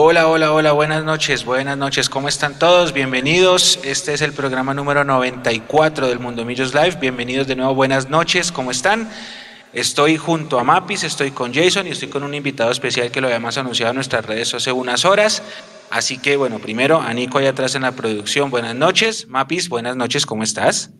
Hola, 0.00 0.28
hola, 0.28 0.52
hola, 0.52 0.70
buenas 0.70 1.02
noches, 1.02 1.44
buenas 1.44 1.76
noches, 1.76 2.08
¿cómo 2.08 2.28
están 2.28 2.56
todos? 2.56 2.92
Bienvenidos, 2.92 3.80
este 3.82 4.14
es 4.14 4.22
el 4.22 4.32
programa 4.32 4.72
número 4.72 5.02
94 5.02 6.06
del 6.06 6.20
Mundo 6.20 6.44
Millos 6.44 6.72
Live, 6.72 6.98
bienvenidos 7.00 7.48
de 7.48 7.56
nuevo, 7.56 7.74
buenas 7.74 8.08
noches, 8.08 8.52
¿cómo 8.52 8.70
están? 8.70 9.10
Estoy 9.72 10.16
junto 10.16 10.60
a 10.60 10.62
Mapis, 10.62 11.02
estoy 11.02 11.32
con 11.32 11.52
Jason 11.52 11.88
y 11.88 11.90
estoy 11.90 12.06
con 12.06 12.22
un 12.22 12.32
invitado 12.32 12.70
especial 12.70 13.10
que 13.10 13.20
lo 13.20 13.26
habíamos 13.26 13.58
anunciado 13.58 13.90
en 13.90 13.96
nuestras 13.96 14.24
redes 14.24 14.54
hace 14.54 14.70
unas 14.70 15.04
horas. 15.04 15.42
Así 15.90 16.18
que, 16.18 16.36
bueno, 16.36 16.60
primero 16.60 17.00
a 17.00 17.12
Nico 17.12 17.38
allá 17.38 17.50
atrás 17.50 17.74
en 17.74 17.82
la 17.82 17.90
producción, 17.90 18.50
buenas 18.50 18.76
noches. 18.76 19.26
Mapis, 19.26 19.68
buenas 19.68 19.96
noches, 19.96 20.26
¿cómo 20.26 20.44
estás? 20.44 20.90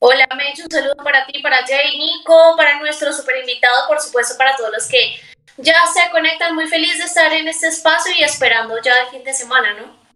Hola, 0.00 0.26
Mecho, 0.36 0.64
un 0.64 0.70
saludo 0.72 0.96
para 0.96 1.24
ti, 1.26 1.40
para 1.42 1.58
Jay, 1.64 1.96
Nico, 1.96 2.56
para 2.56 2.80
nuestro 2.80 3.12
super 3.12 3.36
invitado, 3.38 3.86
por 3.86 4.00
supuesto, 4.00 4.34
para 4.36 4.56
todos 4.56 4.72
los 4.76 4.86
que 4.88 5.14
ya 5.58 5.74
se 5.86 6.10
conectan. 6.10 6.54
Muy 6.54 6.66
feliz 6.68 6.98
de 6.98 7.04
estar 7.04 7.32
en 7.32 7.48
este 7.48 7.68
espacio 7.68 8.12
y 8.18 8.22
esperando 8.22 8.74
ya 8.82 8.92
el 9.04 9.08
fin 9.10 9.24
de 9.24 9.32
semana, 9.32 9.74
¿no? 9.74 10.06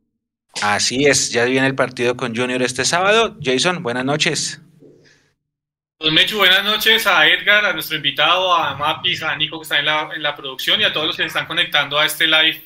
Así 0.63 1.07
es, 1.07 1.31
ya 1.31 1.45
viene 1.45 1.67
el 1.67 1.75
partido 1.75 2.17
con 2.17 2.35
Junior 2.35 2.63
este 2.63 2.85
sábado. 2.85 3.37
Jason, 3.43 3.83
buenas 3.83 4.05
noches. 4.05 4.61
Pues 5.97 6.13
Mechu, 6.13 6.39
buenas 6.39 6.65
noches 6.65 7.07
a 7.07 7.27
Edgar, 7.29 7.65
a 7.65 7.73
nuestro 7.73 7.97
invitado, 7.97 8.55
a 8.55 8.75
Mapis, 8.75 9.23
a 9.23 9.37
Nico 9.37 9.59
que 9.59 9.65
está 9.65 9.79
en 9.79 9.85
la, 9.85 10.09
en 10.15 10.23
la 10.23 10.35
producción 10.35 10.81
y 10.81 10.85
a 10.85 10.93
todos 10.93 11.07
los 11.07 11.17
que 11.17 11.23
se 11.23 11.29
están 11.29 11.47
conectando 11.47 11.99
a 11.99 12.07
este 12.07 12.27
live 12.27 12.63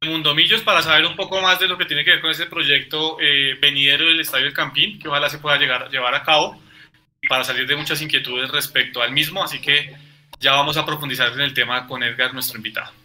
de 0.00 0.08
Mundo 0.08 0.34
Millos 0.34 0.62
para 0.62 0.82
saber 0.82 1.06
un 1.06 1.14
poco 1.14 1.40
más 1.40 1.60
de 1.60 1.68
lo 1.68 1.78
que 1.78 1.84
tiene 1.84 2.04
que 2.04 2.10
ver 2.10 2.20
con 2.20 2.30
ese 2.30 2.46
proyecto 2.46 3.16
eh, 3.20 3.56
venidero 3.60 4.06
del 4.06 4.20
Estadio 4.20 4.46
del 4.46 4.54
Campín, 4.54 4.98
que 4.98 5.08
ojalá 5.08 5.30
se 5.30 5.38
pueda 5.38 5.56
llegar, 5.56 5.88
llevar 5.88 6.14
a 6.14 6.24
cabo 6.24 6.60
para 7.28 7.44
salir 7.44 7.66
de 7.66 7.76
muchas 7.76 8.02
inquietudes 8.02 8.50
respecto 8.50 9.02
al 9.02 9.12
mismo. 9.12 9.42
Así 9.42 9.60
que 9.60 9.94
ya 10.40 10.52
vamos 10.52 10.76
a 10.76 10.86
profundizar 10.86 11.32
en 11.32 11.40
el 11.40 11.54
tema 11.54 11.86
con 11.86 12.02
Edgar, 12.02 12.32
nuestro 12.32 12.56
invitado. 12.56 12.97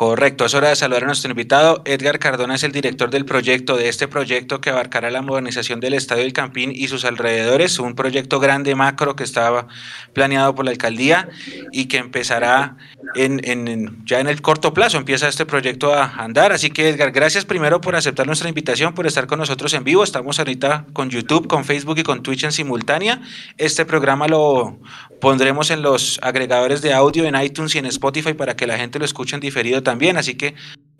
Correcto, 0.00 0.46
es 0.46 0.54
hora 0.54 0.70
de 0.70 0.76
saludar 0.76 1.02
a 1.02 1.06
nuestro 1.08 1.30
invitado. 1.30 1.82
Edgar 1.84 2.18
Cardona 2.18 2.54
es 2.54 2.62
el 2.62 2.72
director 2.72 3.10
del 3.10 3.26
proyecto, 3.26 3.76
de 3.76 3.90
este 3.90 4.08
proyecto 4.08 4.58
que 4.58 4.70
abarcará 4.70 5.10
la 5.10 5.20
modernización 5.20 5.78
del 5.78 5.92
Estadio 5.92 6.22
del 6.22 6.32
Campín 6.32 6.72
y 6.74 6.88
sus 6.88 7.04
alrededores, 7.04 7.78
un 7.78 7.94
proyecto 7.94 8.40
grande, 8.40 8.74
macro, 8.74 9.14
que 9.14 9.24
estaba 9.24 9.68
planeado 10.14 10.54
por 10.54 10.64
la 10.64 10.70
alcaldía 10.70 11.28
y 11.70 11.84
que 11.84 11.98
empezará 11.98 12.78
ya 13.14 14.20
en 14.20 14.26
el 14.26 14.40
corto 14.40 14.72
plazo, 14.72 14.96
empieza 14.96 15.28
este 15.28 15.44
proyecto 15.44 15.92
a 15.92 16.06
andar. 16.16 16.52
Así 16.52 16.70
que 16.70 16.88
Edgar, 16.88 17.10
gracias 17.10 17.44
primero 17.44 17.82
por 17.82 17.94
aceptar 17.94 18.26
nuestra 18.26 18.48
invitación, 18.48 18.94
por 18.94 19.06
estar 19.06 19.26
con 19.26 19.38
nosotros 19.38 19.74
en 19.74 19.84
vivo. 19.84 20.02
Estamos 20.02 20.38
ahorita 20.38 20.86
con 20.94 21.10
YouTube, 21.10 21.46
con 21.46 21.66
Facebook 21.66 21.98
y 21.98 22.04
con 22.04 22.22
Twitch 22.22 22.44
en 22.44 22.52
simultánea. 22.52 23.20
Este 23.58 23.84
programa 23.84 24.28
lo 24.28 24.78
pondremos 25.20 25.70
en 25.70 25.82
los 25.82 26.18
agregadores 26.22 26.80
de 26.80 26.94
audio 26.94 27.26
en 27.26 27.34
iTunes 27.38 27.74
y 27.74 27.78
en 27.78 27.84
Spotify 27.84 28.32
para 28.32 28.56
que 28.56 28.66
la 28.66 28.78
gente 28.78 28.98
lo 28.98 29.04
escuche 29.04 29.34
en 29.34 29.40
diferido 29.40 29.82
también. 29.90 30.16
Así 30.16 30.36
que 30.36 30.54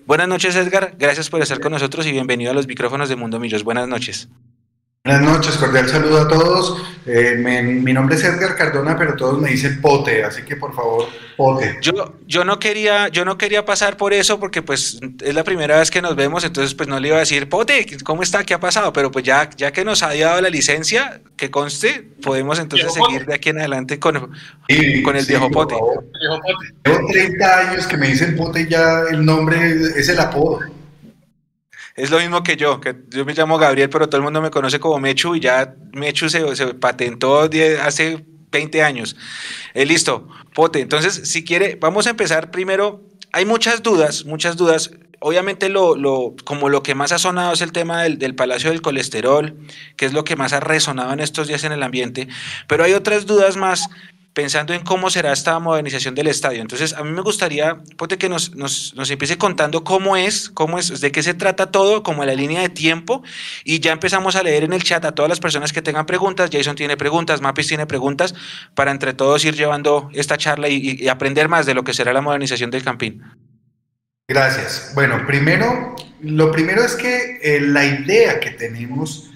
buenas 0.05 0.27
noches, 0.27 0.57
Edgar. 0.57 0.97
Gracias 0.99 1.31
por 1.31 1.41
estar 1.41 1.61
con 1.61 1.71
nosotros 1.73 2.07
y 2.07 2.13
bienvenido 2.13 2.51
a 2.51 2.55
los 2.55 2.67
micrófonos 2.67 3.09
de 3.09 3.15
Mundo 3.15 3.39
Millos. 3.39 3.63
Buenas 3.63 3.87
noches. 3.87 4.29
Buenas 5.03 5.23
noches, 5.23 5.57
cordial 5.57 5.89
saludo 5.89 6.21
a 6.21 6.29
todos. 6.29 6.83
Eh, 7.07 7.35
me, 7.39 7.63
mi 7.63 7.91
nombre 7.95 8.17
es 8.17 8.23
Edgar 8.23 8.55
Cardona, 8.55 8.99
pero 8.99 9.17
todos 9.17 9.41
me 9.41 9.49
dicen 9.49 9.81
Pote, 9.81 10.23
así 10.23 10.43
que 10.43 10.57
por 10.57 10.75
favor, 10.75 11.07
Pote. 11.39 11.79
Yo, 11.81 12.17
yo, 12.27 12.45
no 12.45 12.59
quería, 12.59 13.09
yo 13.09 13.25
no 13.25 13.39
quería 13.39 13.65
pasar 13.65 13.97
por 13.97 14.13
eso 14.13 14.39
porque 14.39 14.61
pues 14.61 15.01
es 15.23 15.35
la 15.35 15.43
primera 15.43 15.79
vez 15.79 15.91
que 15.91 16.03
nos 16.03 16.17
vemos, 16.17 16.45
entonces 16.45 16.75
pues 16.75 16.87
no 16.87 17.01
le 17.01 17.09
iba 17.09 17.17
a 17.17 17.21
decir, 17.21 17.49
Pote, 17.49 17.87
¿cómo 18.05 18.23
está? 18.23 18.45
¿Qué 18.45 18.53
ha 18.53 18.61
pasado? 18.61 18.93
Pero 18.93 19.11
pues 19.11 19.25
ya, 19.25 19.49
ya 19.57 19.73
que 19.73 19.87
nos 19.87 20.03
ha 20.03 20.15
dado 20.15 20.43
la 20.43 20.51
licencia, 20.51 21.23
que 21.35 21.51
conste, 21.51 22.07
podemos 22.23 22.59
entonces 22.59 22.93
seguir 22.93 23.25
de 23.25 23.35
aquí 23.35 23.49
en 23.49 23.61
adelante 23.61 23.99
con, 23.99 24.37
sí, 24.69 25.03
con 25.03 25.17
el 25.17 25.23
sí, 25.23 25.31
viejo 25.31 25.51
Pote. 25.51 25.77
Llevo 26.85 27.07
30 27.11 27.59
años 27.59 27.87
que 27.87 27.97
me 27.97 28.09
dicen 28.09 28.37
Pote 28.37 28.61
y 28.61 28.69
ya 28.69 29.05
el 29.11 29.25
nombre 29.25 29.57
es 29.97 30.11
el 30.11 30.21
apodo. 30.21 30.61
Es 32.01 32.11
lo 32.11 32.19
mismo 32.19 32.43
que 32.43 32.57
yo, 32.57 32.81
que 32.81 32.97
yo 33.11 33.27
me 33.27 33.35
llamo 33.35 33.59
Gabriel, 33.59 33.91
pero 33.91 34.09
todo 34.09 34.17
el 34.17 34.23
mundo 34.23 34.41
me 34.41 34.51
conoce 34.51 34.81
como 34.81 34.99
Mechu 34.99 35.37
y 35.37 35.41
ya 35.41 35.75
Mechu 35.93 36.31
se, 36.31 36.57
se 36.57 36.75
patentó 36.75 37.49
hace 37.83 38.25
20 38.51 38.83
años. 38.83 39.17
Eh, 39.75 39.85
listo, 39.85 40.27
Pote. 40.55 40.81
Entonces, 40.81 41.29
si 41.29 41.45
quiere, 41.45 41.77
vamos 41.81 42.07
a 42.07 42.11
empezar 42.11 42.51
primero. 42.51 43.03
Hay 43.33 43.45
muchas 43.45 43.83
dudas, 43.83 44.25
muchas 44.25 44.57
dudas. 44.57 44.91
Obviamente, 45.19 45.69
lo, 45.69 45.95
lo, 45.95 46.35
como 46.45 46.71
lo 46.71 46.83
que 46.83 46.95
más 46.95 47.13
ha 47.13 47.19
sonado 47.19 47.53
es 47.53 47.61
el 47.61 47.73
tema 47.73 48.03
del, 48.03 48.19
del 48.19 48.35
Palacio 48.35 48.71
del 48.71 48.81
Colesterol, 48.81 49.59
que 49.97 50.07
es 50.07 50.15
lo 50.15 50.25
que 50.25 50.37
más 50.37 50.55
ha 50.55 50.61
resonado 50.61 51.13
en 51.13 51.21
estos 51.21 51.49
días 51.49 51.65
en 51.65 51.73
el 51.73 51.83
ambiente, 51.83 52.29
pero 52.67 52.85
hay 52.85 52.95
otras 52.95 53.27
dudas 53.27 53.59
más 53.59 53.91
pensando 54.33 54.73
en 54.75 54.83
cómo 54.83 55.11
será 55.11 55.33
esta 55.33 55.59
modernización 55.59 56.15
del 56.15 56.29
estadio. 56.29 56.61
Entonces, 56.61 56.93
a 56.95 57.03
mí 57.03 57.11
me 57.11 57.21
gustaría, 57.21 57.79
Pote, 57.97 58.17
que 58.17 58.29
nos, 58.29 58.55
nos, 58.55 58.95
nos, 58.95 59.11
empiece 59.11 59.39
contando 59.39 59.83
cómo 59.83 60.17
es, 60.17 60.51
cómo 60.51 60.79
es, 60.79 61.01
de 61.01 61.11
qué 61.11 61.23
se 61.23 61.35
trata 61.35 61.71
todo, 61.71 62.03
como 62.03 62.25
la 62.25 62.35
línea 62.35 62.61
de 62.61 62.69
tiempo, 62.69 63.23
y 63.65 63.81
ya 63.81 63.93
empezamos 63.93 64.37
a 64.37 64.43
leer 64.43 64.65
en 64.65 64.73
el 64.73 64.83
chat 64.83 65.05
a 65.05 65.13
todas 65.13 65.29
las 65.29 65.41
personas 65.41 65.73
que 65.73 65.83
tengan 65.83 66.07
preguntas. 66.07 66.51
Jason 66.53 66.77
tiene 66.77 66.97
preguntas, 66.97 67.41
Mapis 67.41 67.67
tiene 67.67 67.87
preguntas, 67.87 68.35
para 68.75 68.91
entre 68.91 69.15
todos 69.15 69.45
ir 69.45 69.55
llevando 69.55 70.11
esta 70.13 70.37
charla 70.37 70.69
y, 70.69 71.09
aprender 71.09 71.49
más 71.49 71.67
de 71.67 71.75
lo 71.75 71.83
que 71.83 71.93
será 71.93 72.13
la 72.13 72.21
modernización 72.21 72.71
del 72.71 72.85
Campín. 72.85 73.23
Gracias. 74.29 74.93
Bueno, 74.95 75.27
primero, 75.27 75.97
lo 76.21 76.53
primero 76.53 76.85
es 76.85 76.95
que 76.95 77.41
eh, 77.43 77.61
la 77.61 77.85
idea 77.85 78.39
que 78.39 78.53
tenemos 78.53 79.30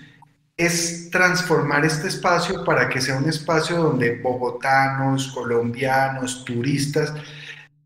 es 0.56 1.10
transformar 1.10 1.84
este 1.84 2.09
espacio 2.09 2.65
para 2.65 2.88
que 2.88 3.00
sea 3.00 3.16
un 3.16 3.28
espacio 3.28 3.76
donde 3.76 4.16
bogotanos, 4.16 5.32
colombianos, 5.34 6.44
turistas 6.44 7.12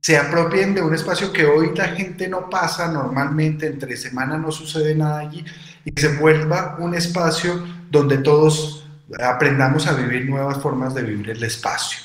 se 0.00 0.16
apropien 0.16 0.74
de 0.74 0.80
un 0.80 0.94
espacio 0.94 1.32
que 1.32 1.44
hoy 1.44 1.72
la 1.74 1.88
gente 1.88 2.28
no 2.28 2.48
pasa 2.48 2.90
normalmente, 2.90 3.66
entre 3.66 3.96
semana 3.96 4.38
no 4.38 4.50
sucede 4.50 4.94
nada 4.94 5.18
allí, 5.18 5.44
y 5.84 5.92
se 6.00 6.16
vuelva 6.16 6.76
un 6.78 6.94
espacio 6.94 7.62
donde 7.90 8.18
todos 8.18 8.88
aprendamos 9.22 9.86
a 9.86 9.92
vivir 9.92 10.26
nuevas 10.26 10.62
formas 10.62 10.94
de 10.94 11.02
vivir 11.02 11.30
el 11.30 11.42
espacio. 11.42 11.98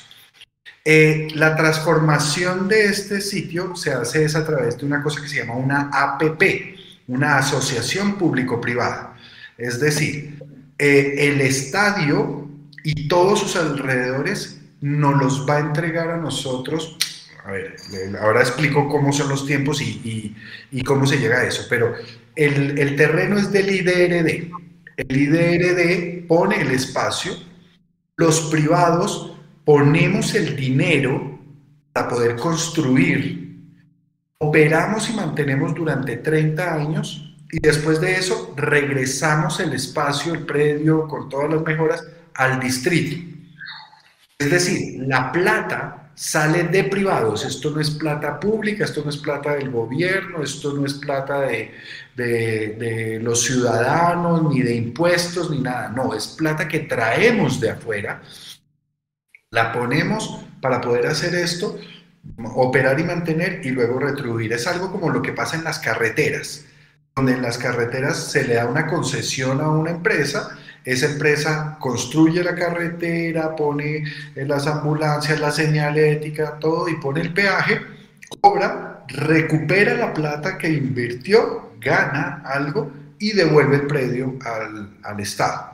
Eh, 0.84 1.28
la 1.34 1.56
transformación 1.56 2.68
de 2.68 2.84
este 2.86 3.22
sitio 3.22 3.74
se 3.74 3.92
hace 3.92 4.24
es 4.24 4.36
a 4.36 4.44
través 4.44 4.76
de 4.76 4.84
una 4.84 5.02
cosa 5.02 5.22
que 5.22 5.28
se 5.28 5.36
llama 5.36 5.54
una 5.54 5.88
APP, 5.90 6.76
una 7.08 7.38
asociación 7.38 8.16
público-privada. 8.16 9.16
Es 9.56 9.80
decir, 9.80 10.43
eh, 10.78 11.14
el 11.28 11.40
estadio 11.40 12.48
y 12.82 13.08
todos 13.08 13.40
sus 13.40 13.56
alrededores 13.56 14.60
nos 14.80 15.20
los 15.20 15.48
va 15.48 15.56
a 15.56 15.60
entregar 15.60 16.10
a 16.10 16.16
nosotros. 16.16 16.96
Ahora 18.20 18.40
explico 18.40 18.88
cómo 18.88 19.12
son 19.12 19.28
los 19.28 19.46
tiempos 19.46 19.80
y 19.82 20.82
cómo 20.84 21.06
se 21.06 21.18
llega 21.18 21.40
a 21.40 21.44
eso, 21.44 21.66
pero 21.68 21.94
el, 22.34 22.78
el, 22.78 22.96
terreno 22.96 23.38
es 23.38 23.52
del 23.52 23.70
IDRD. 23.70 24.50
El 24.96 25.16
IDRD 25.16 26.26
pone 26.26 26.60
el 26.60 26.70
espacio, 26.70 27.32
los 28.16 28.40
privados 28.42 29.36
ponemos 29.64 30.34
el 30.34 30.56
dinero 30.56 31.38
para 31.92 32.08
poder 32.08 32.36
construir, 32.36 33.58
operamos 34.38 35.08
y 35.10 35.14
mantenemos 35.14 35.74
durante 35.74 36.16
30 36.18 36.74
años 36.74 37.23
y 37.54 37.60
después 37.60 38.00
de 38.00 38.16
eso 38.16 38.52
regresamos 38.56 39.60
el 39.60 39.74
espacio, 39.74 40.34
el 40.34 40.44
predio 40.44 41.06
con 41.06 41.28
todas 41.28 41.48
las 41.48 41.62
mejoras 41.62 42.04
al 42.34 42.58
distrito. 42.58 43.16
Es 44.36 44.50
decir, 44.50 45.04
la 45.06 45.30
plata 45.30 46.10
sale 46.16 46.64
de 46.64 46.82
privados, 46.82 47.44
esto 47.44 47.70
no 47.70 47.80
es 47.80 47.90
plata 47.90 48.40
pública, 48.40 48.84
esto 48.84 49.02
no 49.04 49.10
es 49.10 49.18
plata 49.18 49.54
del 49.54 49.70
gobierno, 49.70 50.42
esto 50.42 50.72
no 50.72 50.84
es 50.84 50.94
plata 50.94 51.42
de, 51.42 51.70
de, 52.16 52.74
de 52.76 53.20
los 53.20 53.44
ciudadanos, 53.44 54.52
ni 54.52 54.60
de 54.60 54.74
impuestos, 54.74 55.48
ni 55.48 55.60
nada, 55.60 55.90
no, 55.90 56.12
es 56.12 56.26
plata 56.26 56.66
que 56.66 56.80
traemos 56.80 57.60
de 57.60 57.70
afuera, 57.70 58.20
la 59.52 59.72
ponemos 59.72 60.40
para 60.60 60.80
poder 60.80 61.06
hacer 61.06 61.36
esto, 61.36 61.78
operar 62.56 62.98
y 62.98 63.04
mantener 63.04 63.64
y 63.64 63.70
luego 63.70 64.00
retribuir. 64.00 64.52
Es 64.52 64.66
algo 64.66 64.90
como 64.90 65.10
lo 65.10 65.22
que 65.22 65.32
pasa 65.32 65.54
en 65.56 65.62
las 65.62 65.78
carreteras 65.78 66.64
donde 67.16 67.32
en 67.32 67.42
las 67.42 67.58
carreteras 67.58 68.32
se 68.32 68.44
le 68.44 68.54
da 68.54 68.66
una 68.66 68.86
concesión 68.86 69.60
a 69.60 69.68
una 69.68 69.90
empresa, 69.92 70.58
esa 70.84 71.06
empresa 71.06 71.76
construye 71.80 72.42
la 72.42 72.54
carretera, 72.54 73.54
pone 73.54 74.04
las 74.34 74.66
ambulancias, 74.66 75.40
la 75.40 75.50
señalética, 75.50 76.58
todo 76.58 76.88
y 76.88 76.96
pone 76.96 77.20
el 77.20 77.32
peaje, 77.32 77.80
cobra, 78.40 79.04
recupera 79.08 79.94
la 79.94 80.12
plata 80.12 80.58
que 80.58 80.68
invirtió, 80.68 81.72
gana 81.80 82.42
algo 82.44 82.90
y 83.18 83.32
devuelve 83.32 83.76
el 83.76 83.86
predio 83.86 84.34
al, 84.44 84.98
al 85.02 85.20
Estado. 85.20 85.72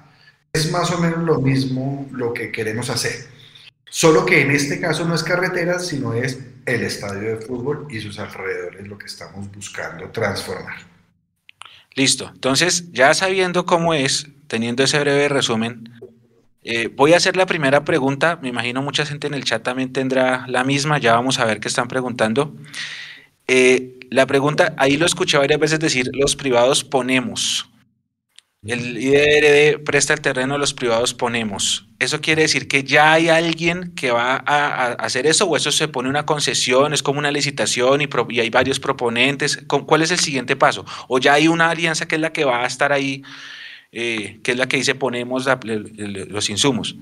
Es 0.52 0.70
más 0.70 0.90
o 0.90 0.98
menos 0.98 1.20
lo 1.20 1.40
mismo 1.40 2.06
lo 2.12 2.34
que 2.34 2.52
queremos 2.52 2.90
hacer. 2.90 3.14
Solo 3.88 4.26
que 4.26 4.42
en 4.42 4.50
este 4.50 4.78
caso 4.78 5.04
no 5.04 5.14
es 5.14 5.24
carretera, 5.24 5.78
sino 5.78 6.12
es 6.12 6.38
el 6.66 6.82
estadio 6.82 7.30
de 7.30 7.36
fútbol 7.36 7.86
y 7.90 7.98
sus 7.98 8.18
alrededores 8.18 8.86
lo 8.86 8.98
que 8.98 9.06
estamos 9.06 9.50
buscando 9.50 10.10
transformar. 10.10 10.90
Listo. 11.94 12.30
Entonces, 12.32 12.92
ya 12.92 13.12
sabiendo 13.14 13.66
cómo 13.66 13.94
es, 13.94 14.28
teniendo 14.46 14.82
ese 14.82 15.00
breve 15.00 15.28
resumen, 15.28 15.90
eh, 16.62 16.88
voy 16.88 17.14
a 17.14 17.16
hacer 17.16 17.36
la 17.36 17.46
primera 17.46 17.84
pregunta. 17.84 18.38
Me 18.42 18.48
imagino 18.48 18.82
mucha 18.82 19.06
gente 19.06 19.26
en 19.26 19.34
el 19.34 19.44
chat 19.44 19.62
también 19.62 19.92
tendrá 19.92 20.46
la 20.46 20.64
misma. 20.64 20.98
Ya 20.98 21.14
vamos 21.14 21.38
a 21.38 21.44
ver 21.44 21.60
qué 21.60 21.68
están 21.68 21.88
preguntando. 21.88 22.54
Eh, 23.48 23.98
la 24.10 24.26
pregunta, 24.26 24.74
ahí 24.76 24.96
lo 24.96 25.06
escuché 25.06 25.38
varias 25.38 25.60
veces 25.60 25.80
decir, 25.80 26.10
los 26.12 26.36
privados 26.36 26.84
ponemos. 26.84 27.68
El 28.62 28.98
IDRD 28.98 29.82
presta 29.84 30.12
el 30.12 30.20
terreno, 30.20 30.58
los 30.58 30.74
privados 30.74 31.14
ponemos. 31.14 31.88
¿Eso 31.98 32.20
quiere 32.20 32.42
decir 32.42 32.68
que 32.68 32.84
ya 32.84 33.14
hay 33.14 33.30
alguien 33.30 33.94
que 33.94 34.10
va 34.10 34.42
a, 34.44 34.92
hacer 34.92 35.26
eso 35.26 35.46
o 35.46 35.56
eso 35.56 35.72
se 35.72 35.88
pone 35.88 36.10
una 36.10 36.26
concesión, 36.26 36.92
es 36.92 37.02
como 37.02 37.18
una 37.18 37.30
licitación 37.30 38.02
y, 38.02 38.38
hay 38.38 38.50
varios 38.50 38.78
proponentes? 38.78 39.64
¿Cuál 39.66 40.02
es 40.02 40.10
el 40.10 40.18
siguiente 40.18 40.56
paso? 40.56 40.84
¿O 41.08 41.18
ya 41.18 41.34
hay 41.34 41.48
una 41.48 41.70
alianza 41.70 42.06
que 42.06 42.16
es 42.16 42.20
la 42.20 42.34
que 42.34 42.44
va 42.44 42.62
a 42.62 42.66
estar 42.66 42.92
ahí, 42.92 43.22
eh, 43.92 44.40
que 44.42 44.52
es 44.52 44.58
la 44.58 44.68
que 44.68 44.76
dice 44.76 44.94
ponemos 44.94 45.46
los 45.64 46.50
insumos? 46.50 46.96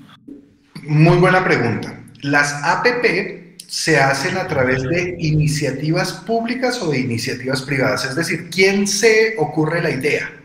Muy 0.83 1.17
buena 1.17 1.43
pregunta. 1.43 2.01
Las 2.21 2.53
APP 2.63 3.57
se 3.67 3.99
hacen 3.99 4.37
a 4.37 4.47
través 4.47 4.81
de 4.83 5.17
iniciativas 5.19 6.13
públicas 6.13 6.81
o 6.81 6.89
de 6.89 6.99
iniciativas 6.99 7.63
privadas. 7.63 8.05
Es 8.05 8.15
decir, 8.15 8.49
¿quién 8.49 8.87
se 8.87 9.35
ocurre 9.37 9.81
la 9.81 9.91
idea? 9.91 10.38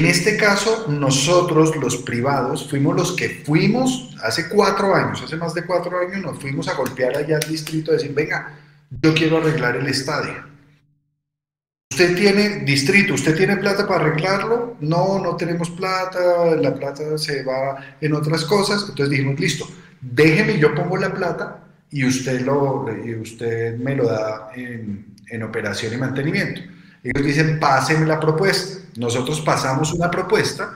En 0.00 0.06
este 0.06 0.38
caso, 0.38 0.86
nosotros, 0.88 1.76
los 1.76 1.98
privados, 1.98 2.70
fuimos 2.70 2.96
los 2.96 3.12
que 3.12 3.28
fuimos 3.44 4.16
hace 4.22 4.48
cuatro 4.48 4.94
años, 4.94 5.20
hace 5.22 5.36
más 5.36 5.52
de 5.52 5.66
cuatro 5.66 5.98
años, 5.98 6.22
nos 6.22 6.38
fuimos 6.38 6.68
a 6.68 6.74
golpear 6.74 7.18
allá 7.18 7.36
al 7.36 7.46
distrito 7.46 7.90
y 7.90 7.96
decir, 7.96 8.14
venga, 8.14 8.58
yo 9.02 9.12
quiero 9.12 9.36
arreglar 9.36 9.76
el 9.76 9.86
estadio. 9.88 10.42
¿Usted 11.90 12.16
tiene 12.16 12.60
distrito? 12.60 13.12
¿Usted 13.12 13.36
tiene 13.36 13.58
plata 13.58 13.86
para 13.86 14.06
arreglarlo? 14.06 14.78
No, 14.80 15.18
no 15.18 15.36
tenemos 15.36 15.68
plata, 15.68 16.56
la 16.56 16.74
plata 16.74 17.18
se 17.18 17.42
va 17.42 17.76
en 18.00 18.14
otras 18.14 18.46
cosas. 18.46 18.86
Entonces 18.88 19.10
dijimos, 19.10 19.38
listo, 19.38 19.68
déjeme, 20.00 20.58
yo 20.58 20.74
pongo 20.74 20.96
la 20.96 21.12
plata 21.12 21.62
y 21.90 22.06
usted, 22.06 22.40
lo, 22.40 22.86
y 23.04 23.16
usted 23.16 23.76
me 23.76 23.94
lo 23.96 24.06
da 24.06 24.50
en, 24.54 25.14
en 25.28 25.42
operación 25.42 25.92
y 25.92 25.98
mantenimiento. 25.98 26.62
Ellos 27.02 27.26
dicen, 27.26 27.58
pásenme 27.58 28.06
la 28.06 28.20
propuesta. 28.20 28.80
Nosotros 28.96 29.40
pasamos 29.40 29.92
una 29.92 30.10
propuesta, 30.10 30.74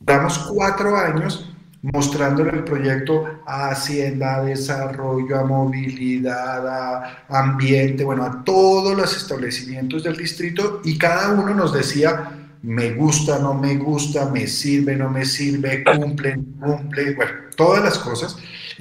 damos 0.00 0.38
cuatro 0.38 0.96
años 0.96 1.50
mostrándole 1.92 2.50
el 2.50 2.64
proyecto 2.64 3.42
a 3.46 3.68
Hacienda, 3.68 4.36
a 4.36 4.44
Desarrollo, 4.44 5.38
a 5.38 5.44
Movilidad, 5.44 6.66
a 6.66 7.26
Ambiente, 7.28 8.04
bueno, 8.04 8.24
a 8.24 8.42
todos 8.42 8.96
los 8.96 9.14
establecimientos 9.14 10.02
del 10.02 10.16
distrito 10.16 10.80
y 10.82 10.96
cada 10.96 11.30
uno 11.30 11.54
nos 11.54 11.74
decía, 11.74 12.30
me 12.62 12.92
gusta, 12.94 13.38
no 13.38 13.52
me 13.52 13.76
gusta, 13.76 14.30
me 14.30 14.46
sirve, 14.46 14.96
no 14.96 15.10
me 15.10 15.26
sirve, 15.26 15.84
cumple, 15.84 16.40
cumple, 16.58 17.14
bueno, 17.14 17.32
todas 17.54 17.84
las 17.84 17.98
cosas. 17.98 18.38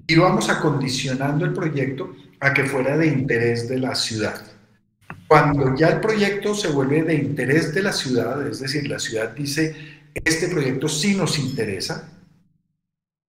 Y 0.07 0.15
vamos 0.15 0.49
acondicionando 0.49 1.43
el 1.43 1.53
proyecto 1.53 2.15
a 2.39 2.53
que 2.53 2.63
fuera 2.63 2.97
de 2.97 3.07
interés 3.07 3.67
de 3.67 3.79
la 3.79 3.95
ciudad. 3.95 4.52
Cuando 5.33 5.75
ya 5.75 5.87
el 5.87 5.99
proyecto 5.99 6.53
se 6.53 6.67
vuelve 6.67 7.01
de 7.01 7.15
interés 7.15 7.73
de 7.73 7.81
la 7.81 7.91
ciudad, 7.91 8.45
es 8.45 8.59
decir, 8.59 8.87
la 8.87 8.99
ciudad 8.99 9.31
dice, 9.31 9.75
este 10.13 10.47
proyecto 10.47 10.87
sí 10.87 11.15
nos 11.15 11.39
interesa, 11.39 12.07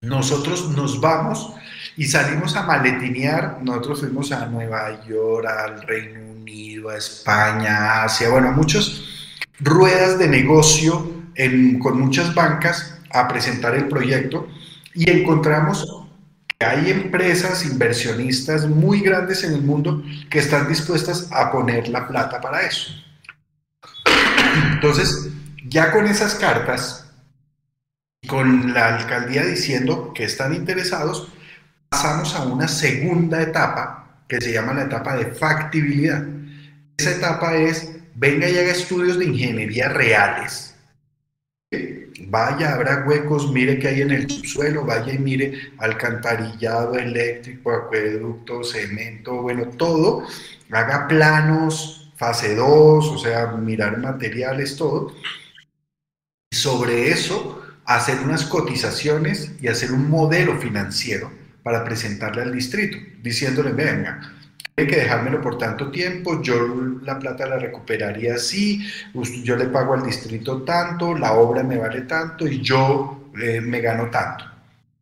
nosotros 0.00 0.76
nos 0.76 1.00
vamos 1.00 1.54
y 1.96 2.06
salimos 2.06 2.56
a 2.56 2.64
maletinear, 2.64 3.60
nosotros 3.62 4.00
fuimos 4.00 4.32
a 4.32 4.46
Nueva 4.46 5.06
York, 5.06 5.46
al 5.46 5.82
Reino 5.82 6.32
Unido, 6.32 6.88
a 6.88 6.96
España, 6.96 7.76
a 7.76 8.04
Asia, 8.06 8.30
bueno, 8.30 8.50
muchas 8.50 9.04
ruedas 9.60 10.18
de 10.18 10.26
negocio 10.26 11.08
con 11.80 12.00
muchas 12.00 12.34
bancas 12.34 12.98
a 13.12 13.28
presentar 13.28 13.76
el 13.76 13.86
proyecto 13.86 14.48
y 14.92 15.08
encontramos 15.08 16.01
hay 16.62 16.90
empresas 16.90 17.64
inversionistas 17.64 18.66
muy 18.66 19.00
grandes 19.00 19.44
en 19.44 19.54
el 19.54 19.62
mundo 19.62 20.02
que 20.30 20.38
están 20.38 20.68
dispuestas 20.68 21.28
a 21.30 21.50
poner 21.50 21.88
la 21.88 22.06
plata 22.06 22.40
para 22.40 22.62
eso. 22.62 22.92
Entonces, 24.72 25.28
ya 25.68 25.92
con 25.92 26.06
esas 26.06 26.34
cartas, 26.34 27.06
con 28.26 28.72
la 28.74 28.96
alcaldía 28.96 29.44
diciendo 29.44 30.12
que 30.14 30.24
están 30.24 30.54
interesados, 30.54 31.28
pasamos 31.88 32.34
a 32.34 32.44
una 32.44 32.68
segunda 32.68 33.40
etapa 33.40 34.24
que 34.28 34.40
se 34.40 34.52
llama 34.52 34.74
la 34.74 34.84
etapa 34.84 35.16
de 35.16 35.26
factibilidad. 35.26 36.24
Esa 36.96 37.12
etapa 37.12 37.56
es, 37.56 37.90
venga 38.14 38.48
y 38.48 38.58
haga 38.58 38.72
estudios 38.72 39.18
de 39.18 39.26
ingeniería 39.26 39.88
reales 39.88 40.71
vaya, 42.32 42.72
habrá 42.72 43.04
huecos, 43.06 43.52
mire 43.52 43.78
qué 43.78 43.88
hay 43.88 44.00
en 44.00 44.10
el 44.10 44.30
subsuelo, 44.30 44.86
vaya 44.86 45.12
y 45.12 45.18
mire 45.18 45.72
alcantarillado 45.76 46.94
eléctrico, 46.94 47.70
acueducto, 47.70 48.64
cemento, 48.64 49.42
bueno, 49.42 49.66
todo, 49.76 50.24
haga 50.70 51.06
planos, 51.08 52.10
fase 52.16 52.54
2, 52.54 53.06
o 53.06 53.18
sea, 53.18 53.48
mirar 53.48 53.98
materiales, 53.98 54.76
todo. 54.76 55.14
Sobre 56.50 57.10
eso, 57.10 57.62
hacer 57.84 58.18
unas 58.20 58.44
cotizaciones 58.44 59.52
y 59.60 59.68
hacer 59.68 59.92
un 59.92 60.08
modelo 60.08 60.56
financiero 60.58 61.30
para 61.62 61.84
presentarle 61.84 62.42
al 62.42 62.52
distrito, 62.52 62.96
diciéndole, 63.22 63.72
venga, 63.72 64.32
hay 64.76 64.86
que 64.86 64.96
dejármelo 64.96 65.40
por 65.40 65.58
tanto 65.58 65.90
tiempo, 65.90 66.40
yo 66.42 66.56
la 67.02 67.18
plata 67.18 67.46
la 67.46 67.58
recuperaría 67.58 68.34
así, 68.34 68.80
yo 69.42 69.56
le 69.56 69.66
pago 69.66 69.94
al 69.94 70.02
distrito 70.02 70.62
tanto, 70.62 71.14
la 71.14 71.34
obra 71.34 71.62
me 71.62 71.76
vale 71.76 72.02
tanto 72.02 72.46
y 72.46 72.60
yo 72.60 73.30
eh, 73.40 73.60
me 73.60 73.80
gano 73.80 74.08
tanto. 74.10 74.44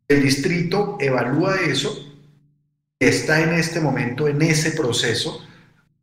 El 0.07 0.23
distrito 0.23 0.97
evalúa 0.99 1.55
eso, 1.55 2.13
está 2.99 3.41
en 3.41 3.53
este 3.53 3.79
momento 3.79 4.27
en 4.27 4.41
ese 4.41 4.71
proceso 4.71 5.45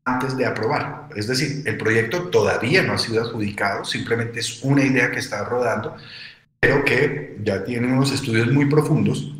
antes 0.04 0.36
de 0.36 0.46
aprobar. 0.46 1.08
Es 1.14 1.26
decir, 1.26 1.62
el 1.66 1.76
proyecto 1.76 2.28
todavía 2.28 2.82
no 2.82 2.94
ha 2.94 2.98
sido 2.98 3.22
adjudicado, 3.22 3.84
simplemente 3.84 4.40
es 4.40 4.62
una 4.62 4.82
idea 4.82 5.10
que 5.10 5.18
está 5.18 5.44
rodando, 5.44 5.94
pero 6.58 6.84
que 6.84 7.36
ya 7.42 7.64
tiene 7.64 7.92
unos 7.92 8.12
estudios 8.12 8.50
muy 8.50 8.64
profundos 8.64 9.34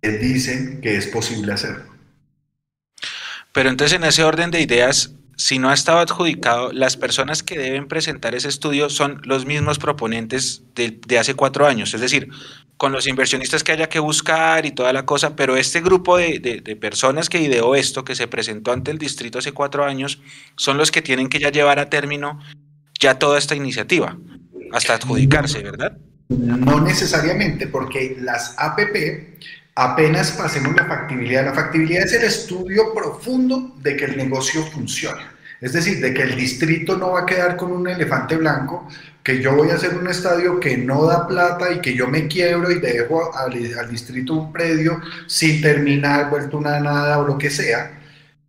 que 0.00 0.12
dicen 0.12 0.80
que 0.80 0.96
es 0.96 1.06
posible 1.06 1.52
hacerlo. 1.52 1.89
Pero 3.52 3.68
entonces 3.68 3.96
en 3.96 4.04
ese 4.04 4.24
orden 4.24 4.50
de 4.50 4.60
ideas, 4.60 5.14
si 5.36 5.58
no 5.58 5.70
ha 5.70 5.74
estado 5.74 5.98
adjudicado, 5.98 6.72
las 6.72 6.96
personas 6.96 7.42
que 7.42 7.58
deben 7.58 7.88
presentar 7.88 8.34
ese 8.34 8.48
estudio 8.48 8.90
son 8.90 9.20
los 9.24 9.46
mismos 9.46 9.78
proponentes 9.78 10.62
de, 10.74 11.18
hace 11.18 11.34
cuatro 11.34 11.66
años, 11.66 11.94
es 11.94 12.00
decir, 12.00 12.28
con 12.76 12.92
los 12.92 13.06
inversionistas 13.06 13.64
que 13.64 13.72
haya 13.72 13.88
que 13.88 13.98
buscar 13.98 14.66
y 14.66 14.70
toda 14.70 14.92
la 14.92 15.06
cosa, 15.06 15.36
pero 15.36 15.56
este 15.56 15.80
grupo 15.80 16.16
de, 16.16 16.38
de, 16.38 16.76
personas 16.76 17.28
que 17.28 17.40
ideó 17.40 17.74
esto, 17.74 18.04
que 18.04 18.14
se 18.14 18.28
presentó 18.28 18.72
ante 18.72 18.90
el 18.90 18.98
distrito 18.98 19.38
hace 19.38 19.52
cuatro 19.52 19.84
años, 19.84 20.20
son 20.56 20.76
los 20.76 20.90
que 20.90 21.02
tienen 21.02 21.28
que 21.28 21.38
ya 21.38 21.50
llevar 21.50 21.78
a 21.78 21.90
término 21.90 22.38
ya 22.98 23.18
toda 23.18 23.38
esta 23.38 23.54
iniciativa, 23.54 24.18
hasta 24.72 24.94
adjudicarse, 24.94 25.62
¿verdad? 25.62 25.96
No 26.28 26.80
necesariamente, 26.80 27.66
porque 27.66 28.16
las 28.20 28.54
APP 28.58 29.38
apenas 29.74 30.32
pasemos 30.32 30.74
la 30.74 30.86
factibilidad. 30.86 31.44
La 31.44 31.54
factibilidad 31.54 32.04
es 32.04 32.12
el 32.14 32.24
estudio 32.24 32.92
profundo 32.94 33.74
de 33.82 33.96
que 33.96 34.04
el 34.06 34.16
negocio 34.16 34.62
funciona. 34.64 35.34
Es 35.60 35.74
decir, 35.74 36.00
de 36.00 36.14
que 36.14 36.22
el 36.22 36.36
distrito 36.36 36.96
no 36.96 37.12
va 37.12 37.20
a 37.20 37.26
quedar 37.26 37.56
con 37.56 37.72
un 37.72 37.86
elefante 37.86 38.36
blanco, 38.36 38.88
que 39.22 39.42
yo 39.42 39.54
voy 39.54 39.70
a 39.70 39.74
hacer 39.74 39.94
un 39.94 40.08
estadio 40.08 40.58
que 40.58 40.78
no 40.78 41.04
da 41.04 41.26
plata 41.26 41.70
y 41.72 41.80
que 41.80 41.94
yo 41.94 42.08
me 42.08 42.26
quiebro 42.26 42.70
y 42.70 42.80
dejo 42.80 43.34
al, 43.36 43.52
distrito 43.90 44.34
un 44.34 44.52
predio 44.52 45.00
sin 45.26 45.60
terminar, 45.60 46.30
vuelto 46.30 46.56
una 46.56 46.80
nada 46.80 47.18
o 47.18 47.26
lo 47.26 47.36
que 47.36 47.50
sea. 47.50 47.98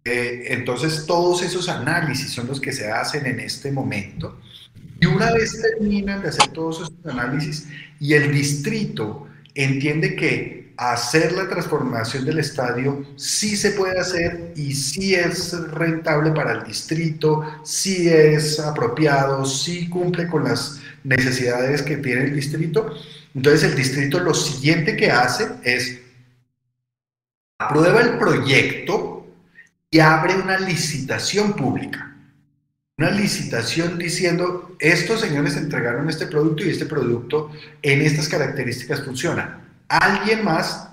Eh, 0.05 0.45
entonces, 0.47 1.05
todos 1.05 1.43
esos 1.43 1.67
análisis 1.67 2.31
son 2.31 2.47
los 2.47 2.61
que 2.61 2.71
se 2.71 2.89
hacen 2.89 3.25
en 3.25 3.41
este 3.41 3.71
momento. 3.71 4.39
Y 5.01 5.07
una 5.07 5.31
vez 5.33 5.61
terminan 5.61 6.21
de 6.21 6.29
hacer 6.29 6.47
todos 6.49 6.77
esos 6.77 6.93
análisis 7.05 7.67
y 7.99 8.13
el 8.13 8.31
distrito 8.31 9.27
entiende 9.55 10.15
que 10.15 10.60
hacer 10.81 11.33
la 11.33 11.47
transformación 11.47 12.25
del 12.25 12.39
estadio 12.39 13.05
sí 13.15 13.55
se 13.55 13.69
puede 13.71 13.99
hacer 13.99 14.51
y 14.55 14.73
sí 14.73 15.13
es 15.13 15.53
rentable 15.69 16.31
para 16.31 16.53
el 16.53 16.63
distrito, 16.63 17.45
sí 17.63 18.09
es 18.09 18.59
apropiado, 18.59 19.45
sí 19.45 19.87
cumple 19.89 20.27
con 20.27 20.43
las 20.43 20.81
necesidades 21.03 21.83
que 21.83 21.97
tiene 21.97 22.23
el 22.23 22.35
distrito. 22.35 22.95
Entonces 23.35 23.69
el 23.69 23.75
distrito 23.75 24.19
lo 24.21 24.33
siguiente 24.33 24.97
que 24.97 25.11
hace 25.11 25.49
es 25.61 25.99
aprueba 27.59 28.01
el 28.01 28.17
proyecto 28.17 29.27
y 29.91 29.99
abre 29.99 30.33
una 30.33 30.57
licitación 30.57 31.53
pública. 31.53 32.11
Una 32.97 33.11
licitación 33.11 33.99
diciendo, 33.99 34.75
estos 34.79 35.21
señores 35.21 35.57
entregaron 35.57 36.09
este 36.09 36.25
producto 36.25 36.65
y 36.65 36.71
este 36.71 36.87
producto 36.87 37.51
en 37.83 38.01
estas 38.01 38.27
características 38.27 39.03
funciona 39.03 39.61
¿Alguien 39.91 40.45
más 40.45 40.87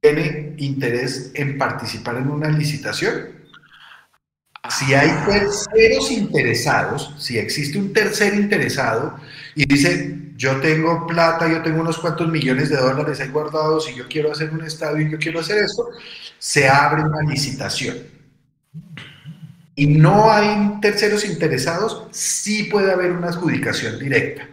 tiene 0.00 0.56
interés 0.58 1.30
en 1.34 1.56
participar 1.56 2.16
en 2.16 2.28
una 2.28 2.48
licitación? 2.48 3.28
Si 4.68 4.94
hay 4.94 5.10
terceros 5.24 6.10
interesados, 6.10 7.14
si 7.18 7.38
existe 7.38 7.78
un 7.78 7.92
tercer 7.92 8.34
interesado 8.34 9.16
y 9.54 9.64
dice, 9.64 10.32
yo 10.34 10.60
tengo 10.60 11.06
plata, 11.06 11.48
yo 11.48 11.62
tengo 11.62 11.82
unos 11.82 11.98
cuantos 11.98 12.28
millones 12.32 12.68
de 12.68 12.78
dólares 12.78 13.20
ahí 13.20 13.28
guardados 13.28 13.88
y 13.88 13.94
yo 13.94 14.08
quiero 14.08 14.32
hacer 14.32 14.50
un 14.50 14.64
estadio 14.64 15.06
y 15.06 15.12
yo 15.12 15.18
quiero 15.18 15.38
hacer 15.38 15.58
esto, 15.58 15.90
se 16.36 16.68
abre 16.68 17.04
una 17.04 17.22
licitación. 17.22 17.96
y 19.76 19.86
no 19.86 20.32
hay 20.32 20.80
terceros 20.80 21.24
interesados, 21.24 22.08
sí 22.10 22.64
puede 22.64 22.90
haber 22.90 23.12
una 23.12 23.28
adjudicación 23.28 24.00
directa. 24.00 24.48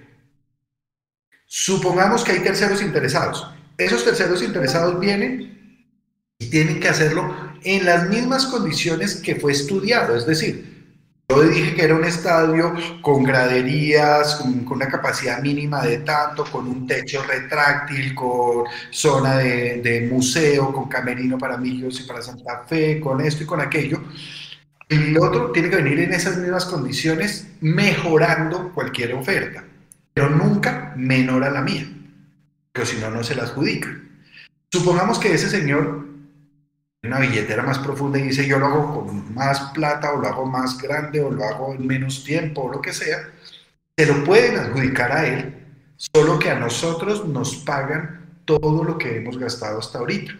Supongamos 1.47 2.23
que 2.23 2.33
hay 2.33 2.39
terceros 2.41 2.83
interesados. 2.83 3.47
Esos 3.79 4.03
terceros 4.03 4.43
interesados 4.43 4.99
vienen 4.99 5.85
y 6.37 6.49
tienen 6.49 6.79
que 6.81 6.89
hacerlo 6.89 7.33
en 7.63 7.85
las 7.85 8.09
mismas 8.09 8.45
condiciones 8.45 9.15
que 9.15 9.35
fue 9.35 9.53
estudiado, 9.53 10.15
es 10.17 10.25
decir, 10.25 10.69
yo 11.29 11.43
dije 11.43 11.75
que 11.75 11.83
era 11.83 11.95
un 11.95 12.03
estadio 12.03 12.73
con 13.01 13.23
graderías, 13.23 14.35
con, 14.35 14.67
una 14.67 14.87
capacidad 14.87 15.41
mínima 15.41 15.81
de 15.81 15.99
tanto, 15.99 16.43
con 16.43 16.67
un 16.67 16.87
techo 16.87 17.23
retráctil, 17.23 18.13
con 18.15 18.65
zona 18.89 19.37
de, 19.37 20.09
museo, 20.11 20.73
con 20.73 20.89
camerino 20.89 21.37
para 21.37 21.55
Millos 21.55 22.01
y 22.01 22.03
para 22.03 22.21
Santa 22.21 22.63
Fe, 22.67 22.99
con 22.99 23.21
esto 23.21 23.43
y 23.43 23.45
con 23.45 23.61
aquello. 23.61 24.01
El 24.89 25.17
otro 25.19 25.51
tiene 25.51 25.69
que 25.69 25.77
venir 25.77 25.99
en 25.99 26.13
esas 26.13 26.37
mismas 26.37 26.65
condiciones, 26.65 27.47
mejorando 27.61 28.73
cualquier 28.73 29.13
oferta, 29.13 29.63
pero 30.13 30.31
nunca 30.31 30.93
menor 30.97 31.43
a 31.43 31.51
la 31.51 31.61
mía, 31.61 31.87
pero 32.71 32.85
si 32.85 32.97
no, 32.97 33.09
no 33.09 33.23
se 33.23 33.35
la 33.35 33.43
adjudica. 33.43 33.89
Supongamos 34.71 35.19
que 35.19 35.33
ese 35.33 35.49
señor 35.49 36.09
una 37.03 37.19
billetera 37.19 37.63
más 37.63 37.79
profunda 37.79 38.19
y 38.19 38.23
dice 38.23 38.45
yo 38.45 38.59
lo 38.59 38.65
hago 38.65 39.05
con 39.05 39.33
más 39.33 39.71
plata 39.71 40.11
o 40.11 40.19
lo 40.19 40.27
hago 40.27 40.45
más 40.45 40.77
grande 40.77 41.21
o 41.21 41.31
lo 41.31 41.45
hago 41.45 41.73
en 41.73 41.87
menos 41.87 42.23
tiempo 42.23 42.63
o 42.63 42.71
lo 42.71 42.81
que 42.81 42.93
sea, 42.93 43.29
se 43.97 44.05
lo 44.05 44.23
pueden 44.23 44.57
adjudicar 44.57 45.11
a 45.11 45.25
él, 45.25 45.55
solo 45.95 46.39
que 46.39 46.49
a 46.49 46.59
nosotros 46.59 47.25
nos 47.25 47.55
pagan 47.57 48.41
todo 48.45 48.83
lo 48.83 48.97
que 48.97 49.17
hemos 49.17 49.37
gastado 49.37 49.79
hasta 49.79 49.99
ahorita. 49.99 50.33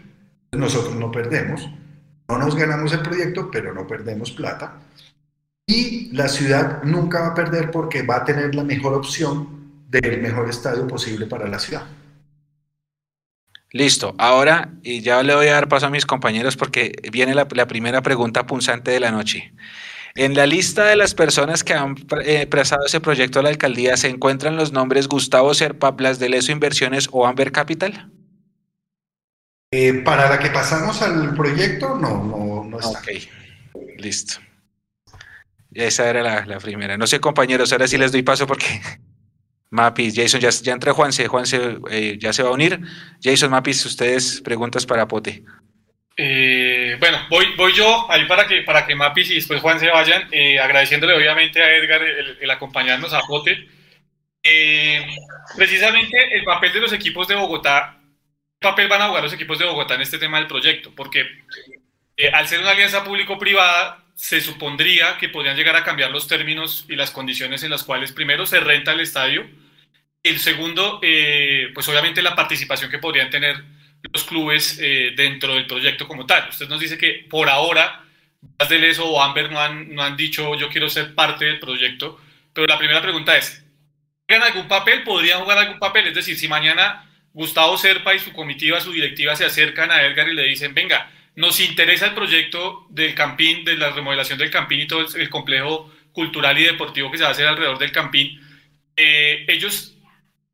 Nosotros 0.52 0.96
no 0.96 1.12
perdemos, 1.12 1.70
no 2.28 2.38
nos 2.38 2.56
ganamos 2.56 2.92
el 2.92 3.02
proyecto, 3.02 3.50
pero 3.52 3.74
no 3.74 3.88
perdemos 3.88 4.32
plata. 4.32 4.80
Y 5.66 6.12
la 6.14 6.28
ciudad 6.28 6.84
nunca 6.84 7.22
va 7.22 7.28
a 7.28 7.36
perder 7.36 7.70
porque 7.72 8.02
va 8.02 8.18
a 8.18 8.26
tener 8.26 8.56
la 8.56 8.64
mejor 8.64 8.96
opción 8.96 9.86
del 9.88 10.22
mejor 10.22 10.50
estadio 10.50 10.88
posible 10.88 11.28
para 11.28 11.48
la 11.48 11.60
ciudad. 11.60 11.86
Listo, 13.72 14.16
ahora 14.18 14.72
y 14.82 15.02
ya 15.02 15.22
le 15.22 15.36
voy 15.36 15.48
a 15.48 15.54
dar 15.54 15.68
paso 15.68 15.86
a 15.86 15.90
mis 15.92 16.06
compañeros 16.06 16.58
porque 16.58 16.92
viene 17.12 17.36
la, 17.36 17.48
primera 17.48 18.02
pregunta 18.02 18.48
punzante 18.48 18.90
de 18.92 19.00
la 19.00 19.12
noche. 19.12 19.54
En 20.16 20.34
la 20.34 20.48
lista 20.48 20.86
de 20.86 20.96
las 20.96 21.14
personas 21.14 21.64
que 21.64 21.74
han 21.74 21.96
eh, 22.26 22.48
prestado 22.48 22.84
ese 22.86 23.00
proyecto 23.00 23.40
a 23.40 23.44
la 23.44 23.50
alcaldía 23.50 23.96
se 23.96 24.10
encuentran 24.10 24.56
los 24.56 24.72
nombres 24.72 25.08
Gustavo 25.08 25.54
Serpa, 25.54 25.92
Blas 25.92 26.18
de 26.18 26.30
Leso 26.30 26.52
Inversiones 26.52 27.10
o 27.12 27.28
Amber 27.28 27.52
Capital. 27.52 28.12
Eh, 29.72 29.94
para 30.04 30.28
la 30.28 30.40
que 30.40 30.50
pasamos 30.50 31.04
al 31.04 31.36
proyecto, 31.36 31.96
no, 31.96 32.24
no, 32.24 32.64
no 32.64 32.80
está. 32.80 33.00
Ok, 33.00 33.08
listo. 34.00 34.40
Esa 35.72 36.10
era 36.10 36.24
la, 36.24 36.44
la 36.48 36.58
primera. 36.58 36.98
No 36.98 37.06
sé, 37.06 37.20
compañeros, 37.20 37.72
ahora 37.72 37.88
sí 37.88 38.00
les 38.00 38.12
doy 38.12 38.24
paso 38.24 38.48
porque 38.48 38.82
Mapis, 39.72 40.16
Jason, 40.16 40.42
ya, 40.42 40.50
ya 40.50 40.74
entra 40.74 40.94
Juanse, 40.94 41.28
Juanse 41.28 41.78
eh, 41.92 42.18
ya 42.20 42.34
se 42.34 42.44
va 42.44 42.50
a 42.50 42.54
unir. 42.54 42.80
Jason, 43.22 43.52
Mapis, 43.52 43.86
ustedes 43.86 44.42
preguntas 44.42 44.86
para 44.86 45.08
Pote. 45.08 45.44
Eh, 46.18 46.98
bueno, 47.00 47.20
voy, 47.30 47.56
voy 47.56 47.74
yo 47.74 48.10
ahí 48.12 48.26
para 48.26 48.48
que, 48.48 48.64
para 48.64 48.86
que 48.86 48.96
Mapis 48.96 49.32
y 49.32 49.36
después 49.36 49.62
Juan 49.62 49.80
se 49.80 49.90
vayan, 49.90 50.28
eh, 50.32 50.60
agradeciéndole 50.60 51.14
obviamente 51.14 51.62
a 51.62 51.76
Edgar 51.76 52.02
el, 52.02 52.52
acompañarnos 52.52 53.14
a 53.14 53.22
Pote. 53.22 53.68
precisamente 55.56 56.36
el 56.36 56.44
papel 56.44 56.74
de 56.74 56.82
los 56.82 56.94
equipos 56.94 57.28
de 57.28 57.36
Bogotá, 57.36 58.00
¿qué 58.60 58.68
papel 58.68 58.88
van 58.88 59.04
a 59.04 59.08
jugar 59.08 59.24
los 59.24 59.34
equipos 59.34 59.60
de 59.60 59.66
Bogotá 59.66 59.96
en 59.96 60.02
este 60.02 60.18
tema 60.18 60.40
del 60.40 60.48
proyecto? 60.48 60.92
Porque 60.96 61.26
al 62.34 62.48
ser 62.48 62.60
una 62.60 62.72
alianza 62.72 63.04
público-privada, 63.04 64.04
se 64.20 64.42
supondría 64.42 65.18
que 65.18 65.30
podrían 65.30 65.56
llegar 65.56 65.78
a 65.78 65.86
cambiar 65.86 66.12
los 66.12 66.28
términos 66.28 66.86
y 66.90 66.98
las 66.98 67.10
condiciones 67.10 67.64
en 67.64 67.70
las 67.70 67.84
cuales 67.84 68.12
primero 68.12 68.46
se 68.46 68.60
renta 68.60 68.92
el 68.92 69.00
estadio 69.00 69.48
el 70.24 70.40
segundo, 70.40 71.00
eh, 71.02 71.70
pues 71.74 71.88
obviamente 71.88 72.22
la 72.22 72.36
participación 72.36 72.92
que 72.92 72.98
podrían 72.98 73.30
tener 73.30 73.64
los 74.12 74.26
clubes 74.26 74.78
eh, 74.82 75.14
dentro 75.16 75.56
del 75.56 75.68
proyecto 75.68 76.06
como 76.06 76.26
tal. 76.26 76.50
Usted 76.50 76.68
nos 76.68 76.82
dice 76.82 76.98
que 76.98 77.26
por 77.30 77.48
ahora 77.48 78.04
Bas 78.42 78.68
de 78.68 78.80
Leso 78.80 79.06
o 79.08 79.22
Amber 79.22 79.50
no 79.50 79.58
han, 79.58 79.96
no 79.96 80.04
han 80.04 80.18
dicho 80.18 80.54
yo 80.56 80.68
quiero 80.68 80.90
ser 80.90 81.16
parte 81.16 81.46
del 81.46 81.60
proyecto, 81.60 82.20
pero 82.54 82.68
la 82.68 82.78
primera 82.78 83.02
pregunta 83.02 83.38
es, 83.38 83.64
¿juegan 84.28 84.46
algún 84.46 84.68
papel? 84.68 85.04
¿Podrían 85.04 85.40
jugar 85.40 85.60
algún 85.60 85.80
papel? 85.80 86.08
Es 86.08 86.16
decir, 86.16 86.38
si 86.38 86.50
mañana 86.50 87.10
Gustavo 87.32 87.78
Serpa 87.78 88.14
y 88.14 88.20
su 88.20 88.34
comitiva, 88.34 88.82
su 88.82 88.92
directiva 88.92 89.38
se 89.38 89.46
acercan 89.46 89.92
a 89.92 90.02
Edgar 90.02 90.28
y 90.28 90.36
le 90.36 90.44
dicen, 90.44 90.74
venga, 90.74 91.10
nos 91.40 91.62
interesa 91.62 92.08
el 92.08 92.16
proyecto 92.16 92.86
del 92.90 93.16
Campín, 93.16 93.64
de 93.64 93.78
la 93.78 93.92
remodelación 93.92 94.38
del 94.38 94.52
Campín 94.52 94.82
y 94.82 94.88
todo 94.88 95.06
el, 95.16 95.30
complejo 95.30 95.90
cultural 96.12 96.60
y 96.60 96.66
deportivo 96.66 97.10
que 97.10 97.18
se 97.18 97.24
va 97.24 97.30
a 97.30 97.32
hacer 97.32 97.48
alrededor 97.48 97.80
del 97.80 97.94
Campín. 97.94 98.42
Eh, 98.98 99.46
ellos 99.48 99.96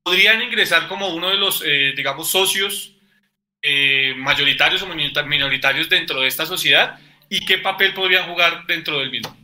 podrían 0.03 0.43
ingresar 0.43 0.87
como 0.87 1.07
uno 1.07 1.31
de 1.31 1.37
los, 1.37 1.63
eh, 1.65 1.93
digamos, 1.97 2.29
socios 2.29 2.99
eh, 3.63 4.13
mayoritarios 4.15 4.83
o 4.83 4.87
minoritarios 5.25 5.89
dentro 5.89 6.21
de 6.21 6.27
esta 6.27 6.45
sociedad 6.45 6.99
y 7.29 7.43
qué 7.47 7.57
papel 7.57 7.95
podrían 7.95 8.29
jugar 8.29 8.67
dentro 8.67 8.99
del 8.99 9.09
mismo. 9.09 9.35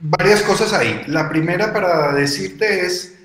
varias 0.00 0.42
cosas 0.42 0.72
ahí. 0.72 1.02
La 1.06 1.28
primera 1.28 1.70
para 1.74 2.14
decirte 2.14 2.86
es, 2.86 3.17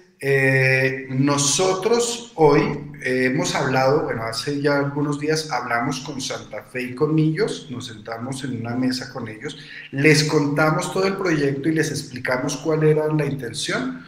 nosotros 1.10 2.32
hoy 2.36 2.80
hemos 3.04 3.56
hablado, 3.56 4.04
bueno, 4.04 4.24
hace 4.24 4.62
ya 4.62 4.80
algunos 4.80 5.20
días 5.20 5.52
hablamos 5.52 6.00
con 6.00 6.22
Santa 6.22 6.64
Fe 6.64 6.84
y 6.84 6.96
con 6.96 7.14
Millos, 7.14 7.68
nos 7.70 7.88
sentamos 7.88 8.44
en 8.44 8.62
una 8.62 8.76
mesa 8.76 9.12
con 9.12 9.28
ellos, 9.28 9.58
les 9.92 10.24
contamos 10.24 10.94
todo 10.94 11.08
el 11.08 11.18
proyecto 11.18 11.68
y 11.68 11.74
les 11.74 11.92
explicamos 11.92 12.58
cuál 12.58 12.84
era 12.84 13.08
la 13.08 13.26
intención. 13.26 14.06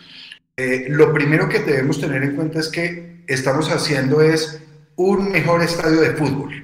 Eh, 0.55 0.85
lo 0.87 1.13
primero 1.13 1.49
que 1.49 1.59
debemos 1.59 1.99
tener 1.99 2.23
en 2.23 2.35
cuenta 2.35 2.59
es 2.59 2.69
que 2.69 3.23
estamos 3.27 3.69
haciendo 3.69 4.21
es 4.21 4.61
un 4.95 5.31
mejor 5.31 5.61
estadio 5.61 5.99
de 5.99 6.11
fútbol. 6.11 6.63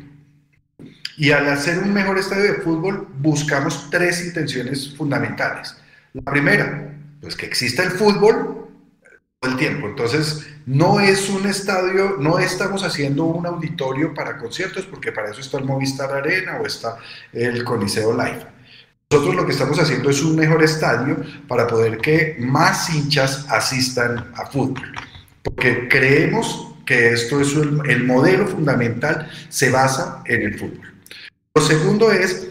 Y 1.17 1.31
al 1.31 1.49
hacer 1.49 1.79
un 1.79 1.93
mejor 1.93 2.17
estadio 2.17 2.53
de 2.53 2.61
fútbol 2.61 3.07
buscamos 3.19 3.89
tres 3.89 4.25
intenciones 4.25 4.95
fundamentales. 4.95 5.75
La 6.13 6.23
primera, 6.23 6.93
pues 7.19 7.35
que 7.35 7.45
exista 7.45 7.83
el 7.83 7.91
fútbol 7.91 8.60
el 9.41 9.57
tiempo. 9.57 9.87
Entonces, 9.87 10.47
no 10.67 10.99
es 10.99 11.29
un 11.29 11.47
estadio, 11.47 12.17
no 12.19 12.37
estamos 12.37 12.83
haciendo 12.83 13.25
un 13.25 13.45
auditorio 13.47 14.13
para 14.13 14.37
conciertos, 14.37 14.85
porque 14.85 15.11
para 15.11 15.31
eso 15.31 15.41
está 15.41 15.57
el 15.57 15.65
Movistar 15.65 16.11
Arena 16.11 16.59
o 16.61 16.65
está 16.65 16.97
el 17.33 17.63
Coliseo 17.63 18.13
Live. 18.13 18.45
Nosotros 19.09 19.35
lo 19.35 19.45
que 19.45 19.51
estamos 19.51 19.79
haciendo 19.79 20.09
es 20.09 20.21
un 20.21 20.35
mejor 20.35 20.63
estadio 20.63 21.17
para 21.47 21.67
poder 21.67 21.97
que 21.97 22.37
más 22.39 22.93
hinchas 22.93 23.45
asistan 23.49 24.31
a 24.35 24.45
fútbol, 24.45 24.93
porque 25.43 25.87
creemos 25.89 26.75
que 26.85 27.09
esto 27.09 27.41
es 27.41 27.53
el 27.53 28.03
modelo 28.03 28.47
fundamental, 28.47 29.29
se 29.49 29.71
basa 29.71 30.21
en 30.25 30.43
el 30.43 30.57
fútbol. 30.57 30.93
Lo 31.55 31.61
segundo 31.61 32.11
es, 32.11 32.47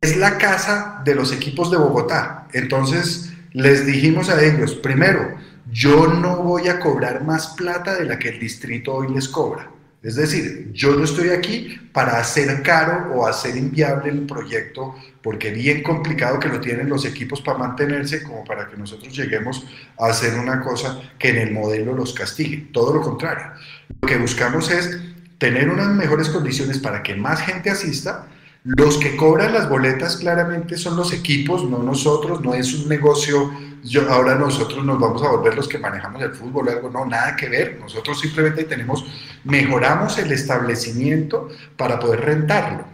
es 0.00 0.16
la 0.18 0.36
casa 0.36 1.00
de 1.04 1.14
los 1.14 1.32
equipos 1.32 1.70
de 1.70 1.78
Bogotá. 1.78 2.46
Entonces, 2.52 3.32
les 3.52 3.86
dijimos 3.86 4.28
a 4.28 4.44
ellos, 4.44 4.74
primero, 4.74 5.36
yo 5.70 6.06
no 6.06 6.42
voy 6.42 6.68
a 6.68 6.78
cobrar 6.78 7.24
más 7.24 7.48
plata 7.48 7.94
de 7.96 8.04
la 8.04 8.18
que 8.18 8.30
el 8.30 8.40
distrito 8.40 8.94
hoy 8.94 9.12
les 9.12 9.28
cobra. 9.28 9.70
Es 10.00 10.14
decir, 10.14 10.70
yo 10.72 10.94
no 10.94 11.04
estoy 11.04 11.30
aquí 11.30 11.76
para 11.92 12.18
hacer 12.18 12.62
caro 12.62 13.12
o 13.14 13.26
hacer 13.26 13.56
inviable 13.56 14.10
el 14.10 14.26
proyecto, 14.26 14.94
porque 15.22 15.50
bien 15.50 15.82
complicado 15.82 16.38
que 16.38 16.48
lo 16.48 16.60
tienen 16.60 16.88
los 16.88 17.04
equipos 17.04 17.42
para 17.42 17.58
mantenerse, 17.58 18.22
como 18.22 18.44
para 18.44 18.68
que 18.68 18.76
nosotros 18.76 19.14
lleguemos 19.14 19.66
a 19.98 20.06
hacer 20.06 20.38
una 20.38 20.60
cosa 20.60 21.00
que 21.18 21.30
en 21.30 21.38
el 21.38 21.52
modelo 21.52 21.94
los 21.94 22.14
castigue. 22.14 22.68
Todo 22.72 22.94
lo 22.94 23.02
contrario. 23.02 23.46
Lo 24.00 24.08
que 24.08 24.18
buscamos 24.18 24.70
es 24.70 24.98
tener 25.38 25.68
unas 25.68 25.88
mejores 25.88 26.28
condiciones 26.28 26.78
para 26.78 27.02
que 27.02 27.16
más 27.16 27.40
gente 27.40 27.68
asista. 27.68 28.26
Los 28.76 28.98
que 28.98 29.16
cobran 29.16 29.54
las 29.54 29.66
boletas 29.66 30.18
claramente 30.18 30.76
son 30.76 30.96
los 30.96 31.14
equipos, 31.14 31.64
no 31.64 31.82
nosotros, 31.82 32.42
no 32.42 32.52
es 32.52 32.74
un 32.74 32.86
negocio 32.86 33.50
yo, 33.82 34.10
ahora 34.10 34.34
nosotros 34.34 34.84
nos 34.84 35.00
vamos 35.00 35.22
a 35.22 35.30
volver 35.30 35.54
los 35.54 35.66
que 35.66 35.78
manejamos 35.78 36.20
el 36.22 36.32
fútbol, 36.32 36.68
algo, 36.68 36.90
no, 36.90 37.06
nada 37.06 37.34
que 37.34 37.48
ver. 37.48 37.78
Nosotros 37.80 38.20
simplemente 38.20 38.64
tenemos, 38.64 39.06
mejoramos 39.44 40.18
el 40.18 40.30
establecimiento 40.32 41.48
para 41.78 41.98
poder 41.98 42.20
rentarlo. 42.20 42.84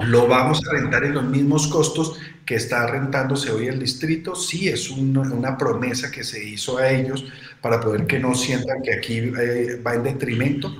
Lo 0.00 0.26
vamos 0.26 0.60
a 0.66 0.72
rentar 0.72 1.04
en 1.04 1.14
los 1.14 1.24
mismos 1.24 1.68
costos 1.68 2.18
que 2.44 2.56
está 2.56 2.88
rentándose 2.88 3.52
hoy 3.52 3.68
el 3.68 3.78
distrito. 3.78 4.34
Sí, 4.34 4.68
es 4.68 4.90
una 4.90 5.56
promesa 5.56 6.10
que 6.10 6.24
se 6.24 6.42
hizo 6.42 6.78
a 6.78 6.90
ellos 6.90 7.24
para 7.60 7.78
poder 7.78 8.06
que 8.08 8.18
no 8.18 8.34
sientan 8.34 8.82
que 8.82 8.94
aquí 8.94 9.18
eh, 9.18 9.80
va 9.86 9.94
en 9.94 10.02
detrimento. 10.02 10.74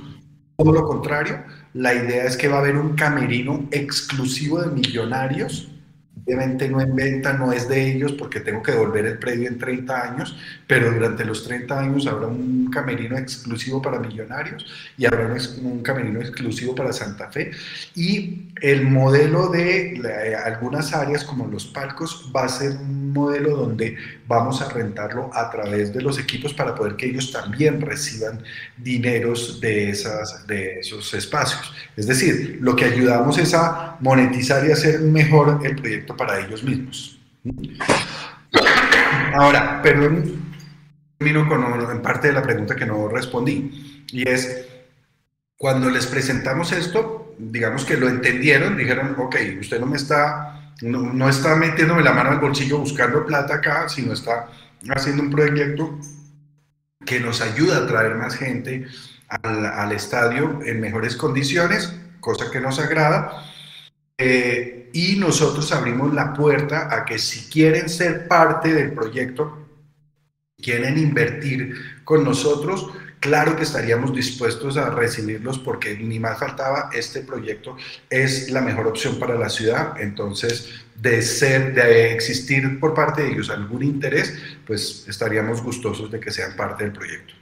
Todo 0.57 0.73
lo 0.73 0.85
contrario, 0.85 1.45
la 1.75 1.93
idea 1.93 2.25
es 2.25 2.37
que 2.37 2.49
va 2.49 2.57
a 2.57 2.61
haber 2.61 2.77
un 2.77 2.95
camerino 2.95 3.69
exclusivo 3.71 4.63
de 4.63 4.71
millonarios. 4.71 5.69
Obviamente 6.25 6.69
no 6.69 6.81
en 6.81 6.95
venta, 6.95 7.35
no 7.35 7.53
es 7.53 7.69
de 7.69 7.93
ellos 7.93 8.13
porque 8.13 8.41
tengo 8.41 8.63
que 8.63 8.73
devolver 8.73 9.05
el 9.05 9.19
predio 9.19 9.49
en 9.49 9.59
30 9.59 10.13
años, 10.13 10.39
pero 10.67 10.93
durante 10.93 11.25
los 11.25 11.45
30 11.45 11.79
años 11.79 12.07
habrá 12.07 12.27
un 12.27 12.71
camerino 12.71 13.17
exclusivo 13.19 13.83
para 13.83 13.99
millonarios 13.99 14.67
y 14.97 15.07
habrá 15.07 15.35
un, 15.63 15.83
camerino 15.83 16.21
exclusivo 16.21 16.75
para 16.75 16.93
Santa 16.93 17.31
Fe. 17.31 17.51
Y 17.95 18.49
el 18.61 18.85
modelo 18.85 19.49
de 19.49 20.35
algunas 20.45 20.95
áreas 20.95 21.25
como 21.25 21.47
los 21.47 21.67
palcos 21.67 22.31
va 22.35 22.45
a 22.45 22.49
ser 22.49 22.73
un 22.73 23.13
modelo 23.13 23.57
donde 23.57 23.97
vamos 24.27 24.63
a 24.63 24.69
rentarlo 24.69 25.31
a 25.35 25.51
través 25.51 25.93
de 25.93 26.03
los 26.03 26.19
equipos 26.19 26.55
para 26.55 26.75
poder 26.75 26.97
que 26.97 27.07
ellos 27.07 27.33
también 27.33 27.81
reciban 27.81 28.43
dineros 28.77 29.61
de, 29.61 29.91
esas, 29.91 30.47
de 30.47 30.81
esos 30.81 31.13
espacios. 31.15 31.73
Es 31.97 32.07
decir, 32.07 32.59
lo 32.61 32.75
que 32.75 32.85
ayudamos 32.87 33.39
es 33.39 33.55
a 33.55 33.97
monetizar 34.01 34.67
y 34.67 34.73
hacer 34.73 35.01
mejor 35.01 35.61
el 35.65 35.77
proyecto 35.77 36.17
para 36.17 36.41
ellos 36.41 36.63
mismos. 36.63 37.19
Ahora, 39.35 39.83
perdón, 39.83 40.54
termino 41.19 41.49
con 41.49 41.91
en 41.91 42.03
parte 42.03 42.29
de 42.29 42.35
la 42.35 42.43
pregunta 42.43 42.77
que 42.77 42.87
no 42.87 43.09
respondí, 43.09 44.05
y 44.11 44.29
es, 44.29 44.67
cuando 45.57 45.91
les 45.91 46.07
presentamos 46.07 46.73
esto, 46.73 47.35
digamos 47.39 47.85
que 47.85 47.97
lo 47.97 48.09
entendieron, 48.09 48.77
dijeron, 48.77 49.15
ok, 49.19 49.37
usted 49.61 49.81
no 49.81 49.87
me 49.87 49.97
está, 49.97 50.73
no, 50.83 51.13
no 51.13 51.29
está 51.29 51.57
metiéndome 51.57 52.03
la 52.03 52.13
mano 52.13 52.31
al 52.31 52.41
bolsillo 52.41 52.79
buscando 52.79 53.25
plata 53.25 53.57
acá, 53.57 53.89
sino 53.89 54.13
está 54.13 54.49
haciendo 54.89 55.23
un 55.23 55.31
proyecto 55.31 55.99
que 57.05 57.21
nos 57.21 57.41
ayuda 57.41 57.79
a 57.79 57.87
traer 57.87 58.15
más 58.17 58.35
gente 58.37 58.87
al, 59.29 59.67
al 59.67 59.93
estadio 59.93 60.61
en 60.65 60.81
mejores 60.81 61.17
condiciones, 61.17 61.95
cosa 62.21 62.51
que 62.51 62.61
nos 62.61 62.79
agrada. 62.79 63.45
Eh, 64.17 64.91
y 64.93 65.17
nosotros 65.17 65.73
abrimos 65.73 66.15
la 66.15 66.33
puerta 66.33 66.95
a 66.95 67.05
que 67.05 67.19
si 67.19 67.51
quieren 67.51 67.89
ser 67.89 68.29
parte 68.29 68.73
del 68.73 68.93
proyecto, 68.93 69.64
quieren 70.65 70.97
invertir 70.97 71.75
con 72.05 72.25
nosotros, 72.25 72.89
claro 73.21 73.55
que 73.55 73.65
estaríamos 73.65 74.15
dispuestos 74.15 74.79
a 74.79 74.89
recibirlos 74.89 75.59
porque 75.59 75.95
ni 75.95 76.19
más 76.19 76.39
faltaba, 76.39 76.89
este 76.95 77.21
proyecto 77.21 77.77
es 78.09 78.51
la 78.51 78.63
mejor 78.63 78.87
opción 78.87 79.19
para 79.19 79.35
la 79.35 79.51
ciudad, 79.51 80.01
entonces 80.01 80.71
de 80.95 81.21
ser, 81.21 81.75
de 81.75 82.13
existir 82.15 82.81
por 82.81 82.95
parte 82.95 83.23
de 83.23 83.33
ellos 83.33 83.51
algún 83.51 83.83
interés, 83.83 84.35
pues 84.67 85.05
estaríamos 85.07 85.63
gustosos 85.63 86.11
de 86.11 86.19
que 86.19 86.31
sean 86.31 86.57
parte 86.57 86.85
del 86.85 86.93
proyecto. 86.95 87.35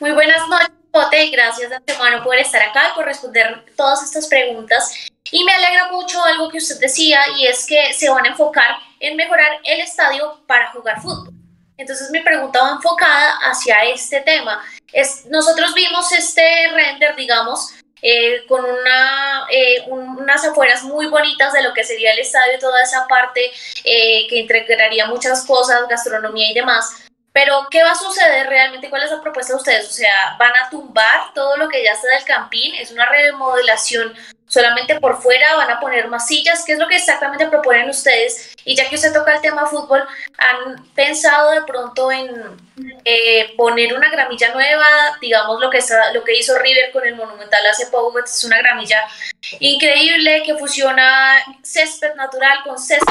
Muy 0.00 0.10
buenas 0.12 0.48
noches, 0.48 0.70
Pote, 0.90 1.24
y 1.24 1.30
gracias 1.30 1.70
de 1.70 1.76
antemano 1.76 2.24
por 2.24 2.36
estar 2.36 2.62
acá 2.62 2.80
y 2.90 2.96
por 2.96 3.04
responder 3.04 3.64
todas 3.76 4.02
estas 4.02 4.26
preguntas. 4.26 4.92
Y 5.30 5.44
me 5.44 5.52
alegra 5.52 5.92
mucho 5.92 6.24
algo 6.24 6.50
que 6.50 6.58
usted 6.58 6.80
decía 6.80 7.20
y 7.38 7.46
es 7.46 7.64
que 7.66 7.92
se 7.92 8.10
van 8.10 8.24
a 8.24 8.30
enfocar 8.30 8.76
en 8.98 9.16
mejorar 9.16 9.60
el 9.64 9.80
estadio 9.80 10.40
para 10.46 10.72
jugar 10.72 11.00
fútbol. 11.00 11.39
Entonces 11.80 12.10
mi 12.10 12.20
pregunta 12.20 12.60
va 12.62 12.72
enfocada 12.72 13.38
hacia 13.50 13.84
este 13.84 14.20
tema. 14.20 14.62
Es, 14.92 15.24
nosotros 15.26 15.72
vimos 15.74 16.12
este 16.12 16.42
render, 16.74 17.16
digamos, 17.16 17.74
eh, 18.02 18.44
con 18.46 18.64
una, 18.64 19.46
eh, 19.50 19.82
unas 19.88 20.44
afueras 20.44 20.82
muy 20.84 21.06
bonitas 21.06 21.52
de 21.52 21.62
lo 21.62 21.72
que 21.72 21.84
sería 21.84 22.12
el 22.12 22.18
estadio, 22.18 22.58
toda 22.58 22.82
esa 22.82 23.06
parte 23.06 23.50
eh, 23.84 24.26
que 24.28 24.36
integraría 24.36 25.06
muchas 25.06 25.44
cosas, 25.46 25.88
gastronomía 25.88 26.50
y 26.50 26.54
demás. 26.54 27.04
Pero, 27.32 27.66
¿qué 27.70 27.82
va 27.82 27.92
a 27.92 27.96
suceder 27.96 28.48
realmente? 28.48 28.90
¿Cuál 28.90 29.04
es 29.04 29.10
la 29.10 29.20
propuesta 29.20 29.52
de 29.52 29.58
ustedes? 29.58 29.88
O 29.88 29.92
sea, 29.92 30.36
¿van 30.38 30.52
a 30.56 30.68
tumbar 30.68 31.32
todo 31.32 31.56
lo 31.56 31.68
que 31.68 31.84
ya 31.84 31.92
está 31.92 32.08
del 32.08 32.24
campín? 32.24 32.74
¿Es 32.74 32.90
una 32.90 33.06
remodelación 33.06 34.14
solamente 34.50 34.98
por 34.98 35.22
fuera? 35.22 35.54
¿Van 35.54 35.70
a 35.70 35.80
poner 35.80 36.08
más 36.08 36.26
sillas? 36.26 36.64
¿Qué 36.66 36.72
es 36.72 36.78
lo 36.78 36.88
que 36.88 36.96
exactamente 36.96 37.46
proponen 37.46 37.88
ustedes? 37.88 38.54
Y 38.64 38.74
ya 38.74 38.88
que 38.88 38.96
usted 38.96 39.12
toca 39.12 39.34
el 39.34 39.40
tema 39.40 39.64
fútbol, 39.64 40.02
¿han 40.36 40.84
pensado 40.94 41.52
de 41.52 41.62
pronto 41.62 42.10
en 42.10 42.28
eh, 43.04 43.54
poner 43.56 43.94
una 43.94 44.10
gramilla 44.10 44.52
nueva? 44.52 44.86
Digamos 45.20 45.60
lo 45.60 45.70
que, 45.70 45.78
está, 45.78 46.12
lo 46.12 46.24
que 46.24 46.36
hizo 46.36 46.58
River 46.58 46.90
con 46.92 47.06
el 47.06 47.14
Monumental 47.14 47.64
hace 47.66 47.86
poco, 47.86 48.18
es 48.18 48.44
una 48.44 48.58
gramilla 48.58 49.02
increíble 49.60 50.42
que 50.44 50.56
fusiona 50.56 51.36
césped 51.62 52.14
natural 52.16 52.58
con 52.64 52.76
césped 52.78 53.06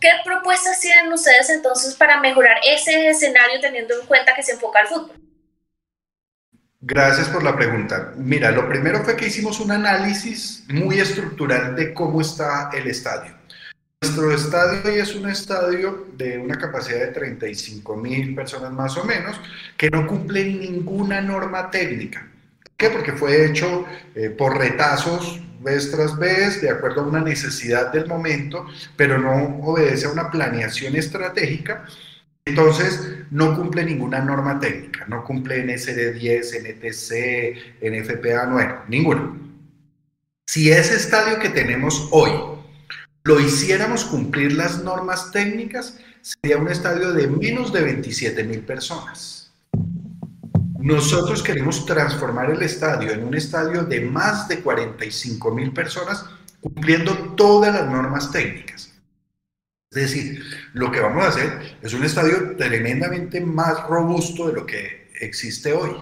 ¿Qué 0.00 0.10
propuestas 0.22 0.80
tienen 0.80 1.10
ustedes 1.12 1.48
entonces 1.48 1.94
para 1.94 2.20
mejorar 2.20 2.58
ese 2.62 3.08
escenario 3.08 3.58
teniendo 3.60 3.98
en 3.98 4.06
cuenta 4.06 4.34
que 4.34 4.42
se 4.42 4.52
enfoca 4.52 4.80
al 4.80 4.88
fútbol? 4.88 5.25
Gracias 6.88 7.28
por 7.30 7.42
la 7.42 7.56
pregunta. 7.56 8.12
Mira, 8.16 8.52
lo 8.52 8.68
primero 8.68 9.02
fue 9.02 9.16
que 9.16 9.26
hicimos 9.26 9.58
un 9.58 9.72
análisis 9.72 10.62
muy 10.68 11.00
estructural 11.00 11.74
de 11.74 11.92
cómo 11.92 12.20
está 12.20 12.70
el 12.72 12.86
estadio. 12.86 13.32
Nuestro 14.00 14.30
estadio 14.32 14.82
hoy 14.84 15.00
es 15.00 15.12
un 15.16 15.28
estadio 15.28 16.06
de 16.16 16.38
una 16.38 16.56
capacidad 16.56 17.00
de 17.00 17.08
35 17.08 17.96
mil 17.96 18.36
personas 18.36 18.70
más 18.70 18.96
o 18.98 19.04
menos, 19.04 19.34
que 19.76 19.90
no 19.90 20.06
cumple 20.06 20.44
ninguna 20.44 21.20
norma 21.20 21.72
técnica. 21.72 22.30
¿Por 22.62 22.72
qué? 22.76 22.90
Porque 22.90 23.12
fue 23.14 23.46
hecho 23.46 23.84
eh, 24.14 24.30
por 24.30 24.56
retazos 24.56 25.40
vez 25.58 25.90
tras 25.90 26.16
vez, 26.16 26.62
de 26.62 26.70
acuerdo 26.70 27.00
a 27.00 27.08
una 27.08 27.20
necesidad 27.20 27.90
del 27.90 28.06
momento, 28.06 28.64
pero 28.94 29.18
no 29.18 29.58
obedece 29.64 30.06
a 30.06 30.10
una 30.10 30.30
planeación 30.30 30.94
estratégica, 30.94 31.84
entonces 32.46 33.16
no 33.30 33.56
cumple 33.56 33.84
ninguna 33.84 34.20
norma 34.20 34.58
técnica, 34.60 35.04
no 35.08 35.24
cumple 35.24 35.64
NSD 35.64 36.14
10, 36.14 36.54
NTC, 36.62 37.82
NFPA 37.82 38.46
9, 38.46 38.74
ninguna. 38.88 39.36
Si 40.46 40.70
ese 40.70 40.94
estadio 40.94 41.40
que 41.40 41.48
tenemos 41.48 42.08
hoy 42.12 42.30
lo 43.24 43.40
hiciéramos 43.40 44.04
cumplir 44.04 44.52
las 44.52 44.84
normas 44.84 45.32
técnicas, 45.32 45.98
sería 46.22 46.58
un 46.58 46.68
estadio 46.68 47.12
de 47.12 47.26
menos 47.26 47.72
de 47.72 47.82
27 47.82 48.44
mil 48.44 48.60
personas. 48.60 49.52
Nosotros 50.78 51.42
queremos 51.42 51.84
transformar 51.84 52.50
el 52.50 52.62
estadio 52.62 53.10
en 53.10 53.24
un 53.24 53.34
estadio 53.34 53.82
de 53.82 54.02
más 54.02 54.46
de 54.46 54.60
45 54.60 55.50
mil 55.50 55.72
personas 55.72 56.24
cumpliendo 56.60 57.12
todas 57.36 57.74
las 57.74 57.86
normas 57.86 58.30
técnicas. 58.30 58.95
Es 59.96 60.12
decir, 60.12 60.44
lo 60.74 60.90
que 60.92 61.00
vamos 61.00 61.24
a 61.24 61.28
hacer 61.28 61.78
es 61.80 61.94
un 61.94 62.04
estadio 62.04 62.54
tremendamente 62.56 63.40
más 63.40 63.82
robusto 63.88 64.48
de 64.48 64.52
lo 64.52 64.66
que 64.66 65.10
existe 65.20 65.72
hoy. 65.72 65.92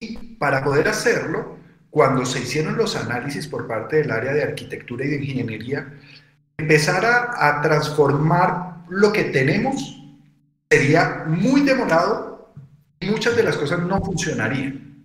Y 0.00 0.16
para 0.36 0.64
poder 0.64 0.88
hacerlo, 0.88 1.58
cuando 1.90 2.24
se 2.24 2.40
hicieron 2.40 2.76
los 2.76 2.96
análisis 2.96 3.46
por 3.46 3.66
parte 3.66 3.96
del 3.96 4.10
área 4.10 4.32
de 4.32 4.42
arquitectura 4.42 5.04
y 5.04 5.10
de 5.10 5.16
ingeniería, 5.16 5.92
empezar 6.56 7.04
a, 7.04 7.48
a 7.48 7.60
transformar 7.60 8.84
lo 8.88 9.12
que 9.12 9.24
tenemos 9.24 10.02
sería 10.70 11.24
muy 11.26 11.60
demorado 11.60 12.32
muchas 13.02 13.36
de 13.36 13.42
las 13.42 13.56
cosas 13.56 13.80
no 13.80 14.00
funcionarían. 14.00 15.04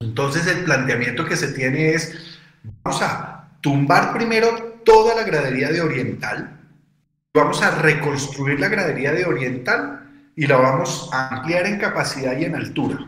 Entonces 0.00 0.46
el 0.46 0.64
planteamiento 0.64 1.24
que 1.24 1.36
se 1.36 1.48
tiene 1.48 1.94
es, 1.94 2.38
vamos 2.82 3.02
a 3.02 3.48
tumbar 3.60 4.12
primero 4.12 4.73
toda 4.84 5.14
la 5.14 5.24
gradería 5.24 5.70
de 5.70 5.80
Oriental, 5.80 6.60
vamos 7.34 7.62
a 7.62 7.70
reconstruir 7.82 8.60
la 8.60 8.68
gradería 8.68 9.12
de 9.12 9.24
Oriental 9.24 10.30
y 10.36 10.46
la 10.46 10.56
vamos 10.56 11.10
a 11.12 11.36
ampliar 11.36 11.66
en 11.66 11.78
capacidad 11.78 12.36
y 12.36 12.44
en 12.44 12.54
altura. 12.54 13.06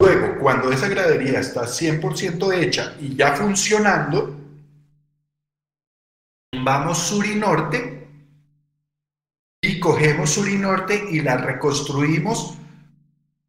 Luego, 0.00 0.38
cuando 0.38 0.70
esa 0.70 0.88
gradería 0.88 1.40
está 1.40 1.62
100% 1.62 2.52
hecha 2.54 2.94
y 3.00 3.16
ya 3.16 3.32
funcionando, 3.34 4.36
vamos 6.62 6.98
sur 6.98 7.26
y 7.26 7.34
norte 7.34 8.06
y 9.60 9.80
cogemos 9.80 10.30
sur 10.30 10.48
y 10.48 10.56
norte 10.56 11.04
y 11.10 11.20
la 11.20 11.36
reconstruimos 11.36 12.54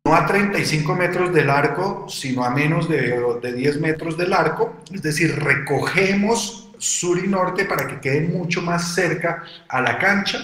no 0.05 0.15
a 0.15 0.25
35 0.25 0.95
metros 0.95 1.33
del 1.33 1.49
arco, 1.49 2.07
sino 2.09 2.43
a 2.43 2.49
menos 2.49 2.89
de, 2.89 3.21
de 3.41 3.53
10 3.53 3.79
metros 3.79 4.17
del 4.17 4.33
arco, 4.33 4.77
es 4.91 5.01
decir, 5.01 5.37
recogemos 5.37 6.68
sur 6.79 7.19
y 7.23 7.27
norte 7.27 7.65
para 7.65 7.85
que 7.87 7.99
queden 7.99 8.33
mucho 8.33 8.61
más 8.61 8.95
cerca 8.95 9.43
a 9.67 9.81
la 9.81 9.99
cancha, 9.99 10.39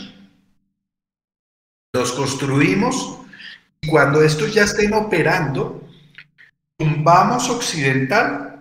los 1.94 2.12
construimos 2.12 3.20
y 3.82 3.88
cuando 3.88 4.22
estos 4.22 4.54
ya 4.54 4.64
estén 4.64 4.94
operando, 4.94 5.82
tumbamos 6.78 7.50
occidental, 7.50 8.60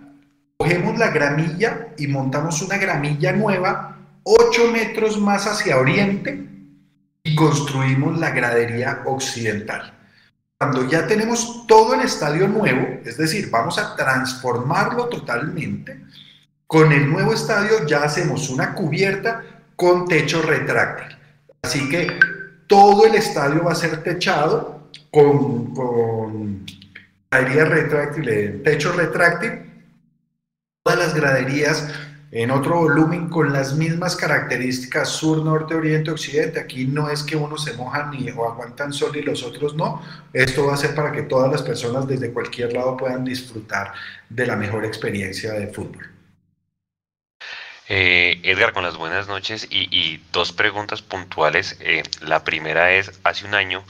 cogemos 0.57 0.97
la 0.97 1.09
gramilla 1.09 1.89
y 1.97 2.07
montamos 2.07 2.61
una 2.61 2.77
gramilla 2.77 3.33
nueva 3.33 3.97
8 4.23 4.71
metros 4.71 5.19
más 5.19 5.45
hacia 5.45 5.77
oriente 5.77 6.47
y 7.23 7.35
construimos 7.35 8.17
la 8.17 8.31
gradería 8.31 9.03
occidental. 9.05 9.93
Cuando 10.57 10.87
ya 10.87 11.05
tenemos 11.05 11.67
todo 11.67 11.93
el 11.93 12.01
estadio 12.01 12.47
nuevo, 12.47 13.01
es 13.03 13.17
decir, 13.17 13.49
vamos 13.49 13.77
a 13.77 13.95
transformarlo 13.95 15.09
totalmente, 15.09 15.99
con 16.67 16.91
el 16.91 17.09
nuevo 17.09 17.33
estadio 17.33 17.85
ya 17.85 18.03
hacemos 18.03 18.49
una 18.49 18.73
cubierta 18.73 19.43
con 19.75 20.07
techo 20.07 20.41
retráctil. 20.41 21.17
Así 21.61 21.89
que 21.89 22.07
todo 22.67 23.05
el 23.05 23.15
estadio 23.15 23.63
va 23.63 23.73
a 23.73 23.75
ser 23.75 24.01
techado 24.03 24.89
con, 25.11 25.73
con 25.73 26.65
retráctil, 27.31 28.61
techo 28.63 28.93
retráctil. 28.93 29.71
Todas 30.83 30.99
las 30.99 31.15
graderías 31.15 31.87
en 32.31 32.51
otro 32.51 32.79
volumen 32.79 33.29
con 33.29 33.53
las 33.53 33.75
mismas 33.75 34.15
características 34.15 35.09
sur, 35.09 35.43
norte, 35.43 35.73
oriente, 35.73 36.11
occidente. 36.11 36.59
Aquí 36.59 36.85
no 36.85 37.09
es 37.09 37.23
que 37.23 37.35
unos 37.35 37.63
se 37.63 37.73
mojan 37.73 38.11
ni, 38.11 38.29
o 38.29 38.49
aguantan 38.49 38.93
sol 38.93 39.15
y 39.15 39.21
los 39.21 39.43
otros 39.43 39.75
no. 39.75 40.01
Esto 40.33 40.67
va 40.67 40.73
a 40.73 40.77
ser 40.77 40.93
para 40.93 41.11
que 41.11 41.23
todas 41.23 41.51
las 41.51 41.63
personas 41.63 42.07
desde 42.07 42.31
cualquier 42.31 42.73
lado 42.73 42.97
puedan 42.97 43.23
disfrutar 43.23 43.93
de 44.29 44.45
la 44.45 44.55
mejor 44.55 44.85
experiencia 44.85 45.53
de 45.53 45.67
fútbol. 45.67 46.14
Eh, 47.87 48.39
Edgar, 48.43 48.73
con 48.73 48.83
las 48.83 48.97
buenas 48.97 49.27
noches 49.27 49.67
y, 49.69 50.19
dos 50.31 50.51
preguntas 50.53 51.01
puntuales. 51.01 51.77
Eh, 51.79 52.03
la 52.21 52.43
primera 52.43 52.91
es, 52.93 53.11
hace 53.23 53.45
un 53.45 53.53
año 53.53 53.83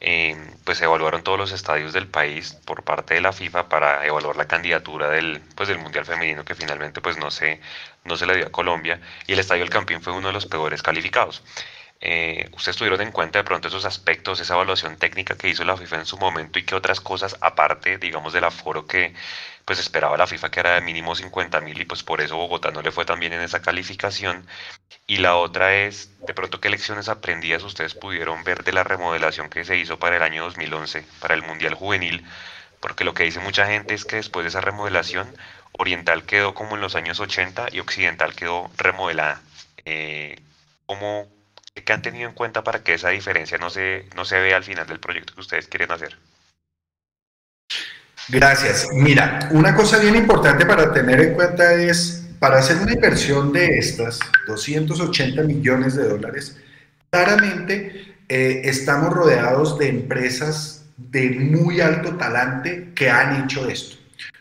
eh, 0.00 0.36
pues 0.64 0.80
evaluaron 0.82 1.22
todos 1.22 1.38
los 1.38 1.52
estadios 1.52 1.92
del 1.92 2.06
país 2.08 2.54
por 2.64 2.82
parte 2.82 3.14
de 3.14 3.20
la 3.20 3.32
FIFA 3.32 3.68
para 3.68 4.04
evaluar 4.06 4.36
la 4.36 4.46
candidatura 4.46 5.08
del, 5.10 5.40
pues, 5.54 5.68
del 5.68 5.78
Mundial 5.78 6.04
Femenino 6.04 6.44
que 6.44 6.54
finalmente 6.54 7.00
pues 7.00 7.18
no 7.18 7.30
se, 7.30 7.60
no 8.04 8.16
se 8.16 8.26
le 8.26 8.36
dio 8.36 8.46
a 8.46 8.50
Colombia 8.52 9.00
y 9.26 9.32
el 9.32 9.38
Estadio 9.38 9.62
del 9.62 9.70
Campín 9.70 10.02
fue 10.02 10.12
uno 10.12 10.28
de 10.28 10.34
los 10.34 10.46
peores 10.46 10.82
calificados. 10.82 11.42
Eh, 12.00 12.48
¿Ustedes 12.52 12.76
tuvieron 12.76 13.00
en 13.00 13.10
cuenta 13.12 13.38
de 13.38 13.44
pronto 13.44 13.68
esos 13.68 13.84
aspectos, 13.84 14.40
esa 14.40 14.54
evaluación 14.54 14.96
técnica 14.96 15.36
que 15.36 15.48
hizo 15.48 15.64
la 15.64 15.76
FIFA 15.76 15.96
en 15.96 16.06
su 16.06 16.18
momento 16.18 16.58
y 16.58 16.64
qué 16.64 16.74
otras 16.74 17.00
cosas, 17.00 17.36
aparte, 17.40 17.98
digamos, 17.98 18.32
del 18.32 18.44
aforo 18.44 18.86
que 18.86 19.14
pues 19.64 19.80
esperaba 19.80 20.16
la 20.16 20.26
FIFA, 20.28 20.50
que 20.50 20.60
era 20.60 20.74
de 20.74 20.80
mínimo 20.80 21.14
50 21.16 21.60
mil 21.60 21.80
y 21.80 21.84
pues 21.84 22.02
por 22.04 22.20
eso 22.20 22.36
Bogotá 22.36 22.70
no 22.70 22.82
le 22.82 22.92
fue 22.92 23.04
tan 23.04 23.18
bien 23.18 23.32
en 23.32 23.40
esa 23.40 23.62
calificación? 23.62 24.46
Y 25.06 25.18
la 25.18 25.36
otra 25.36 25.74
es, 25.76 26.10
de 26.26 26.34
pronto, 26.34 26.60
¿qué 26.60 26.70
lecciones 26.70 27.08
aprendidas 27.08 27.62
ustedes 27.64 27.94
pudieron 27.94 28.44
ver 28.44 28.64
de 28.64 28.72
la 28.72 28.84
remodelación 28.84 29.48
que 29.50 29.64
se 29.64 29.76
hizo 29.76 29.98
para 29.98 30.16
el 30.16 30.22
año 30.22 30.44
2011, 30.44 31.04
para 31.20 31.34
el 31.34 31.42
Mundial 31.42 31.74
Juvenil? 31.74 32.24
Porque 32.80 33.04
lo 33.04 33.14
que 33.14 33.24
dice 33.24 33.40
mucha 33.40 33.66
gente 33.66 33.94
es 33.94 34.04
que 34.04 34.16
después 34.16 34.44
de 34.44 34.48
esa 34.48 34.60
remodelación, 34.60 35.34
Oriental 35.72 36.24
quedó 36.24 36.54
como 36.54 36.76
en 36.76 36.80
los 36.82 36.94
años 36.96 37.20
80 37.20 37.68
y 37.72 37.80
Occidental 37.80 38.34
quedó 38.34 38.70
remodelada. 38.76 39.42
Eh, 39.84 40.40
¿Cómo, 40.86 41.28
¿Qué 41.84 41.92
han 41.92 42.02
tenido 42.02 42.28
en 42.28 42.34
cuenta 42.34 42.64
para 42.64 42.82
que 42.82 42.94
esa 42.94 43.10
diferencia 43.10 43.58
no 43.58 43.70
se, 43.70 44.08
no 44.16 44.24
se 44.24 44.40
vea 44.40 44.56
al 44.56 44.64
final 44.64 44.86
del 44.86 45.00
proyecto 45.00 45.34
que 45.34 45.40
ustedes 45.40 45.68
quieren 45.68 45.92
hacer? 45.92 46.16
Gracias. 48.28 48.88
Mira, 48.92 49.48
una 49.52 49.74
cosa 49.74 49.98
bien 49.98 50.16
importante 50.16 50.66
para 50.66 50.92
tener 50.92 51.20
en 51.20 51.34
cuenta 51.34 51.74
es, 51.74 52.26
para 52.40 52.58
hacer 52.58 52.78
una 52.78 52.92
inversión 52.92 53.52
de 53.52 53.78
estas, 53.78 54.18
280 54.48 55.42
millones 55.42 55.94
de 55.94 56.08
dólares, 56.08 56.56
claramente 57.10 58.16
eh, 58.28 58.62
estamos 58.64 59.12
rodeados 59.12 59.78
de 59.78 59.88
empresas 59.88 60.84
de 60.96 61.30
muy 61.30 61.80
alto 61.80 62.16
talante 62.16 62.92
que 62.94 63.10
han 63.10 63.44
hecho 63.44 63.68
esto. 63.68 63.95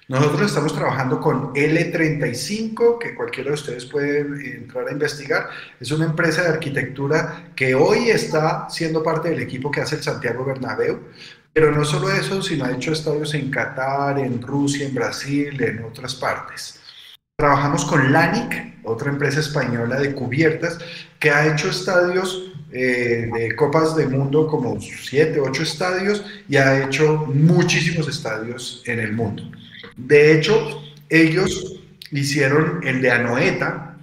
Nosotros 0.08 0.44
estamos 0.44 0.76
trabajando 0.76 1.20
con 1.20 1.52
L35, 1.56 3.00
que 3.00 3.16
cualquiera 3.16 3.50
de 3.50 3.56
ustedes 3.56 3.86
puede 3.86 4.20
entrar 4.56 4.88
a 4.88 4.92
investigar. 4.92 5.50
Es 5.80 5.92
una 5.92 6.06
empresa 6.06 6.44
de 6.44 6.50
arquitectura 6.50 7.50
que 7.56 7.74
hoy 7.74 8.12
está 8.12 8.70
siendo 8.70 9.02
parte 9.02 9.30
del 9.30 9.40
equipo 9.40 9.72
que 9.72 9.82
hace 9.82 9.96
el 9.96 10.04
Santiago 10.04 10.46
Bernabéu. 10.46 11.00
Pero 11.52 11.72
no 11.72 11.84
solo 11.84 12.12
eso, 12.12 12.44
sino 12.44 12.66
ha 12.66 12.72
hecho 12.72 12.92
estadios 12.92 13.34
en 13.34 13.50
Qatar, 13.50 14.20
en 14.20 14.42
Rusia, 14.44 14.86
en 14.86 14.94
Brasil, 14.94 15.60
en 15.64 15.84
otras 15.84 16.14
partes. 16.14 16.80
Trabajamos 17.36 17.84
con 17.86 18.14
LANIC, 18.14 18.82
otra 18.84 19.10
empresa 19.10 19.40
española 19.40 20.00
de 20.00 20.14
cubiertas, 20.14 20.78
que 21.20 21.32
ha 21.32 21.52
hecho 21.52 21.70
estadios 21.70 22.52
eh, 22.72 23.28
de 23.34 23.56
Copas 23.56 23.96
del 23.96 24.10
Mundo, 24.10 24.48
como 24.48 24.80
siete, 24.80 25.40
ocho 25.40 25.64
estadios, 25.64 26.24
y 26.48 26.58
ha 26.58 26.86
hecho 26.86 27.26
muchísimos 27.26 28.08
estadios 28.08 28.84
en 28.86 29.00
el 29.00 29.14
mundo. 29.14 29.50
De 29.98 30.34
hecho, 30.34 30.82
ellos 31.10 31.80
hicieron 32.12 32.82
el 32.84 33.02
de 33.02 33.12
Anoeta. 33.12 33.98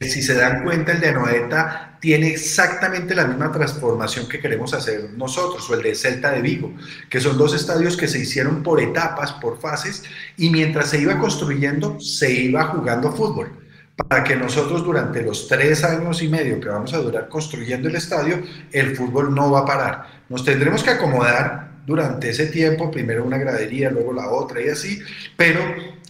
Si 0.00 0.22
se 0.22 0.34
dan 0.34 0.64
cuenta, 0.64 0.92
el 0.92 1.00
de 1.00 1.08
Anoeta 1.10 1.98
tiene 2.00 2.28
exactamente 2.28 3.14
la 3.14 3.26
misma 3.26 3.52
transformación 3.52 4.28
que 4.28 4.40
queremos 4.40 4.74
hacer 4.74 5.10
nosotros, 5.16 5.70
o 5.70 5.74
el 5.74 5.82
de 5.82 5.94
Celta 5.94 6.32
de 6.32 6.42
Vigo, 6.42 6.74
que 7.08 7.20
son 7.20 7.38
dos 7.38 7.54
estadios 7.54 7.96
que 7.96 8.08
se 8.08 8.18
hicieron 8.18 8.62
por 8.64 8.80
etapas, 8.80 9.32
por 9.34 9.60
fases, 9.60 10.02
y 10.36 10.50
mientras 10.50 10.90
se 10.90 11.00
iba 11.00 11.18
construyendo, 11.18 12.00
se 12.00 12.32
iba 12.32 12.64
jugando 12.64 13.12
fútbol 13.12 13.62
para 14.08 14.24
que 14.24 14.36
nosotros 14.36 14.84
durante 14.84 15.22
los 15.22 15.46
tres 15.48 15.84
años 15.84 16.22
y 16.22 16.28
medio 16.28 16.60
que 16.60 16.68
vamos 16.68 16.92
a 16.94 16.98
durar 16.98 17.28
construyendo 17.28 17.88
el 17.88 17.96
estadio, 17.96 18.42
el 18.72 18.96
fútbol 18.96 19.34
no 19.34 19.50
va 19.50 19.60
a 19.60 19.66
parar. 19.66 20.06
Nos 20.28 20.44
tendremos 20.44 20.82
que 20.82 20.90
acomodar 20.90 21.71
durante 21.86 22.30
ese 22.30 22.46
tiempo, 22.46 22.90
primero 22.90 23.24
una 23.24 23.38
gradería, 23.38 23.90
luego 23.90 24.12
la 24.12 24.30
otra 24.30 24.60
y 24.60 24.68
así, 24.68 25.00
pero 25.36 25.60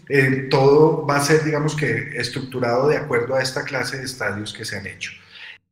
eh, 0.08 0.48
todo 0.50 1.06
va 1.06 1.16
a 1.16 1.24
ser, 1.24 1.44
digamos 1.44 1.74
que, 1.74 2.10
estructurado 2.16 2.88
de 2.88 2.96
acuerdo 2.96 3.34
a 3.34 3.42
esta 3.42 3.64
clase 3.64 3.98
de 3.98 4.04
estadios 4.04 4.52
que 4.52 4.64
se 4.64 4.76
han 4.76 4.86
hecho. 4.86 5.12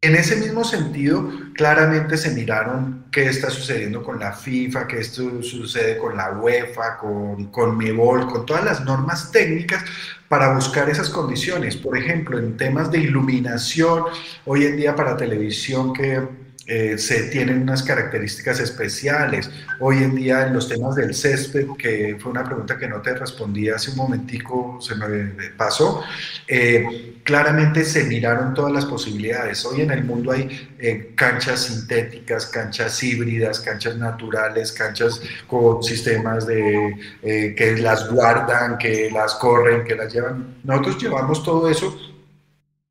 En 0.02 0.16
ese 0.16 0.36
mismo 0.36 0.64
sentido, 0.64 1.30
claramente 1.54 2.16
se 2.16 2.30
miraron 2.30 3.04
qué 3.12 3.26
está 3.26 3.50
sucediendo 3.50 4.02
con 4.02 4.18
la 4.18 4.32
FIFA, 4.32 4.86
qué 4.86 4.98
esto 4.98 5.42
sucede 5.42 5.98
con 5.98 6.16
la 6.16 6.30
UEFA, 6.32 6.96
con, 6.96 7.48
con 7.50 7.76
MEBOL, 7.76 8.26
con 8.26 8.46
todas 8.46 8.64
las 8.64 8.82
normas 8.82 9.30
técnicas 9.30 9.84
para 10.26 10.54
buscar 10.54 10.88
esas 10.88 11.10
condiciones. 11.10 11.76
Por 11.76 11.98
ejemplo, 11.98 12.38
en 12.38 12.56
temas 12.56 12.90
de 12.90 13.00
iluminación, 13.00 14.04
hoy 14.46 14.64
en 14.64 14.78
día 14.78 14.96
para 14.96 15.18
televisión 15.18 15.92
que 15.92 16.26
eh, 16.72 16.98
se 16.98 17.24
tienen 17.24 17.62
unas 17.62 17.82
características 17.82 18.60
especiales. 18.60 19.50
Hoy 19.80 20.04
en 20.04 20.14
día 20.14 20.46
en 20.46 20.52
los 20.52 20.68
temas 20.68 20.94
del 20.94 21.16
césped, 21.16 21.66
que 21.76 22.16
fue 22.20 22.30
una 22.30 22.44
pregunta 22.44 22.78
que 22.78 22.86
no 22.86 23.02
te 23.02 23.12
respondí 23.12 23.68
hace 23.68 23.90
un 23.90 23.96
momentico, 23.96 24.78
se 24.80 24.94
me 24.94 25.50
pasó, 25.56 26.04
eh, 26.46 27.16
claramente 27.24 27.84
se 27.84 28.04
miraron 28.04 28.54
todas 28.54 28.72
las 28.72 28.84
posibilidades. 28.84 29.66
Hoy 29.66 29.80
en 29.80 29.90
el 29.90 30.04
mundo 30.04 30.30
hay 30.30 30.70
eh, 30.78 31.12
canchas 31.16 31.64
sintéticas, 31.64 32.46
canchas 32.46 33.02
híbridas, 33.02 33.58
canchas 33.58 33.96
naturales, 33.96 34.70
canchas 34.70 35.20
con 35.48 35.82
sistemas 35.82 36.46
de, 36.46 36.94
que 37.20 37.76
las 37.78 38.08
guardan, 38.08 38.78
que 38.78 39.10
las 39.10 39.34
corren, 39.34 39.82
que 39.82 39.96
las 39.96 40.12
llevan. 40.12 40.58
Nosotros 40.62 41.02
llevamos 41.02 41.42
todo 41.42 41.68
eso 41.68 41.98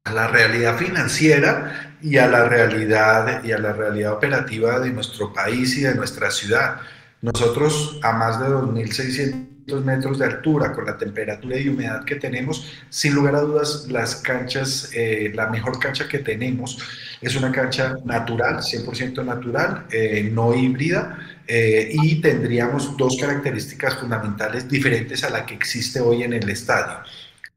a 0.03 0.11
la 0.11 0.27
realidad 0.27 0.77
financiera 0.77 1.88
y 2.01 2.17
a 2.17 2.27
la 2.27 2.47
realidad 2.47 3.43
y 3.43 3.51
a 3.51 3.57
la 3.57 3.73
realidad 3.73 4.13
operativa 4.13 4.79
de 4.79 4.91
nuestro 4.91 5.33
país 5.33 5.77
y 5.77 5.81
de 5.81 5.95
nuestra 5.95 6.31
ciudad. 6.31 6.77
Nosotros 7.21 7.99
a 8.03 8.13
más 8.13 8.39
de 8.39 8.47
2.600 8.47 9.83
metros 9.83 10.17
de 10.19 10.25
altura, 10.25 10.73
con 10.73 10.85
la 10.85 10.97
temperatura 10.97 11.57
y 11.57 11.69
humedad 11.69 12.03
que 12.03 12.15
tenemos, 12.15 12.65
sin 12.89 13.13
lugar 13.13 13.35
a 13.35 13.41
dudas, 13.41 13.87
las 13.89 14.15
canchas, 14.15 14.91
eh, 14.93 15.31
la 15.33 15.47
mejor 15.47 15.79
cancha 15.79 16.07
que 16.07 16.19
tenemos 16.19 16.77
es 17.21 17.35
una 17.35 17.51
cancha 17.51 17.95
natural, 18.05 18.61
100% 18.61 19.23
natural, 19.23 19.85
eh, 19.91 20.29
no 20.31 20.55
híbrida, 20.55 21.19
eh, 21.45 21.89
y 21.91 22.21
tendríamos 22.21 22.95
dos 22.97 23.17
características 23.19 23.95
fundamentales 23.95 24.67
diferentes 24.67 25.23
a 25.23 25.29
la 25.29 25.45
que 25.45 25.55
existe 25.55 25.99
hoy 25.99 26.23
en 26.23 26.33
el 26.33 26.49
estadio. 26.49 26.99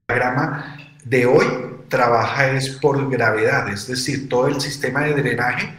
La 0.09 0.15
grama 0.15 0.82
de 1.05 1.27
hoy 1.27 1.47
trabaja 1.89 2.51
es 2.53 2.71
por 2.71 3.11
gravedad, 3.11 3.69
es 3.69 3.87
decir, 3.87 4.29
todo 4.29 4.49
el 4.49 4.61
sistema 4.61 5.03
de 5.03 5.15
drenaje, 5.15 5.73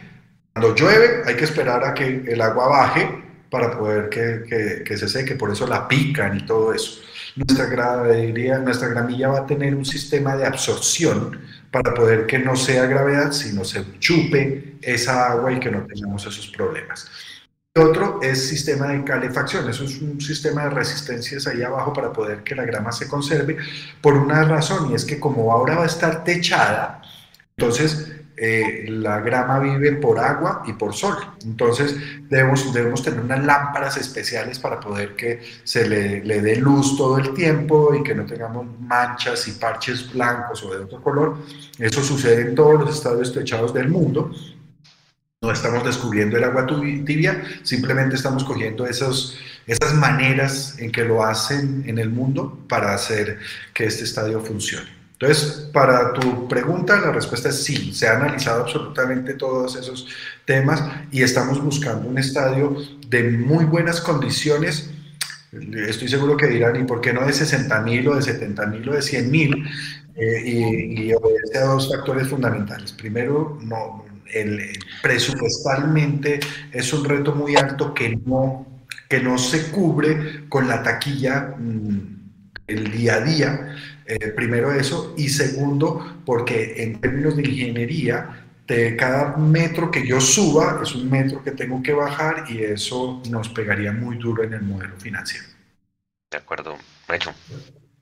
cuando 0.52 0.74
llueve 0.74 1.22
hay 1.26 1.34
que 1.34 1.44
esperar 1.44 1.84
a 1.84 1.94
que 1.94 2.24
el 2.26 2.40
agua 2.40 2.68
baje 2.68 3.22
para 3.50 3.76
poder 3.76 4.08
que, 4.08 4.82
que, 4.84 4.96
se 4.96 5.08
seque, 5.08 5.34
por 5.34 5.50
eso 5.50 5.66
la 5.66 5.86
pican 5.88 6.36
y 6.36 6.46
todo 6.46 6.72
eso. 6.72 7.00
Nuestra, 7.36 7.66
gradería, 7.66 8.58
nuestra 8.58 8.88
gramilla 8.88 9.28
va 9.28 9.38
a 9.40 9.46
tener 9.46 9.74
un 9.74 9.84
sistema 9.84 10.36
de 10.36 10.46
absorción 10.46 11.40
para 11.70 11.92
poder 11.94 12.26
que 12.26 12.38
no 12.38 12.54
sea 12.54 12.86
gravedad, 12.86 13.32
sino 13.32 13.64
se 13.64 13.84
chupe 13.98 14.76
esa 14.80 15.32
agua 15.32 15.52
y 15.52 15.58
que 15.58 15.70
no 15.70 15.84
tengamos 15.86 16.24
esos 16.26 16.46
problemas 16.48 17.10
otro 17.76 18.20
es 18.22 18.48
sistema 18.48 18.86
de 18.86 19.02
calefacción, 19.02 19.68
eso 19.68 19.84
es 19.84 20.00
un 20.00 20.20
sistema 20.20 20.64
de 20.64 20.70
resistencias 20.70 21.46
ahí 21.48 21.62
abajo 21.62 21.92
para 21.92 22.12
poder 22.12 22.44
que 22.44 22.54
la 22.54 22.64
grama 22.64 22.92
se 22.92 23.08
conserve, 23.08 23.56
por 24.00 24.14
una 24.14 24.44
razón, 24.44 24.92
y 24.92 24.94
es 24.94 25.04
que 25.04 25.18
como 25.18 25.50
ahora 25.50 25.76
va 25.76 25.82
a 25.82 25.86
estar 25.86 26.22
techada, 26.22 27.02
entonces 27.56 28.12
eh, 28.36 28.86
la 28.88 29.20
grama 29.20 29.58
vive 29.58 29.92
por 29.92 30.18
agua 30.18 30.62
y 30.66 30.72
por 30.72 30.92
sol. 30.92 31.16
Entonces 31.44 31.96
debemos, 32.28 32.72
debemos 32.72 33.02
tener 33.02 33.20
unas 33.20 33.44
lámparas 33.44 33.96
especiales 33.96 34.58
para 34.58 34.80
poder 34.80 35.14
que 35.14 35.40
se 35.62 35.88
le, 35.88 36.24
le, 36.24 36.42
dé 36.42 36.56
luz 36.56 36.96
todo 36.96 37.18
el 37.18 37.32
tiempo 37.32 37.94
y 37.94 38.02
que 38.02 38.14
no 38.14 38.24
tengamos 38.24 38.66
manchas 38.80 39.46
y 39.46 39.52
parches 39.52 40.12
blancos 40.12 40.64
o 40.64 40.72
de 40.72 40.84
otro 40.84 41.00
color. 41.00 41.38
Eso 41.78 42.02
sucede 42.02 42.42
en 42.42 42.54
todos 42.56 42.80
los 42.80 42.96
estadios 42.96 43.32
techados 43.32 43.72
del 43.72 43.88
mundo 43.88 44.32
no 45.44 45.52
estamos 45.52 45.84
descubriendo 45.84 46.36
el 46.36 46.44
agua 46.44 46.66
tibia, 46.66 47.42
simplemente 47.62 48.16
estamos 48.16 48.44
cogiendo 48.44 48.86
esos, 48.86 49.38
esas 49.66 49.94
maneras 49.94 50.76
en 50.78 50.90
que 50.90 51.04
lo 51.04 51.24
hacen 51.24 51.84
en 51.86 51.98
el 51.98 52.10
mundo 52.10 52.58
para 52.68 52.94
hacer 52.94 53.38
que 53.72 53.84
este 53.84 54.04
estadio 54.04 54.40
funcione. 54.40 54.88
Entonces, 55.12 55.68
para 55.72 56.12
tu 56.12 56.48
pregunta, 56.48 57.00
la 57.00 57.12
respuesta 57.12 57.50
es 57.50 57.62
sí, 57.62 57.92
se 57.94 58.08
ha 58.08 58.16
analizado 58.16 58.62
absolutamente 58.62 59.34
todos 59.34 59.76
esos 59.76 60.08
temas 60.44 60.82
y 61.12 61.22
estamos 61.22 61.62
buscando 61.62 62.08
un 62.08 62.18
estadio 62.18 62.76
de 63.08 63.30
muy 63.30 63.64
buenas 63.64 64.00
condiciones. 64.00 64.90
Estoy 65.52 66.08
seguro 66.08 66.36
que 66.36 66.48
dirán, 66.48 66.74
¿y 66.76 66.84
por 66.84 67.00
qué 67.00 67.12
no 67.12 67.24
de 67.24 67.32
60 67.32 67.80
mil 67.82 68.08
o 68.08 68.16
de 68.16 68.22
70 68.22 68.66
mil 68.66 68.88
o 68.88 68.94
de 68.94 69.02
100 69.02 69.30
mil? 69.30 69.68
eh, 70.16 70.42
y, 70.46 71.12
obedece 71.12 71.58
a 71.58 71.64
dos 71.64 71.90
factores 71.90 72.28
fundamentales. 72.28 72.92
Primero, 72.92 73.58
no, 73.62 74.04
el, 74.32 74.78
presupuestalmente 75.02 76.40
es 76.72 76.92
un 76.92 77.04
reto 77.04 77.34
muy 77.34 77.56
alto 77.56 77.92
que 77.94 78.16
no, 78.24 78.66
que 79.08 79.20
no 79.20 79.38
se 79.38 79.70
cubre 79.70 80.48
con 80.48 80.68
la 80.68 80.82
taquilla 80.82 81.54
mm, 81.58 82.30
el 82.66 82.90
día 82.90 83.14
a 83.14 83.20
día. 83.20 83.76
Eh, 84.06 84.28
primero 84.28 84.72
eso, 84.72 85.14
y 85.16 85.28
segundo, 85.28 86.20
porque 86.26 86.82
en 86.82 87.00
términos 87.00 87.36
de 87.36 87.42
ingeniería, 87.42 88.44
de 88.66 88.96
cada 88.96 89.36
metro 89.36 89.90
que 89.90 90.06
yo 90.06 90.20
suba 90.20 90.80
es 90.82 90.94
un 90.94 91.10
metro 91.10 91.42
que 91.42 91.50
tengo 91.50 91.82
que 91.82 91.92
bajar 91.92 92.44
y 92.48 92.62
eso 92.62 93.22
nos 93.28 93.48
pegaría 93.50 93.92
muy 93.92 94.16
duro 94.16 94.42
en 94.42 94.54
el 94.54 94.62
modelo 94.62 94.96
financiero. 94.96 95.46
De 96.30 96.38
acuerdo, 96.38 96.76
hecho. 97.12 97.32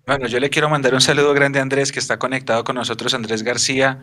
Bueno, 0.07 0.27
yo 0.27 0.41
le 0.41 0.51
quiero 0.51 0.69
mandar 0.69 0.95
un 0.95 1.01
saludo 1.01 1.33
grande 1.35 1.59
a 1.59 1.63
Andrés 1.63 1.93
que 1.93 1.99
está 1.99 2.19
conectado 2.19 2.65
con 2.65 2.77
nosotros, 2.77 3.15
Andrés 3.15 3.43
García, 3.43 4.03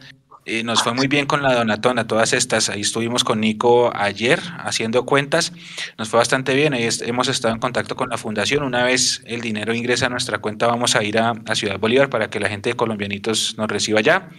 y 0.49 0.63
nos 0.63 0.81
fue 0.81 0.93
muy 0.93 1.07
bien 1.07 1.25
con 1.25 1.43
la 1.43 1.53
donatona, 1.53 2.07
todas 2.07 2.33
estas. 2.33 2.69
Ahí 2.69 2.81
estuvimos 2.81 3.23
con 3.23 3.39
Nico 3.39 3.91
ayer 3.95 4.41
haciendo 4.59 5.05
cuentas. 5.05 5.53
Nos 5.97 6.09
fue 6.09 6.17
bastante 6.17 6.55
bien. 6.55 6.73
Ahí 6.73 6.87
hemos 7.01 7.27
estado 7.27 7.53
en 7.53 7.59
contacto 7.59 7.95
con 7.95 8.09
la 8.09 8.17
fundación. 8.17 8.63
Una 8.63 8.83
vez 8.83 9.21
el 9.25 9.41
dinero 9.41 9.73
ingresa 9.73 10.07
a 10.07 10.09
nuestra 10.09 10.39
cuenta, 10.39 10.67
vamos 10.67 10.95
a 10.95 11.03
ir 11.03 11.19
a, 11.19 11.35
Ciudad 11.53 11.79
Bolívar 11.79 12.09
para 12.09 12.29
que 12.29 12.39
la 12.39 12.47
gente 12.47 12.69
de 12.69 12.75
Colombianitos 12.75 13.55
nos 13.57 13.67
reciba 13.67 13.99
allá. 13.99 14.29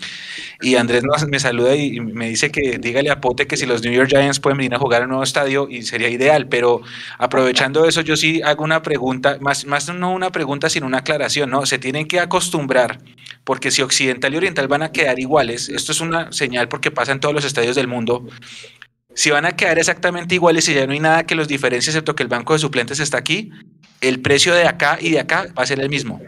Y 0.60 0.76
Andrés 0.76 1.04
nos, 1.04 1.26
me 1.28 1.38
saluda 1.38 1.76
y 1.76 2.00
me 2.00 2.28
dice 2.28 2.50
que 2.50 2.78
dígale 2.78 3.10
a 3.10 3.20
Pote 3.20 3.46
que 3.46 3.56
si 3.56 3.66
los 3.66 3.82
New 3.82 3.92
York 3.92 4.08
Giants 4.08 4.40
pueden 4.40 4.58
venir 4.58 4.74
a 4.74 4.78
jugar 4.78 5.02
al 5.02 5.08
nuevo 5.08 5.22
estadio 5.22 5.68
y 5.68 5.82
sería 5.82 6.08
ideal. 6.08 6.48
Pero 6.48 6.80
aprovechando 7.18 7.84
eso, 7.84 8.00
yo 8.00 8.16
sí 8.16 8.40
hago 8.42 8.64
una 8.64 8.82
pregunta, 8.82 9.38
más, 9.40 9.66
más 9.66 9.92
no 9.92 10.12
una 10.12 10.30
pregunta, 10.30 10.70
sino 10.70 10.86
una 10.86 10.98
aclaración. 10.98 11.50
¿no? 11.50 11.66
Se 11.66 11.78
tienen 11.78 12.06
que 12.06 12.20
acostumbrar 12.20 12.98
porque 13.44 13.70
si 13.70 13.82
Occidental 13.82 14.32
y 14.34 14.36
Oriental 14.36 14.68
van 14.68 14.82
a 14.82 14.92
quedar 14.92 15.18
iguales, 15.18 15.68
esto 15.68 15.92
es 15.92 15.99
una 16.00 16.32
señal 16.32 16.68
porque 16.68 16.90
pasa 16.90 17.12
en 17.12 17.20
todos 17.20 17.34
los 17.34 17.44
estadios 17.44 17.76
del 17.76 17.88
mundo, 17.88 18.26
si 19.14 19.30
van 19.30 19.44
a 19.44 19.52
quedar 19.52 19.78
exactamente 19.78 20.34
iguales 20.34 20.68
y 20.68 20.74
ya 20.74 20.86
no 20.86 20.92
hay 20.92 21.00
nada 21.00 21.24
que 21.24 21.34
los 21.34 21.48
diferencie 21.48 21.90
excepto 21.90 22.14
que 22.14 22.22
el 22.22 22.28
banco 22.28 22.52
de 22.52 22.60
suplentes 22.60 23.00
está 23.00 23.18
aquí, 23.18 23.50
el 24.00 24.20
precio 24.20 24.54
de 24.54 24.66
acá 24.66 24.98
y 25.00 25.10
de 25.10 25.20
acá 25.20 25.46
va 25.56 25.62
a 25.62 25.66
ser 25.66 25.80
el 25.80 25.88
mismo. 25.88 26.20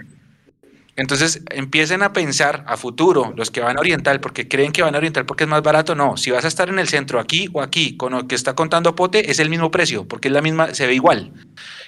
Entonces 0.95 1.43
empiecen 1.51 2.03
a 2.03 2.13
pensar 2.13 2.65
a 2.67 2.77
futuro, 2.77 3.33
los 3.35 3.51
que 3.51 3.61
van 3.61 3.79
a 3.79 3.81
oriental, 3.81 4.21
porque 4.21 4.47
creen 4.47 4.73
que 4.73 4.83
van 4.83 4.95
a 4.95 4.99
oriental 4.99 5.25
porque 5.25 5.45
es 5.45 5.51
más 5.51 5.63
barato, 5.63 5.95
no, 5.95 6.19
si 6.19 6.31
vas 6.31 6.45
a 6.45 6.49
estar 6.49 6.69
en 6.69 6.79
el 6.79 6.87
centro 6.87 7.19
aquí 7.19 7.49
o 7.55 7.63
aquí, 7.63 7.97
con 7.97 8.13
lo 8.13 8.29
que 8.29 8.35
está 8.35 8.55
contando 8.55 8.95
Pote, 8.95 9.31
es 9.31 9.39
el 9.39 9.49
mismo 9.49 9.71
precio, 9.71 10.07
porque 10.07 10.29
es 10.29 10.35
la 10.35 10.43
misma, 10.43 10.75
se 10.75 10.87
ve 10.87 10.95
igual. 10.95 11.33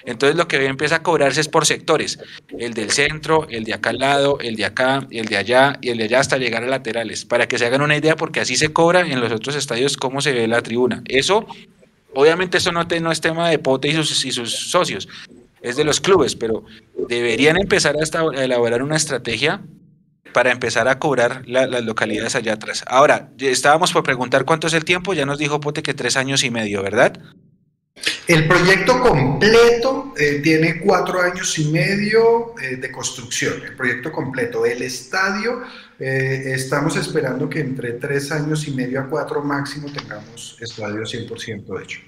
Entonces 0.05 0.35
lo 0.35 0.47
que 0.47 0.65
empieza 0.65 0.97
a 0.97 1.03
cobrarse 1.03 1.41
es 1.41 1.47
por 1.47 1.67
sectores, 1.67 2.19
el 2.57 2.73
del 2.73 2.89
centro, 2.89 3.47
el 3.49 3.63
de 3.63 3.75
acá 3.75 3.91
al 3.91 3.99
lado, 3.99 4.39
el 4.39 4.55
de 4.55 4.65
acá, 4.65 5.05
el 5.11 5.27
de 5.27 5.37
allá 5.37 5.77
y 5.81 5.89
el 5.89 5.99
de 5.99 6.05
allá 6.05 6.21
hasta 6.21 6.37
llegar 6.37 6.63
a 6.63 6.67
laterales, 6.67 7.25
para 7.25 7.47
que 7.47 7.59
se 7.59 7.65
hagan 7.67 7.83
una 7.83 7.95
idea, 7.95 8.15
porque 8.15 8.39
así 8.39 8.55
se 8.55 8.73
cobra 8.73 9.01
en 9.01 9.19
los 9.19 9.31
otros 9.31 9.55
estadios 9.55 9.97
cómo 9.97 10.19
se 10.19 10.31
ve 10.31 10.47
la 10.47 10.63
tribuna. 10.63 11.03
Eso, 11.05 11.45
obviamente 12.15 12.57
eso 12.57 12.71
no, 12.71 12.83
no 12.83 13.11
es 13.11 13.21
tema 13.21 13.49
de 13.49 13.59
Pote 13.59 13.87
y 13.87 13.93
sus, 13.93 14.25
y 14.25 14.31
sus 14.31 14.51
socios, 14.51 15.07
es 15.61 15.75
de 15.75 15.83
los 15.83 16.01
clubes, 16.01 16.35
pero 16.35 16.63
deberían 17.09 17.57
empezar 17.57 17.95
a, 17.97 18.43
elaborar 18.43 18.83
una 18.83 18.95
estrategia 18.95 19.61
para 20.33 20.51
empezar 20.51 20.87
a 20.87 20.99
cobrar 20.99 21.43
las 21.47 21.83
localidades 21.83 22.35
allá 22.35 22.53
atrás. 22.53 22.83
Ahora, 22.87 23.31
estábamos 23.39 23.93
por 23.93 24.03
preguntar 24.03 24.43
cuánto 24.45 24.67
es 24.67 24.73
el 24.73 24.83
tiempo, 24.83 25.13
ya 25.13 25.25
nos 25.25 25.39
dijo 25.39 25.59
Pote 25.59 25.81
que 25.81 25.93
tres 25.93 26.17
años 26.17 26.43
y 26.43 26.51
medio, 26.51 26.83
¿verdad? 26.83 27.19
El 28.27 28.47
proyecto 28.47 28.99
completo 28.99 30.13
eh, 30.17 30.41
tiene 30.43 30.81
cuatro 30.81 31.21
años 31.21 31.57
y 31.59 31.65
medio 31.71 32.53
eh, 32.61 32.75
de 32.75 32.91
construcción, 32.91 33.53
el 33.63 33.75
proyecto 33.75 34.11
completo. 34.11 34.65
El 34.65 34.81
estadio, 34.81 35.61
eh, 35.99 36.51
estamos 36.53 36.97
esperando 36.97 37.49
que 37.49 37.61
entre 37.61 37.93
tres 37.93 38.31
años 38.31 38.67
y 38.67 38.71
medio 38.71 38.99
a 38.99 39.07
cuatro 39.07 39.41
máximo 39.41 39.87
tengamos 39.91 40.57
estadio 40.59 41.01
100% 41.03 41.81
hecho. 41.81 42.01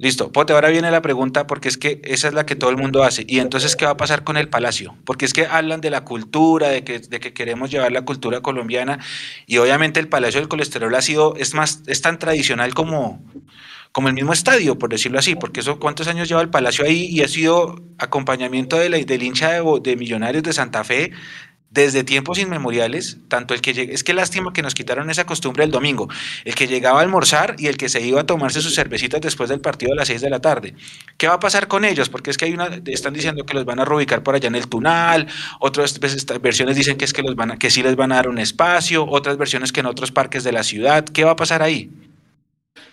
Listo, 0.00 0.30
Pote, 0.30 0.52
ahora 0.52 0.68
viene 0.68 0.92
la 0.92 1.02
pregunta 1.02 1.48
porque 1.48 1.68
es 1.68 1.76
que 1.76 2.00
esa 2.04 2.28
es 2.28 2.34
la 2.34 2.46
que 2.46 2.54
todo 2.54 2.70
el 2.70 2.76
mundo 2.76 3.02
hace. 3.02 3.24
Y 3.26 3.40
entonces, 3.40 3.74
¿qué 3.74 3.84
va 3.84 3.92
a 3.92 3.96
pasar 3.96 4.22
con 4.22 4.36
el 4.36 4.48
palacio? 4.48 4.96
Porque 5.04 5.24
es 5.24 5.32
que 5.32 5.46
hablan 5.46 5.80
de 5.80 5.90
la 5.90 6.04
cultura, 6.04 6.68
de 6.68 6.84
que, 6.84 7.00
queremos 7.32 7.68
llevar 7.68 7.90
la 7.90 8.02
cultura 8.02 8.40
colombiana 8.40 9.00
y 9.46 9.58
obviamente 9.58 9.98
el 9.98 10.08
palacio 10.08 10.38
del 10.38 10.48
colesterol 10.48 10.94
ha 10.94 11.02
sido, 11.02 11.34
es 11.36 11.52
más, 11.54 11.82
es 11.88 12.00
tan 12.00 12.20
tradicional 12.20 12.74
como, 12.74 13.20
como 13.90 14.06
el 14.06 14.14
mismo 14.14 14.32
estadio, 14.32 14.78
por 14.78 14.88
decirlo 14.88 15.18
así, 15.18 15.34
porque 15.34 15.60
eso 15.60 15.80
cuántos 15.80 16.06
años 16.06 16.28
lleva 16.28 16.42
el 16.42 16.50
palacio 16.50 16.84
ahí 16.84 17.06
y 17.06 17.22
ha 17.22 17.28
sido 17.28 17.82
acompañamiento 17.98 18.78
de 18.78 19.04
del 19.04 19.22
hincha 19.24 19.60
de 19.82 19.96
Millonarios 19.96 20.44
de 20.44 20.52
Santa 20.52 20.84
Fe 20.84 21.10
desde 21.70 22.02
tiempos 22.02 22.38
inmemoriales, 22.38 23.18
tanto 23.28 23.52
el 23.52 23.60
que 23.60 23.90
es 23.92 24.02
que 24.02 24.14
lástima 24.14 24.52
que 24.52 24.62
nos 24.62 24.74
quitaron 24.74 25.10
esa 25.10 25.26
costumbre 25.26 25.64
el 25.64 25.70
domingo, 25.70 26.08
el 26.44 26.54
que 26.54 26.66
llegaba 26.66 27.00
a 27.00 27.02
almorzar 27.02 27.56
y 27.58 27.66
el 27.66 27.76
que 27.76 27.88
se 27.88 28.00
iba 28.00 28.20
a 28.22 28.26
tomarse 28.26 28.62
sus 28.62 28.74
cervecitas 28.74 29.20
después 29.20 29.50
del 29.50 29.60
partido 29.60 29.92
a 29.92 29.96
las 29.96 30.08
6 30.08 30.20
de 30.22 30.30
la 30.30 30.40
tarde. 30.40 30.74
¿Qué 31.18 31.28
va 31.28 31.34
a 31.34 31.40
pasar 31.40 31.68
con 31.68 31.84
ellos? 31.84 32.08
Porque 32.08 32.30
es 32.30 32.38
que 32.38 32.46
hay 32.46 32.54
una 32.54 32.80
están 32.86 33.12
diciendo 33.12 33.44
que 33.44 33.54
los 33.54 33.64
van 33.64 33.80
a 33.80 33.84
reubicar 33.84 34.22
por 34.22 34.34
allá 34.34 34.48
en 34.48 34.54
el 34.54 34.68
Tunal, 34.68 35.28
otras 35.60 35.98
versiones 36.40 36.76
dicen 36.76 36.96
que 36.96 37.04
es 37.04 37.12
que 37.12 37.22
los 37.22 37.36
van 37.36 37.52
a, 37.52 37.58
que 37.58 37.70
sí 37.70 37.82
les 37.82 37.96
van 37.96 38.12
a 38.12 38.16
dar 38.16 38.28
un 38.28 38.38
espacio, 38.38 39.06
otras 39.06 39.36
versiones 39.36 39.72
que 39.72 39.80
en 39.80 39.86
otros 39.86 40.10
parques 40.10 40.44
de 40.44 40.52
la 40.52 40.62
ciudad. 40.62 41.04
¿Qué 41.04 41.24
va 41.24 41.32
a 41.32 41.36
pasar 41.36 41.62
ahí? 41.62 41.90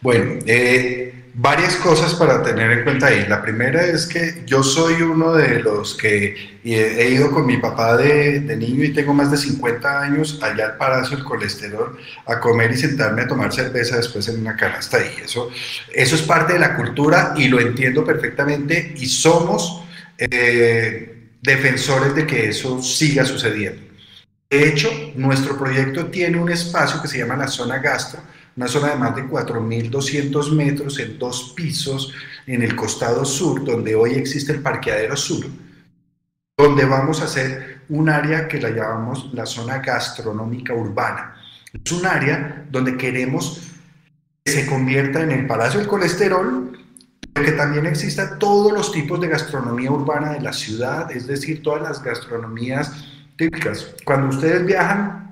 Bueno, 0.05 0.35
eh, 0.45 1.31
varias 1.33 1.77
cosas 1.77 2.13
para 2.13 2.43
tener 2.43 2.69
en 2.69 2.83
cuenta 2.83 3.07
ahí. 3.07 3.25
La 3.27 3.41
primera 3.41 3.83
es 3.83 4.05
que 4.05 4.43
yo 4.45 4.61
soy 4.61 5.01
uno 5.01 5.33
de 5.33 5.63
los 5.63 5.95
que 5.95 6.59
he 6.63 7.09
ido 7.09 7.31
con 7.31 7.47
mi 7.47 7.57
papá 7.57 7.97
de, 7.97 8.39
niño 8.55 8.83
y 8.83 8.93
tengo 8.93 9.15
más 9.15 9.31
de 9.31 9.37
50 9.37 10.01
años 10.01 10.39
allá 10.43 10.65
al 10.65 10.77
Palacio 10.77 11.17
del 11.17 11.25
Colesterol 11.25 11.97
a 12.27 12.39
comer 12.39 12.73
y 12.73 12.77
sentarme 12.77 13.23
a 13.23 13.27
tomar 13.27 13.51
cerveza 13.51 13.97
después 13.97 14.27
en 14.27 14.41
una 14.41 14.55
canasta 14.55 14.99
y 14.99 15.23
eso, 15.23 15.49
eso 15.91 16.15
es 16.15 16.21
parte 16.21 16.53
de 16.53 16.59
la 16.59 16.75
cultura 16.75 17.33
y 17.35 17.47
lo 17.47 17.59
entiendo 17.59 18.05
perfectamente 18.05 18.93
y 18.95 19.07
somos 19.07 19.85
eh, 20.19 21.31
defensores 21.41 22.13
de 22.13 22.27
que 22.27 22.49
eso 22.49 22.79
siga 22.79 23.25
sucediendo. 23.25 23.81
De 24.51 24.69
hecho, 24.69 24.91
nuestro 25.15 25.57
proyecto 25.57 26.05
tiene 26.11 26.37
un 26.37 26.51
espacio 26.51 27.01
que 27.01 27.07
se 27.07 27.17
llama 27.17 27.35
la 27.35 27.47
zona 27.47 27.79
gastro, 27.79 28.21
una 28.55 28.67
zona 28.67 28.89
de 28.89 28.95
más 28.95 29.15
de 29.15 29.27
4.200 29.27 30.51
metros 30.51 30.99
en 30.99 31.19
dos 31.19 31.53
pisos 31.55 32.13
en 32.47 32.61
el 32.61 32.75
costado 32.75 33.25
sur, 33.25 33.63
donde 33.63 33.95
hoy 33.95 34.13
existe 34.13 34.53
el 34.53 34.61
parqueadero 34.61 35.17
sur, 35.17 35.45
donde 36.57 36.85
vamos 36.85 37.21
a 37.21 37.25
hacer 37.25 37.81
un 37.89 38.09
área 38.09 38.47
que 38.47 38.61
la 38.61 38.69
llamamos 38.69 39.29
la 39.33 39.45
zona 39.45 39.79
gastronómica 39.79 40.73
urbana. 40.73 41.35
Es 41.73 41.91
un 41.91 42.05
área 42.05 42.65
donde 42.71 42.95
queremos 42.97 43.71
que 44.43 44.51
se 44.51 44.65
convierta 44.65 45.21
en 45.21 45.31
el 45.31 45.47
Palacio 45.47 45.79
del 45.79 45.89
Colesterol, 45.89 46.71
pero 47.33 47.45
que 47.45 47.51
también 47.51 47.85
exista 47.85 48.39
todos 48.39 48.71
los 48.71 48.91
tipos 48.91 49.19
de 49.19 49.27
gastronomía 49.27 49.91
urbana 49.91 50.31
de 50.31 50.41
la 50.41 50.53
ciudad, 50.53 51.11
es 51.11 51.27
decir, 51.27 51.61
todas 51.61 51.81
las 51.81 52.01
gastronomías 52.01 52.93
típicas. 53.35 53.93
Cuando 54.05 54.29
ustedes 54.29 54.65
viajan 54.65 55.24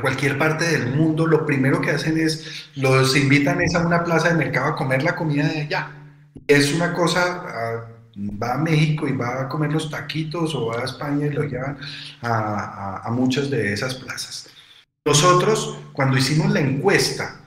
cualquier 0.00 0.38
parte 0.38 0.64
del 0.64 0.94
mundo, 0.94 1.26
lo 1.26 1.46
primero 1.46 1.80
que 1.80 1.90
hacen 1.90 2.18
es, 2.18 2.68
los 2.76 3.16
invitan 3.16 3.58
a 3.60 3.78
una 3.80 4.04
plaza 4.04 4.28
de 4.28 4.34
mercado 4.34 4.66
a 4.66 4.76
comer 4.76 5.02
la 5.02 5.14
comida 5.14 5.46
de 5.48 5.62
allá. 5.62 5.90
Es 6.46 6.72
una 6.74 6.92
cosa, 6.92 7.88
va 8.16 8.54
a 8.54 8.58
México 8.58 9.06
y 9.06 9.12
va 9.12 9.42
a 9.42 9.48
comer 9.48 9.72
los 9.72 9.90
taquitos 9.90 10.54
o 10.54 10.66
va 10.66 10.80
a 10.80 10.84
España 10.84 11.26
y 11.26 11.30
lo 11.30 11.44
llevan 11.44 11.78
a, 12.22 13.02
a 13.04 13.10
muchas 13.10 13.50
de 13.50 13.72
esas 13.72 13.94
plazas. 13.94 14.48
Nosotros, 15.04 15.78
cuando 15.92 16.16
hicimos 16.16 16.50
la 16.50 16.60
encuesta, 16.60 17.40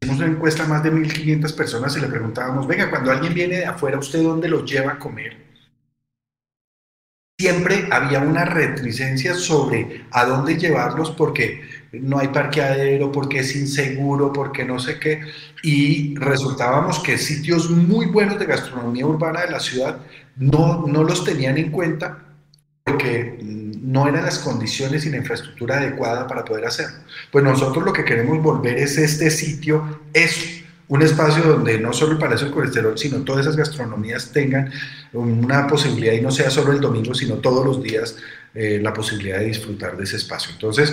hicimos 0.00 0.20
una 0.20 0.30
encuesta 0.30 0.64
a 0.64 0.68
más 0.68 0.82
de 0.82 0.92
1.500 0.92 1.54
personas 1.54 1.96
y 1.96 2.00
le 2.00 2.06
preguntábamos, 2.06 2.66
venga, 2.66 2.90
cuando 2.90 3.10
alguien 3.10 3.34
viene 3.34 3.56
de 3.58 3.66
afuera, 3.66 3.98
¿usted 3.98 4.22
dónde 4.22 4.48
lo 4.48 4.64
lleva 4.64 4.92
a 4.92 4.98
comer? 4.98 5.36
Siempre 7.38 7.88
había 7.90 8.20
una 8.20 8.44
reticencia 8.44 9.34
sobre 9.34 10.06
a 10.10 10.24
dónde 10.24 10.56
llevarlos 10.56 11.10
porque 11.10 11.81
no 11.92 12.18
hay 12.18 12.28
parqueadero, 12.28 13.12
porque 13.12 13.40
es 13.40 13.54
inseguro, 13.54 14.32
porque 14.32 14.64
no 14.64 14.78
sé 14.78 14.98
qué. 14.98 15.20
Y 15.62 16.14
resultábamos 16.16 17.00
que 17.00 17.18
sitios 17.18 17.70
muy 17.70 18.06
buenos 18.06 18.38
de 18.38 18.46
gastronomía 18.46 19.06
urbana 19.06 19.42
de 19.42 19.50
la 19.50 19.60
ciudad 19.60 19.98
no, 20.36 20.86
no 20.86 21.04
los 21.04 21.24
tenían 21.24 21.58
en 21.58 21.70
cuenta 21.70 22.18
porque 22.84 23.38
no 23.42 24.08
eran 24.08 24.24
las 24.24 24.38
condiciones 24.38 25.04
y 25.06 25.10
la 25.10 25.18
infraestructura 25.18 25.78
adecuada 25.78 26.26
para 26.26 26.44
poder 26.44 26.66
hacerlo. 26.66 26.98
Pues 27.30 27.44
nosotros 27.44 27.84
lo 27.84 27.92
que 27.92 28.04
queremos 28.04 28.42
volver 28.42 28.78
es 28.78 28.98
este 28.98 29.30
sitio, 29.30 30.00
es 30.12 30.62
un 30.88 31.02
espacio 31.02 31.44
donde 31.44 31.78
no 31.78 31.92
solo 31.92 32.12
el 32.12 32.18
Palacio 32.18 32.46
del 32.46 32.54
Colesterol, 32.54 32.98
sino 32.98 33.18
todas 33.18 33.42
esas 33.42 33.56
gastronomías 33.56 34.32
tengan 34.32 34.70
una 35.12 35.66
posibilidad 35.66 36.12
y 36.12 36.20
no 36.20 36.30
sea 36.30 36.50
solo 36.50 36.72
el 36.72 36.80
domingo, 36.80 37.14
sino 37.14 37.36
todos 37.36 37.64
los 37.64 37.82
días 37.82 38.16
eh, 38.54 38.78
la 38.82 38.92
posibilidad 38.92 39.38
de 39.38 39.46
disfrutar 39.46 39.96
de 39.96 40.04
ese 40.04 40.16
espacio. 40.16 40.52
Entonces, 40.52 40.92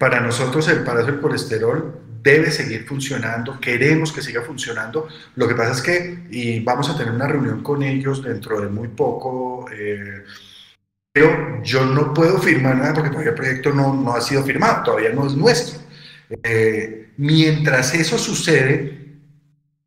para 0.00 0.18
nosotros 0.18 0.66
el 0.68 0.82
Palacio 0.82 1.12
del 1.12 1.20
Colesterol 1.20 2.00
debe 2.22 2.50
seguir 2.50 2.86
funcionando, 2.86 3.60
queremos 3.60 4.10
que 4.12 4.22
siga 4.22 4.40
funcionando. 4.40 5.06
Lo 5.36 5.46
que 5.46 5.54
pasa 5.54 5.72
es 5.72 5.82
que, 5.82 6.24
y 6.30 6.60
vamos 6.60 6.88
a 6.88 6.96
tener 6.96 7.12
una 7.12 7.26
reunión 7.26 7.62
con 7.62 7.82
ellos 7.82 8.24
dentro 8.24 8.62
de 8.62 8.68
muy 8.68 8.88
poco, 8.88 9.66
eh, 9.70 10.24
pero 11.12 11.62
yo 11.62 11.84
no 11.84 12.14
puedo 12.14 12.38
firmar 12.38 12.78
nada 12.78 12.94
porque 12.94 13.10
todavía 13.10 13.32
el 13.32 13.36
proyecto 13.36 13.74
no, 13.74 13.92
no 13.92 14.14
ha 14.14 14.22
sido 14.22 14.42
firmado, 14.42 14.84
todavía 14.84 15.10
no 15.10 15.26
es 15.26 15.34
nuestro. 15.34 15.80
Eh, 16.44 17.10
mientras 17.18 17.92
eso 17.92 18.16
sucede, 18.16 19.00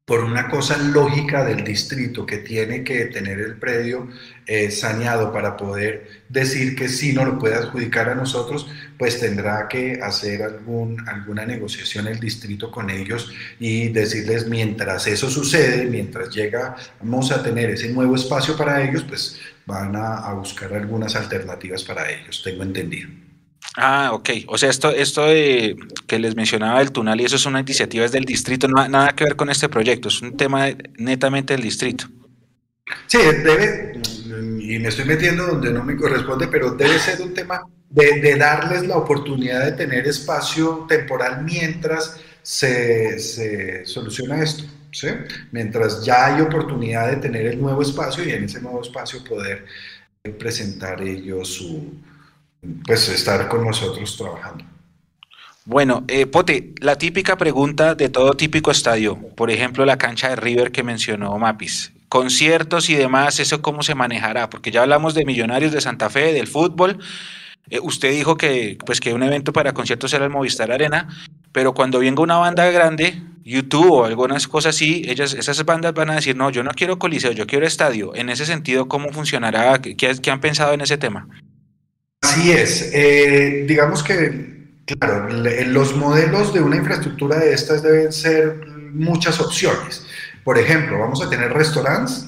por 0.06 0.24
una 0.24 0.50
cosa 0.50 0.78
lógica 0.78 1.46
del 1.46 1.64
distrito 1.64 2.26
que 2.26 2.40
tiene 2.40 2.84
que 2.84 3.06
tener 3.06 3.40
el 3.40 3.56
predio 3.56 4.10
eh, 4.46 4.72
saneado 4.72 5.32
para 5.32 5.58
poder 5.58 6.24
decir 6.30 6.76
que 6.76 6.90
sí 6.90 7.14
no 7.14 7.26
lo 7.26 7.40
puede 7.40 7.56
adjudicar 7.56 8.10
a 8.10 8.16
nosotros, 8.16 8.68
pues 8.98 9.20
tendrá 9.20 9.68
que 9.68 10.00
hacer 10.02 10.42
algún, 10.44 11.08
alguna 11.08 11.46
negociación 11.46 12.08
el 12.08 12.20
distrito 12.20 12.72
con 12.72 12.90
ellos 12.90 13.32
y 13.60 13.90
decirles 13.90 14.48
mientras 14.48 15.08
eso 15.08 15.30
sucede, 15.30 15.86
mientras 15.86 16.30
llega, 16.30 16.76
vamos 17.02 17.32
a 17.32 17.42
tener 17.42 17.70
ese 17.70 17.90
nuevo 17.90 18.16
espacio 18.16 18.56
para 18.58 18.82
ellos, 18.88 19.04
pues 19.04 19.40
van 19.66 19.96
a 19.96 20.34
buscar 20.34 20.74
algunas 20.74 21.16
alternativas 21.16 21.84
para 21.84 22.10
ellos, 22.12 22.42
tengo 22.44 22.64
entendido. 22.64 23.10
Ah, 23.76 24.12
ok. 24.14 24.30
O 24.48 24.58
sea, 24.58 24.70
esto, 24.70 24.92
esto 24.92 25.26
de 25.26 25.76
que 26.08 26.20
les 26.20 26.36
mencionaba 26.36 26.82
el 26.82 26.92
Tunal 26.92 27.20
y 27.22 27.26
eso 27.26 27.38
son 27.38 27.58
iniciativas 27.58 28.12
del 28.12 28.26
distrito, 28.26 28.68
no, 28.68 28.88
nada 28.88 29.14
que 29.14 29.24
ver 29.24 29.36
con 29.36 29.50
este 29.50 29.70
proyecto, 29.70 30.10
es 30.10 30.22
un 30.22 30.38
tema 30.38 30.68
netamente 30.98 31.54
del 31.54 31.64
distrito. 31.64 32.06
Sí, 33.08 33.18
debe, 33.18 34.02
y 34.60 34.80
me 34.80 34.90
estoy 34.90 35.06
metiendo 35.06 35.46
donde 35.46 35.72
no 35.72 35.84
me 35.84 35.96
corresponde, 35.96 36.48
pero 36.48 36.72
debe 36.72 36.98
ser 37.00 37.22
un 37.22 37.34
tema 37.34 37.62
de, 37.90 38.36
darles 38.36 38.88
la 38.88 38.98
oportunidad 38.98 39.66
de 39.66 39.72
tener 39.74 40.08
espacio 40.08 40.86
temporal 40.88 41.44
mientras 41.44 42.20
se, 42.42 43.20
se 43.20 43.86
soluciona 43.86 44.42
esto. 44.42 44.64
¿sí? 44.92 45.08
Mientras 45.52 46.04
ya 46.04 46.28
hay 46.28 46.42
oportunidad 46.42 47.10
de 47.10 47.18
tener 47.18 47.46
el 47.48 47.62
nuevo 47.62 47.82
espacio 47.82 48.24
y 48.24 48.32
en 48.32 48.46
ese 48.46 48.62
nuevo 48.62 48.82
espacio 48.82 49.24
poder 49.24 49.66
presentar 50.40 51.02
ellos 51.02 51.50
su, 51.50 51.94
pues 52.86 53.10
estar 53.10 53.48
con 53.48 53.66
nosotros 53.66 54.16
trabajando. 54.18 54.66
Bueno, 55.66 56.04
eh, 56.10 56.26
Pote, 56.26 56.74
la 56.82 56.98
típica 56.98 57.38
pregunta 57.38 57.96
de 57.96 58.10
todo 58.10 58.34
típico 58.34 58.70
estadio, 58.72 59.18
por 59.36 59.50
ejemplo 59.50 59.86
la 59.86 59.98
cancha 59.98 60.30
de 60.30 60.36
River 60.36 60.72
que 60.72 60.84
mencionó 60.84 61.38
Mapis, 61.38 61.93
conciertos 62.14 62.92
y 62.92 62.96
demás, 62.96 63.40
¿eso 63.40 63.64
cómo 63.64 63.82
se 63.82 63.96
manejará? 63.96 64.48
Porque 64.48 64.70
ya 64.70 64.84
hablamos 64.84 65.16
de 65.16 65.26
Millonarios 65.26 65.72
de 65.72 65.82
Santa 65.82 66.12
Fe, 66.12 66.32
del 66.32 66.46
fútbol, 66.46 67.00
eh, 67.72 67.80
usted 67.82 68.12
dijo 68.12 68.38
que, 68.38 68.78
pues, 68.86 69.00
que 69.00 69.16
un 69.16 69.24
evento 69.24 69.52
para 69.52 69.74
conciertos 69.74 70.14
era 70.14 70.24
el 70.24 70.30
Movistar 70.30 70.72
Arena, 70.72 71.08
pero 71.52 71.74
cuando 71.74 71.98
venga 71.98 72.22
una 72.22 72.38
banda 72.38 72.70
grande, 72.70 73.20
YouTube 73.44 73.90
o 73.90 74.06
algunas 74.06 74.48
cosas 74.48 74.76
así, 74.76 75.02
ellas, 75.08 75.34
esas 75.34 75.66
bandas 75.66 75.96
van 75.96 76.12
a 76.12 76.16
decir, 76.16 76.36
no, 76.36 76.52
yo 76.52 76.62
no 76.62 76.70
quiero 76.76 77.00
coliseo, 77.00 77.32
yo 77.32 77.48
quiero 77.48 77.66
estadio. 77.66 78.14
En 78.14 78.30
ese 78.30 78.46
sentido, 78.46 78.88
¿cómo 78.88 79.10
funcionará? 79.10 79.82
qué 79.82 80.32
han 80.32 80.40
pensado 80.40 80.72
en 80.74 80.82
ese 80.82 81.00
tema? 81.00 81.28
Así 82.22 82.52
es. 82.52 82.92
Eh, 82.94 83.66
digamos 83.68 84.04
que, 84.04 84.68
claro, 84.86 85.30
los 85.30 85.96
modelos 85.96 86.54
de 86.54 86.62
una 86.62 86.76
infraestructura 86.76 87.40
de 87.40 87.56
estas 87.56 87.82
deben 87.82 88.14
ser 88.14 88.68
muchas 88.94 89.40
opciones. 89.40 90.06
Por 90.44 90.58
ejemplo, 90.58 91.00
vamos 91.00 91.24
a 91.24 91.30
tener 91.30 91.54
restaurantes 91.54 92.28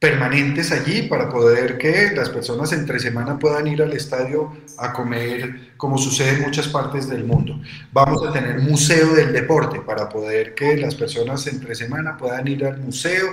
permanentes 0.00 0.72
allí 0.72 1.02
para 1.02 1.28
poder 1.28 1.76
que 1.76 2.12
las 2.16 2.30
personas 2.30 2.72
entre 2.72 2.98
semana 2.98 3.38
puedan 3.38 3.66
ir 3.66 3.82
al 3.82 3.92
estadio 3.92 4.50
a 4.78 4.94
comer 4.94 5.72
como 5.76 5.98
sucede 5.98 6.36
en 6.36 6.40
muchas 6.40 6.68
partes 6.68 7.06
del 7.06 7.24
mundo. 7.24 7.60
Vamos 7.92 8.26
a 8.26 8.32
tener 8.32 8.60
museo 8.60 9.14
del 9.14 9.30
deporte 9.34 9.80
para 9.80 10.08
poder 10.08 10.54
que 10.54 10.78
las 10.78 10.94
personas 10.94 11.46
entre 11.48 11.74
semana 11.74 12.16
puedan 12.16 12.48
ir 12.48 12.64
al 12.64 12.78
museo 12.80 13.26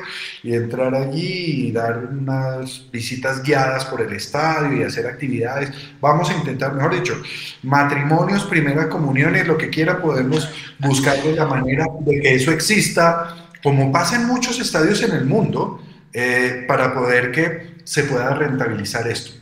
y 0.43 0.53
entrar 0.53 0.93
allí 0.93 1.67
y 1.67 1.71
dar 1.71 2.05
unas 2.05 2.85
visitas 2.91 3.41
guiadas 3.41 3.85
por 3.85 4.01
el 4.01 4.11
estadio 4.11 4.77
y 4.77 4.83
hacer 4.83 5.07
actividades. 5.07 5.71
Vamos 6.01 6.29
a 6.29 6.33
intentar, 6.33 6.73
mejor 6.73 6.95
dicho, 6.95 7.21
matrimonios, 7.63 8.43
primera 8.43 8.89
comuniones, 8.89 9.47
lo 9.47 9.57
que 9.57 9.69
quiera, 9.69 10.01
podemos 10.01 10.49
buscar 10.79 11.17
la 11.23 11.45
manera 11.45 11.85
de 12.01 12.19
que 12.19 12.35
eso 12.35 12.51
exista, 12.51 13.46
como 13.67 13.91
pasa 13.91 14.15
en 14.15 14.27
muchos 14.27 14.61
estadios 14.61 15.03
en 15.03 15.11
el 15.11 15.25
mundo 15.25 15.81
eh, 16.13 16.63
para 16.69 16.93
poder 16.93 17.33
que 17.33 17.75
se 17.83 18.05
pueda 18.05 18.33
rentabilizar 18.33 19.05
esto. 19.09 19.33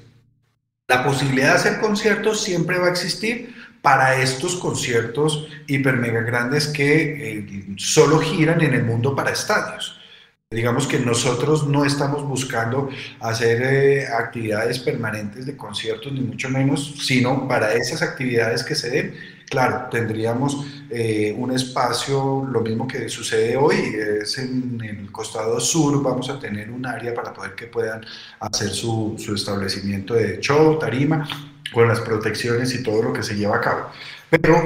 La 0.88 1.04
posibilidad 1.04 1.50
de 1.50 1.60
hacer 1.60 1.80
conciertos 1.80 2.42
siempre 2.42 2.80
va 2.80 2.88
a 2.88 2.90
existir 2.90 3.54
para 3.84 4.20
estos 4.20 4.56
conciertos 4.56 5.48
hiper 5.68 5.98
mega 5.98 6.22
grandes 6.22 6.66
que 6.66 7.38
eh, 7.38 7.66
solo 7.78 8.18
giran 8.18 8.62
en 8.62 8.74
el 8.74 8.84
mundo 8.84 9.16
para 9.16 9.30
estadios. 9.30 10.02
Digamos 10.50 10.88
que 10.88 10.98
nosotros 10.98 11.68
no 11.68 11.86
estamos 11.86 12.24
buscando 12.24 12.90
hacer 13.20 13.62
eh, 13.62 14.08
actividades 14.08 14.80
permanentes 14.80 15.46
de 15.46 15.56
conciertos, 15.56 16.12
ni 16.12 16.22
mucho 16.22 16.50
menos, 16.50 16.96
sino 17.06 17.48
para 17.48 17.76
esas 17.76 18.02
actividades 18.02 18.64
que 18.64 18.74
se 18.74 18.90
den 18.90 19.35
Claro, 19.50 19.88
tendríamos 19.92 20.66
eh, 20.90 21.34
un 21.38 21.52
espacio, 21.52 22.48
lo 22.50 22.62
mismo 22.62 22.88
que 22.88 23.08
sucede 23.10 23.56
hoy, 23.56 23.96
es 24.22 24.38
en, 24.40 24.82
el 24.82 25.12
costado 25.12 25.60
sur, 25.60 26.02
vamos 26.02 26.30
a 26.30 26.40
tener 26.40 26.72
un 26.72 26.86
área 26.86 27.14
para 27.14 27.32
poder 27.32 27.54
que 27.54 27.68
puedan 27.68 28.04
hacer 28.40 28.70
su, 28.70 29.16
su 29.18 29.36
establecimiento 29.36 30.16
de 30.16 30.40
show, 30.40 30.80
tarima, 30.80 31.28
con 31.74 31.88
las 31.88 32.00
protecciones 32.02 32.74
y 32.74 32.84
todo 32.84 33.04
lo 33.04 33.14
que 33.14 33.24
se 33.24 33.36
lleva 33.36 33.58
a 33.58 33.62
cabo. 33.62 33.92
Pero 34.30 34.64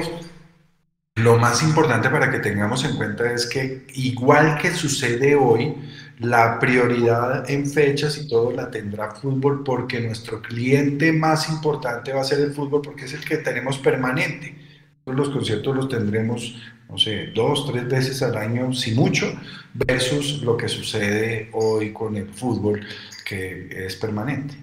lo 1.16 1.36
más 1.36 1.62
importante 1.62 2.08
para 2.08 2.30
que 2.30 2.38
tengamos 2.38 2.84
en 2.84 2.96
cuenta 2.96 3.30
es 3.30 3.46
que 3.46 3.86
igual 3.94 4.58
que 4.58 4.70
sucede 4.70 5.34
hoy, 5.34 5.74
la 6.18 6.58
prioridad 6.58 7.50
en 7.50 7.66
fechas 7.66 8.18
y 8.18 8.28
todo 8.28 8.52
la 8.52 8.70
tendrá 8.70 9.10
fútbol 9.10 9.62
porque 9.64 10.00
nuestro 10.00 10.40
cliente 10.40 11.12
más 11.12 11.48
importante 11.48 12.12
va 12.12 12.20
a 12.20 12.24
ser 12.24 12.40
el 12.40 12.52
fútbol 12.52 12.82
porque 12.82 13.06
es 13.06 13.14
el 13.14 13.24
que 13.24 13.38
tenemos 13.38 13.78
permanente 13.78 14.69
los 15.06 15.30
conciertos 15.30 15.74
los 15.74 15.88
tendremos, 15.88 16.54
no 16.88 16.98
sé, 16.98 17.28
dos, 17.28 17.70
tres 17.70 17.88
veces 17.88 18.22
al 18.22 18.36
año, 18.36 18.72
si 18.72 18.92
mucho, 18.92 19.32
versus 19.74 20.42
lo 20.42 20.56
que 20.56 20.68
sucede 20.68 21.50
hoy 21.52 21.92
con 21.92 22.16
el 22.16 22.28
fútbol, 22.28 22.86
que 23.24 23.68
es 23.86 23.96
permanente. 23.96 24.54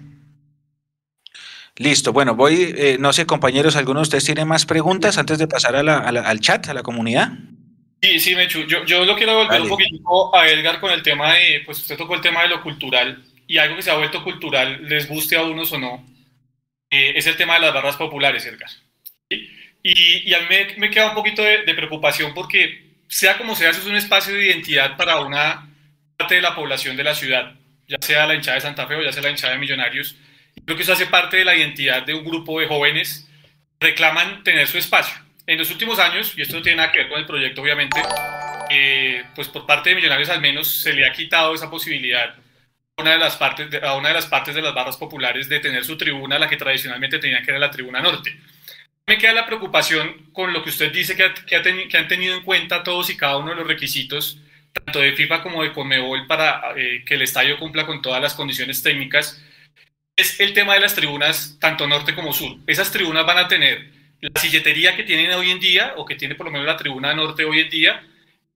Listo, 1.76 2.12
bueno, 2.12 2.34
voy, 2.34 2.74
eh, 2.76 2.96
no 2.98 3.12
sé, 3.12 3.24
compañeros, 3.24 3.76
¿alguno 3.76 4.00
de 4.00 4.02
ustedes 4.02 4.24
tiene 4.24 4.44
más 4.44 4.66
preguntas 4.66 5.16
antes 5.16 5.38
de 5.38 5.46
pasar 5.46 5.76
al 5.76 6.40
chat, 6.40 6.68
a 6.68 6.74
la 6.74 6.82
comunidad? 6.82 7.32
Sí, 8.02 8.18
sí, 8.20 8.34
Mechu, 8.34 8.60
yo, 8.62 8.84
yo 8.84 9.04
lo 9.04 9.16
quiero 9.16 9.36
volver 9.36 9.60
un 9.60 9.68
poquito 9.68 10.34
a 10.34 10.48
Edgar 10.48 10.80
con 10.80 10.90
el 10.90 11.02
tema 11.02 11.34
de, 11.34 11.62
pues 11.64 11.78
usted 11.78 11.96
tocó 11.96 12.14
el 12.14 12.20
tema 12.20 12.42
de 12.42 12.48
lo 12.48 12.62
cultural 12.62 13.24
y 13.46 13.58
algo 13.58 13.76
que 13.76 13.82
se 13.82 13.90
ha 13.90 13.96
vuelto 13.96 14.22
cultural, 14.22 14.86
les 14.88 15.08
guste 15.08 15.36
a 15.36 15.42
unos 15.42 15.72
o 15.72 15.78
no, 15.78 16.04
eh, 16.90 17.12
es 17.16 17.26
el 17.26 17.36
tema 17.36 17.54
de 17.54 17.60
las 17.60 17.74
barras 17.74 17.96
populares, 17.96 18.44
Edgar. 18.44 18.70
¿Sí? 19.30 19.48
Y, 19.90 20.34
a 20.34 20.40
mí 20.40 20.46
me, 20.76 20.90
queda 20.90 21.08
un 21.08 21.14
poquito 21.14 21.42
de, 21.42 21.74
preocupación 21.74 22.34
porque, 22.34 22.92
sea 23.08 23.38
como 23.38 23.56
sea, 23.56 23.70
eso 23.70 23.80
es 23.80 23.86
un 23.86 23.96
espacio 23.96 24.34
de 24.34 24.44
identidad 24.44 24.98
para 24.98 25.20
una 25.20 25.66
parte 26.18 26.34
de 26.34 26.42
la 26.42 26.54
población 26.54 26.94
de 26.94 27.04
la 27.04 27.14
ciudad, 27.14 27.54
ya 27.86 27.96
sea 27.98 28.26
la 28.26 28.34
hinchada 28.34 28.56
de 28.56 28.60
Santa 28.60 28.86
Fe 28.86 28.96
o 28.96 29.02
ya 29.02 29.12
sea 29.12 29.22
la 29.22 29.30
hinchada 29.30 29.54
de 29.54 29.58
Millonarios. 29.58 30.16
Y 30.54 30.60
creo 30.60 30.76
que 30.76 30.82
eso 30.82 30.92
hace 30.92 31.06
parte 31.06 31.38
de 31.38 31.46
la 31.46 31.56
identidad 31.56 32.02
de 32.02 32.12
un 32.12 32.22
grupo 32.22 32.60
de 32.60 32.66
jóvenes 32.66 33.30
que 33.80 33.86
reclaman 33.86 34.44
tener 34.44 34.66
su 34.66 34.76
espacio. 34.76 35.14
En 35.46 35.56
los 35.56 35.70
últimos 35.70 35.98
años, 35.98 36.34
y 36.36 36.42
esto 36.42 36.56
no 36.56 36.62
tiene 36.62 36.76
nada 36.76 36.92
que 36.92 36.98
ver 36.98 37.08
con 37.08 37.18
el 37.18 37.24
proyecto, 37.24 37.62
obviamente, 37.62 37.98
eh, 38.68 39.24
pues 39.34 39.48
por 39.48 39.64
parte 39.64 39.88
de 39.88 39.96
Millonarios 39.96 40.28
al 40.28 40.42
menos 40.42 40.68
se 40.68 40.92
le 40.92 41.06
ha 41.06 41.12
quitado 41.14 41.54
esa 41.54 41.70
posibilidad 41.70 42.34
a 42.34 43.00
una 43.00 43.12
de 43.12 43.18
las 43.18 43.36
partes 43.36 43.70
de, 43.70 43.78
a 43.78 43.94
una 43.94 44.08
de 44.08 44.14
las 44.16 44.26
partes 44.26 44.54
de 44.54 44.60
las 44.60 44.74
barras 44.74 44.98
populares 44.98 45.48
de 45.48 45.60
tener 45.60 45.82
su 45.82 45.96
tribuna, 45.96 46.38
la 46.38 46.46
que 46.46 46.58
tradicionalmente 46.58 47.18
tenía 47.18 47.40
que 47.40 47.52
era 47.52 47.58
la 47.58 47.70
tribuna 47.70 48.02
norte 48.02 48.38
me 49.08 49.16
queda 49.16 49.32
la 49.32 49.46
preocupación 49.46 50.28
con 50.32 50.52
lo 50.52 50.62
que 50.62 50.68
usted 50.68 50.92
dice 50.92 51.16
que, 51.16 51.56
han 51.96 52.08
tenido 52.08 52.36
en 52.36 52.42
cuenta 52.42 52.82
todos 52.82 53.08
y 53.08 53.16
cada 53.16 53.38
uno 53.38 53.50
de 53.50 53.56
los 53.56 53.66
requisitos, 53.66 54.38
tanto 54.70 55.00
de 55.00 55.14
FIFA 55.14 55.42
como 55.42 55.62
de 55.62 55.72
Conmebol, 55.72 56.26
para 56.26 56.74
eh, 56.76 57.02
que 57.06 57.14
el 57.14 57.22
estadio 57.22 57.58
cumpla 57.58 57.86
con 57.86 58.02
todas 58.02 58.20
las 58.20 58.34
condiciones 58.34 58.82
técnicas, 58.82 59.42
es 60.14 60.38
el 60.40 60.52
tema 60.52 60.74
de 60.74 60.80
las 60.80 60.94
tribunas, 60.94 61.56
tanto 61.58 61.86
norte 61.86 62.14
como 62.14 62.34
sur. 62.34 62.58
Esas 62.66 62.92
tribunas 62.92 63.24
van 63.24 63.38
a 63.38 63.48
tener 63.48 63.90
la 64.20 64.38
silletería 64.38 64.94
que 64.94 65.04
tienen 65.04 65.32
hoy 65.32 65.52
en 65.52 65.60
día, 65.60 65.94
o 65.96 66.04
que 66.04 66.14
tiene 66.14 66.34
por 66.34 66.44
lo 66.44 66.52
menos 66.52 66.66
la 66.66 66.76
tribuna 66.76 67.14
norte 67.14 67.46
hoy 67.46 67.60
en 67.60 67.70
día, 67.70 68.02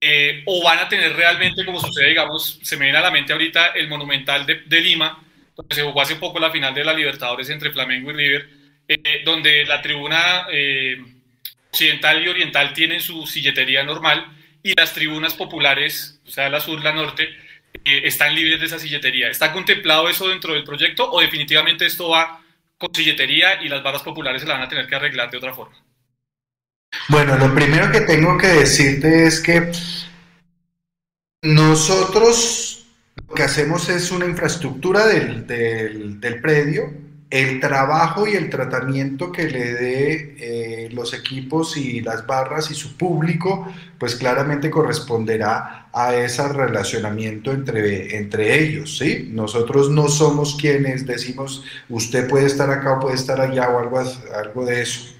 eh, 0.02 0.42
o 0.44 0.62
van 0.62 0.80
a 0.80 0.88
tener 0.88 1.16
realmente, 1.16 1.64
como 1.64 1.80
sucede, 1.80 2.08
digamos, 2.08 2.60
se 2.62 2.76
me 2.76 2.84
viene 2.84 2.98
a 2.98 3.02
la 3.02 3.10
mente 3.10 3.32
ahorita 3.32 3.68
el 3.68 3.88
Monumental 3.88 4.44
de, 4.44 4.62
de 4.66 4.80
Lima, 4.80 5.24
donde 5.56 5.74
se 5.74 5.82
jugó 5.82 6.02
hace 6.02 6.16
poco 6.16 6.38
la 6.38 6.50
final 6.50 6.74
de 6.74 6.84
la 6.84 6.92
Libertadores 6.92 7.48
entre 7.48 7.70
Flamengo 7.70 8.10
y 8.10 8.14
River, 8.14 8.61
eh, 8.94 9.22
donde 9.24 9.64
la 9.64 9.80
tribuna 9.80 10.46
eh, 10.50 11.02
occidental 11.70 12.22
y 12.22 12.28
oriental 12.28 12.72
tienen 12.74 13.00
su 13.00 13.26
silletería 13.26 13.82
normal 13.82 14.26
y 14.62 14.74
las 14.74 14.92
tribunas 14.92 15.34
populares, 15.34 16.20
o 16.26 16.30
sea, 16.30 16.48
la 16.48 16.60
sur, 16.60 16.82
la 16.82 16.92
norte, 16.92 17.28
eh, 17.84 18.02
están 18.04 18.34
libres 18.34 18.60
de 18.60 18.66
esa 18.66 18.78
silletería. 18.78 19.28
¿Está 19.28 19.52
contemplado 19.52 20.08
eso 20.08 20.28
dentro 20.28 20.54
del 20.54 20.64
proyecto 20.64 21.10
o 21.10 21.20
definitivamente 21.20 21.86
esto 21.86 22.10
va 22.10 22.40
con 22.78 22.94
silletería 22.94 23.62
y 23.62 23.68
las 23.68 23.82
barras 23.82 24.02
populares 24.02 24.42
se 24.42 24.48
la 24.48 24.54
van 24.54 24.64
a 24.64 24.68
tener 24.68 24.86
que 24.86 24.94
arreglar 24.94 25.30
de 25.30 25.38
otra 25.38 25.54
forma? 25.54 25.76
Bueno, 27.08 27.36
lo 27.38 27.54
primero 27.54 27.90
que 27.90 28.02
tengo 28.02 28.36
que 28.36 28.48
decirte 28.48 29.26
es 29.26 29.40
que 29.40 29.72
nosotros 31.42 32.86
lo 33.28 33.34
que 33.34 33.42
hacemos 33.42 33.88
es 33.88 34.10
una 34.10 34.26
infraestructura 34.26 35.06
del, 35.06 35.46
del 36.20 36.40
predio 36.40 36.92
el 37.32 37.60
trabajo 37.60 38.28
y 38.28 38.34
el 38.34 38.50
tratamiento 38.50 39.32
que 39.32 39.48
le 39.48 39.72
dé 39.72 40.36
eh, 40.38 40.88
los 40.92 41.14
equipos 41.14 41.78
y 41.78 42.02
las 42.02 42.26
barras 42.26 42.70
y 42.70 42.74
su 42.74 42.98
público, 42.98 43.72
pues 43.98 44.16
claramente 44.16 44.68
corresponderá 44.68 45.88
a 45.94 46.14
ese 46.14 46.46
relacionamiento 46.48 47.50
entre, 47.50 48.18
entre 48.18 48.62
ellos, 48.62 48.98
¿sí? 48.98 49.30
Nosotros 49.32 49.88
no 49.88 50.08
somos 50.08 50.58
quienes 50.60 51.06
decimos, 51.06 51.64
usted 51.88 52.28
puede 52.28 52.44
estar 52.44 52.68
acá 52.68 52.98
o 52.98 53.00
puede 53.00 53.14
estar 53.14 53.40
allá 53.40 53.70
o 53.70 53.78
algo, 53.78 54.02
algo 54.36 54.66
de 54.66 54.82
eso. 54.82 55.14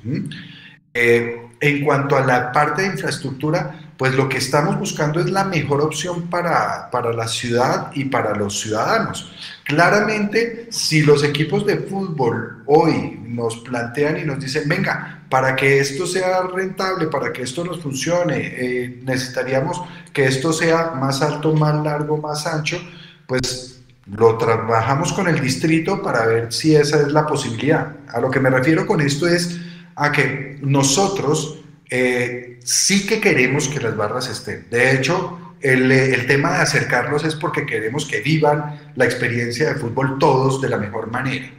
Eh, 0.93 1.49
en 1.61 1.83
cuanto 1.83 2.19
a 2.19 2.27
la 2.27 2.53
parte 2.53 2.83
de 2.83 2.89
infraestructura, 2.89 3.95
pues 3.97 4.15
lo 4.15 4.29
que 4.29 4.39
estamos 4.39 4.79
buscando 4.79 5.21
es 5.21 5.31
la 5.31 5.45
mejor 5.45 5.81
opción 5.81 6.29
para, 6.29 6.91
para 6.91 7.13
la 7.15 7.29
ciudad 7.29 7.91
y 7.95 8.07
para 8.07 8.35
los 8.35 8.61
ciudadanos. 8.61 9.33
Claramente, 9.73 10.67
si 10.71 11.01
los 11.01 11.25
equipos 11.25 11.65
de 11.65 11.79
fútbol 11.79 12.63
hoy 12.67 13.19
nos 13.27 13.57
plantean 13.61 14.19
y 14.19 14.25
nos 14.25 14.39
dicen, 14.39 14.69
venga, 14.69 15.23
para 15.31 15.57
que 15.57 15.81
esto 15.81 16.07
sea 16.07 16.43
rentable, 16.43 17.07
para 17.07 17.33
que 17.33 17.41
esto 17.41 17.65
nos 17.65 17.81
funcione, 17.81 18.37
eh, 18.37 19.01
necesitaríamos 19.03 19.81
que 20.13 20.27
esto 20.27 20.53
sea 20.53 20.91
más 20.91 21.23
alto, 21.23 21.55
más 21.55 21.83
largo, 21.83 22.19
más 22.19 22.47
ancho, 22.47 22.79
pues 23.27 23.83
lo 24.15 24.37
trabajamos 24.37 25.15
con 25.15 25.27
el 25.27 25.41
distrito 25.41 26.03
para 26.03 26.27
ver 26.27 26.53
si 26.53 26.77
esa 26.77 27.01
es 27.01 27.09
la 27.11 27.27
posibilidad. 27.27 27.97
A 28.09 28.21
lo 28.21 28.31
que 28.31 28.41
me 28.41 28.51
refiero 28.51 28.87
con 28.87 29.01
esto 29.01 29.27
es 29.27 29.59
a 29.97 30.13
que 30.13 30.59
nosotros 30.61 31.61
eh, 31.89 32.61
sí 32.63 33.07
que 33.07 33.23
queremos 33.23 33.69
que 33.69 33.81
las 33.81 33.97
barras 33.97 34.29
estén. 34.29 34.67
De 34.71 34.95
hecho, 34.95 35.39
el, 35.63 36.27
tema 36.27 36.53
de 36.53 36.63
acercarlos 36.63 37.25
es 37.25 37.35
porque 37.35 37.67
queremos 37.67 38.07
que 38.07 38.21
vivan 38.21 38.93
la 38.97 39.05
experiencia 39.05 39.69
de 39.69 39.81
fútbol 39.81 40.19
todos 40.19 40.61
de 40.61 40.69
la 40.69 40.79
mejor 40.79 41.11
manera. 41.11 41.51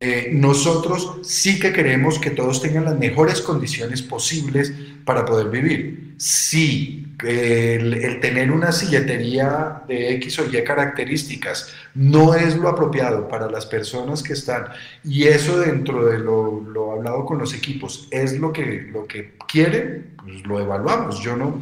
Eh, 0.00 0.30
nosotros 0.32 1.18
sí 1.22 1.58
que 1.58 1.72
queremos 1.72 2.20
que 2.20 2.30
todos 2.30 2.62
tengan 2.62 2.84
las 2.84 2.98
mejores 2.98 3.40
condiciones 3.40 4.02
posibles 4.02 4.72
para 5.04 5.24
poder 5.24 5.48
vivir. 5.48 6.14
Sí, 6.18 7.08
el, 7.24 8.20
tener 8.20 8.52
una 8.52 8.70
silletería 8.70 9.82
de 9.88 10.14
X 10.14 10.38
o 10.38 10.46
Y 10.46 10.62
características 10.62 11.72
no 11.94 12.34
es 12.34 12.56
lo 12.56 12.68
apropiado 12.68 13.26
para 13.26 13.50
las 13.50 13.66
personas 13.66 14.22
que 14.22 14.34
están, 14.34 14.66
y 15.02 15.24
eso 15.24 15.58
dentro 15.58 16.06
de 16.06 16.18
lo, 16.18 16.60
lo 16.60 16.92
hablado 16.92 17.24
con 17.24 17.38
los 17.38 17.54
equipos 17.54 18.08
es 18.12 18.38
lo 18.38 18.52
que, 18.52 18.88
lo 18.92 19.06
que 19.06 19.34
quieren, 19.48 20.14
pues 20.22 20.46
lo 20.46 20.60
evaluamos. 20.60 21.20
Yo 21.20 21.36
no, 21.36 21.58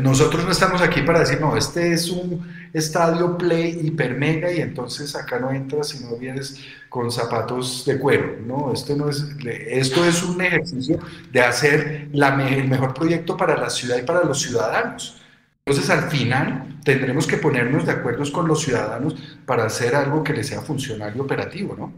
nosotros 0.00 0.44
no 0.44 0.50
estamos 0.50 0.82
aquí 0.82 1.02
para 1.02 1.20
decir, 1.20 1.40
no, 1.40 1.56
este 1.56 1.92
es 1.92 2.10
un 2.10 2.46
estadio 2.72 3.38
play 3.38 3.78
hiper 3.82 4.16
mega 4.16 4.52
y 4.52 4.60
entonces 4.60 5.14
acá 5.16 5.38
no 5.38 5.50
entras 5.50 5.88
si 5.88 6.04
no 6.04 6.16
vienes 6.16 6.60
con 6.88 7.10
zapatos 7.10 7.84
de 7.84 7.98
cuero. 7.98 8.36
No, 8.44 8.72
esto, 8.72 8.96
no 8.96 9.08
es, 9.08 9.24
esto 9.44 10.04
es 10.04 10.22
un 10.22 10.40
ejercicio 10.42 10.98
de 11.30 11.40
hacer 11.40 12.08
el 12.12 12.68
mejor 12.68 12.94
proyecto 12.94 13.36
para 13.36 13.56
la 13.56 13.70
ciudad 13.70 13.98
y 13.98 14.02
para 14.02 14.24
los 14.24 14.40
ciudadanos. 14.40 15.22
Entonces 15.64 15.90
al 15.90 16.10
final 16.10 16.80
tendremos 16.84 17.26
que 17.26 17.38
ponernos 17.38 17.86
de 17.86 17.92
acuerdo 17.92 18.30
con 18.30 18.46
los 18.46 18.62
ciudadanos 18.62 19.16
para 19.44 19.64
hacer 19.64 19.96
algo 19.96 20.22
que 20.22 20.32
les 20.32 20.46
sea 20.46 20.60
funcional 20.60 21.14
y 21.16 21.20
operativo, 21.20 21.74
¿no? 21.76 21.92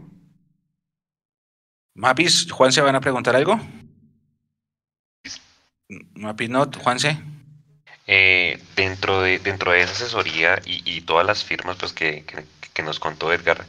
Mapis, 1.95 2.49
Juan, 2.51 2.71
¿se 2.71 2.81
van 2.81 2.95
a 2.95 3.01
preguntar 3.01 3.35
algo? 3.35 3.59
Mapis, 6.15 6.49
no, 6.49 6.69
Juanse. 6.81 7.19
Eh, 8.11 8.59
dentro, 8.75 9.21
de, 9.21 9.37
dentro 9.37 9.71
de 9.71 9.81
esa 9.81 9.91
asesoría 9.93 10.59
y, 10.65 11.01
todas 11.01 11.27
las 11.27 11.43
firmas 11.43 11.77
pues, 11.77 11.93
que, 11.93 12.25
nos 12.83 12.99
contó 12.99 13.31
Edgar, 13.31 13.67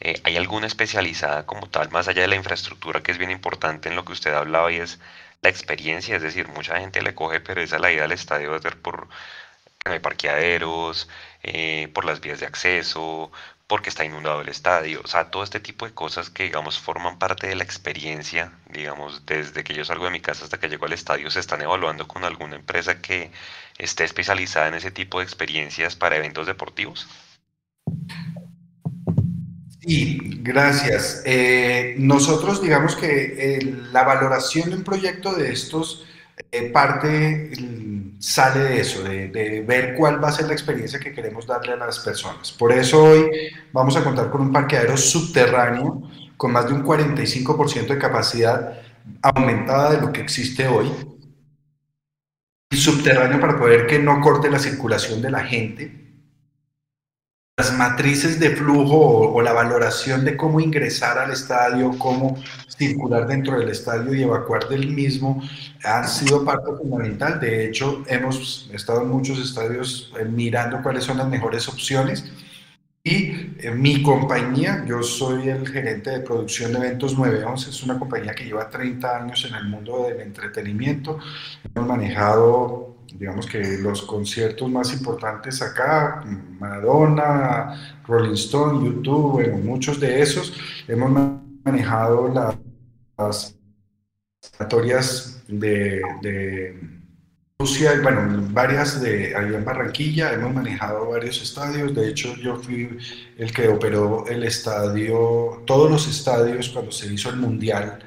eh, 0.00 0.18
¿hay 0.24 0.36
alguna 0.38 0.66
especializada 0.66 1.44
como 1.44 1.68
tal, 1.68 1.90
más 1.90 2.08
allá 2.08 2.22
de 2.22 2.28
la 2.28 2.36
infraestructura, 2.36 3.02
que 3.02 3.12
es 3.12 3.18
bien 3.18 3.30
importante 3.30 3.90
en 3.90 3.96
lo 3.96 4.04
que 4.06 4.12
usted 4.12 4.32
hablaba 4.32 4.72
y 4.72 4.76
es 4.76 4.98
la 5.42 5.50
experiencia? 5.50 6.16
Es 6.16 6.22
decir, 6.22 6.48
mucha 6.48 6.80
gente 6.80 7.02
le 7.02 7.14
coge 7.14 7.40
pereza 7.40 7.78
la 7.78 7.92
ida 7.92 8.04
al 8.04 8.12
estadio 8.12 8.58
por 8.80 9.08
que 9.08 9.88
no 9.90 9.92
hay 9.94 10.00
parqueaderos, 10.00 11.08
eh, 11.42 11.88
por 11.92 12.04
las 12.06 12.20
vías 12.20 12.40
de 12.40 12.46
acceso, 12.46 13.30
porque 13.72 13.88
está 13.88 14.04
inundado 14.04 14.42
el 14.42 14.50
estadio, 14.50 15.00
o 15.02 15.06
sea, 15.06 15.30
todo 15.30 15.42
este 15.42 15.58
tipo 15.58 15.86
de 15.86 15.94
cosas 15.94 16.28
que, 16.28 16.42
digamos, 16.42 16.78
forman 16.78 17.18
parte 17.18 17.46
de 17.46 17.54
la 17.54 17.64
experiencia, 17.64 18.52
digamos, 18.68 19.24
desde 19.24 19.64
que 19.64 19.72
yo 19.72 19.82
salgo 19.82 20.04
de 20.04 20.10
mi 20.10 20.20
casa 20.20 20.44
hasta 20.44 20.60
que 20.60 20.68
llego 20.68 20.84
al 20.84 20.92
estadio, 20.92 21.30
se 21.30 21.40
están 21.40 21.62
evaluando 21.62 22.06
con 22.06 22.22
alguna 22.22 22.56
empresa 22.56 23.00
que 23.00 23.30
esté 23.78 24.04
especializada 24.04 24.68
en 24.68 24.74
ese 24.74 24.90
tipo 24.90 25.20
de 25.20 25.24
experiencias 25.24 25.96
para 25.96 26.16
eventos 26.16 26.46
deportivos. 26.46 27.08
Sí, 29.80 30.20
gracias. 30.42 31.22
Eh, 31.24 31.94
nosotros 31.96 32.60
digamos 32.60 32.94
que 32.94 33.06
eh, 33.38 33.74
la 33.90 34.02
valoración 34.02 34.68
de 34.68 34.76
un 34.76 34.84
proyecto 34.84 35.32
de 35.32 35.50
estos 35.50 36.04
eh, 36.50 36.70
parte 36.70 37.52
sale 38.22 38.60
de 38.60 38.80
eso, 38.80 39.02
de, 39.02 39.64
ver 39.66 39.94
cuál 39.94 40.22
va 40.22 40.28
a 40.28 40.32
ser 40.32 40.46
la 40.46 40.52
experiencia 40.52 41.00
que 41.00 41.12
queremos 41.12 41.44
darle 41.44 41.72
a 41.72 41.76
las 41.76 41.98
personas. 41.98 42.52
Por 42.52 42.70
eso 42.70 43.02
hoy 43.02 43.28
vamos 43.72 43.96
a 43.96 44.04
contar 44.04 44.30
con 44.30 44.42
un 44.42 44.52
parqueadero 44.52 44.96
subterráneo 44.96 46.02
con 46.36 46.52
más 46.52 46.68
de 46.68 46.74
un 46.74 46.84
45% 46.84 47.88
de 47.88 47.98
capacidad 47.98 48.80
aumentada 49.22 49.92
de 49.92 50.00
lo 50.00 50.12
que 50.12 50.20
existe 50.20 50.68
hoy. 50.68 50.90
subterráneo 52.70 53.40
para 53.40 53.58
poder 53.58 53.86
que 53.86 53.98
no 53.98 54.20
corte 54.20 54.48
la 54.48 54.58
circulación 54.58 55.20
de 55.20 55.30
la 55.30 55.40
gente 55.40 56.01
las 57.62 57.78
matrices 57.78 58.40
de 58.40 58.56
flujo 58.56 59.30
o, 59.32 59.40
la 59.40 59.52
valoración 59.52 60.24
de 60.24 60.36
cómo 60.36 60.58
ingresar 60.58 61.16
al 61.16 61.30
estadio, 61.30 61.96
cómo 61.96 62.36
circular 62.66 63.24
dentro 63.28 63.56
del 63.56 63.68
estadio 63.68 64.12
y 64.12 64.22
evacuar 64.24 64.68
del 64.68 64.88
mismo 64.88 65.40
han 65.84 66.08
sido 66.08 66.44
parte 66.44 66.72
fundamental. 66.76 67.38
De 67.38 67.64
hecho, 67.64 68.02
hemos 68.08 68.68
estado 68.72 69.02
en 69.02 69.10
muchos 69.10 69.38
estadios 69.38 70.12
eh, 70.18 70.24
mirando 70.24 70.82
cuáles 70.82 71.04
son 71.04 71.18
las 71.18 71.28
mejores 71.28 71.68
opciones. 71.68 72.24
Y 73.04 73.30
eh, 73.60 73.70
mi 73.72 74.02
compañía, 74.02 74.84
yo 74.84 75.00
soy 75.04 75.48
el 75.48 75.68
gerente 75.68 76.10
de 76.10 76.18
producción 76.18 76.72
de 76.72 76.78
eventos 76.78 77.16
911, 77.16 77.70
es 77.70 77.82
una 77.84 77.96
compañía 77.96 78.34
que 78.34 78.44
lleva 78.44 78.68
30 78.68 79.18
años 79.18 79.46
en 79.48 79.54
el 79.54 79.68
mundo 79.68 80.06
del 80.08 80.20
entretenimiento. 80.20 81.20
Hemos 81.72 81.88
manejado 81.88 82.91
digamos 83.18 83.46
que 83.46 83.78
los 83.78 84.02
conciertos 84.02 84.70
más 84.70 84.92
importantes 84.92 85.60
acá, 85.62 86.24
Madonna, 86.58 88.00
Rolling 88.06 88.34
Stone, 88.34 88.84
YouTube, 88.84 89.32
bueno, 89.32 89.58
muchos 89.58 90.00
de 90.00 90.20
esos, 90.20 90.52
hemos 90.88 91.10
manejado 91.64 92.28
las 93.16 93.56
historias 94.60 95.42
de, 95.48 96.02
de 96.22 96.80
Rusia, 97.58 97.92
bueno, 98.02 98.48
varias 98.50 99.00
de 99.00 99.36
ahí 99.36 99.54
en 99.54 99.64
Barranquilla, 99.64 100.32
hemos 100.32 100.52
manejado 100.52 101.10
varios 101.10 101.40
estadios, 101.40 101.94
de 101.94 102.08
hecho 102.08 102.34
yo 102.36 102.56
fui 102.56 102.98
el 103.38 103.52
que 103.52 103.68
operó 103.68 104.26
el 104.26 104.42
estadio, 104.44 105.62
todos 105.64 105.90
los 105.90 106.08
estadios 106.08 106.70
cuando 106.70 106.90
se 106.90 107.12
hizo 107.12 107.30
el 107.30 107.36
Mundial 107.36 108.00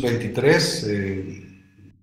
23, 0.00 0.84
eh, 0.88 1.46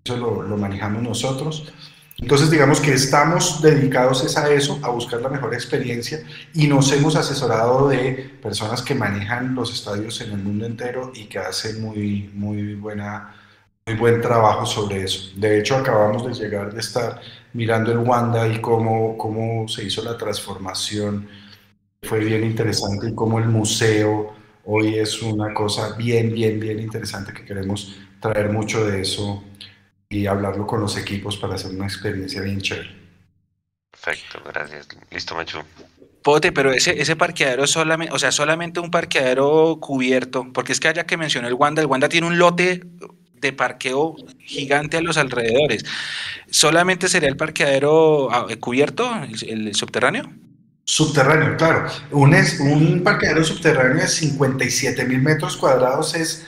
eso 0.03 0.17
lo, 0.17 0.43
lo 0.43 0.57
manejamos 0.57 1.01
nosotros. 1.01 1.73
Entonces, 2.19 2.51
digamos 2.51 2.79
que 2.79 2.93
estamos 2.93 3.61
dedicados 3.61 4.37
a 4.37 4.49
eso, 4.51 4.79
a 4.83 4.89
buscar 4.89 5.21
la 5.21 5.29
mejor 5.29 5.53
experiencia 5.53 6.23
y 6.53 6.67
nos 6.67 6.91
hemos 6.91 7.15
asesorado 7.15 7.89
de 7.89 8.31
personas 8.41 8.81
que 8.81 8.93
manejan 8.93 9.55
los 9.55 9.73
estadios 9.73 10.21
en 10.21 10.31
el 10.31 10.37
mundo 10.37 10.65
entero 10.65 11.11
y 11.15 11.25
que 11.25 11.39
hacen 11.39 11.81
muy, 11.81 12.29
muy, 12.33 12.75
buena, 12.75 13.35
muy 13.85 13.95
buen 13.95 14.21
trabajo 14.21 14.65
sobre 14.65 15.03
eso. 15.03 15.31
De 15.35 15.59
hecho, 15.59 15.75
acabamos 15.75 16.25
de 16.25 16.33
llegar 16.33 16.71
de 16.71 16.79
estar 16.79 17.19
mirando 17.53 17.91
el 17.91 17.97
Wanda 17.97 18.47
y 18.47 18.61
cómo, 18.61 19.17
cómo 19.17 19.67
se 19.67 19.83
hizo 19.83 20.03
la 20.03 20.15
transformación. 20.15 21.27
Fue 22.03 22.19
bien 22.19 22.43
interesante 22.43 23.09
y 23.09 23.15
cómo 23.15 23.39
el 23.39 23.49
museo 23.49 24.33
hoy 24.65 24.99
es 24.99 25.21
una 25.21 25.53
cosa 25.53 25.95
bien, 25.97 26.33
bien, 26.33 26.59
bien 26.59 26.79
interesante 26.79 27.33
que 27.33 27.43
queremos 27.43 27.95
traer 28.19 28.49
mucho 28.49 28.85
de 28.85 29.01
eso 29.01 29.43
y 30.13 30.27
hablarlo 30.27 30.67
con 30.67 30.79
los 30.79 30.95
equipos 30.97 31.37
para 31.37 31.55
hacer 31.55 31.71
una 31.71 31.85
experiencia 31.85 32.41
bien 32.41 32.61
chévere. 32.61 32.89
Perfecto, 33.89 34.41
gracias. 34.45 34.87
Listo, 35.11 35.35
Machu. 35.35 35.59
Pote, 36.21 36.51
pero 36.51 36.71
ese, 36.71 37.01
ese 37.01 37.15
parqueadero 37.15 37.67
solamente, 37.67 38.13
o 38.13 38.19
sea, 38.19 38.31
solamente 38.31 38.79
un 38.79 38.91
parqueadero 38.91 39.77
cubierto, 39.79 40.47
porque 40.53 40.71
es 40.71 40.79
que 40.79 40.87
haya 40.87 41.05
que 41.05 41.17
mencionó 41.17 41.47
el 41.47 41.53
Wanda, 41.55 41.81
el 41.81 41.87
Wanda 41.87 42.07
tiene 42.07 42.27
un 42.27 42.37
lote 42.37 42.81
de 43.33 43.53
parqueo 43.53 44.15
gigante 44.39 44.97
a 44.97 45.01
los 45.01 45.17
alrededores. 45.17 45.83
¿Solamente 46.49 47.09
sería 47.09 47.29
el 47.29 47.35
parqueadero 47.35 48.31
ah, 48.31 48.47
cubierto, 48.59 49.09
el, 49.47 49.75
subterráneo? 49.75 50.31
Subterráneo, 50.85 51.57
claro. 51.57 51.89
Un, 52.11 52.33
es, 52.33 52.59
un 52.59 53.03
parqueadero 53.03 53.43
subterráneo 53.43 54.01
de 54.01 54.07
57 54.07 55.05
mil 55.05 55.21
metros 55.21 55.57
cuadrados 55.57 56.13
es 56.15 56.47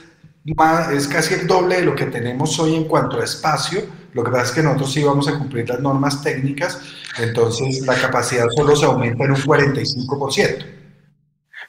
es 0.94 1.08
casi 1.08 1.34
el 1.34 1.48
doble 1.48 1.78
de 1.78 1.82
lo 1.82 1.96
que 1.96 2.06
tenemos 2.06 2.60
hoy 2.60 2.76
en 2.76 2.86
cuanto 2.86 3.20
a 3.20 3.24
espacio. 3.24 3.82
Lo 4.14 4.24
que 4.24 4.32
pasa 4.32 4.46
es 4.46 4.52
que 4.52 4.64
nosotros 4.64 4.94
sí 4.94 5.04
vamos 5.04 5.28
a 5.28 5.38
cumplir 5.38 5.68
las 5.68 5.80
normas 5.80 6.22
técnicas, 6.24 6.80
entonces 7.18 7.86
la 7.86 7.96
capacidad 7.96 8.46
solo 8.56 8.76
se 8.76 8.86
aumenta 8.86 9.26
en 9.26 9.32
un 9.32 9.38
45%. 9.38 10.66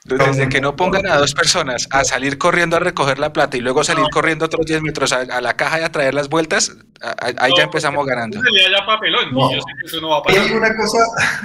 Desde 0.07 0.49
que 0.49 0.61
no 0.61 0.75
pongan 0.75 1.05
a 1.07 1.17
dos 1.17 1.33
personas 1.33 1.87
a 1.91 2.03
salir 2.03 2.37
corriendo 2.37 2.77
a 2.77 2.79
recoger 2.79 3.19
la 3.19 3.33
plata 3.33 3.57
y 3.57 3.59
luego 3.59 3.83
salir 3.83 4.05
corriendo 4.11 4.45
otros 4.45 4.65
10 4.65 4.81
metros 4.81 5.11
a, 5.11 5.21
a, 5.21 5.41
la 5.41 5.55
caja 5.55 5.81
y 5.81 5.83
a 5.83 5.91
traer 5.91 6.13
las 6.13 6.29
vueltas, 6.29 6.71
ahí 7.01 7.51
ya 7.57 7.63
empezamos 7.63 8.05
ganando. 8.05 8.39
Ya 8.41 8.85
papelón, 8.85 9.33
no. 9.33 9.51
yo 9.51 9.59
sé 9.59 9.71
que 9.81 9.87
eso 9.87 10.01
no 10.01 10.09
va 10.09 10.17
a 10.17 10.23
pasar. 10.23 10.41
Hay 10.41 10.51
una 10.51 10.75
cosa, 10.75 10.97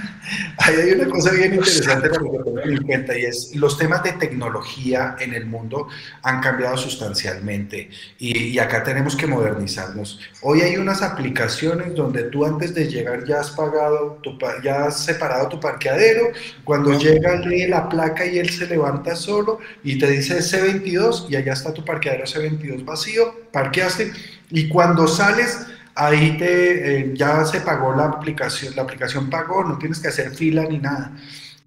hay 0.59 0.91
una 0.93 1.09
cosa 1.09 1.31
bien 1.33 1.55
interesante 1.55 2.09
para 2.09 2.21
que 2.21 2.39
tengan 2.45 2.71
en 2.71 2.83
cuenta 2.85 3.19
y 3.19 3.25
es 3.25 3.55
los 3.57 3.77
temas 3.77 4.03
de 4.03 4.13
tecnología 4.13 5.17
en 5.19 5.35
el 5.35 5.47
mundo 5.47 5.89
han 6.23 6.41
cambiado 6.41 6.77
sustancialmente 6.77 7.91
y, 8.19 8.49
y 8.49 8.59
acá 8.59 8.83
tenemos 8.83 9.17
que 9.17 9.27
modernizarnos. 9.27 10.21
Hoy 10.43 10.61
hay 10.61 10.77
unas 10.77 11.03
aplicaciones 11.03 11.95
donde 11.95 12.25
tú 12.25 12.45
antes 12.45 12.75
de 12.75 12.87
llegar 12.87 13.25
ya 13.25 13.41
has 13.41 13.51
pagado, 13.51 14.19
tu, 14.23 14.39
ya 14.63 14.85
has 14.85 15.05
separado 15.05 15.49
tu 15.49 15.61
parqueadero, 15.61 16.29
cuando 16.65 16.99
llega 16.99 17.37
lee 17.37 17.67
la 17.67 17.89
placa 17.89 18.25
y 18.25 18.39
el 18.39 18.51
se 18.53 18.67
levanta 18.67 19.17
solo 19.17 19.59
y 19.83 19.99
te 19.99 20.11
dice 20.11 20.39
C22 20.39 21.27
y 21.31 21.37
allá 21.37 21.53
está 21.53 21.73
tu 21.73 21.85
parqueadero 21.85 22.25
C22 22.25 22.85
vacío, 22.85 23.35
parqueaste 23.53 24.13
y 24.51 24.69
cuando 24.69 25.09
sales 25.09 25.67
ahí 25.95 26.37
te 26.39 27.01
eh, 27.01 27.13
ya 27.15 27.45
se 27.45 27.61
pagó 27.61 27.95
la 27.95 28.05
aplicación, 28.07 28.75
la 28.77 28.83
aplicación 28.83 29.31
pagó, 29.31 29.65
no 29.65 29.79
tienes 29.79 29.99
que 29.99 30.09
hacer 30.09 30.35
fila 30.35 30.65
ni 30.69 30.79
nada. 30.79 31.17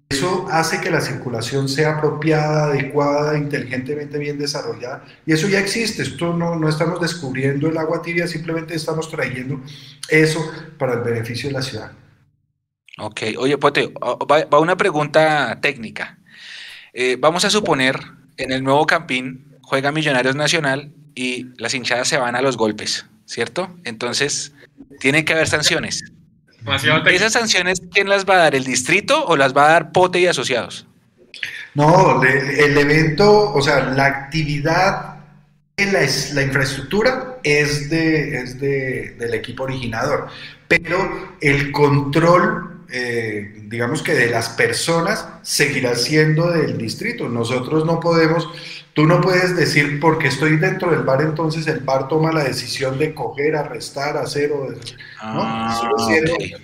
Eso 0.08 0.46
hace 0.52 0.80
que 0.80 0.88
la 0.88 1.00
circulación 1.00 1.68
sea 1.68 1.96
apropiada, 1.96 2.66
adecuada, 2.66 3.36
inteligentemente 3.36 4.18
bien 4.18 4.38
desarrollada. 4.38 5.04
Y 5.26 5.32
eso 5.32 5.48
ya 5.48 5.58
existe. 5.58 6.02
Esto 6.02 6.32
no, 6.32 6.54
no 6.54 6.68
estamos 6.68 7.00
descubriendo 7.00 7.68
el 7.68 7.76
agua 7.76 8.02
tibia, 8.02 8.28
simplemente 8.28 8.74
estamos 8.74 9.10
trayendo 9.10 9.60
eso 10.08 10.48
para 10.78 10.92
el 10.94 11.00
beneficio 11.00 11.48
de 11.48 11.54
la 11.54 11.62
ciudad. 11.62 11.90
Ok, 12.98 13.22
oye, 13.36 13.58
Pote, 13.58 13.92
va 14.00 14.60
una 14.60 14.76
pregunta 14.76 15.58
técnica. 15.60 16.18
Eh, 16.98 17.18
vamos 17.20 17.44
a 17.44 17.50
suponer, 17.50 18.00
en 18.38 18.52
el 18.52 18.64
nuevo 18.64 18.86
Campín 18.86 19.58
juega 19.60 19.92
Millonarios 19.92 20.34
Nacional 20.34 20.92
y 21.14 21.48
las 21.58 21.74
hinchadas 21.74 22.08
se 22.08 22.16
van 22.16 22.34
a 22.36 22.40
los 22.40 22.56
golpes, 22.56 23.04
¿cierto? 23.26 23.68
Entonces, 23.84 24.54
tienen 24.98 25.26
que 25.26 25.34
haber 25.34 25.46
sanciones. 25.46 26.10
¿Esas 27.10 27.34
sanciones 27.34 27.82
quién 27.92 28.08
las 28.08 28.24
va 28.24 28.36
a 28.36 28.38
dar? 28.38 28.54
¿El 28.54 28.64
distrito 28.64 29.26
o 29.26 29.36
las 29.36 29.54
va 29.54 29.66
a 29.66 29.72
dar 29.72 29.92
Pote 29.92 30.20
y 30.20 30.26
asociados? 30.26 30.86
No, 31.74 32.22
el 32.22 32.78
evento, 32.78 33.52
o 33.52 33.60
sea, 33.60 33.90
la 33.90 34.06
actividad, 34.06 35.16
la, 35.76 36.00
la 36.32 36.42
infraestructura 36.42 37.36
es, 37.42 37.90
de, 37.90 38.38
es 38.38 38.58
de, 38.58 39.16
del 39.18 39.34
equipo 39.34 39.64
originador, 39.64 40.28
pero 40.66 41.36
el 41.42 41.70
control 41.72 42.75
eh, 42.90 43.52
digamos 43.64 44.02
que 44.02 44.14
de 44.14 44.30
las 44.30 44.50
personas, 44.50 45.26
seguirá 45.42 45.94
siendo 45.96 46.50
del 46.50 46.78
distrito. 46.78 47.28
Nosotros 47.28 47.84
no 47.84 48.00
podemos, 48.00 48.48
tú 48.96 49.06
no 49.06 49.20
puedes 49.20 49.54
decir 49.54 50.00
porque 50.00 50.28
estoy 50.28 50.56
dentro 50.56 50.90
del 50.90 51.02
bar, 51.02 51.20
entonces 51.20 51.66
el 51.66 51.80
bar 51.80 52.08
toma 52.08 52.32
la 52.32 52.44
decisión 52.44 52.98
de 52.98 53.12
coger, 53.12 53.54
arrestar, 53.54 54.16
hacer 54.16 54.50
o... 54.52 54.72
Ah, 55.20 55.78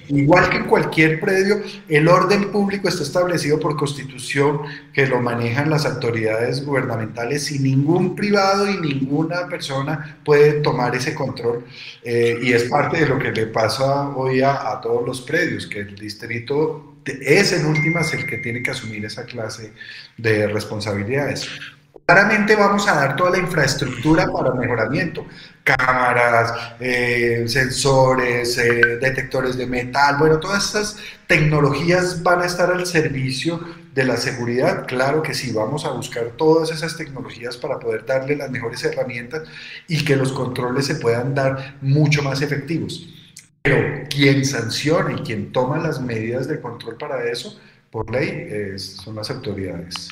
igual 0.09 0.49
que 0.49 0.57
en 0.57 0.65
cualquier 0.65 1.21
predio, 1.21 1.61
el 1.91 2.09
orden 2.09 2.51
público 2.51 2.89
está 2.89 3.03
establecido 3.03 3.61
por 3.61 3.77
constitución 3.77 4.63
que 4.95 5.07
lo 5.07 5.21
manejan 5.21 5.69
las 5.69 5.85
autoridades 5.85 6.65
gubernamentales 6.65 7.53
y 7.53 7.59
ningún 7.59 8.17
privado 8.17 8.67
y 8.67 8.79
ninguna 8.79 9.47
persona 9.47 10.17
puede 10.25 10.63
tomar 10.63 10.97
ese 10.97 11.15
control. 11.15 11.67
Eh, 12.03 12.39
y 12.43 12.55
es 12.55 12.65
parte 12.65 13.01
de 13.01 13.09
lo 13.09 13.19
que 13.19 13.31
le 13.31 13.49
pasa 13.49 14.09
hoy 14.09 14.41
a, 14.41 14.73
a 14.73 14.81
todos 14.81 15.07
los 15.07 15.21
predios, 15.21 15.67
que 15.67 15.81
el 15.81 15.97
distrito 15.97 16.95
es 17.05 17.53
en 17.53 17.67
últimas 17.67 18.15
el 18.15 18.25
que 18.25 18.39
tiene 18.39 18.63
que 18.63 18.71
asumir 18.71 19.05
esa 19.05 19.27
clase 19.27 19.75
de 20.17 20.47
responsabilidades. 20.47 21.47
Claramente 22.13 22.57
vamos 22.57 22.87
a 22.89 22.95
dar 22.95 23.17
toda 23.17 23.31
la 23.31 23.39
infraestructura 23.39 24.27
para 24.31 24.53
mejoramiento, 24.53 25.25
cámaras, 25.65 26.75
eh, 26.79 27.45
sensores, 27.47 28.59
eh, 28.59 28.99
detectores 29.01 29.57
de 29.57 29.67
metal, 29.67 30.19
bueno, 30.19 30.39
todas 30.39 30.63
estas 30.63 30.99
tecnologías 31.27 32.23
van 32.23 32.43
a 32.43 32.45
estar 32.45 32.71
al 32.71 32.85
servicio 32.85 33.61
de 33.95 34.05
la 34.05 34.19
seguridad. 34.19 34.85
Claro 34.87 35.23
que 35.23 35.33
sí, 35.33 35.53
vamos 35.53 35.87
a 35.87 35.93
buscar 35.93 36.33
todas 36.37 36.71
esas 36.71 36.99
tecnologías 36.99 37.57
para 37.57 37.79
poder 37.79 38.05
darle 38.05 38.37
las 38.37 38.51
mejores 38.51 38.85
herramientas 38.85 39.49
y 39.89 40.05
que 40.05 40.15
los 40.15 40.33
controles 40.33 40.85
se 40.85 40.97
puedan 40.97 41.35
dar 41.35 41.79
mucho 41.81 42.23
más 42.23 42.43
efectivos. 42.43 43.09
Pero 43.63 44.07
quien 44.11 44.45
sanciona 44.45 45.15
y 45.15 45.23
quien 45.23 45.51
toma 45.51 45.79
las 45.79 45.99
medidas 45.99 46.47
de 46.47 46.61
control 46.61 46.99
para 46.99 47.25
eso, 47.31 47.59
por 47.91 48.11
ley, 48.11 48.79
son 48.79 49.17
las 49.17 49.31
autoridades. 49.31 50.11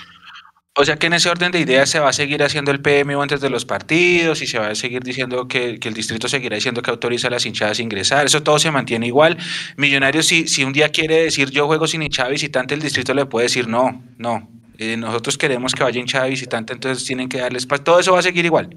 O 0.81 0.85
sea 0.87 0.97
que 0.97 1.09
en 1.09 1.13
ese 1.13 1.29
orden 1.29 1.53
de 1.53 1.61
ideas 1.61 1.91
se 1.91 2.01
va 2.01 2.09
a 2.09 2.13
seguir 2.15 2.43
haciendo 2.43 2.71
el 2.71 2.81
PMO 2.81 3.21
antes 3.21 3.43
de 3.43 3.51
los 3.51 3.67
partidos 3.67 4.41
y 4.41 4.47
se 4.47 4.59
va 4.59 4.69
a 4.69 4.75
seguir 4.75 5.03
diciendo 5.03 5.47
que, 5.47 5.79
el 5.83 5.93
distrito 5.93 6.27
seguirá 6.27 6.55
diciendo 6.55 6.81
que 6.81 6.91
autoriza 6.91 7.29
a 7.29 7.31
las 7.33 7.45
hinchadas 7.45 7.79
a 7.79 7.83
ingresar. 7.83 8.25
Eso 8.25 8.43
todo 8.43 8.59
se 8.59 8.71
mantiene 8.71 9.07
igual. 9.07 9.37
Millonarios, 9.77 10.25
si, 10.25 10.49
si 10.49 10.65
un 10.65 10.73
día 10.73 10.89
quiere 10.89 11.25
decir 11.25 11.51
yo 11.51 11.67
juego 11.67 11.87
sin 11.87 12.03
hinchada 12.03 12.31
visitante, 12.31 12.73
el 12.73 12.81
distrito 12.81 13.13
le 13.13 13.27
puede 13.27 13.45
decir 13.45 13.69
no, 13.69 14.03
no. 14.17 14.49
Eh, 14.79 14.97
nosotros 14.97 15.37
queremos 15.37 15.75
que 15.75 15.85
vaya 15.85 16.01
hinchada 16.01 16.25
visitante, 16.25 16.73
entonces 16.73 17.05
tienen 17.05 17.29
que 17.29 17.37
darles 17.37 17.65
espacio. 17.65 17.85
Todo 17.85 18.01
eso 18.01 18.13
va 18.13 18.21
a 18.21 18.23
seguir 18.23 18.47
igual. 18.47 18.75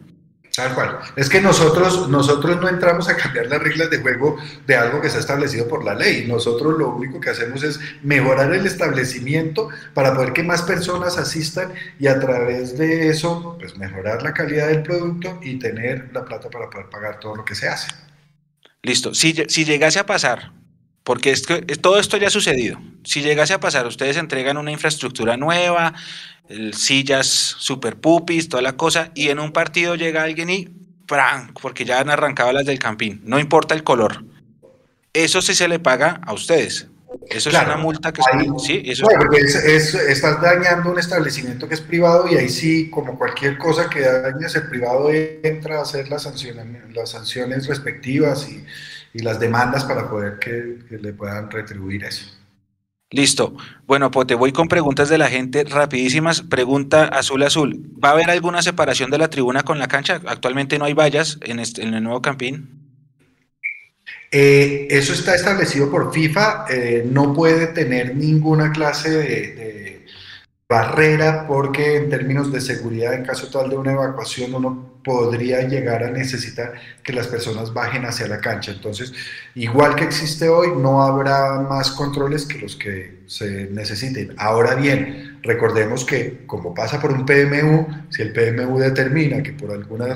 Tal 0.56 0.76
cual. 0.76 0.99
Es 1.16 1.30
que 1.30 1.41
nosotros, 1.41 2.08
nosotros 2.10 2.62
no 2.62 2.70
entramos 2.70 3.10
a 3.10 3.18
cambiar 3.18 3.47
las 3.47 3.60
reglas 3.60 3.89
de 3.89 3.97
juego 3.97 4.38
de 4.68 4.76
algo 4.76 5.01
que 5.01 5.08
está 5.08 5.20
establecido 5.20 5.68
por 5.68 5.84
la 5.84 5.95
ley. 5.95 6.28
Nosotros 6.28 6.78
lo 6.78 6.89
único 6.89 7.20
que 7.20 7.32
hacemos 7.32 7.64
es 7.64 7.80
mejorar 8.04 8.54
el 8.54 8.68
establecimiento 8.68 9.70
para 9.95 10.14
poder 10.14 10.32
que 10.32 10.43
más 10.43 10.62
personas 10.62 11.18
asistan 11.18 11.74
y 11.99 12.06
a 12.06 12.20
través 12.20 12.78
de 12.78 13.10
eso, 13.10 13.56
pues 13.60 13.76
mejorar 13.78 14.22
la 14.22 14.34
calidad 14.34 14.68
del 14.68 14.84
producto 14.84 15.39
y 15.41 15.58
tener 15.58 16.12
la 16.14 16.24
plata 16.24 16.51
para 16.51 16.70
poder 16.70 16.88
pagar 16.88 17.20
todo 17.20 17.36
lo 17.36 17.45
que 17.45 17.56
se 17.56 17.68
hace. 17.68 17.88
Listo. 18.84 19.16
Si, 19.16 19.34
si 19.47 19.66
llegase 19.66 19.97
a 19.97 20.06
pasar, 20.06 20.51
porque 21.04 21.32
es 21.32 21.45
que 21.45 21.62
todo 21.62 21.99
esto 21.99 22.18
ya 22.18 22.28
ha 22.28 22.32
sucedido, 22.32 22.80
si 23.04 23.22
llegase 23.22 23.54
a 23.54 23.60
pasar, 23.60 23.86
ustedes 23.88 24.18
entregan 24.18 24.58
una 24.58 24.72
infraestructura 24.72 25.38
nueva, 25.38 25.93
sillas 26.74 27.28
super 27.28 27.97
pupis, 27.97 28.49
toda 28.49 28.64
la 28.64 28.78
cosa, 28.78 29.12
y 29.16 29.30
en 29.30 29.39
un 29.39 29.51
partido 29.51 29.95
llega 29.95 30.24
alguien 30.24 30.49
y 30.49 30.70
¡pran! 31.08 31.54
porque 31.62 31.86
ya 31.86 31.99
han 31.99 32.10
arrancado 32.10 32.54
las 32.54 32.66
del 32.66 32.80
campín, 32.80 33.22
no 33.26 33.39
importa 33.39 33.76
el 33.76 33.84
color. 33.84 34.24
Eso 35.14 35.41
sí 35.41 35.54
se 35.54 35.68
le 35.68 35.80
paga 35.80 36.22
a 36.26 36.34
ustedes. 36.34 36.88
Eso 37.30 37.49
es 37.49 37.56
una 37.56 37.78
multa 37.78 38.12
que 38.12 38.22
sí, 38.66 38.82
eso 38.86 39.08
porque 39.08 39.41
estás 39.41 40.41
dañando 40.41 40.91
un 40.91 40.99
establecimiento 40.99 41.68
que 41.68 41.76
es 41.76 41.82
privado 41.82 42.28
y 42.28 42.36
ahí 42.36 42.49
sí, 42.49 42.89
como 42.89 43.18
cualquier 43.18 43.58
cosa 43.58 43.89
que 43.89 44.01
dañes, 44.01 44.56
el 44.56 44.68
privado 44.68 45.12
entra 45.12 45.80
a 45.80 45.82
hacer 45.84 46.10
las 46.10 46.24
sanciones, 46.24 46.66
las 46.93 47.12
sanciones 47.12 47.68
respectivas 47.68 48.49
y, 48.49 48.66
las 49.20 49.39
demandas 49.39 49.86
para 49.86 50.09
poder 50.09 50.39
que 50.39 50.97
le 50.97 51.14
puedan 51.14 51.51
retribuir 51.51 52.03
eso. 52.03 52.26
Listo. 53.14 53.55
Bueno, 53.86 54.09
pues 54.09 54.26
te 54.26 54.34
voy 54.34 54.51
con 54.51 54.68
preguntas 54.68 55.07
de 55.07 55.20
la 55.20 55.30
gente 55.30 55.64
rapidísimas. 55.66 56.41
Pregunta 56.41 57.03
azul 57.05 57.43
azul. 57.43 57.80
¿Va 58.03 58.09
a 58.09 58.11
haber 58.14 58.32
alguna 58.32 58.64
separación 58.64 59.11
de 59.11 59.20
la 59.20 59.30
tribuna 59.30 59.61
con 59.61 59.78
la 59.78 59.88
cancha? 59.88 60.20
Actualmente 60.26 60.80
no 60.80 60.86
hay 60.86 60.95
vallas 60.95 61.38
en, 61.41 61.59
este, 61.59 61.84
en 61.84 61.93
el 61.93 62.03
nuevo 62.03 62.24
campín. 62.24 62.89
Eh, 64.32 64.88
eso 64.89 65.14
está 65.14 65.36
establecido 65.36 65.91
por 65.91 66.11
FIFA. 66.11 66.66
Eh, 66.72 67.07
no 67.07 67.36
puede 67.36 67.68
tener 67.68 68.16
ninguna 68.16 68.72
clase 68.72 69.11
de, 69.11 70.07
barrera 70.68 71.45
porque 71.47 71.97
en 71.97 72.09
términos 72.09 72.51
de 72.51 72.61
seguridad, 72.61 73.14
en 73.14 73.26
caso 73.26 73.47
tal 73.47 73.70
de 73.70 73.78
una 73.78 73.91
evacuación, 73.91 74.55
uno 74.55 74.93
podría 75.04 75.62
llegar 75.68 76.04
a 76.04 76.10
necesitar 76.10 76.74
que 77.04 77.14
las 77.14 77.28
personas 77.28 77.74
bajen 77.74 78.06
hacia 78.06 78.28
la 78.28 78.39
cancha. 78.39 78.72
Entonces, 78.72 79.14
igual 79.56 79.95
que 79.95 80.06
existe 80.06 80.47
hoy, 80.47 80.70
no 80.78 81.04
habrá 81.04 81.60
más 81.60 81.91
controles 81.91 82.45
que 82.45 82.60
los 82.60 82.76
que 82.76 83.24
se 83.28 83.68
necesiten. 83.72 84.34
Ahora 84.38 84.76
bien, 84.76 85.39
recordemos 85.43 86.06
que 86.06 86.45
como 86.45 86.74
pasa 86.74 87.01
por 87.01 87.12
un 87.12 87.26
PMU, 87.26 87.88
si 88.10 88.22
el 88.22 88.32
PMU 88.32 88.80
determina 88.80 89.43
que 89.43 89.54
por 89.54 89.72
alguna 89.72 90.14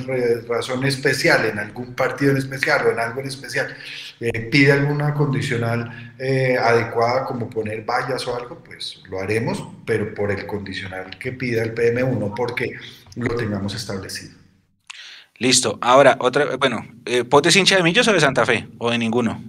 razón 0.48 0.86
especial, 0.86 1.46
en 1.46 1.60
algún 1.60 1.94
partido 1.94 2.32
en 2.32 2.38
especial 2.38 2.88
o 2.88 2.92
en 2.92 3.00
algo 3.00 3.22
en 3.22 3.28
especial, 3.28 3.76
eh, 4.20 4.42
pide 4.52 4.72
alguna 4.72 5.14
condicional 5.14 6.14
eh, 6.18 6.58
adecuada 6.58 7.26
como 7.26 7.50
poner 7.50 7.84
vallas 7.84 8.28
o 8.28 8.36
algo, 8.36 8.64
pues 8.64 9.02
lo 9.10 9.20
haremos, 9.20 9.64
pero 9.86 10.14
por 10.14 10.32
el 10.32 10.46
condicional 10.46 11.18
que 11.20 11.32
pida 11.34 11.64
el 11.64 11.74
PMU, 11.74 12.20
no 12.20 12.34
porque 12.34 12.78
lo 13.16 13.36
tengamos 13.36 13.76
establecido. 13.76 14.37
Listo. 15.40 15.78
Ahora, 15.82 16.18
otra, 16.20 16.56
bueno, 16.58 16.86
eh, 17.06 17.24
¿Pote 17.24 17.50
es 17.50 17.56
hincha 17.56 17.76
de 17.76 17.84
Millos 17.84 18.08
o 18.08 18.14
de 18.14 18.20
Santa 18.20 18.46
Fe? 18.46 18.68
¿O 18.80 18.90
de 18.90 18.98
ninguno? 18.98 19.44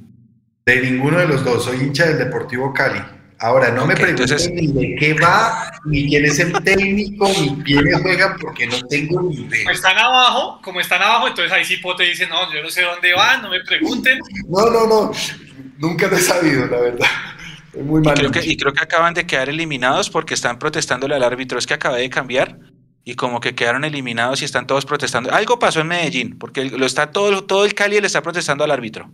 De 0.67 0.81
ninguno 0.83 1.19
de 1.19 1.27
los 1.27 1.45
dos. 1.45 1.65
Soy 1.65 1.79
hincha 1.79 2.07
del 2.07 2.19
Deportivo 2.19 2.73
Cali. 2.75 3.01
Ahora, 3.41 3.71
no 3.71 3.87
me 3.87 3.95
pregunten 3.95 4.37
ni 4.55 4.67
de 4.67 4.97
qué 4.97 5.15
va, 5.15 5.71
ni 5.85 6.09
quién 6.09 6.25
es 6.25 6.41
el 6.41 6.53
técnico, 6.65 7.29
ni 7.29 7.63
quiénes 7.63 8.03
juegan, 8.03 8.37
porque 8.41 8.67
no 8.67 8.83
tengo 8.89 9.23
ni 9.23 9.37
idea. 9.37 9.63
Como 9.63 9.71
están 9.71 9.97
abajo, 9.97 10.61
como 10.61 10.81
están 10.81 11.03
abajo, 11.03 11.29
entonces 11.29 11.53
ahí 11.53 11.65
sí 11.65 11.77
Pote 11.77 12.03
dice, 12.03 12.27
no, 12.27 12.53
yo 12.53 12.61
no 12.63 12.69
sé 12.69 12.83
dónde 12.83 13.15
van, 13.15 13.43
no 13.43 13.51
me 13.51 13.61
pregunten. 13.61 14.19
No, 14.49 14.69
no, 14.71 14.87
no. 14.89 15.13
Nunca 15.79 16.09
lo 16.09 16.17
he 16.17 16.21
sabido, 16.21 16.67
la 16.67 16.81
verdad. 16.81 17.07
Muy 17.81 18.03
mal 18.03 18.15
y, 18.15 18.17
creo 18.17 18.31
dicho. 18.31 18.41
que, 18.41 18.47
y 18.51 18.57
creo 18.57 18.73
que 18.73 18.83
acaban 18.83 19.15
de 19.15 19.25
quedar 19.25 19.49
eliminados 19.49 20.11
porque 20.11 20.35
están 20.35 20.59
protestándole 20.59 21.15
al 21.15 21.23
árbitro. 21.23 21.61
Es 21.61 21.67
que 21.67 21.75
acabé 21.75 22.01
de 22.01 22.11
cambiar 22.11 22.59
y 23.09 23.15
como 23.15 23.41
que 23.41 23.55
quedaron 23.55 23.85
eliminados 23.85 24.43
y 24.43 24.45
están 24.45 24.67
todos 24.67 24.85
protestando. 24.85 25.33
Algo 25.33 25.59
pasó 25.59 25.81
en 25.81 25.89
Medellín, 25.89 26.39
porque 26.39 26.67
lo 26.67 26.85
está 26.85 27.11
todo, 27.11 27.43
todo 27.45 27.65
el 27.65 27.73
Cali 27.73 27.99
le 28.03 28.07
está 28.07 28.21
protestando 28.21 28.65
al 28.65 28.71
árbitro. 28.71 29.11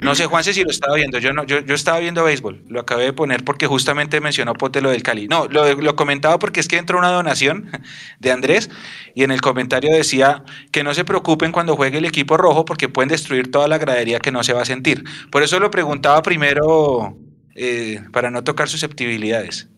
No 0.00 0.14
sé, 0.14 0.26
Juanse, 0.26 0.54
si 0.54 0.62
lo 0.62 0.70
estaba 0.70 0.94
viendo. 0.94 1.18
Yo 1.18 1.32
no, 1.32 1.42
yo, 1.42 1.58
yo 1.58 1.74
estaba 1.74 1.98
viendo 1.98 2.22
béisbol. 2.22 2.62
Lo 2.68 2.78
acabé 2.78 3.06
de 3.06 3.12
poner 3.12 3.42
porque 3.42 3.66
justamente 3.66 4.20
mencionó 4.20 4.54
Pote 4.54 4.80
lo 4.80 4.90
del 4.90 5.02
Cali. 5.02 5.26
No, 5.26 5.48
lo, 5.48 5.74
lo 5.74 5.96
comentaba 5.96 6.38
porque 6.38 6.60
es 6.60 6.68
que 6.68 6.76
entró 6.76 7.00
una 7.00 7.10
donación 7.10 7.68
de 8.20 8.30
Andrés 8.30 8.70
y 9.16 9.24
en 9.24 9.32
el 9.32 9.40
comentario 9.40 9.92
decía 9.92 10.44
que 10.70 10.84
no 10.84 10.94
se 10.94 11.04
preocupen 11.04 11.50
cuando 11.50 11.74
juegue 11.74 11.98
el 11.98 12.04
equipo 12.04 12.36
rojo 12.36 12.64
porque 12.64 12.88
pueden 12.88 13.08
destruir 13.08 13.50
toda 13.50 13.66
la 13.66 13.78
gradería 13.78 14.20
que 14.20 14.30
no 14.30 14.44
se 14.44 14.52
va 14.52 14.62
a 14.62 14.66
sentir. 14.66 15.02
Por 15.32 15.42
eso 15.42 15.58
lo 15.58 15.72
preguntaba 15.72 16.22
primero 16.22 17.18
eh, 17.56 18.02
para 18.12 18.30
no 18.30 18.44
tocar 18.44 18.68
susceptibilidades. 18.68 19.68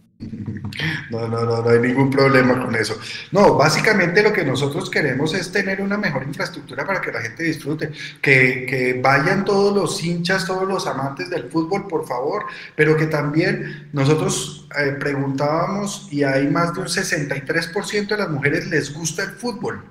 No, 1.10 1.28
no, 1.28 1.44
no, 1.44 1.62
no 1.62 1.68
hay 1.68 1.80
ningún 1.80 2.10
problema 2.10 2.64
con 2.64 2.74
eso. 2.74 2.98
No, 3.32 3.54
básicamente 3.54 4.22
lo 4.22 4.32
que 4.32 4.44
nosotros 4.44 4.88
queremos 4.88 5.34
es 5.34 5.50
tener 5.50 5.80
una 5.80 5.98
mejor 5.98 6.22
infraestructura 6.22 6.86
para 6.86 7.00
que 7.00 7.12
la 7.12 7.20
gente 7.20 7.42
disfrute, 7.42 7.90
que, 8.20 8.66
que, 8.68 9.00
vayan 9.02 9.44
todos 9.44 9.74
los 9.74 10.02
hinchas, 10.02 10.46
todos 10.46 10.66
los 10.66 10.86
amantes 10.86 11.30
del 11.30 11.50
fútbol, 11.50 11.86
por 11.88 12.06
favor, 12.06 12.44
pero 12.76 12.96
que 12.96 13.06
también 13.06 13.90
nosotros 13.92 14.68
eh, 14.78 14.96
preguntábamos 14.98 16.08
y 16.10 16.22
hay 16.22 16.48
más 16.48 16.74
de 16.74 16.80
un 16.80 16.86
63% 16.86 18.08
de 18.08 18.16
las 18.16 18.30
mujeres 18.30 18.66
les 18.68 18.92
gusta 18.94 19.24
el 19.24 19.30
fútbol. 19.30 19.84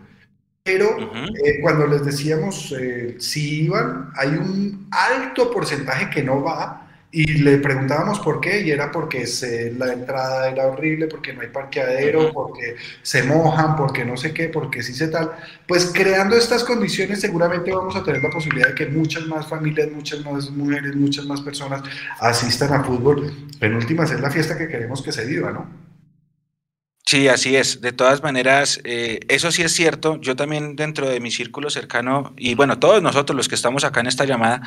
Pero 0.63 0.95
uh 0.95 1.01
-huh. 1.01 1.29
eh, 1.45 1.59
cuando 1.61 1.85
les 1.87 2.05
decíamos 2.05 2.73
eh, 2.79 3.17
si 3.19 3.65
iban, 3.65 4.11
hay 4.15 4.29
un 4.29 4.87
alto 4.91 5.51
porcentaje 5.51 6.09
que 6.09 6.23
no 6.23 6.41
va, 6.41 6.82
y 7.15 7.25
le 7.43 7.59
preguntábamos 7.59 8.19
por 8.19 8.41
qué, 8.41 8.61
y 8.61 8.71
era 8.71 8.91
porque 8.91 9.27
se, 9.27 9.71
la 9.73 9.93
entrada 9.93 10.49
era 10.49 10.65
horrible, 10.65 11.05
porque 11.05 11.31
no 11.31 11.41
hay 11.41 11.49
parqueadero, 11.49 12.33
porque 12.33 12.75
se 13.03 13.21
mojan, 13.21 13.75
porque 13.75 14.03
no 14.03 14.17
sé 14.17 14.33
qué, 14.33 14.49
porque 14.49 14.81
sí 14.81 14.95
se 14.95 15.09
tal. 15.09 15.29
Pues 15.67 15.91
creando 15.93 16.35
estas 16.35 16.63
condiciones 16.63 17.21
seguramente 17.21 17.71
vamos 17.71 17.95
a 17.95 18.03
tener 18.03 18.23
la 18.23 18.31
posibilidad 18.31 18.69
de 18.69 18.73
que 18.73 18.87
muchas 18.87 19.27
más 19.27 19.47
familias, 19.47 19.91
muchas 19.91 20.25
más 20.25 20.49
mujeres, 20.49 20.95
muchas 20.95 21.27
más 21.27 21.41
personas 21.41 21.83
asistan 22.19 22.73
a 22.73 22.83
fútbol. 22.83 23.31
En 23.61 23.75
últimas 23.75 24.09
es 24.09 24.19
la 24.19 24.31
fiesta 24.31 24.57
que 24.57 24.67
queremos 24.67 25.03
que 25.03 25.11
se 25.11 25.23
viva, 25.23 25.51
¿no? 25.51 25.69
Sí, 27.05 27.27
así 27.27 27.55
es. 27.55 27.79
De 27.79 27.91
todas 27.91 28.23
maneras, 28.23 28.81
eh, 28.85 29.19
eso 29.27 29.51
sí 29.51 29.61
es 29.61 29.73
cierto. 29.73 30.19
Yo 30.19 30.35
también 30.35 30.75
dentro 30.75 31.07
de 31.07 31.19
mi 31.19 31.29
círculo 31.29 31.69
cercano, 31.69 32.33
y 32.37 32.55
bueno, 32.55 32.79
todos 32.79 33.03
nosotros 33.03 33.37
los 33.37 33.47
que 33.47 33.53
estamos 33.53 33.83
acá 33.83 33.99
en 33.99 34.07
esta 34.07 34.25
llamada, 34.25 34.63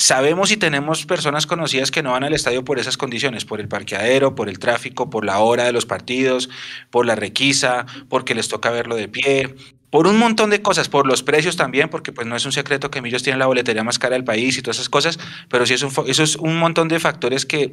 sabemos 0.00 0.50
y 0.50 0.56
tenemos 0.56 1.04
personas 1.04 1.46
conocidas 1.46 1.90
que 1.90 2.02
no 2.02 2.12
van 2.12 2.24
al 2.24 2.32
estadio 2.32 2.64
por 2.64 2.78
esas 2.78 2.96
condiciones, 2.96 3.44
por 3.44 3.60
el 3.60 3.68
parqueadero, 3.68 4.34
por 4.34 4.48
el 4.48 4.58
tráfico, 4.58 5.10
por 5.10 5.26
la 5.26 5.38
hora 5.40 5.64
de 5.64 5.72
los 5.72 5.84
partidos, 5.84 6.48
por 6.90 7.04
la 7.04 7.16
requisa, 7.16 7.86
porque 8.08 8.34
les 8.34 8.48
toca 8.48 8.70
verlo 8.70 8.96
de 8.96 9.08
pie, 9.08 9.54
por 9.90 10.06
un 10.06 10.18
montón 10.18 10.48
de 10.50 10.62
cosas, 10.62 10.88
por 10.88 11.06
los 11.06 11.22
precios 11.22 11.56
también, 11.56 11.90
porque 11.90 12.12
pues 12.12 12.26
no 12.26 12.34
es 12.34 12.46
un 12.46 12.52
secreto 12.52 12.90
que 12.90 13.02
Millos 13.02 13.22
tiene 13.22 13.38
la 13.38 13.46
boletería 13.46 13.84
más 13.84 13.98
cara 13.98 14.14
del 14.14 14.24
país 14.24 14.56
y 14.56 14.62
todas 14.62 14.76
esas 14.76 14.88
cosas, 14.88 15.18
pero 15.48 15.66
sí 15.66 15.74
es 15.74 15.82
un, 15.82 15.92
eso 16.06 16.22
es 16.22 16.36
un 16.36 16.58
montón 16.58 16.88
de 16.88 16.98
factores 16.98 17.44
que 17.44 17.70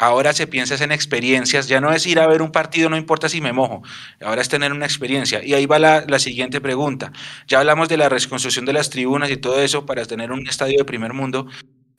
ahora 0.00 0.32
se 0.32 0.46
piensa 0.46 0.82
en 0.82 0.92
experiencias, 0.92 1.68
ya 1.68 1.80
no 1.80 1.92
es 1.92 2.06
ir 2.06 2.18
a 2.18 2.26
ver 2.26 2.42
un 2.42 2.50
partido, 2.50 2.88
no 2.88 2.96
importa 2.96 3.28
si 3.28 3.40
me 3.40 3.52
mojo, 3.52 3.82
ahora 4.20 4.42
es 4.42 4.48
tener 4.48 4.72
una 4.72 4.86
experiencia. 4.86 5.44
Y 5.44 5.54
ahí 5.54 5.66
va 5.66 5.78
la, 5.78 6.18
siguiente 6.18 6.60
pregunta. 6.60 7.12
Ya 7.46 7.58
hablamos 7.58 7.88
de 7.88 7.96
la 7.96 8.08
reconstrucción 8.08 8.64
de 8.64 8.72
las 8.72 8.90
tribunas 8.90 9.30
y 9.30 9.36
todo 9.36 9.60
eso 9.60 9.86
para 9.86 10.04
tener 10.06 10.32
un 10.32 10.46
estadio 10.48 10.78
de 10.78 10.84
primer 10.84 11.12
mundo, 11.12 11.46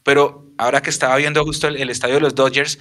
pero 0.03 0.45
ahora 0.57 0.81
que 0.81 0.89
estaba 0.89 1.15
viendo 1.17 1.43
justo 1.43 1.67
el 1.67 1.89
estadio 1.89 2.15
de 2.15 2.21
los 2.21 2.35
Dodgers, 2.35 2.79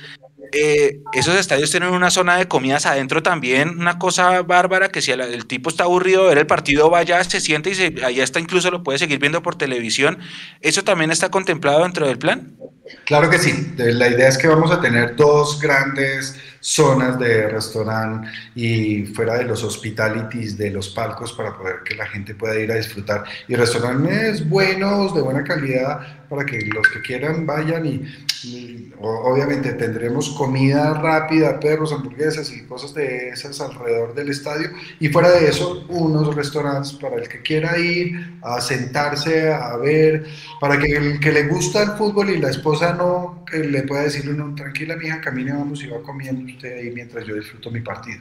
eh, 0.53 1.01
esos 1.13 1.37
estadios 1.37 1.71
tienen 1.71 1.91
una 1.91 2.11
zona 2.11 2.37
de 2.37 2.49
comidas 2.49 2.87
adentro 2.87 3.23
también, 3.23 3.79
una 3.79 3.99
cosa 3.99 4.43
bárbara, 4.43 4.89
que 4.89 5.03
si 5.03 5.11
el, 5.11 5.47
tipo 5.47 5.71
está 5.71 5.85
aburrido 5.85 6.23
de 6.23 6.29
ver 6.29 6.39
el 6.39 6.47
partido, 6.47 6.91
vaya, 6.91 7.23
se 7.25 7.41
siente 7.41 7.71
y 7.71 8.05
allá 8.05 8.25
está 8.25 8.41
incluso 8.41 8.71
lo 8.71 8.83
puede 8.83 8.99
seguir 8.99 9.19
viendo 9.19 9.43
por 9.43 9.57
televisión. 9.57 10.19
¿Eso 10.61 10.83
también 10.85 11.11
está 11.11 11.31
contemplado 11.31 11.83
dentro 11.83 12.07
del 12.07 12.19
plan? 12.19 12.57
Claro 13.05 13.31
que 13.31 13.39
sí. 13.39 13.73
La 13.77 14.09
idea 14.09 14.29
es 14.29 14.39
que 14.39 14.49
vamos 14.49 14.71
a 14.71 14.81
tener 14.81 15.17
dos 15.17 15.61
grandes 15.61 16.37
zonas 16.65 17.19
de 17.19 17.47
restaurante 17.51 18.31
y 18.55 19.05
fuera 19.05 19.35
de 19.35 19.45
los 19.45 19.63
hospitalities 19.63 20.57
de 20.57 20.71
los 20.71 20.89
palcos 20.89 21.35
para 21.35 21.55
poder 21.55 21.83
que 21.85 21.95
la 21.95 22.07
gente 22.07 22.35
pueda 22.35 22.59
ir 22.59 22.73
a 22.73 22.77
disfrutar. 22.77 23.23
Y 23.47 23.55
restaurantes 23.55 24.49
buenos, 24.49 25.15
de 25.15 25.21
buena 25.21 25.45
calidad, 25.45 26.25
para 26.27 26.47
que 26.47 26.59
los 26.65 26.89
que 26.89 27.03
quieran 27.03 27.45
vayan 27.45 27.85
y, 27.85 28.93
obviamente 29.01 29.73
tendremos 29.75 30.31
comida 30.31 30.95
rápida, 30.95 31.61
perros, 31.61 31.93
hamburguesas 31.93 32.51
y 32.51 32.65
cosas 32.65 32.95
de 32.95 33.29
esas 33.29 33.61
alrededor 33.61 34.15
del 34.15 34.31
estadio. 34.31 34.71
Y 35.01 35.09
fuera 35.09 35.31
de 35.33 35.49
eso, 35.49 35.85
unos 35.89 36.35
restaurantes 36.35 36.93
para 36.93 37.17
el 37.17 37.29
que 37.29 37.43
quiera 37.43 37.79
ir 37.79 38.39
a 38.43 38.61
sentarse, 38.63 39.53
a 39.53 39.77
ver, 39.77 40.25
para 40.61 40.79
que 40.79 40.93
el 40.93 41.21
que 41.21 41.33
le 41.33 41.47
gusta 41.47 41.83
el 41.83 41.91
fútbol 41.91 42.31
y 42.31 42.39
la 42.39 42.51
esposa 42.51 42.95
no, 42.95 43.44
le 43.59 43.83
pueda 43.83 44.03
decirle, 44.03 44.35
no, 44.35 44.55
tranquila, 44.55 44.97
mija, 44.97 45.21
camine, 45.21 45.53
vamos 45.53 45.83
y 45.83 45.87
va 45.89 46.03
comiendo 46.03 46.45
usted 46.45 46.79
ahí 46.79 46.91
mientras 46.91 47.27
yo 47.27 47.35
disfruto 47.35 47.71
mi 47.71 47.81
partido. 47.81 48.21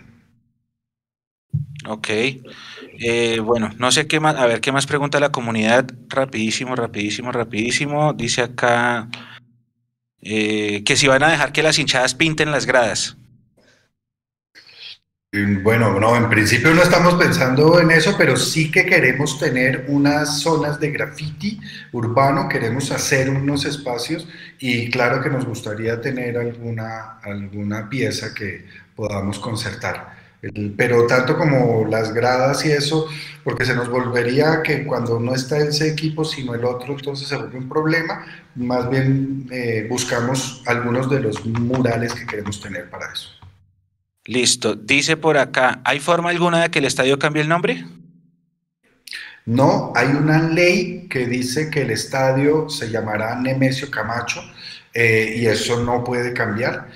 Ok, 1.87 2.07
eh, 2.09 3.39
bueno, 3.39 3.71
no 3.77 3.91
sé 3.91 4.07
qué 4.07 4.19
más, 4.19 4.35
a 4.35 4.45
ver 4.45 4.61
qué 4.61 4.71
más 4.71 4.87
pregunta 4.87 5.19
la 5.19 5.31
comunidad, 5.31 5.85
rapidísimo, 6.07 6.75
rapidísimo, 6.75 7.31
rapidísimo, 7.31 8.13
dice 8.13 8.41
acá 8.41 9.09
eh, 10.21 10.83
que 10.85 10.95
si 10.95 11.07
van 11.07 11.23
a 11.23 11.29
dejar 11.29 11.51
que 11.51 11.63
las 11.63 11.77
hinchadas 11.77 12.15
pinten 12.15 12.51
las 12.51 12.65
gradas. 12.65 13.17
Bueno, 15.63 15.99
no, 15.99 16.15
en 16.15 16.29
principio 16.29 16.75
no 16.75 16.83
estamos 16.83 17.15
pensando 17.15 17.79
en 17.79 17.89
eso, 17.89 18.13
pero 18.15 18.37
sí 18.37 18.69
que 18.69 18.85
queremos 18.85 19.39
tener 19.39 19.85
unas 19.87 20.41
zonas 20.41 20.79
de 20.79 20.91
graffiti 20.91 21.59
urbano, 21.91 22.47
queremos 22.47 22.91
hacer 22.91 23.31
unos 23.31 23.65
espacios 23.65 24.27
y 24.59 24.91
claro 24.91 25.23
que 25.23 25.31
nos 25.31 25.43
gustaría 25.43 25.99
tener 25.99 26.37
alguna, 26.37 27.17
alguna 27.23 27.89
pieza 27.89 28.31
que 28.35 28.67
podamos 28.95 29.39
concertar. 29.39 30.15
Pero 30.77 31.07
tanto 31.07 31.35
como 31.35 31.87
las 31.89 32.13
gradas 32.13 32.63
y 32.67 32.71
eso, 32.71 33.07
porque 33.43 33.65
se 33.65 33.73
nos 33.73 33.89
volvería 33.89 34.61
que 34.61 34.83
cuando 34.83 35.19
no 35.19 35.33
está 35.33 35.57
ese 35.57 35.89
equipo 35.89 36.23
sino 36.23 36.53
el 36.53 36.63
otro, 36.63 36.93
entonces 36.93 37.27
se 37.27 37.37
vuelve 37.37 37.57
un 37.57 37.69
problema, 37.69 38.23
más 38.53 38.87
bien 38.87 39.47
eh, 39.49 39.87
buscamos 39.89 40.61
algunos 40.67 41.09
de 41.09 41.21
los 41.21 41.43
murales 41.43 42.13
que 42.13 42.27
queremos 42.27 42.61
tener 42.61 42.87
para 42.87 43.11
eso. 43.11 43.42
Listo. 44.25 44.75
Dice 44.75 45.17
por 45.17 45.37
acá, 45.37 45.81
¿hay 45.83 45.99
forma 45.99 46.29
alguna 46.29 46.61
de 46.61 46.69
que 46.69 46.79
el 46.79 46.85
estadio 46.85 47.19
cambie 47.19 47.41
el 47.41 47.49
nombre? 47.49 47.85
No, 49.45 49.91
hay 49.95 50.07
una 50.07 50.41
ley 50.49 51.07
que 51.09 51.27
dice 51.27 51.69
que 51.69 51.81
el 51.81 51.91
estadio 51.91 52.69
se 52.69 52.89
llamará 52.89 53.35
Nemesio 53.35 53.91
Camacho 53.91 54.41
eh, 54.93 55.35
y 55.37 55.45
eso 55.47 55.83
no 55.83 56.03
puede 56.03 56.31
cambiar. 56.31 56.87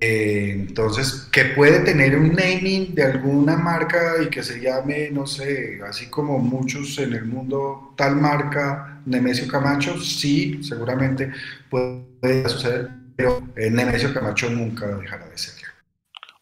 Eh, 0.00 0.50
entonces, 0.52 1.28
que 1.32 1.46
puede 1.46 1.80
tener 1.80 2.16
un 2.16 2.34
naming 2.34 2.94
de 2.94 3.04
alguna 3.04 3.56
marca 3.56 4.14
y 4.22 4.28
que 4.28 4.42
se 4.42 4.60
llame, 4.60 5.10
no 5.10 5.26
sé, 5.26 5.80
así 5.86 6.06
como 6.06 6.38
muchos 6.38 6.98
en 6.98 7.14
el 7.14 7.24
mundo, 7.24 7.94
tal 7.96 8.16
marca, 8.16 9.00
Nemesio 9.06 9.46
Camacho, 9.48 10.00
sí, 10.00 10.60
seguramente 10.62 11.30
puede 11.70 12.48
suceder, 12.48 12.90
pero 13.16 13.42
eh, 13.56 13.70
Nemesio 13.70 14.12
Camacho 14.12 14.50
nunca 14.50 14.86
dejará 14.86 15.28
de 15.28 15.38
ser. 15.38 15.53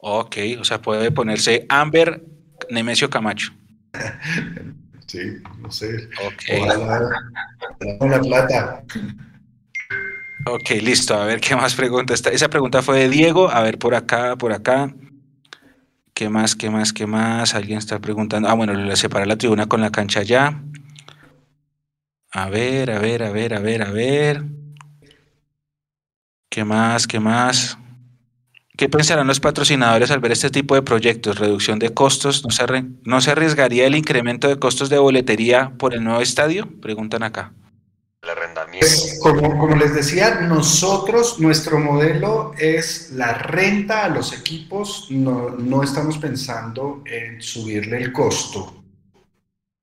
Ok, 0.05 0.36
o 0.59 0.64
sea, 0.64 0.82
puede 0.82 1.12
ponerse 1.12 1.64
Amber 1.68 2.24
Nemesio 2.70 3.09
Camacho. 3.09 3.53
sí, 5.07 5.20
no 5.61 5.70
sé. 5.70 6.09
Ok. 6.26 6.42
Ojalá, 6.61 7.09
la 8.00 8.20
plata. 8.20 8.84
Ok, 10.46 10.70
listo. 10.82 11.14
A 11.14 11.24
ver 11.24 11.40
qué 11.40 11.55
más 11.55 11.76
pregunta. 11.76 12.14
Esta, 12.14 12.30
esa 12.30 12.48
pregunta 12.48 12.82
fue 12.82 12.98
de 12.98 13.09
Diego. 13.09 13.48
A 13.48 13.62
ver, 13.62 13.78
por 13.78 13.94
acá, 13.94 14.34
por 14.34 14.53
acá. 14.53 14.92
¿Qué 16.14 16.28
más, 16.28 16.57
qué 16.57 16.68
más, 16.68 16.92
qué 16.92 17.07
más? 17.07 17.55
Alguien 17.55 17.78
está 17.78 18.00
preguntando. 18.00 18.48
Ah, 18.48 18.55
bueno, 18.55 18.74
le 18.74 18.96
separa 18.96 19.24
la 19.24 19.36
tribuna 19.36 19.68
con 19.68 19.80
la 19.80 19.92
cancha 19.92 20.24
ya. 20.24 20.64
A 22.32 22.48
ver, 22.50 22.90
a 22.90 22.98
ver, 22.98 23.22
a 23.22 23.30
ver, 23.30 23.55
a 23.55 23.61
ver, 23.61 23.82
a 23.82 23.90
ver. 23.92 24.42
¿Qué 26.50 26.64
más, 26.64 27.07
qué 27.07 27.20
más? 27.20 27.78
¿Qué 28.77 28.89
pensarán 28.89 29.27
los 29.27 29.39
patrocinadores 29.39 30.11
al 30.11 30.20
ver 30.20 30.33
este 30.33 30.49
tipo 30.49 30.75
de 30.75 30.83
proyectos? 30.83 31.39
¿Reducción 31.39 31.79
de 31.79 31.93
costos? 31.93 32.43
¿No 32.43 32.51
se, 32.51 32.64
¿No 33.05 33.20
se 33.20 33.31
arriesgaría 33.31 33.87
el 33.87 33.95
incremento 33.95 34.49
de 34.49 34.59
costos 34.59 34.89
de 34.89 34.99
boletería 34.99 35.73
por 35.79 35.93
el 35.93 36.03
nuevo 36.03 36.23
estadio? 36.23 36.66
Preguntan 36.81 37.23
acá. 37.23 37.53
El 38.23 38.31
arrendamiento. 38.31 38.87
Pues, 38.87 39.18
como, 39.20 39.59
como, 39.59 39.77
les 39.77 39.95
decía, 39.95 40.41
nosotros, 40.41 41.39
nuestro 41.39 41.79
modelo 41.79 42.53
es 42.59 43.11
la 43.11 43.35
renta 43.35 44.05
a 44.05 44.09
los 44.09 44.33
equipos, 44.33 45.07
no, 45.11 45.51
no 45.51 45.83
estamos 45.83 46.16
pensando 46.16 47.03
en 47.05 47.43
subirle 47.43 47.99
el 47.99 48.12
costo. 48.12 48.82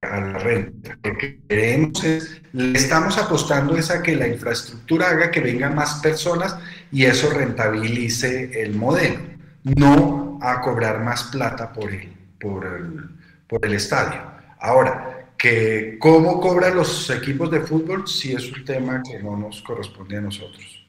A 0.02 0.20
la 0.20 0.40
renta. 0.40 0.98
Lo 1.04 1.18
que 1.18 1.40
queremos 1.48 2.04
es, 2.04 2.42
le 2.54 2.78
estamos 2.78 3.18
apostando 3.18 3.78
es 3.78 3.92
a 3.92 4.02
que 4.02 4.16
la 4.16 4.28
infraestructura 4.28 5.10
haga 5.10 5.32
que 5.32 5.42
vengan 5.42 5.76
más 5.76 5.96
personas 5.96 6.58
y 6.92 7.06
eso 7.06 7.30
rentabilice 7.32 8.62
el 8.62 8.76
modelo, 8.76 9.20
no 9.64 10.40
a 10.42 10.62
cobrar 10.62 11.04
más 11.04 11.24
plata 11.24 11.74
por 11.74 11.92
el, 11.92 12.10
por 12.40 12.66
el, 12.66 13.10
por 13.48 13.66
el 13.66 13.74
estadio. 13.74 14.22
Ahora, 14.60 15.28
que 15.38 15.98
cómo 16.00 16.40
cobran 16.40 16.76
los 16.76 17.10
equipos 17.10 17.50
de 17.52 17.62
fútbol 17.62 18.08
sí 18.08 18.34
es 18.34 18.52
un 18.52 18.66
tema 18.66 19.02
que 19.04 19.22
no 19.22 19.38
nos 19.38 19.62
corresponde 19.62 20.18
a 20.18 20.22
nosotros. 20.22 20.86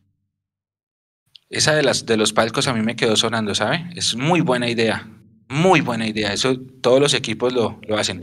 Esa 1.48 1.74
de, 1.74 1.82
las, 1.82 2.06
de 2.06 2.16
los 2.16 2.32
palcos 2.32 2.68
a 2.68 2.74
mí 2.74 2.82
me 2.82 2.94
quedó 2.94 3.16
sonando, 3.16 3.56
¿sabe? 3.56 3.90
Es 3.96 4.14
muy 4.14 4.40
buena 4.40 4.68
idea. 4.68 5.04
Muy 5.50 5.80
buena 5.80 6.06
idea, 6.06 6.32
eso 6.32 6.56
todos 6.80 7.00
los 7.00 7.12
equipos 7.12 7.52
lo, 7.52 7.80
lo 7.88 7.98
hacen. 7.98 8.22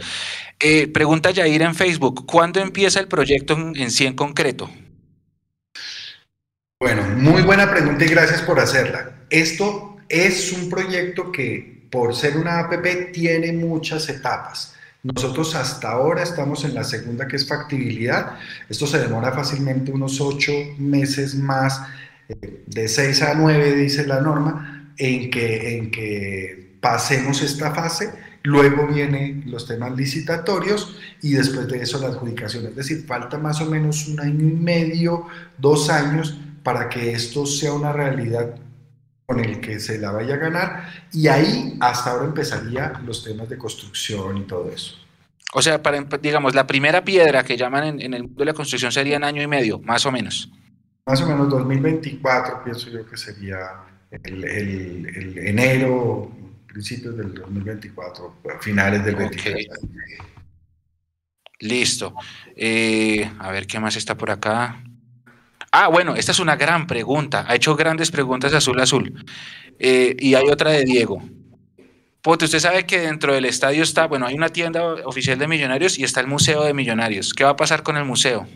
Eh, 0.61 0.87
pregunta 0.87 1.29
Yair 1.31 1.61
en 1.61 1.75
Facebook, 1.75 2.25
¿cuándo 2.25 2.61
empieza 2.61 3.01
el 3.01 3.09
proyecto 3.09 3.53
en, 3.53 3.75
en 3.75 3.91
sí 3.91 4.05
en 4.05 4.15
concreto? 4.15 4.69
Bueno, 6.79 7.03
muy 7.17 7.41
buena 7.41 7.69
pregunta 7.69 8.05
y 8.05 8.07
gracias 8.07 8.41
por 8.43 8.61
hacerla. 8.61 9.25
Esto 9.29 9.97
es 10.07 10.53
un 10.53 10.69
proyecto 10.69 11.29
que 11.31 11.89
por 11.91 12.15
ser 12.15 12.37
una 12.37 12.59
APP 12.59 13.11
tiene 13.11 13.51
muchas 13.51 14.07
etapas. 14.07 14.75
Nosotros 15.03 15.53
hasta 15.55 15.91
ahora 15.91 16.23
estamos 16.23 16.63
en 16.63 16.75
la 16.75 16.85
segunda 16.85 17.27
que 17.27 17.35
es 17.35 17.45
factibilidad. 17.45 18.37
Esto 18.69 18.87
se 18.87 18.99
demora 18.99 19.33
fácilmente 19.33 19.91
unos 19.91 20.21
ocho 20.21 20.53
meses 20.77 21.35
más, 21.35 21.81
eh, 22.29 22.63
de 22.65 22.87
seis 22.87 23.21
a 23.21 23.33
nueve 23.33 23.75
dice 23.75 24.07
la 24.07 24.21
norma, 24.21 24.93
en 24.97 25.29
que, 25.29 25.77
en 25.77 25.91
que 25.91 26.66
pasemos 26.79 27.41
esta 27.41 27.73
fase, 27.73 28.13
luego 28.43 28.87
vienen 28.87 29.43
los 29.47 29.67
temas 29.67 29.95
licitatorios 29.95 30.97
y 31.21 31.33
después 31.33 31.67
de 31.67 31.81
eso 31.81 31.99
la 31.99 32.07
adjudicación. 32.07 32.65
Es 32.67 32.75
decir, 32.75 33.05
falta 33.05 33.37
más 33.37 33.61
o 33.61 33.65
menos 33.65 34.07
un 34.07 34.19
año 34.19 34.47
y 34.47 34.53
medio, 34.53 35.27
dos 35.57 35.89
años 35.89 36.37
para 36.63 36.89
que 36.89 37.11
esto 37.11 37.45
sea 37.45 37.73
una 37.73 37.93
realidad 37.93 38.55
con 39.25 39.39
el 39.39 39.59
que 39.59 39.79
se 39.79 39.99
la 39.99 40.11
vaya 40.11 40.35
a 40.35 40.37
ganar 40.37 40.89
y 41.11 41.27
ahí 41.27 41.77
hasta 41.81 42.11
ahora 42.11 42.25
empezaría 42.25 42.93
los 43.05 43.23
temas 43.23 43.49
de 43.49 43.57
construcción 43.57 44.37
y 44.37 44.43
todo 44.43 44.69
eso. 44.71 44.95
O 45.53 45.61
sea, 45.61 45.81
para, 45.81 46.01
digamos, 46.21 46.55
la 46.55 46.67
primera 46.67 47.03
piedra 47.03 47.43
que 47.43 47.57
llaman 47.57 47.83
en, 47.85 48.01
en 48.01 48.13
el 48.13 48.23
mundo 48.23 48.39
de 48.39 48.45
la 48.45 48.53
construcción 48.53 48.91
sería 48.91 49.15
en 49.15 49.23
año 49.23 49.41
y 49.41 49.47
medio, 49.47 49.79
más 49.79 50.05
o 50.05 50.11
menos. 50.11 50.51
Más 51.05 51.21
o 51.21 51.25
menos 51.25 51.49
2024 51.49 52.63
pienso 52.65 52.89
yo 52.89 53.05
que 53.05 53.15
sería 53.15 53.57
el, 54.11 54.43
el, 54.43 55.05
el 55.15 55.37
enero, 55.37 56.31
principios 56.77 57.17
del 57.17 57.33
2024, 57.33 58.35
finales 58.61 59.03
del 59.03 59.15
2024. 59.15 59.51
Okay. 59.51 59.97
Listo. 61.59 62.13
Eh, 62.55 63.31
a 63.39 63.51
ver 63.51 63.65
qué 63.65 63.79
más 63.79 63.95
está 63.95 64.15
por 64.15 64.29
acá. 64.29 64.83
Ah, 65.71 65.87
bueno, 65.87 66.15
esta 66.15 66.33
es 66.33 66.39
una 66.39 66.55
gran 66.55 66.85
pregunta. 66.85 67.45
Ha 67.47 67.55
hecho 67.55 67.75
grandes 67.75 68.11
preguntas 68.11 68.53
Azul 68.53 68.79
Azul. 68.79 69.25
Eh, 69.79 70.15
y 70.19 70.35
hay 70.35 70.49
otra 70.49 70.69
de 70.69 70.83
Diego. 70.83 71.19
Pote, 72.21 72.45
usted 72.45 72.59
sabe 72.59 72.85
que 72.85 72.99
dentro 72.99 73.33
del 73.33 73.45
estadio 73.45 73.81
está, 73.81 74.05
bueno, 74.05 74.27
hay 74.27 74.35
una 74.35 74.49
tienda 74.49 74.83
oficial 75.05 75.39
de 75.39 75.47
Millonarios 75.47 75.97
y 75.97 76.03
está 76.03 76.19
el 76.19 76.27
Museo 76.27 76.63
de 76.63 76.75
Millonarios. 76.75 77.33
¿Qué 77.33 77.43
va 77.43 77.51
a 77.51 77.55
pasar 77.55 77.81
con 77.81 77.97
el 77.97 78.05
museo? 78.05 78.47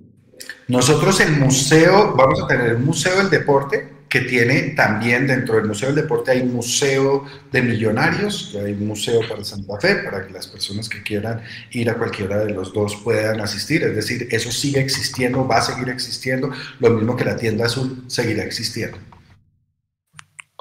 Nosotros 0.68 1.20
el 1.22 1.38
museo, 1.38 2.14
vamos 2.16 2.44
a 2.44 2.48
tener 2.48 2.68
el 2.68 2.80
Museo 2.80 3.18
del 3.18 3.32
Deporte, 3.32 4.01
que 4.12 4.20
tiene 4.20 4.74
también 4.76 5.26
dentro 5.26 5.56
del 5.56 5.68
Museo 5.68 5.88
del 5.88 6.04
Deporte 6.04 6.32
hay 6.32 6.44
museo 6.44 7.26
de 7.50 7.62
millonarios, 7.62 8.54
hay 8.62 8.74
un 8.74 8.88
museo 8.88 9.22
para 9.26 9.42
Santa 9.46 9.80
Fe, 9.80 9.96
para 10.04 10.28
que 10.28 10.34
las 10.34 10.48
personas 10.48 10.90
que 10.90 11.02
quieran 11.02 11.42
ir 11.72 11.90
a 11.90 11.94
cualquiera 11.94 12.44
de 12.44 12.54
los 12.54 12.74
dos 12.74 12.98
puedan 13.06 13.40
asistir. 13.40 13.84
Es 13.84 13.96
decir, 13.96 14.28
eso 14.30 14.52
sigue 14.52 14.82
existiendo, 14.82 15.48
va 15.48 15.60
a 15.60 15.62
seguir 15.62 15.88
existiendo, 15.88 16.52
lo 16.82 16.90
mismo 16.90 17.16
que 17.16 17.24
la 17.24 17.38
tienda 17.38 17.68
azul 17.68 18.04
seguirá 18.08 18.44
existiendo. 18.44 18.98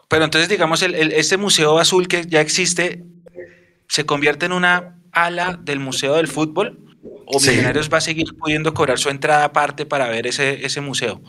Pero 0.09 0.25
entonces, 0.25 0.49
digamos, 0.49 0.83
el, 0.83 0.95
el, 0.95 1.11
este 1.11 1.37
museo 1.37 1.81
azul 1.81 2.07
que 2.07 2.27
ya 2.29 2.41
existe, 2.41 3.03
¿se 3.89 4.07
convierte 4.07 4.47
en 4.47 4.53
una 4.53 5.03
ala 5.11 5.59
del 5.61 5.81
Museo 5.81 6.15
del 6.15 6.29
Fútbol? 6.29 6.79
¿O 7.27 7.41
sí. 7.41 7.51
Millonarios 7.51 7.91
va 7.93 7.99
a 7.99 8.01
seguir 8.01 8.37
pudiendo 8.39 8.73
cobrar 8.75 9.01
su 9.01 9.09
entrada 9.09 9.43
aparte 9.43 9.87
para 9.87 10.07
ver 10.07 10.29
ese, 10.29 10.65
ese 10.65 10.81
museo? 10.81 11.21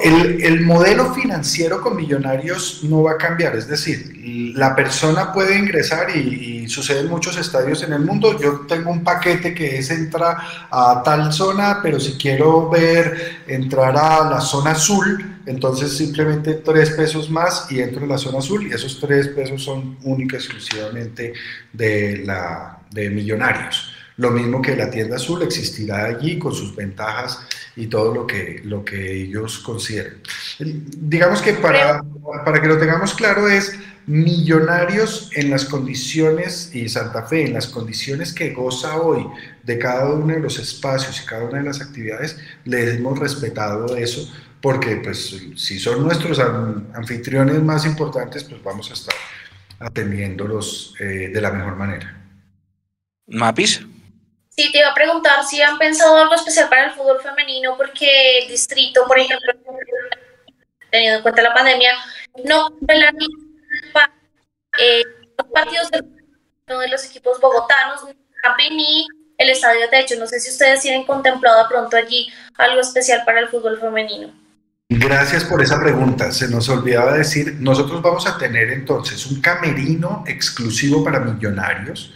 El, 0.00 0.42
el, 0.42 0.60
modelo 0.62 1.12
financiero 1.14 1.80
con 1.80 1.96
millonarios 1.96 2.80
no 2.84 3.02
va 3.02 3.12
a 3.12 3.16
cambiar, 3.16 3.56
es 3.56 3.66
decir, 3.66 4.12
la 4.54 4.74
persona 4.74 5.32
puede 5.32 5.58
ingresar 5.58 6.14
y, 6.16 6.68
sucede 6.68 7.00
en 7.00 7.08
muchos 7.08 7.36
estadios 7.36 7.82
en 7.82 7.92
el 7.92 8.00
mundo. 8.00 8.38
Yo 8.40 8.60
tengo 8.68 8.90
un 8.90 9.02
paquete 9.02 9.52
que 9.52 9.78
es 9.78 9.90
entrar 9.90 10.36
a 10.70 11.02
tal 11.04 11.32
zona, 11.32 11.80
pero 11.82 11.98
si 12.00 12.12
quiero 12.12 12.70
ver 12.70 13.42
entrar 13.46 13.96
a 13.96 14.30
la 14.30 14.40
zona 14.40 14.70
azul, 14.70 15.40
entonces 15.44 15.94
simplemente 15.96 16.54
tres 16.54 16.90
pesos 16.90 17.28
más 17.28 17.66
y 17.70 17.80
entro 17.80 18.04
en 18.04 18.08
la 18.08 18.16
zona 18.16 18.38
azul 18.38 18.66
y 18.66 18.72
esos 18.72 19.00
tres 19.00 19.28
pesos 19.28 19.62
son 19.62 19.98
única 20.04 20.36
exclusivamente 20.36 21.34
de, 21.72 22.22
la, 22.24 22.78
de 22.90 23.10
millonarios. 23.10 23.92
Lo 24.22 24.30
mismo 24.30 24.62
que 24.62 24.76
la 24.76 24.88
tienda 24.88 25.16
azul 25.16 25.42
existirá 25.42 26.04
allí 26.04 26.38
con 26.38 26.54
sus 26.54 26.76
ventajas 26.76 27.40
y 27.74 27.88
todo 27.88 28.14
lo 28.14 28.24
que, 28.24 28.60
lo 28.64 28.84
que 28.84 29.22
ellos 29.22 29.58
consideren. 29.58 30.22
Digamos 30.60 31.42
que 31.42 31.54
para, 31.54 32.04
para 32.44 32.62
que 32.62 32.68
lo 32.68 32.78
tengamos 32.78 33.14
claro 33.14 33.48
es 33.48 33.76
millonarios 34.06 35.28
en 35.34 35.50
las 35.50 35.64
condiciones, 35.64 36.70
y 36.72 36.88
Santa 36.88 37.24
Fe 37.24 37.46
en 37.46 37.52
las 37.52 37.66
condiciones 37.66 38.32
que 38.32 38.52
goza 38.52 38.96
hoy 38.96 39.26
de 39.64 39.76
cada 39.76 40.12
uno 40.12 40.34
de 40.34 40.38
los 40.40 40.56
espacios 40.60 41.20
y 41.20 41.26
cada 41.26 41.42
una 41.42 41.58
de 41.58 41.64
las 41.64 41.80
actividades, 41.80 42.38
les 42.64 42.94
hemos 42.94 43.18
respetado 43.18 43.96
eso, 43.96 44.32
porque 44.60 45.00
pues 45.02 45.36
si 45.56 45.80
son 45.80 46.04
nuestros 46.04 46.38
anfitriones 46.38 47.60
más 47.60 47.84
importantes, 47.86 48.44
pues 48.44 48.62
vamos 48.62 48.88
a 48.88 48.94
estar 48.94 49.14
atendiéndolos 49.80 50.94
eh, 51.00 51.30
de 51.34 51.40
la 51.40 51.50
mejor 51.50 51.74
manera. 51.74 52.22
¿Mapis? 53.26 53.84
Sí, 54.62 54.70
te 54.70 54.78
iba 54.78 54.90
a 54.90 54.94
preguntar 54.94 55.44
si 55.44 55.60
han 55.60 55.76
pensado 55.76 56.16
algo 56.16 56.36
especial 56.36 56.68
para 56.68 56.84
el 56.84 56.92
fútbol 56.92 57.20
femenino, 57.20 57.76
porque 57.76 58.38
el 58.38 58.48
distrito, 58.48 59.04
por 59.08 59.18
ejemplo, 59.18 59.52
teniendo 60.88 61.16
en 61.16 61.22
cuenta 61.22 61.42
la 61.42 61.52
pandemia, 61.52 61.92
no 62.44 62.68
eh, 64.78 65.02
los 65.36 65.48
partidos 65.52 65.90
de 65.90 66.04
uno 66.68 66.78
de 66.78 66.88
los 66.90 67.04
equipos 67.06 67.40
bogotanos, 67.40 68.02
ni 68.70 69.04
el 69.36 69.50
estadio 69.50 69.80
de 69.80 69.88
techo. 69.88 70.14
No 70.16 70.28
sé 70.28 70.38
si 70.38 70.50
ustedes 70.50 70.80
tienen 70.80 71.04
contemplado 71.06 71.68
pronto 71.68 71.96
allí 71.96 72.32
algo 72.56 72.80
especial 72.82 73.24
para 73.24 73.40
el 73.40 73.48
fútbol 73.48 73.80
femenino. 73.80 74.32
Gracias 74.88 75.42
por 75.42 75.60
esa 75.60 75.80
pregunta. 75.80 76.30
Se 76.30 76.46
nos 76.46 76.68
olvidaba 76.68 77.14
decir, 77.14 77.56
nosotros 77.58 78.00
vamos 78.00 78.28
a 78.28 78.38
tener 78.38 78.70
entonces 78.70 79.26
un 79.26 79.40
camerino 79.40 80.22
exclusivo 80.28 81.02
para 81.02 81.18
millonarios 81.18 82.14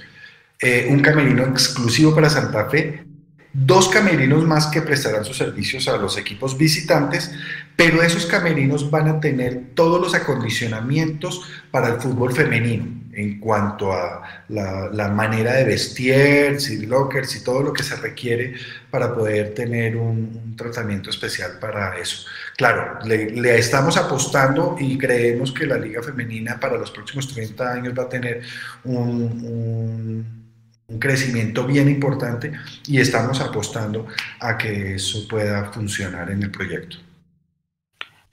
eh, 0.61 0.89
un 0.91 1.01
camerino 1.01 1.45
exclusivo 1.45 2.15
para 2.15 2.31
Santa 2.31 2.69
Fe, 2.71 3.05
dos 3.53 3.89
camerinos 3.89 4.45
más 4.45 4.67
que 4.67 4.83
prestarán 4.83 5.25
sus 5.25 5.37
servicios 5.37 5.89
a 5.89 5.97
los 5.97 6.19
equipos 6.19 6.59
visitantes, 6.59 7.33
pero 7.75 8.03
esos 8.03 8.27
camerinos 8.27 8.91
van 8.91 9.09
a 9.09 9.21
tener 9.21 9.75
todos 9.75 10.01
los 10.01 10.15
acondicionamientos 10.15 11.43
para 11.71 11.89
el 11.89 12.01
fútbol 12.01 12.33
femenino 12.33 13.07
en 13.17 13.41
cuanto 13.41 13.93
a 13.93 14.45
la, 14.49 15.09
manera 15.09 15.55
de 15.55 15.65
vestir, 15.65 16.59
y 16.71 16.87
lockers 16.87 17.37
y 17.37 17.43
todo 17.43 17.63
lo 17.63 17.73
que 17.73 17.83
se 17.83 17.97
requiere 17.97 18.55
para 18.91 19.15
poder 19.15 19.55
tener 19.55 19.97
un, 19.97 20.55
tratamiento 20.55 21.11
especial 21.11 21.59
para 21.59 21.99
eso. 21.99 22.27
Claro, 22.57 22.99
le, 23.05 23.59
estamos 23.59 23.97
apostando 23.97 24.77
y 24.79 24.97
creemos 24.99 25.53
que 25.53 25.67
la 25.67 25.77
liga 25.79 26.03
femenina 26.03 26.61
para 26.61 26.77
los 26.77 26.91
próximos 26.91 27.33
30 27.33 27.73
años 27.73 27.95
va 27.99 28.05
a 28.05 28.09
tener 28.09 28.43
un 28.85 30.46
un 30.89 30.99
crecimiento 30.99 31.67
bien 31.67 31.89
importante 31.89 32.53
y 32.87 32.99
estamos 32.99 33.41
apostando 33.41 34.07
a 34.41 34.57
que 34.57 34.95
eso 34.95 35.27
pueda 35.27 35.73
funcionar 35.73 36.31
en 36.31 36.43
el 36.43 36.51
proyecto. 36.51 36.99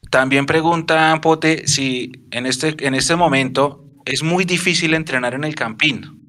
También 0.10 0.46
pregunta 0.46 1.20
Pote 1.22 1.68
si 1.68 2.12
en 2.30 2.46
este, 2.46 2.76
en 2.86 2.94
este 2.94 3.16
momento 3.16 3.84
es 4.06 4.22
muy 4.22 4.46
difícil 4.46 4.94
entrenar 4.94 5.34
en 5.34 5.44
el 5.44 5.56
Campín. 5.56 6.20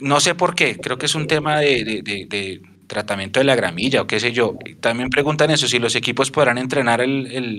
No 0.00 0.18
sé 0.18 0.34
por 0.34 0.56
qué, 0.56 0.76
creo 0.78 0.98
que 0.98 1.06
es 1.06 1.14
un 1.14 1.28
tema 1.28 1.60
de, 1.60 2.02
de, 2.02 2.26
de, 2.28 2.62
tratamiento 2.88 3.40
de 3.40 3.44
la 3.44 3.54
gramilla 3.54 4.02
o 4.02 4.06
qué 4.06 4.18
sé 4.18 4.32
yo. 4.32 4.58
También 4.80 5.08
preguntan 5.08 5.50
eso, 5.50 5.68
si 5.68 5.78
los 5.78 5.94
equipos 5.94 6.30
podrán 6.30 6.58
entrenar 6.58 7.00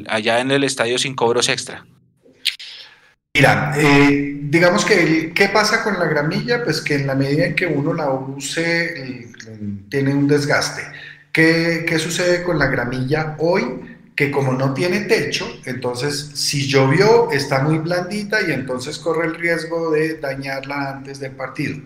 allá 0.08 0.39
en 0.41 0.51
el 0.51 0.64
estadio 0.64 0.99
sin 0.99 1.16
cobros 1.16 1.49
extra. 1.49 1.86
Mira, 3.36 3.74
eh, 3.76 4.38
digamos 4.44 4.86
que, 4.86 5.32
¿qué 5.34 5.48
pasa 5.48 5.84
con 5.84 5.98
la 5.98 6.06
gramilla? 6.06 6.64
Pues 6.64 6.82
que 6.82 6.94
en 6.94 7.08
la 7.08 7.16
medida 7.16 7.48
en 7.48 7.56
que 7.56 7.66
uno 7.66 7.92
la 7.92 8.12
use, 8.12 8.94
eh, 8.96 9.32
tiene 9.90 10.14
un 10.14 10.28
desgaste. 10.28 10.84
¿Qué, 11.32 11.84
¿Qué, 11.88 11.98
sucede 11.98 12.44
con 12.44 12.60
la 12.60 12.68
gramilla 12.68 13.36
hoy? 13.40 13.98
Que 14.16 14.30
como 14.30 14.54
no 14.54 14.76
tiene 14.76 15.02
techo, 15.02 15.48
entonces 15.66 16.30
si 16.36 16.68
llovió 16.68 17.32
está 17.32 17.64
muy 17.64 17.80
blandita 17.80 18.48
y 18.48 18.52
entonces 18.52 19.00
corre 19.00 19.26
el 19.26 19.34
riesgo 19.34 19.90
de 19.90 20.20
dañarla 20.20 20.92
antes 20.92 21.20
del 21.20 21.32
partido. 21.32 21.78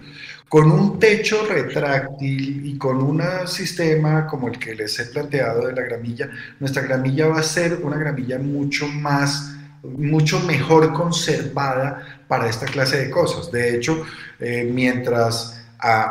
con 0.50 0.70
un 0.72 1.00
techo 1.00 1.45
retráctil 1.45 2.66
y 2.66 2.78
con 2.78 3.02
un 3.02 3.22
sistema 3.48 4.28
como 4.28 4.48
el 4.50 4.60
que 4.60 4.76
les 4.76 5.00
he 5.00 5.06
planteado 5.06 5.68
de 5.68 5.74
la 5.74 5.82
gramilla, 5.84 6.30
nuestra 6.60 6.84
gramilla 6.84 7.28
va 7.28 7.39
a 7.39 7.43
ser 7.43 7.80
una 7.84 7.98
gramilla 7.98 8.38
mucho 8.39 8.88
más, 8.88 9.57
mucho 9.98 10.40
mejor 10.42 10.94
conservada 10.94 12.24
para 12.28 12.50
esta 12.50 12.66
clase 12.66 12.98
de 12.98 13.10
cosas. 13.10 13.52
De 13.52 13.76
hecho, 13.76 14.04
eh, 14.40 14.70
mientras 14.72 15.58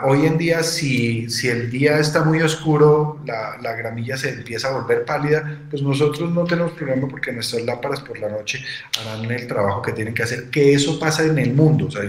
hoy 0.05 0.27
en 0.27 0.39
día, 0.39 0.63
si, 0.63 1.29
si, 1.29 1.49
el 1.49 1.71
día 1.71 1.99
está 1.99 2.23
muy 2.23 2.41
oscuro, 2.41 3.21
la, 3.27 3.57
la, 3.61 3.73
gramilla 3.75 4.17
se 4.17 4.31
empieza 4.31 4.69
a 4.69 4.79
volver 4.79 5.05
pálida, 5.05 5.63
pues 5.69 5.83
nosotros 5.83 6.31
no 6.31 6.45
tenemos 6.45 6.73
problema 6.73 7.09
porque 7.09 7.33
nuestras 7.33 7.63
lámparas 7.65 8.01
por 8.01 8.19
la 8.19 8.29
noche 8.29 8.65
harán 9.01 9.31
el 9.31 9.47
trabajo 9.47 9.83
que 9.83 9.93
tienen 9.93 10.15
que 10.15 10.23
hacer, 10.23 10.51
que 10.51 10.73
eso 10.73 10.99
pasa 10.99 11.25
en 11.25 11.39
el 11.39 11.53
mundo. 11.53 11.87
O 11.87 11.91
sea, 11.91 12.03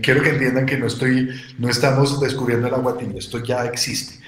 quiero 0.00 0.22
que 0.22 0.30
entiendan 0.30 0.66
que 0.66 0.78
no, 0.78 0.86
estoy, 0.86 1.30
no 1.58 1.68
estamos 1.68 2.20
descubriendo 2.20 2.68
el 2.68 2.74
agua 2.74 2.96
tibia, 2.96 3.18
esto 3.18 3.42
ya 3.42 3.66
existe. 3.66 4.20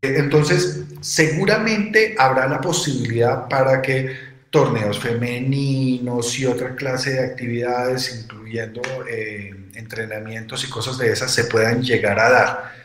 Entonces, 0.00 0.84
seguramente 1.00 2.14
habrá 2.18 2.46
la 2.46 2.60
posibilidad 2.60 3.48
para 3.48 3.82
que 3.82 4.27
torneos 4.50 4.98
femeninos 4.98 6.38
y 6.38 6.46
otra 6.46 6.74
clase 6.74 7.10
de 7.10 7.20
actividades, 7.20 8.22
incluyendo 8.22 8.80
eh, 9.08 9.54
entrenamientos 9.74 10.64
y 10.64 10.70
cosas 10.70 10.98
de 10.98 11.12
esas, 11.12 11.32
se 11.32 11.44
puedan 11.44 11.82
llegar 11.82 12.18
a 12.18 12.30
dar. 12.30 12.78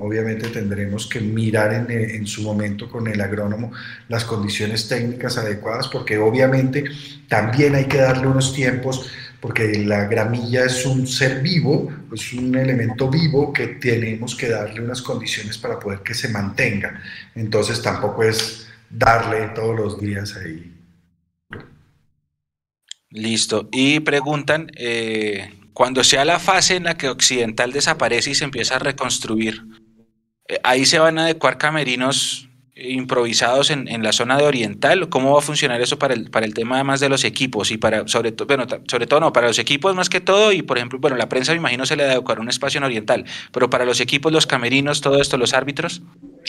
Obviamente 0.00 0.48
tendremos 0.48 1.06
que 1.06 1.20
mirar 1.20 1.72
en, 1.72 1.90
en, 1.90 2.26
su 2.26 2.42
momento 2.42 2.90
con 2.90 3.08
el 3.08 3.18
agrónomo 3.20 3.72
las 4.08 4.24
condiciones 4.24 4.86
técnicas 4.86 5.38
adecuadas, 5.38 5.88
porque 5.88 6.18
obviamente 6.18 6.84
también 7.26 7.74
hay 7.74 7.86
que 7.86 7.96
darle 7.98 8.26
unos 8.26 8.52
tiempos, 8.52 9.10
porque 9.40 9.72
la 9.84 10.04
gramilla 10.06 10.66
es 10.66 10.84
un 10.84 11.06
ser 11.06 11.40
vivo, 11.40 11.90
es 12.12 12.32
un 12.34 12.54
elemento 12.54 13.08
vivo 13.08 13.50
que 13.50 13.68
tenemos 13.68 14.34
que 14.34 14.50
darle 14.50 14.82
unas 14.82 15.00
condiciones 15.00 15.56
para 15.56 15.78
poder 15.78 16.00
que 16.00 16.14
se 16.14 16.28
mantenga. 16.28 17.02
Entonces 17.34 17.80
tampoco 17.80 18.24
es 18.24 18.66
darle 18.90 19.48
todos 19.54 19.74
los 19.74 20.00
días 20.00 20.36
ahí 20.36 20.71
Listo. 23.12 23.68
Y 23.72 24.00
preguntan, 24.00 24.70
eh, 24.76 25.52
cuando 25.74 26.02
sea 26.02 26.24
la 26.24 26.38
fase 26.38 26.76
en 26.76 26.84
la 26.84 26.96
que 26.96 27.08
Occidental 27.08 27.72
desaparece 27.72 28.30
y 28.30 28.34
se 28.34 28.44
empieza 28.44 28.76
a 28.76 28.78
reconstruir, 28.78 29.62
eh, 30.48 30.58
¿ahí 30.64 30.86
se 30.86 30.98
van 30.98 31.18
a 31.18 31.24
adecuar 31.24 31.58
camerinos 31.58 32.48
improvisados 32.74 33.70
en, 33.70 34.02
la 34.02 34.12
zona 34.12 34.38
de 34.38 34.44
Oriental? 34.44 35.08
¿Cómo 35.08 35.32
va 35.32 35.38
a 35.40 35.42
funcionar 35.42 35.80
eso 35.80 35.98
para 35.98 36.14
el, 36.14 36.30
para 36.30 36.46
el 36.46 36.54
tema 36.54 36.76
además 36.76 37.00
de 37.00 37.08
los 37.08 37.24
equipos? 37.24 37.70
Y 37.70 37.76
para, 37.76 38.08
sobre, 38.08 38.32
todo 38.32 38.46
bueno, 38.46 38.66
sobre 38.86 39.06
todo 39.06 39.20
no, 39.20 39.32
para 39.32 39.48
los 39.48 39.58
equipos 39.58 39.94
más 39.94 40.08
que 40.08 40.20
todo, 40.20 40.52
y 40.52 40.62
por 40.62 40.78
ejemplo, 40.78 40.98
bueno, 40.98 41.16
la 41.16 41.28
prensa 41.28 41.52
me 41.52 41.58
imagino 41.58 41.86
se 41.86 41.96
le 41.96 42.04
adecuar 42.04 42.40
un 42.40 42.48
espacio 42.48 42.78
en 42.78 42.84
Oriental, 42.84 43.24
pero 43.52 43.68
para 43.68 43.84
los 43.84 44.00
equipos, 44.00 44.32
los 44.32 44.46
camerinos, 44.46 45.00
todo 45.00 45.20
esto, 45.20 45.36
los 45.36 45.52
árbitros. 45.54 46.02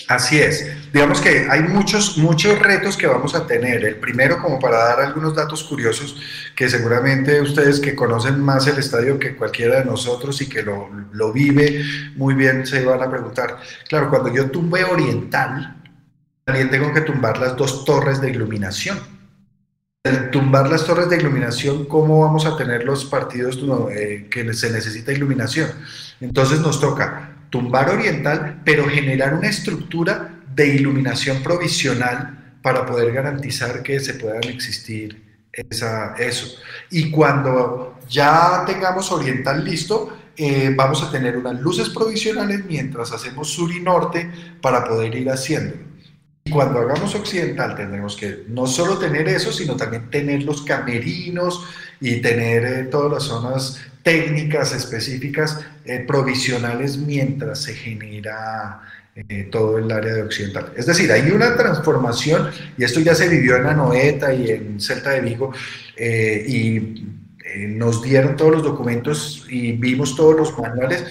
Así 0.08 0.40
es. 0.40 0.66
Digamos 0.92 1.22
que 1.22 1.48
hay 1.50 1.62
muchos, 1.62 2.18
muchos 2.18 2.60
retos 2.60 2.98
que 2.98 3.08
vamos 3.08 3.36
a 3.36 3.46
tener. 3.46 3.86
El 3.86 3.98
primero, 3.98 4.42
como 4.42 4.60
para 4.60 4.78
dar 4.78 5.02
algunos 5.02 5.36
datos 5.36 5.64
curiosos, 5.64 6.18
que 6.56 6.70
seguramente 6.70 7.42
ustedes 7.42 7.80
que 7.80 7.96
conocen 7.96 8.40
más 8.42 8.66
el 8.68 8.78
estadio 8.78 9.20
que 9.20 9.36
cualquiera 9.36 9.80
de 9.80 9.86
nosotros 9.86 10.42
y 10.42 10.50
que 10.50 10.64
lo, 10.64 10.90
lo 11.12 11.32
vive 11.32 11.84
muy 12.16 12.34
bien, 12.34 12.66
se 12.66 12.84
van 12.84 13.02
a 13.02 13.10
preguntar. 13.10 13.60
Claro, 13.88 14.10
cuando 14.10 14.34
yo 14.34 14.50
tumbe 14.50 14.84
oriental, 14.84 15.83
también 16.46 16.70
tengo 16.70 16.94
que 16.94 17.02
tumbar 17.02 17.38
las 17.38 17.56
dos 17.56 17.86
torres 17.86 18.20
de 18.22 18.30
iluminación. 18.30 19.00
El 20.04 20.32
tumbar 20.32 20.70
las 20.70 20.86
torres 20.86 21.10
de 21.10 21.18
iluminación, 21.18 21.86
¿cómo 21.86 22.20
vamos 22.20 22.46
a 22.46 22.58
tener 22.58 22.84
los 22.84 23.06
partidos 23.06 23.58
eh, 23.92 24.28
que 24.30 24.54
se 24.54 24.70
necesita 24.70 25.14
iluminación? 25.14 25.70
Entonces 26.20 26.60
nos 26.60 26.82
toca 26.82 27.48
tumbar 27.50 27.90
oriental, 27.90 28.62
pero 28.66 28.90
generar 28.90 29.34
una 29.34 29.48
estructura 29.48 30.42
de 30.54 30.76
iluminación 30.76 31.42
provisional 31.42 32.58
para 32.62 32.86
poder 32.86 33.14
garantizar 33.14 33.82
que 33.82 34.00
se 34.00 34.16
puedan 34.16 34.44
existir 34.46 35.48
esa, 35.54 36.16
eso. 36.16 36.58
Y 36.90 37.10
cuando 37.12 38.00
ya 38.10 38.64
tengamos 38.66 39.12
oriental 39.12 39.64
listo, 39.64 40.18
eh, 40.36 40.74
vamos 40.76 41.04
a 41.04 41.12
tener 41.12 41.38
unas 41.38 41.62
luces 41.62 41.90
provisionales 41.90 42.66
mientras 42.66 43.12
hacemos 43.12 43.50
sur 43.50 43.72
y 43.72 43.80
norte 43.80 44.30
para 44.62 44.84
poder 44.84 45.16
ir 45.16 45.30
haciendo. 45.30 45.76
Y 46.46 46.52
cuando 46.52 46.80
hagamos 46.80 47.16
occidental 47.16 47.76
tendremos 47.76 48.18
que 48.18 48.44
no 48.48 48.68
solo 48.68 48.98
tener 48.98 49.28
eso, 49.30 49.52
sino 49.52 49.76
también 49.76 50.10
tener 50.10 50.44
los 50.44 50.62
camerinos 50.64 51.66
y 52.02 52.18
tener 52.18 52.66
eh, 52.66 52.84
todas 52.86 53.12
las 53.12 53.24
zonas 53.24 53.80
técnicas 54.04 54.74
específicas 54.74 55.60
eh, 55.86 56.04
provisionales 56.06 56.98
mientras 56.98 57.62
se 57.62 57.74
genera 57.74 58.82
eh, 59.16 59.48
todo 59.52 59.78
el 59.78 59.92
área 59.92 60.14
de 60.14 60.24
occidental. 60.24 60.74
Es 60.76 60.86
decir, 60.86 61.12
hay 61.12 61.32
una 61.32 61.56
transformación, 61.56 62.50
y 62.78 62.84
esto 62.84 63.00
ya 63.00 63.16
se 63.16 63.30
vivió 63.30 63.56
en 63.56 63.68
Anoeta 63.68 64.34
y 64.34 64.50
en 64.52 64.80
Celta 64.82 65.12
de 65.12 65.22
Vigo, 65.22 65.54
eh, 65.96 66.44
y 66.48 67.06
nos 67.68 68.02
dieron 68.02 68.36
todos 68.36 68.52
los 68.52 68.64
documentos 68.64 69.46
y 69.50 69.74
vimos 69.74 70.16
todos 70.16 70.36
los 70.36 70.58
manuales 70.58 71.06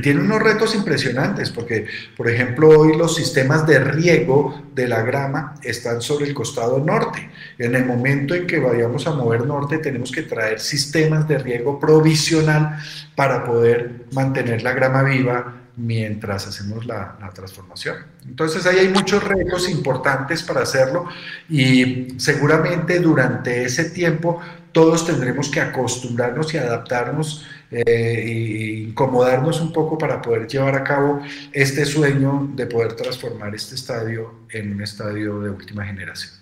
tiene 0.00 0.20
unos 0.20 0.42
retos 0.42 0.74
impresionantes 0.74 1.50
porque, 1.50 1.86
por 2.16 2.28
ejemplo, 2.28 2.68
hoy 2.68 2.96
los 2.96 3.14
sistemas 3.14 3.66
de 3.66 3.78
riego 3.78 4.62
de 4.74 4.88
la 4.88 5.02
grama 5.02 5.54
están 5.62 6.02
sobre 6.02 6.26
el 6.26 6.34
costado 6.34 6.78
norte. 6.78 7.30
En 7.58 7.74
el 7.74 7.86
momento 7.86 8.34
en 8.34 8.46
que 8.46 8.58
vayamos 8.58 9.06
a 9.06 9.12
mover 9.12 9.46
norte, 9.46 9.78
tenemos 9.78 10.10
que 10.10 10.22
traer 10.22 10.60
sistemas 10.60 11.26
de 11.28 11.38
riego 11.38 11.78
provisional 11.78 12.78
para 13.14 13.44
poder 13.44 14.06
mantener 14.12 14.62
la 14.62 14.72
grama 14.72 15.02
viva 15.02 15.62
mientras 15.76 16.46
hacemos 16.46 16.86
la, 16.86 17.16
la, 17.20 17.30
transformación. 17.30 17.96
Entonces 18.26 18.64
ahí 18.66 18.78
hay 18.78 18.88
muchos 18.88 19.22
retos 19.22 19.68
importantes 19.68 20.42
para 20.42 20.62
hacerlo 20.62 21.06
y 21.50 22.18
seguramente 22.18 22.98
durante 22.98 23.64
ese 23.64 23.90
tiempo 23.90 24.40
todos 24.72 25.06
tendremos 25.06 25.48
que 25.50 25.60
acostumbrarnos 25.60 26.52
y 26.54 26.58
adaptarnos 26.58 27.46
e 27.70 28.84
incomodarnos 28.88 29.60
un 29.60 29.72
poco 29.72 29.98
para 29.98 30.22
poder 30.22 30.46
llevar 30.46 30.74
a 30.74 30.84
cabo 30.84 31.20
este 31.52 31.84
sueño 31.84 32.48
de 32.54 32.66
poder 32.66 32.94
transformar 32.94 33.54
este 33.54 33.74
estadio 33.74 34.46
en 34.50 34.74
un 34.74 34.82
estadio 34.82 35.40
de 35.40 35.50
última 35.50 35.84
generación. 35.84 36.32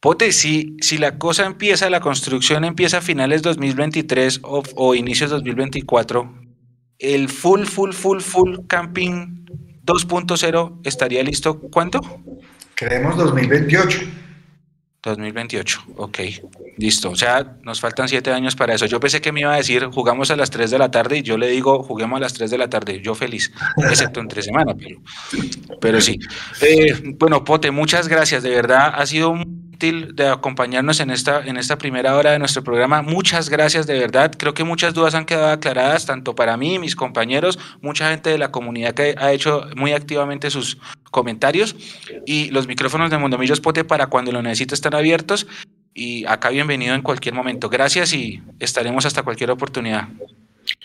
Pote, 0.00 0.32
si, 0.32 0.76
si 0.80 0.98
la 0.98 1.18
cosa 1.18 1.46
empieza, 1.46 1.88
la 1.88 2.00
construcción 2.00 2.64
empieza 2.64 2.98
a 2.98 3.00
finales 3.00 3.40
2023 3.42 4.40
o, 4.42 4.62
o 4.76 4.94
inicios 4.94 5.30
2024, 5.30 6.30
el 6.98 7.28
full, 7.28 7.64
full, 7.64 7.92
full, 7.92 8.20
full 8.20 8.58
camping 8.66 9.46
2.0 9.84 10.80
estaría 10.84 11.22
listo, 11.22 11.58
¿cuánto? 11.58 12.00
Creemos 12.74 13.16
2028. 13.16 14.23
2028, 15.04 15.84
ok, 15.96 16.18
listo. 16.78 17.10
O 17.10 17.16
sea, 17.16 17.56
nos 17.62 17.80
faltan 17.80 18.08
siete 18.08 18.32
años 18.32 18.56
para 18.56 18.74
eso. 18.74 18.86
Yo 18.86 19.00
pensé 19.00 19.20
que 19.20 19.32
me 19.32 19.40
iba 19.40 19.52
a 19.52 19.56
decir, 19.56 19.84
jugamos 19.86 20.30
a 20.30 20.36
las 20.36 20.50
3 20.50 20.70
de 20.70 20.78
la 20.78 20.90
tarde 20.90 21.18
y 21.18 21.22
yo 21.22 21.36
le 21.36 21.48
digo, 21.48 21.82
juguemos 21.82 22.16
a 22.16 22.20
las 22.20 22.32
3 22.34 22.50
de 22.50 22.58
la 22.58 22.68
tarde. 22.68 23.00
Yo 23.02 23.14
feliz, 23.14 23.52
excepto 23.76 24.20
entre 24.20 24.42
semana, 24.42 24.74
pero, 24.74 25.00
pero 25.80 26.00
sí. 26.00 26.18
Eh, 26.62 27.14
bueno, 27.18 27.44
Pote, 27.44 27.70
muchas 27.70 28.08
gracias. 28.08 28.42
De 28.42 28.50
verdad, 28.50 28.92
ha 28.94 29.06
sido 29.06 29.34
de 29.78 30.28
acompañarnos 30.28 31.00
en 31.00 31.10
esta, 31.10 31.44
en 31.44 31.56
esta 31.56 31.78
primera 31.78 32.16
hora 32.16 32.32
de 32.32 32.38
nuestro 32.38 32.62
programa. 32.62 33.02
Muchas 33.02 33.48
gracias, 33.48 33.86
de 33.86 33.98
verdad. 33.98 34.32
Creo 34.36 34.54
que 34.54 34.64
muchas 34.64 34.94
dudas 34.94 35.14
han 35.14 35.24
quedado 35.24 35.52
aclaradas, 35.52 36.06
tanto 36.06 36.34
para 36.34 36.56
mí, 36.56 36.78
mis 36.78 36.96
compañeros, 36.96 37.58
mucha 37.80 38.10
gente 38.10 38.30
de 38.30 38.38
la 38.38 38.50
comunidad 38.50 38.94
que 38.94 39.14
ha 39.18 39.32
hecho 39.32 39.66
muy 39.76 39.92
activamente 39.92 40.50
sus 40.50 40.78
comentarios. 41.10 41.76
Y 42.26 42.50
los 42.50 42.66
micrófonos 42.66 43.10
de 43.10 43.18
Mundomillos 43.18 43.60
Pote 43.60 43.84
para 43.84 44.06
cuando 44.06 44.32
lo 44.32 44.42
necesite 44.42 44.74
están 44.74 44.94
abiertos. 44.94 45.46
Y 45.92 46.24
acá 46.26 46.50
bienvenido 46.50 46.94
en 46.94 47.02
cualquier 47.02 47.34
momento. 47.34 47.68
Gracias 47.68 48.12
y 48.12 48.42
estaremos 48.58 49.06
hasta 49.06 49.22
cualquier 49.22 49.50
oportunidad. 49.50 50.08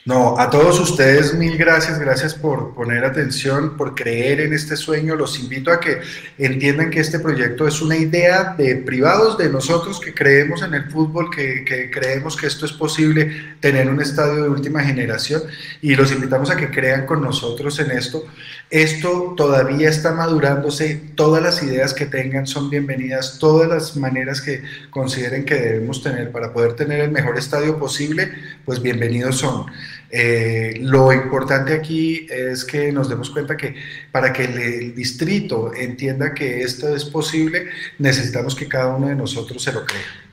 No, 0.05 0.39
a 0.39 0.49
todos 0.49 0.79
ustedes 0.79 1.33
mil 1.35 1.57
gracias, 1.57 1.99
gracias 1.99 2.33
por 2.33 2.73
poner 2.73 3.05
atención, 3.05 3.77
por 3.77 3.93
creer 3.93 4.39
en 4.41 4.53
este 4.53 4.75
sueño. 4.75 5.15
Los 5.15 5.39
invito 5.39 5.71
a 5.71 5.79
que 5.79 6.01
entiendan 6.37 6.89
que 6.89 6.99
este 6.99 7.19
proyecto 7.19 7.67
es 7.67 7.81
una 7.81 7.95
idea 7.95 8.55
de 8.57 8.77
privados, 8.77 9.37
de 9.37 9.49
nosotros 9.49 9.99
que 9.99 10.13
creemos 10.13 10.63
en 10.63 10.73
el 10.73 10.89
fútbol, 10.89 11.29
que, 11.29 11.91
creemos 11.91 12.35
que 12.35 12.47
esto 12.47 12.65
es 12.65 12.71
posible, 12.71 13.55
tener 13.59 13.89
un 13.89 14.01
estadio 14.01 14.43
de 14.43 14.49
última 14.49 14.81
generación 14.83 15.43
y 15.81 15.93
los 15.95 16.11
invitamos 16.11 16.49
a 16.49 16.55
que 16.55 16.71
crean 16.71 17.05
con 17.05 17.21
nosotros 17.21 17.77
en 17.79 17.91
esto. 17.91 18.25
Esto 18.69 19.33
todavía 19.35 19.89
está 19.89 20.11
madurándose, 20.11 21.01
todas 21.15 21.41
las 21.41 21.63
ideas 21.63 21.95
que 21.95 22.05
tengan 22.05 22.45
son 22.45 22.69
bienvenidas, 22.69 23.39
todas 23.39 23.67
las 23.67 23.97
maneras 23.97 24.41
que 24.41 24.61
consideren 24.91 25.43
que 25.43 25.55
debemos 25.55 26.03
tener 26.03 26.31
para 26.31 26.53
poder 26.53 26.73
tener 26.73 26.99
el 26.99 27.09
mejor 27.09 27.35
estadio 27.39 27.79
posible, 27.79 28.31
pues 28.65 28.79
bienvenidos 28.79 29.39
son. 29.39 29.65
Eh, 30.11 30.77
lo 30.81 31.11
importante 31.11 31.73
aquí 31.73 32.27
es 32.29 32.63
que 32.63 32.91
nos 32.91 33.09
demos 33.09 33.31
cuenta 33.31 33.57
que 33.57 33.73
para 34.11 34.31
que 34.31 34.43
el, 34.43 34.93
distrito 34.93 35.73
entienda 35.73 36.35
que 36.35 36.61
esto 36.61 36.95
es 36.95 37.05
posible, 37.05 37.69
necesitamos 37.97 38.53
que 38.53 38.67
cada 38.67 38.95
uno 38.95 39.07
de 39.07 39.15
nosotros 39.15 39.63
se 39.63 39.73
lo 39.73 39.83
crea. 39.83 40.28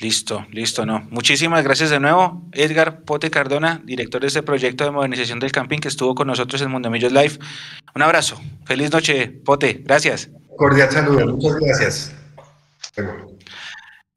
Listo, 0.00 0.46
listo, 0.50 0.84
no. 0.84 1.06
Muchísimas 1.10 1.64
gracias 1.64 1.88
de 1.88 1.98
nuevo, 1.98 2.42
Edgar 2.52 3.00
Pote 3.02 3.30
Cardona, 3.30 3.80
director 3.84 4.20
de 4.20 4.26
este 4.26 4.42
proyecto 4.42 4.84
de 4.84 4.90
modernización 4.90 5.38
del 5.38 5.52
camping 5.52 5.78
que 5.78 5.88
estuvo 5.88 6.14
con 6.14 6.26
nosotros 6.26 6.60
en 6.60 6.70
Mundo 6.70 6.90
Millos 6.90 7.12
Live. 7.12 7.38
Un 7.94 8.02
abrazo. 8.02 8.40
Feliz 8.66 8.90
noche, 8.92 9.28
Pote. 9.28 9.80
Gracias. 9.84 10.28
Cordial 10.56 10.90
saludo. 10.90 11.26
Muchas 11.26 11.60
gracias. 11.60 12.14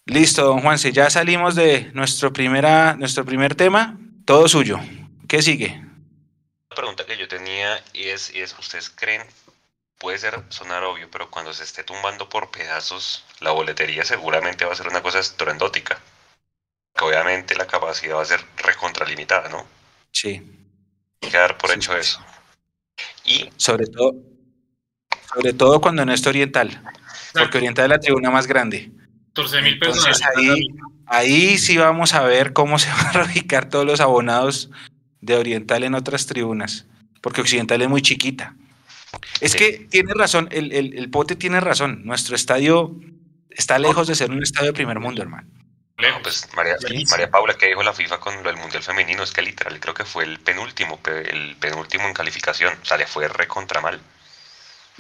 Listo, 0.05 0.43
don 0.43 0.61
Juanse. 0.61 0.91
Ya 0.91 1.09
salimos 1.09 1.55
de 1.55 1.91
nuestro, 1.93 2.33
primera, 2.33 2.95
nuestro 2.95 3.23
primer 3.23 3.55
tema. 3.55 3.97
Todo 4.25 4.47
suyo. 4.47 4.79
¿Qué 5.27 5.41
sigue? 5.41 5.81
La 6.69 6.75
pregunta 6.75 7.05
que 7.05 7.17
yo 7.17 7.27
tenía 7.27 7.81
y 7.93 8.03
es, 8.05 8.33
y 8.33 8.39
es, 8.39 8.57
¿ustedes 8.57 8.89
creen 8.89 9.21
puede 9.99 10.17
ser 10.17 10.41
sonar 10.49 10.83
obvio, 10.83 11.09
pero 11.11 11.29
cuando 11.29 11.53
se 11.53 11.63
esté 11.63 11.83
tumbando 11.83 12.29
por 12.29 12.49
pedazos, 12.49 13.25
la 13.41 13.51
boletería 13.51 14.03
seguramente 14.05 14.65
va 14.65 14.71
a 14.71 14.75
ser 14.75 14.87
una 14.87 15.03
cosa 15.03 15.19
estrendótica. 15.19 15.99
Que 16.95 17.05
obviamente 17.05 17.55
la 17.55 17.67
capacidad 17.67 18.15
va 18.15 18.23
a 18.23 18.25
ser 18.25 18.43
recontralimitada, 18.57 19.49
¿no? 19.49 19.67
Sí. 20.11 20.41
Hay 21.21 21.29
que 21.29 21.37
dar 21.37 21.57
por 21.57 21.71
hecho 21.71 21.95
eso. 21.95 22.19
Y 23.25 23.49
sobre 23.57 23.85
todo, 23.87 24.13
sobre 25.33 25.53
todo 25.53 25.81
cuando 25.81 26.05
no 26.05 26.13
es 26.13 26.25
oriental, 26.25 26.81
porque 27.33 27.57
oriental 27.57 27.85
es 27.85 27.89
la 27.89 27.99
tribuna 27.99 28.31
más 28.31 28.47
grande. 28.47 28.91
14 29.35 29.61
mil 29.61 29.79
personas. 29.79 30.21
Ahí, 30.35 30.67
ahí 31.05 31.57
sí 31.57 31.77
vamos 31.77 32.13
a 32.13 32.23
ver 32.23 32.53
cómo 32.53 32.79
se 32.79 32.89
van 32.89 33.17
a 33.17 33.25
ubicar 33.25 33.69
todos 33.69 33.85
los 33.85 33.99
abonados 33.99 34.69
de 35.21 35.35
oriental 35.35 35.83
en 35.83 35.93
otras 35.93 36.25
tribunas, 36.25 36.85
porque 37.21 37.41
occidental 37.41 37.81
es 37.81 37.89
muy 37.89 38.01
chiquita. 38.01 38.55
Es 39.41 39.55
que 39.55 39.87
tiene 39.89 40.13
razón, 40.13 40.49
el, 40.51 40.71
el, 40.71 41.09
pote 41.09 41.35
tiene 41.35 41.59
razón. 41.59 42.05
Nuestro 42.05 42.35
estadio 42.35 42.95
está 43.49 43.79
lejos 43.79 44.07
de 44.07 44.15
ser 44.15 44.31
un 44.31 44.43
estadio 44.43 44.67
de 44.67 44.73
primer 44.73 44.99
mundo, 44.99 45.21
hermano. 45.21 45.47
pues 46.23 46.47
María, 46.55 46.75
María, 47.09 47.29
Paula, 47.29 47.55
que 47.55 47.67
dijo 47.67 47.83
la 47.83 47.93
FIFA 47.93 48.19
con 48.19 48.45
el 48.45 48.57
Mundial 48.57 48.83
Femenino, 48.83 49.23
es 49.23 49.31
que 49.31 49.41
literal 49.41 49.79
creo 49.79 49.93
que 49.93 50.05
fue 50.05 50.23
el 50.23 50.39
penúltimo, 50.39 50.99
el 51.05 51.55
penúltimo 51.57 52.07
en 52.07 52.13
calificación, 52.13 52.77
o 52.81 52.85
sea, 52.85 52.97
le 52.97 53.07
fue 53.07 53.27
recontra 53.27 53.81
mal. 53.81 53.99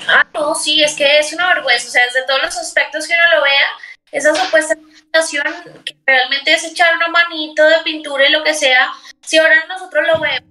Ah, 0.07 0.25
no, 0.33 0.55
sí, 0.55 0.81
es 0.81 0.93
que 0.93 1.19
es 1.19 1.33
una 1.33 1.53
vergüenza, 1.53 1.87
o 1.87 1.91
sea, 1.91 2.05
desde 2.05 2.25
todos 2.25 2.41
los 2.41 2.57
aspectos 2.57 3.05
que 3.05 3.13
uno 3.13 3.37
lo 3.37 3.43
vea, 3.43 3.67
esa 4.11 4.33
supuesta 4.33 4.75
situación 4.95 5.43
que 5.85 5.95
realmente 6.05 6.53
es 6.53 6.63
echar 6.63 6.95
una 6.95 7.09
manito 7.09 7.67
de 7.67 7.79
pintura 7.83 8.27
y 8.27 8.31
lo 8.31 8.43
que 8.43 8.53
sea, 8.53 8.91
si 9.21 9.37
ahora 9.37 9.65
nosotros 9.67 10.07
lo 10.07 10.19
vemos 10.19 10.48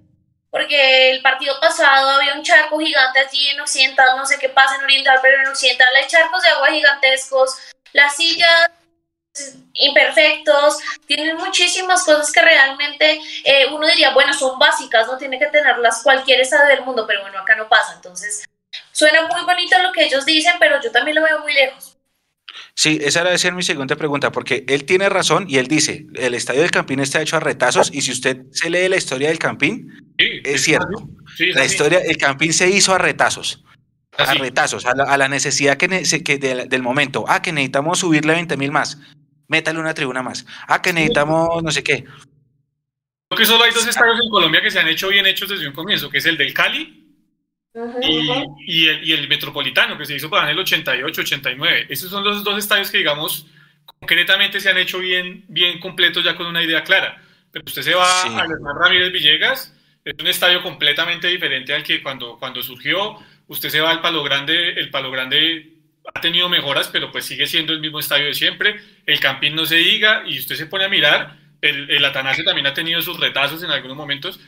porque 0.51 1.11
el 1.11 1.21
partido 1.21 1.59
pasado 1.59 2.09
había 2.09 2.33
un 2.33 2.43
charco 2.43 2.79
gigante 2.79 3.19
allí 3.19 3.49
en 3.49 3.59
Occidental, 3.61 4.17
no 4.17 4.25
sé 4.25 4.37
qué 4.39 4.49
pasa 4.49 4.75
en 4.75 4.83
Oriental, 4.83 5.19
pero 5.21 5.39
en 5.41 5.47
Occidental 5.47 5.87
hay 5.95 6.07
charcos 6.07 6.41
de 6.41 6.49
agua 6.49 6.69
gigantescos, 6.69 7.55
las 7.93 8.15
sillas 8.15 8.71
imperfectos, 9.73 10.79
tienen 11.05 11.37
muchísimas 11.37 12.03
cosas 12.03 12.31
que 12.31 12.41
realmente 12.41 13.21
eh, 13.45 13.67
uno 13.71 13.87
diría, 13.87 14.13
bueno, 14.13 14.33
son 14.33 14.57
básicas, 14.57 15.07
no 15.07 15.17
tiene 15.17 15.39
que 15.39 15.47
tenerlas 15.47 16.01
cualquier 16.03 16.41
estado 16.41 16.67
del 16.67 16.81
mundo, 16.81 17.05
pero 17.07 17.21
bueno, 17.21 17.39
acá 17.39 17.55
no 17.55 17.69
pasa, 17.69 17.93
entonces 17.95 18.43
suena 18.91 19.27
muy 19.27 19.41
bonito 19.43 19.77
lo 19.81 19.91
que 19.93 20.05
ellos 20.05 20.25
dicen, 20.25 20.53
pero 20.59 20.81
yo 20.81 20.91
también 20.91 21.15
lo 21.15 21.23
veo 21.23 21.39
muy 21.39 21.53
lejos. 21.53 21.95
Sí, 22.73 22.99
esa 23.01 23.21
era 23.21 23.31
de 23.31 23.37
ser 23.37 23.53
mi 23.53 23.63
segunda 23.63 23.95
pregunta, 23.95 24.31
porque 24.31 24.65
él 24.67 24.85
tiene 24.85 25.07
razón 25.09 25.45
y 25.47 25.57
él 25.57 25.67
dice, 25.67 26.07
el 26.15 26.33
estadio 26.33 26.61
del 26.61 26.71
Campín 26.71 26.99
está 26.99 27.21
hecho 27.21 27.37
a 27.37 27.39
retazos 27.39 27.91
y 27.93 28.01
si 28.01 28.11
usted 28.11 28.43
se 28.51 28.69
lee 28.69 28.89
la 28.89 28.97
historia 28.97 29.29
del 29.29 29.39
Campín, 29.39 30.08
es 30.19 30.63
cierto. 30.63 31.09
la 31.39 31.65
historia, 31.65 31.99
el 31.99 32.17
Campín 32.17 32.53
se 32.53 32.69
hizo 32.69 32.93
a 32.93 32.97
retazos. 32.97 33.63
A 34.17 34.33
retazos, 34.33 34.85
a 34.85 35.17
la, 35.17 35.27
necesidad 35.29 35.77
que, 35.77 35.87
del 35.87 36.83
momento. 36.83 37.23
Ah, 37.27 37.41
que 37.41 37.53
necesitamos 37.53 37.99
subirle 37.99 38.33
20 38.33 38.57
mil 38.57 38.71
más. 38.71 38.99
Métale 39.47 39.79
una 39.79 39.93
tribuna 39.93 40.21
más. 40.21 40.45
Ah, 40.67 40.81
que 40.81 40.91
necesitamos 40.91 41.63
no 41.63 41.71
sé 41.71 41.83
qué. 41.83 42.03
Creo 42.03 43.37
que 43.37 43.45
solo 43.45 43.63
hay 43.63 43.71
dos 43.71 43.87
estadios 43.87 44.19
en 44.21 44.29
Colombia 44.29 44.61
que 44.61 44.71
se 44.71 44.79
han 44.79 44.87
hecho 44.87 45.07
bien 45.07 45.25
hechos 45.25 45.47
desde 45.47 45.67
un 45.67 45.73
comienzo, 45.73 46.09
que 46.09 46.17
es 46.17 46.25
el 46.25 46.37
del 46.37 46.53
Cali 46.53 46.99
y, 48.01 49.11
el, 49.11 49.27
Metropolitano, 49.27 49.97
que 49.97 50.05
se 50.05 50.15
hizo 50.15 50.29
para 50.29 50.49
el 50.49 50.59
88, 50.59 51.21
89. 51.21 51.85
Esos 51.89 52.09
son 52.09 52.23
los 52.23 52.43
dos 52.43 52.57
estadios 52.57 52.89
que, 52.89 52.97
digamos, 52.97 53.45
concretamente 53.85 54.59
se 54.59 54.69
han 54.69 54.77
hecho 54.77 54.99
bien, 54.99 55.45
bien 55.47 55.79
completos 55.79 56.23
ya 56.23 56.35
con 56.35 56.47
una 56.47 56.63
idea 56.63 56.83
clara. 56.83 57.21
Pero 57.51 57.63
usted 57.65 57.83
se 57.83 57.93
va 57.93 58.23
a 58.23 58.43
Hernán 58.43 58.75
Ramírez 58.79 59.11
Villegas, 59.11 59.75
es 60.11 60.15
un 60.19 60.27
estadio 60.27 60.61
completamente 60.61 61.27
diferente 61.27 61.73
al 61.73 61.83
que 61.83 62.01
cuando, 62.01 62.37
cuando 62.37 62.61
surgió. 62.61 63.17
Usted 63.47 63.69
se 63.69 63.81
va 63.81 63.91
al 63.91 64.01
Palo 64.01 64.23
Grande, 64.23 64.73
el 64.73 64.89
Palo 64.89 65.11
Grande 65.11 65.73
ha 66.13 66.21
tenido 66.21 66.49
mejoras, 66.49 66.87
pero 66.87 67.11
pues 67.11 67.25
sigue 67.25 67.47
siendo 67.47 67.73
el 67.73 67.79
mismo 67.79 67.99
estadio 67.99 68.25
de 68.25 68.33
siempre. 68.33 68.79
El 69.05 69.19
Campín 69.19 69.55
no 69.55 69.65
se 69.65 69.77
diga, 69.77 70.23
y 70.27 70.39
usted 70.39 70.55
se 70.55 70.67
pone 70.67 70.85
a 70.85 70.89
mirar, 70.89 71.37
el, 71.61 71.89
el 71.89 72.05
Atanasio 72.05 72.43
también 72.43 72.67
ha 72.67 72.73
tenido 72.73 73.01
sus 73.01 73.19
retazos 73.19 73.63
en 73.63 73.71
algunos 73.71 73.97
momentos, 73.97 74.39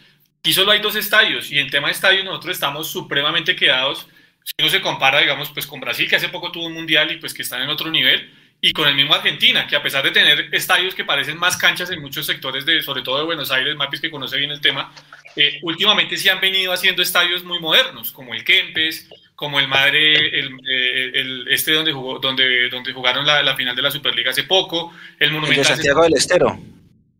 Aquí 0.43 0.53
solo 0.53 0.71
hay 0.71 0.79
dos 0.79 0.95
estadios 0.95 1.51
y 1.51 1.59
en 1.59 1.69
tema 1.69 1.89
de 1.89 1.93
estadios 1.93 2.25
nosotros 2.25 2.53
estamos 2.53 2.89
supremamente 2.89 3.55
quedados. 3.55 4.07
Si 4.43 4.55
uno 4.57 4.69
se 4.69 4.81
compara, 4.81 5.19
digamos, 5.19 5.51
pues 5.51 5.67
con 5.67 5.79
Brasil, 5.79 6.09
que 6.09 6.15
hace 6.15 6.29
poco 6.29 6.51
tuvo 6.51 6.65
un 6.65 6.73
mundial 6.73 7.11
y 7.11 7.17
pues 7.17 7.31
que 7.35 7.43
están 7.43 7.61
en 7.61 7.69
otro 7.69 7.91
nivel, 7.91 8.33
y 8.59 8.73
con 8.73 8.87
el 8.87 8.95
mismo 8.95 9.13
Argentina, 9.13 9.67
que 9.67 9.75
a 9.75 9.83
pesar 9.83 10.03
de 10.03 10.09
tener 10.09 10.49
estadios 10.51 10.95
que 10.95 11.05
parecen 11.05 11.37
más 11.37 11.57
canchas 11.57 11.91
en 11.91 12.01
muchos 12.01 12.25
sectores, 12.25 12.65
de, 12.65 12.81
sobre 12.81 13.03
todo 13.03 13.19
de 13.19 13.25
Buenos 13.25 13.51
Aires, 13.51 13.75
Mapis 13.75 14.01
que 14.01 14.09
conoce 14.09 14.37
bien 14.37 14.49
el 14.49 14.61
tema, 14.61 14.91
eh, 15.35 15.59
últimamente 15.61 16.17
sí 16.17 16.29
han 16.29 16.39
venido 16.39 16.73
haciendo 16.73 17.01
estadios 17.01 17.43
muy 17.43 17.59
modernos, 17.59 18.11
como 18.11 18.33
el 18.33 18.43
Kempes, 18.43 19.09
como 19.35 19.59
el 19.59 19.67
Madre, 19.67 20.39
el, 20.39 20.59
eh, 20.69 21.45
este 21.49 21.73
donde, 21.73 21.91
jugó, 21.91 22.19
donde, 22.19 22.69
donde 22.69 22.93
jugaron 22.93 23.25
la, 23.25 23.41
la, 23.41 23.55
final 23.55 23.75
de 23.75 23.81
la 23.81 23.91
Superliga 23.91 24.31
hace 24.31 24.43
poco, 24.43 24.93
el 25.19 25.31
Monumental. 25.31 25.59
El 25.59 25.67
de 25.67 25.73
Santiago 25.75 26.03
del 26.03 26.13
Estero. 26.13 26.59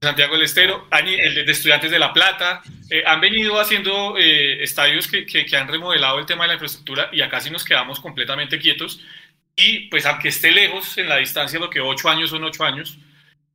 Santiago 0.03 0.33
del 0.33 0.41
Estero, 0.45 0.87
el 0.91 1.45
de 1.45 1.51
Estudiantes 1.51 1.91
de 1.91 1.99
La 1.99 2.11
Plata, 2.11 2.63
eh, 2.89 3.03
han 3.05 3.21
venido 3.21 3.59
haciendo 3.59 4.17
eh, 4.17 4.63
estadios 4.63 5.07
que, 5.07 5.27
que, 5.27 5.55
han 5.55 5.67
remodelado 5.67 6.17
el 6.17 6.25
tema 6.25 6.43
de 6.43 6.47
la 6.47 6.53
infraestructura 6.55 7.09
y 7.13 7.21
acá 7.21 7.39
sí 7.39 7.51
nos 7.51 7.63
quedamos 7.63 7.99
completamente 7.99 8.57
quietos. 8.57 8.99
Y 9.55 9.89
pues 9.89 10.07
aunque 10.07 10.29
esté 10.29 10.49
lejos 10.49 10.97
en 10.97 11.07
la 11.07 11.17
distancia, 11.17 11.59
lo 11.59 11.69
que 11.69 11.81
ocho 11.81 12.09
años 12.09 12.31
son 12.31 12.43
ocho 12.43 12.63
años, 12.63 12.97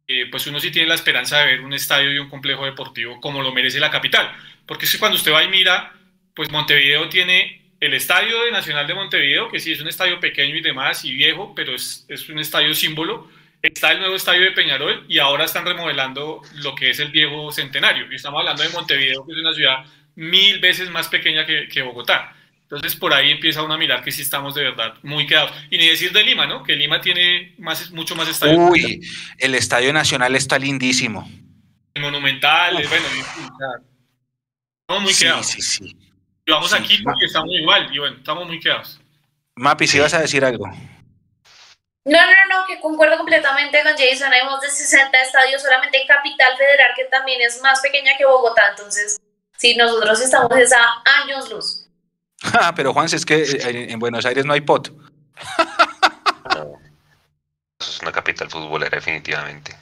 eh, 0.09 0.27
pues 0.31 0.47
uno 0.47 0.61
sí 0.61 0.71
tiene 0.71 0.89
la 0.89 0.95
esperanza 0.95 1.39
de 1.41 1.47
ver 1.47 1.61
un 1.61 1.73
estadio 1.73 2.13
y 2.13 2.19
un 2.19 2.29
complejo 2.29 2.65
deportivo 2.65 3.21
como 3.21 3.43
lo 3.43 3.53
merece 3.53 3.81
la 3.81 3.91
capital. 3.91 4.33
Porque 4.67 4.85
es 4.85 4.93
que 4.93 4.99
cuando 4.99 5.17
usted 5.17 5.33
va 5.33 5.45
y 5.45 5.49
mira, 5.49 5.93
pues 6.35 6.51
Montevideo 6.51 7.09
tiene 7.09 7.63
el 7.81 7.95
Estadio 7.95 8.43
de 8.45 8.53
Nacional 8.53 8.87
de 8.87 8.95
Montevideo, 8.95 9.51
que 9.51 9.61
sí 9.61 9.73
es 9.73 9.81
un 9.81 9.89
estadio 9.89 10.19
pequeño 10.19 10.57
y 10.57 10.63
demás 10.63 11.05
y 11.05 11.13
viejo, 11.13 11.55
pero 11.55 11.75
es, 11.75 12.07
es 12.09 12.29
un 12.29 12.39
estadio 12.39 12.75
símbolo 12.75 13.29
está 13.63 13.93
el 13.93 14.01
nuevo 14.01 14.17
estadio 14.17 14.43
de 14.43 14.53
Peñarol 14.53 15.05
y 15.09 15.19
ahora 15.19 15.45
están 15.45 15.65
remodelando 15.65 16.43
lo 16.57 16.75
que 16.75 16.91
es 16.91 17.01
el 17.01 17.11
viejo 17.11 17.51
centenario. 17.53 18.11
Y 18.11 18.17
estamos 18.17 18.41
hablando 18.41 18.63
de 18.63 18.69
Montevideo, 18.71 19.27
que 19.27 19.33
es 19.33 19.39
una 19.39 19.55
ciudad 19.55 19.85
mil 20.15 20.61
veces 20.61 20.91
más 20.91 21.09
pequeña 21.09 21.45
que, 21.47 21.83
Bogotá. 21.83 22.36
Entonces 22.69 22.97
por 22.97 23.15
ahí 23.15 23.31
empieza 23.31 23.63
uno 23.63 23.75
a 23.75 23.79
mirar 23.79 24.03
que 24.03 24.11
sí 24.11 24.23
estamos 24.23 24.53
de 24.57 24.65
verdad 24.65 24.95
muy 25.05 25.25
quedados. 25.25 25.53
Y 25.71 25.79
ni 25.79 25.87
decir 25.87 26.11
de 26.11 26.25
Lima, 26.25 26.47
¿no? 26.47 26.65
Que 26.65 26.75
Lima 26.75 27.01
tiene 27.01 27.55
más, 27.59 27.93
mucho 27.93 28.17
más 28.17 28.27
estadios. 28.29 28.59
Uy, 28.59 29.09
el 29.39 29.55
Estadio 29.55 29.93
Nacional 29.93 30.35
está 30.35 30.59
lindísimo. 30.59 31.31
El 31.95 32.03
Monumental, 32.03 32.73
bueno, 32.75 33.07
estamos 34.81 35.03
muy 35.03 35.15
quedados. 35.15 35.47
Sí, 35.47 35.63
sí. 35.63 35.97
Y 36.45 36.51
vamos 36.51 36.73
aquí 36.73 36.99
porque 37.05 37.27
estamos 37.27 37.51
igual, 37.53 37.89
y 37.95 37.99
bueno, 38.01 38.17
estamos 38.17 38.49
muy 38.49 38.59
quedados. 38.59 39.01
Mapi, 39.55 39.87
si 39.87 40.01
vas 40.01 40.15
a 40.15 40.21
decir 40.21 40.45
algo. 40.45 40.67
No, 40.67 42.21
no, 42.21 42.47
no, 42.51 42.67
que 42.67 42.81
concuerdo 42.81 43.17
completamente 43.17 43.83
con 43.85 43.93
Jason. 43.93 44.33
Hay 44.33 44.45
más 44.45 44.61
de 44.61 44.71
60 44.71 45.23
estadios 45.23 45.63
solamente 45.63 46.01
en 46.01 46.07
Capital 46.07 46.57
Federal, 46.57 46.93
que 46.97 47.05
también 47.05 47.41
es 47.43 47.61
más 47.63 47.81
pequeña 47.81 48.17
que 48.19 48.27
Bogotá. 48.27 48.71
Entonces, 48.71 49.21
sí, 49.57 49.77
nosotros 49.77 50.21
estamos 50.21 50.53
a 50.53 51.23
años 51.23 51.49
luz. 51.51 51.86
Ah, 52.43 52.75
pero 52.75 52.93
Juan, 52.93 53.07
es 53.07 53.25
que 53.25 53.43
eh, 53.43 53.93
en 53.93 53.99
Buenos 53.99 54.27
Aires 54.27 54.45
no 54.45 54.53
hay 54.53 54.61
pot. 54.61 54.93
Eso 57.79 57.91
es 57.91 58.01
una 58.03 58.13
capital 58.13 58.51
futbolera, 58.51 58.97
definitivamente. 58.97 59.77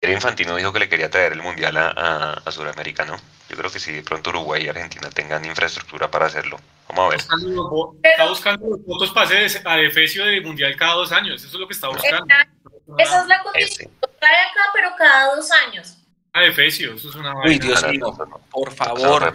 El 0.00 0.12
Infantino 0.12 0.54
dijo 0.56 0.72
que 0.72 0.78
le 0.78 0.88
quería 0.88 1.10
traer 1.10 1.32
el 1.32 1.42
mundial 1.42 1.76
a, 1.76 2.34
a, 2.44 2.52
Sudamérica, 2.52 3.04
¿no? 3.04 3.16
Yo 3.48 3.56
creo 3.56 3.70
que 3.70 3.80
si 3.80 3.92
de 3.92 4.02
pronto 4.02 4.30
Uruguay 4.30 4.64
y 4.64 4.68
Argentina 4.68 5.10
tengan 5.10 5.44
infraestructura 5.44 6.10
para 6.10 6.26
hacerlo. 6.26 6.60
Vamos 6.88 7.06
a 7.06 7.08
ver. 7.08 7.20
Está 8.02 8.28
buscando, 8.28 8.68
los 8.68 8.84
votos 8.84 9.10
pase 9.10 9.62
a 9.64 9.76
defecio 9.76 10.24
de 10.24 10.40
mundial 10.42 10.76
cada 10.76 10.94
dos 10.94 11.10
años. 11.12 11.42
Eso 11.42 11.56
es 11.56 11.60
lo 11.60 11.66
que 11.66 11.74
está 11.74 11.88
buscando. 11.88 12.26
Esa 12.98 13.22
es 13.22 13.26
la 13.26 13.42
condición. 13.42 13.90
Trae 14.00 14.40
acá, 14.50 14.70
pero 14.72 14.90
cada 14.96 15.34
dos 15.34 15.50
años. 15.66 15.98
A 16.32 16.42
defecio, 16.42 16.94
eso 16.94 17.08
es 17.08 17.14
una 17.14 17.34
Uy, 17.44 17.58
Dios 17.58 17.84
mío, 17.88 18.14
por 18.50 18.70
favor. 18.72 19.32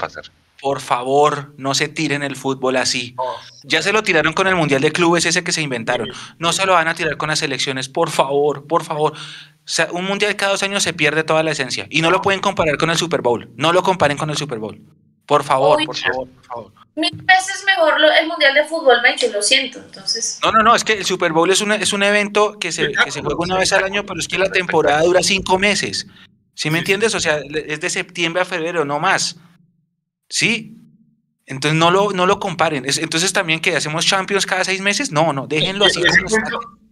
Por 0.62 0.80
favor, 0.80 1.53
no 1.57 1.74
se 1.74 1.88
tiren 1.88 2.22
el 2.22 2.36
fútbol 2.36 2.78
así. 2.78 3.16
Ya 3.64 3.82
se 3.82 3.91
lo 3.91 4.03
tiraron 4.03 4.34
con 4.34 4.47
el 4.47 4.55
Mundial 4.55 4.82
de 4.82 4.91
Clubes, 4.91 5.26
ese 5.26 5.43
que 5.43 5.51
se 5.51 5.62
inventaron. 5.62 6.07
No 6.38 6.53
se 6.53 6.66
lo 6.66 6.74
van 6.74 6.88
a 6.88 6.93
tirar 6.93 7.18
con 7.18 7.30
las 7.30 7.41
elecciones, 7.41 7.89
por 7.89 8.12
favor, 8.12 8.68
por 8.68 8.84
favor. 8.84 9.14
O 9.14 9.18
sea, 9.66 9.88
un 9.91 10.05
mundial 10.05 10.36
cada 10.36 10.51
dos 10.51 10.64
años 10.64 10.84
se 10.84 10.93
pierde 10.93 11.24
toda 11.24 11.43
la 11.43 11.51
esencia. 11.51 11.88
Y 11.89 12.01
no 12.01 12.12
lo 12.12 12.22
pueden 12.22 12.41
comparar 12.41 12.78
con 12.78 12.89
el 12.89 12.97
Super 12.97 13.22
Bowl. 13.22 13.49
No 13.55 13.74
lo 13.74 13.82
comparen 13.82 14.18
con 14.18 14.30
el 14.30 14.38
Super 14.38 14.59
Bowl. 14.59 14.80
Por 15.26 15.43
favor, 15.43 15.84
por 15.86 15.95
favor, 15.95 16.28
por 16.28 16.45
favor. 16.45 16.74
Mil 16.95 17.12
veces 17.24 17.64
mejor 17.66 17.93
el 18.20 18.28
mundial 18.28 18.53
de 18.53 18.66
Fútbol, 18.66 19.01
Mecho, 19.01 19.28
lo 19.32 19.41
siento, 19.41 19.80
entonces... 19.80 20.39
No, 20.43 20.51
no, 20.51 20.62
no, 20.62 20.76
es 20.76 20.84
que 20.84 20.93
el 20.93 21.05
Super 21.05 21.32
Bowl 21.32 21.49
es, 21.49 21.62
una, 21.62 21.76
es 21.76 21.93
un 21.93 22.03
evento 22.03 22.59
que 22.59 22.72
se, 22.72 22.91
que 22.91 23.12
se 23.12 23.22
juega 23.22 23.38
una 23.39 23.57
vez 23.57 23.72
al 23.72 23.84
año, 23.84 24.05
pero 24.05 24.20
es 24.20 24.28
que 24.28 24.38
la 24.38 24.51
temporada 24.51 25.01
dura 25.03 25.24
cinco 25.24 25.57
meses. 25.57 26.05
¿Sí 26.53 26.70
me 26.70 26.80
entiendes? 26.80 27.16
O 27.16 27.20
sea, 27.20 27.39
es 27.39 27.80
de 27.80 27.89
septiembre 27.89 28.41
a 28.41 28.45
febrero, 28.45 28.84
no 28.84 28.99
más. 28.99 29.38
¿Sí? 30.32 30.77
Entonces 31.45 31.77
no 31.77 31.91
lo, 31.91 32.11
no 32.11 32.25
lo 32.25 32.39
comparen. 32.39 32.86
entonces 32.86 33.34
también 33.34 33.59
que 33.59 33.75
hacemos 33.75 34.05
Champions 34.05 34.45
cada 34.45 34.63
seis 34.63 34.79
meses, 34.79 35.11
no, 35.11 35.34
no, 35.34 35.47
déjenlo 35.47 35.86
así. 35.86 36.01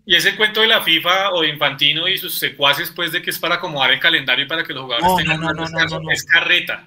Y 0.06 0.16
ese, 0.16 0.36
cuento, 0.36 0.62
de 0.62 0.68
la 0.68 0.82
FIFA 0.82 1.32
o 1.32 1.42
de 1.42 1.50
Infantino 1.50 2.08
y 2.08 2.18
sus 2.18 2.38
secuaces, 2.38 2.92
pues 2.92 3.12
de 3.12 3.22
que 3.22 3.30
es 3.30 3.40
para 3.40 3.56
acomodar 3.56 3.92
el 3.92 4.00
calendario 4.00 4.46
y 4.46 4.48
para 4.48 4.64
que 4.64 4.74
los 4.74 4.84
jugadores 4.84 5.16
tengan 5.18 5.40
no, 5.40 5.54
no, 5.54 6.12
es 6.12 6.26
carreta. 6.26 6.84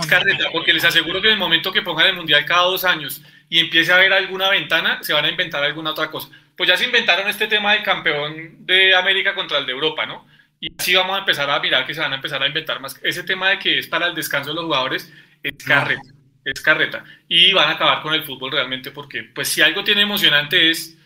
es 0.00 0.06
carreta, 0.06 0.46
porque 0.50 0.72
les 0.72 0.82
aseguro 0.82 1.20
que 1.20 1.28
en 1.28 1.34
el 1.34 1.38
momento 1.38 1.70
que 1.70 1.82
pongan 1.82 2.08
el 2.08 2.16
Mundial 2.16 2.44
cada 2.44 2.62
dos 2.62 2.84
años 2.84 3.22
y 3.48 3.60
empiece 3.60 3.92
a 3.92 3.96
haber 3.96 4.12
alguna 4.12 4.48
ventana, 4.48 4.98
se 5.02 5.12
van 5.12 5.26
a 5.26 5.28
inventar 5.28 5.62
alguna 5.62 5.90
otra 5.90 6.10
cosa. 6.10 6.28
Pues 6.56 6.68
ya 6.68 6.76
se 6.76 6.86
inventaron 6.86 7.28
este 7.28 7.46
tema 7.46 7.74
del 7.74 7.82
campeón 7.82 8.66
de 8.66 8.96
América 8.96 9.34
contra 9.34 9.58
el 9.58 9.66
de 9.66 9.72
Europa, 9.72 10.06
¿no? 10.06 10.26
Y 10.58 10.68
así 10.78 10.94
vamos 10.94 11.14
a 11.16 11.18
empezar 11.20 11.50
a 11.50 11.60
mirar 11.60 11.86
que 11.86 11.92
se 11.92 12.00
van 12.00 12.12
a 12.12 12.16
empezar 12.16 12.42
a 12.42 12.46
inventar 12.46 12.80
más. 12.80 12.98
Ese 13.02 13.22
tema 13.22 13.50
de 13.50 13.58
que 13.58 13.78
es 13.78 13.86
para 13.86 14.06
el 14.06 14.14
descanso 14.14 14.50
de 14.50 14.56
los 14.56 14.64
jugadores 14.64 15.12
es 15.42 15.64
carreta 15.64 16.12
es 16.44 16.60
carreta. 16.60 17.04
Y 17.28 17.52
van 17.52 17.68
a 17.68 17.72
acabar 17.72 18.02
con 18.02 18.14
el 18.14 18.24
fútbol 18.24 18.52
realmente 18.52 18.90
porque, 18.90 19.22
pues, 19.22 19.48
si 19.48 19.62
algo 19.62 19.84
tiene 19.84 20.02
emocionante 20.02 20.70
es 20.70 20.96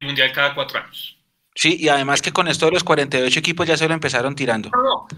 el 0.00 0.06
mundial 0.06 0.32
cada 0.32 0.54
cuatro 0.54 0.80
años. 0.80 1.16
Sí, 1.54 1.76
y 1.80 1.88
además 1.88 2.22
que 2.22 2.32
con 2.32 2.46
esto 2.46 2.66
de 2.66 2.72
los 2.72 2.84
48 2.84 3.40
equipos 3.40 3.66
ya 3.66 3.76
se 3.76 3.88
lo 3.88 3.94
empezaron 3.94 4.36
tirando. 4.36 4.70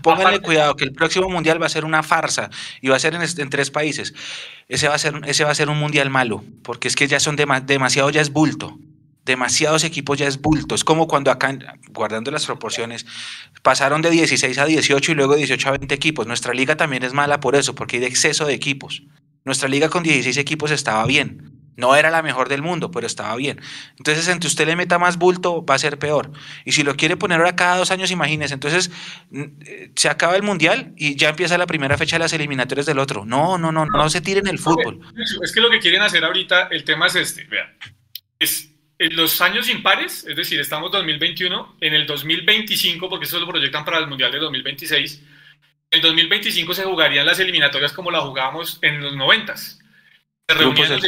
Pónganle 0.02 0.40
cuidado 0.40 0.74
que 0.74 0.84
el 0.84 0.92
próximo 0.92 1.28
mundial 1.28 1.60
va 1.60 1.66
a 1.66 1.70
ser 1.70 1.84
una 1.84 2.02
farsa 2.02 2.48
y 2.80 2.88
va 2.88 2.96
a 2.96 2.98
ser 2.98 3.14
en, 3.14 3.50
tres 3.50 3.70
países. 3.70 4.14
Ese 4.66 4.88
va, 4.88 4.94
a 4.94 4.98
ser, 4.98 5.20
ese 5.26 5.44
va 5.44 5.50
a 5.50 5.54
ser 5.54 5.68
un 5.68 5.78
mundial 5.78 6.08
malo, 6.08 6.42
porque 6.62 6.88
es 6.88 6.96
que 6.96 7.06
ya 7.08 7.20
son 7.20 7.36
demasiado, 7.36 8.08
ya 8.08 8.22
es 8.22 8.32
bulto. 8.32 8.78
Demasiados 9.24 9.84
equipos 9.84 10.18
ya 10.18 10.26
es 10.26 10.40
bulto. 10.40 10.74
Es 10.74 10.84
como 10.84 11.06
cuando 11.06 11.30
acá, 11.30 11.56
guardando 11.90 12.30
las 12.30 12.46
proporciones, 12.46 13.06
pasaron 13.62 14.02
de 14.02 14.10
16 14.10 14.58
a 14.58 14.64
18 14.64 15.12
y 15.12 15.14
luego 15.14 15.36
18 15.36 15.68
a 15.68 15.72
20 15.72 15.94
equipos. 15.94 16.26
Nuestra 16.26 16.54
liga 16.54 16.76
también 16.76 17.02
es 17.02 17.12
mala 17.12 17.40
por 17.40 17.54
eso, 17.54 17.74
porque 17.74 17.96
hay 17.96 18.00
de 18.00 18.08
exceso 18.08 18.46
de 18.46 18.54
equipos. 18.54 19.02
Nuestra 19.44 19.68
liga 19.68 19.88
con 19.88 20.02
16 20.02 20.36
equipos 20.36 20.70
estaba 20.70 21.04
bien. 21.06 21.50
No 21.80 21.96
era 21.96 22.10
la 22.10 22.22
mejor 22.22 22.48
del 22.50 22.60
mundo, 22.60 22.90
pero 22.90 23.06
estaba 23.06 23.34
bien. 23.36 23.58
Entonces, 23.96 24.28
entre 24.28 24.48
usted 24.48 24.66
le 24.66 24.76
meta 24.76 24.98
más 24.98 25.16
bulto, 25.16 25.64
va 25.64 25.76
a 25.76 25.78
ser 25.78 25.98
peor. 25.98 26.30
Y 26.66 26.72
si 26.72 26.82
lo 26.82 26.94
quiere 26.94 27.16
poner 27.16 27.38
ahora 27.38 27.56
cada 27.56 27.78
dos 27.78 27.90
años, 27.90 28.10
imagínese. 28.10 28.52
Entonces, 28.52 28.90
eh, 29.32 29.90
se 29.96 30.08
acaba 30.10 30.36
el 30.36 30.42
mundial 30.42 30.92
y 30.96 31.16
ya 31.16 31.30
empieza 31.30 31.56
la 31.56 31.66
primera 31.66 31.96
fecha 31.96 32.16
de 32.16 32.20
las 32.20 32.34
eliminatorias 32.34 32.84
del 32.84 32.98
otro. 32.98 33.24
No, 33.24 33.56
no, 33.56 33.72
no, 33.72 33.86
no, 33.86 34.10
se 34.10 34.20
tiren 34.20 34.46
el 34.46 34.58
fútbol. 34.58 35.00
Es 35.42 35.52
que 35.52 35.60
lo 35.60 35.70
que 35.70 35.80
quieren 35.80 36.02
hacer 36.02 36.22
ahorita, 36.22 36.68
el 36.70 36.84
tema 36.84 37.06
es 37.06 37.14
este. 37.14 37.44
Vean, 37.44 37.68
es 38.38 38.69
en 39.00 39.16
los 39.16 39.40
años 39.40 39.68
impares, 39.68 40.24
es 40.28 40.36
decir, 40.36 40.60
estamos 40.60 40.92
2021, 40.92 41.78
en 41.80 41.94
el 41.94 42.06
2025, 42.06 43.08
porque 43.08 43.24
eso 43.24 43.40
lo 43.40 43.48
proyectan 43.48 43.84
para 43.84 43.98
el 43.98 44.06
mundial 44.06 44.30
de 44.30 44.38
2026 44.38 45.20
en 45.90 46.00
2025 46.02 46.72
se 46.72 46.84
jugarían 46.84 47.26
las 47.26 47.40
eliminatorias 47.40 47.92
como 47.92 48.10
las 48.10 48.22
jugábamos 48.22 48.78
en 48.82 49.02
los 49.02 49.16
90. 49.16 49.56
Se 49.56 49.74
reunían 50.48 51.00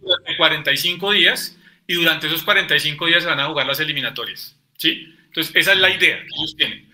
durante 0.00 0.36
45 0.36 1.12
días 1.12 1.58
y 1.86 1.94
durante 1.94 2.26
esos 2.26 2.42
45 2.42 3.06
días 3.06 3.22
se 3.22 3.28
van 3.28 3.40
a 3.40 3.46
jugar 3.46 3.66
las 3.66 3.80
eliminatorias. 3.80 4.56
¿sí? 4.78 5.14
Entonces, 5.26 5.54
esa 5.54 5.72
es 5.74 5.78
la 5.78 5.90
idea 5.90 6.18
que 6.20 6.28
ellos 6.38 6.56
tienen. 6.56 6.90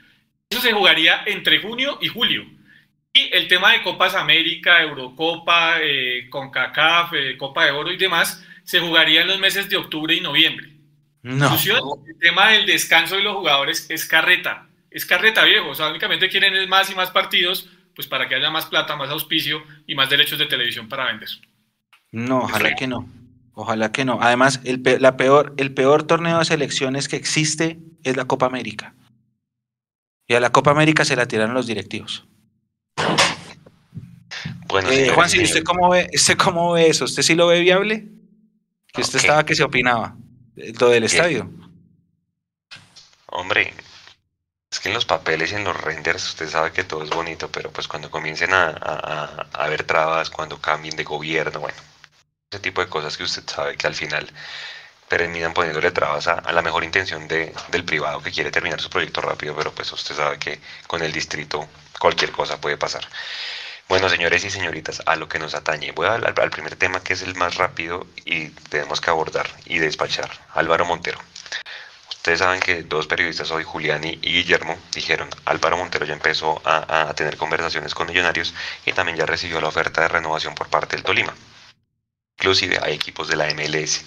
Eso 0.50 0.60
se 0.60 0.72
jugaría 0.72 1.22
entre 1.26 1.60
junio 1.60 1.98
y 2.00 2.08
julio. 2.08 2.44
Y 3.12 3.30
el 3.32 3.46
tema 3.48 3.72
de 3.72 3.82
Copas 3.82 4.14
América, 4.14 4.82
Eurocopa, 4.82 5.78
eh, 5.80 6.26
CONCACAF, 6.28 7.12
eh, 7.14 7.36
Copa 7.36 7.64
de 7.64 7.70
Oro 7.70 7.92
y 7.92 7.96
demás, 7.96 8.44
se 8.66 8.80
jugaría 8.80 9.22
en 9.22 9.28
los 9.28 9.40
meses 9.40 9.70
de 9.70 9.78
octubre 9.78 10.14
y 10.14 10.20
noviembre. 10.20 10.76
No. 11.22 11.56
El 12.06 12.18
tema 12.20 12.50
del 12.50 12.66
descanso 12.66 13.16
de 13.16 13.22
los 13.22 13.34
jugadores 13.34 13.86
es 13.88 14.04
carreta 14.04 14.66
es 14.96 15.04
carreta 15.04 15.44
viejo, 15.44 15.68
o 15.68 15.74
sea, 15.74 15.90
únicamente 15.90 16.30
quieren 16.30 16.66
más 16.70 16.90
y 16.90 16.94
más 16.94 17.10
partidos, 17.10 17.68
pues 17.94 18.08
para 18.08 18.26
que 18.28 18.34
haya 18.34 18.50
más 18.50 18.64
plata, 18.64 18.96
más 18.96 19.10
auspicio 19.10 19.62
y 19.86 19.94
más 19.94 20.08
derechos 20.08 20.38
de 20.38 20.46
televisión 20.46 20.88
para 20.88 21.04
vender. 21.04 21.28
No, 22.12 22.38
ojalá 22.38 22.74
que 22.74 22.86
no. 22.86 23.06
Ojalá 23.52 23.92
que 23.92 24.06
no. 24.06 24.18
Además, 24.22 24.62
el, 24.64 24.82
la 25.00 25.18
peor, 25.18 25.52
el 25.58 25.74
peor 25.74 26.04
torneo 26.04 26.38
de 26.38 26.46
selecciones 26.46 27.08
que 27.08 27.16
existe 27.16 27.78
es 28.04 28.16
la 28.16 28.24
Copa 28.24 28.46
América. 28.46 28.94
Y 30.26 30.32
a 30.32 30.40
la 30.40 30.50
Copa 30.50 30.70
América 30.70 31.04
se 31.04 31.14
la 31.14 31.28
tiraron 31.28 31.54
los 31.54 31.66
directivos. 31.66 32.26
Bueno, 34.68 34.90
eh, 34.90 35.10
Juan, 35.10 35.28
si 35.28 35.42
¿usted 35.42 35.62
cómo, 35.62 35.90
ve, 35.90 36.08
¿usted 36.14 36.38
cómo 36.38 36.72
ve 36.72 36.88
eso? 36.88 37.04
¿Usted 37.04 37.22
sí 37.22 37.34
lo 37.34 37.48
ve 37.48 37.60
viable? 37.60 38.08
Que 38.96 39.02
usted 39.02 39.18
estaba 39.18 39.44
que 39.44 39.54
se 39.54 39.62
opinaba. 39.62 40.16
Lo 40.56 40.88
del 40.88 41.04
estadio. 41.04 41.48
Hombre, 43.26 43.74
es 44.70 44.80
que 44.80 44.88
en 44.88 44.94
los 44.94 45.04
papeles 45.04 45.52
y 45.52 45.54
en 45.54 45.64
los 45.64 45.78
renders 45.78 46.26
usted 46.26 46.48
sabe 46.48 46.72
que 46.72 46.84
todo 46.84 47.04
es 47.04 47.10
bonito, 47.10 47.50
pero 47.50 47.70
pues 47.70 47.86
cuando 47.86 48.10
comiencen 48.10 48.52
a, 48.52 48.68
a, 48.68 49.46
a 49.52 49.64
haber 49.64 49.84
trabas, 49.84 50.30
cuando 50.30 50.60
cambien 50.60 50.96
de 50.96 51.04
gobierno, 51.04 51.60
bueno, 51.60 51.78
ese 52.50 52.60
tipo 52.60 52.80
de 52.80 52.88
cosas 52.88 53.16
que 53.16 53.24
usted 53.24 53.42
sabe 53.46 53.76
que 53.76 53.86
al 53.86 53.94
final 53.94 54.32
terminan 55.08 55.52
poniéndole 55.52 55.90
trabas 55.90 56.26
a, 56.26 56.52
la 56.52 56.62
mejor 56.62 56.84
intención 56.84 57.28
de, 57.28 57.52
del 57.68 57.84
privado 57.84 58.22
que 58.22 58.30
quiere 58.30 58.50
terminar 58.50 58.80
su 58.80 58.90
proyecto 58.90 59.20
rápido, 59.20 59.54
pero 59.54 59.72
pues 59.72 59.92
usted 59.92 60.14
sabe 60.14 60.38
que 60.38 60.60
con 60.86 61.02
el 61.02 61.12
distrito 61.12 61.68
cualquier 61.98 62.32
cosa 62.32 62.60
puede 62.60 62.76
pasar. 62.76 63.06
Bueno, 63.88 64.08
señores 64.08 64.44
y 64.44 64.50
señoritas, 64.50 65.02
a 65.06 65.14
lo 65.14 65.28
que 65.28 65.38
nos 65.38 65.54
atañe. 65.54 65.92
Voy 65.92 66.06
a 66.06 66.14
al, 66.14 66.24
al 66.24 66.50
primer 66.50 66.74
tema 66.76 67.00
que 67.00 67.12
es 67.12 67.22
el 67.22 67.36
más 67.36 67.54
rápido 67.54 68.06
y 68.24 68.48
tenemos 68.68 69.00
que 69.00 69.10
abordar 69.10 69.48
y 69.64 69.78
despachar. 69.78 70.30
Álvaro 70.54 70.84
Montero. 70.84 71.18
Ustedes 72.26 72.40
saben 72.40 72.58
que 72.58 72.82
dos 72.82 73.06
periodistas 73.06 73.52
hoy, 73.52 73.62
Juliani 73.62 74.18
y 74.20 74.32
Guillermo, 74.32 74.76
dijeron, 74.92 75.28
Álvaro 75.44 75.76
Montero 75.76 76.04
ya 76.04 76.12
empezó 76.12 76.60
a, 76.64 77.14
tener 77.14 77.36
conversaciones 77.36 77.94
con 77.94 78.08
millonarios 78.08 78.52
y 78.84 78.92
también 78.92 79.16
ya 79.16 79.26
recibió 79.26 79.60
la 79.60 79.68
oferta 79.68 80.00
de 80.00 80.08
renovación 80.08 80.56
por 80.56 80.66
parte 80.66 80.96
del 80.96 81.04
Tolima. 81.04 81.32
Inclusive 82.36 82.80
hay 82.82 82.94
equipos 82.94 83.28
de 83.28 83.36
la 83.36 83.46
MLS. 83.54 84.04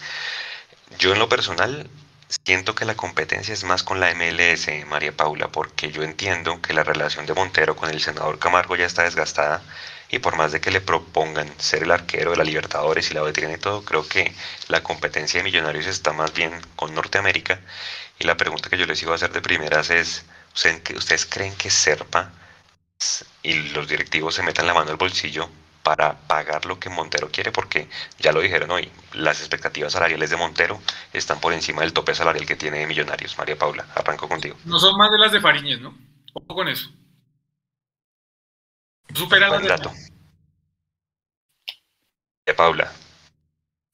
Yo 0.98 1.14
en 1.14 1.20
lo 1.20 1.30
personal 1.30 1.90
siento 2.30 2.76
que 2.76 2.86
la 2.86 2.96
competencia 2.96 3.54
es 3.54 3.64
más 3.64 3.84
con 3.84 4.00
la 4.00 4.14
MLS, 4.14 4.68
María 4.88 5.12
Paula, 5.12 5.50
porque 5.50 5.92
yo 5.92 6.04
entiendo 6.04 6.62
que 6.62 6.74
la 6.74 6.84
relación 6.84 7.26
de 7.26 7.34
Montero 7.34 7.76
con 7.76 7.90
el 7.90 8.00
senador 8.00 8.38
Camargo 8.40 8.76
ya 8.76 8.86
está 8.86 9.04
desgastada 9.04 9.64
y 10.10 10.20
por 10.20 10.36
más 10.36 10.52
de 10.52 10.62
que 10.62 10.72
le 10.72 10.82
propongan 10.82 11.52
ser 11.60 11.84
el 11.84 11.92
arquero 11.92 12.32
de 12.32 12.38
la 12.38 12.44
Libertadores 12.44 13.10
y 13.10 13.14
la 13.16 13.22
veterina 13.22 13.54
y 13.54 13.58
todo, 13.58 13.84
creo 13.84 14.08
que 14.08 14.34
la 14.68 14.84
competencia 14.84 15.40
de 15.40 15.44
Millonarios 15.44 15.88
está 15.88 16.14
más 16.14 16.34
bien 16.34 16.52
con 16.76 16.94
Norteamérica. 16.94 17.60
Y 18.20 18.26
la 18.26 18.38
pregunta 18.38 18.70
que 18.70 18.78
yo 18.78 18.86
les 18.86 19.02
iba 19.02 19.14
a 19.14 19.16
hacer 19.16 19.32
de 19.32 19.42
primeras 19.42 19.90
es, 19.90 20.26
¿ustedes 20.54 21.26
creen 21.26 21.56
que 21.56 21.70
Serpa 21.70 22.32
y 23.44 23.54
los 23.70 23.88
directivos 23.88 24.36
se 24.36 24.44
metan 24.44 24.68
la 24.68 24.74
mano 24.74 24.92
al 24.92 24.98
bolsillo 24.98 25.50
para 25.84 26.14
pagar 26.14 26.66
lo 26.66 26.80
que 26.80 26.90
Montero 26.90 27.30
quiere? 27.32 27.52
Porque 27.52 27.90
ya 28.20 28.32
lo 28.32 28.42
dijeron 28.42 28.72
hoy, 28.72 28.92
las 29.14 29.40
expectativas 29.40 29.94
salariales 29.94 30.30
de 30.30 30.38
Montero 30.38 30.80
están 31.14 31.40
por 31.40 31.54
encima 31.54 31.82
del 31.82 31.94
tope 31.94 32.14
salarial 32.14 32.46
que 32.46 32.56
tiene 32.56 32.86
Millonarios. 32.86 33.38
María 33.38 33.58
Paula, 33.58 33.86
arranco 33.96 34.28
contigo. 34.28 34.58
No 34.66 34.80
son 34.80 34.98
más 34.98 35.12
de 35.12 35.18
las 35.18 35.32
de 35.32 35.42
Fariñez, 35.42 35.80
¿no? 35.82 35.98
Ojo 36.34 36.56
con 36.56 36.68
eso. 36.68 36.90
Supera 39.14 39.50
dato. 39.60 39.92
De 42.46 42.54
Paula. 42.54 42.92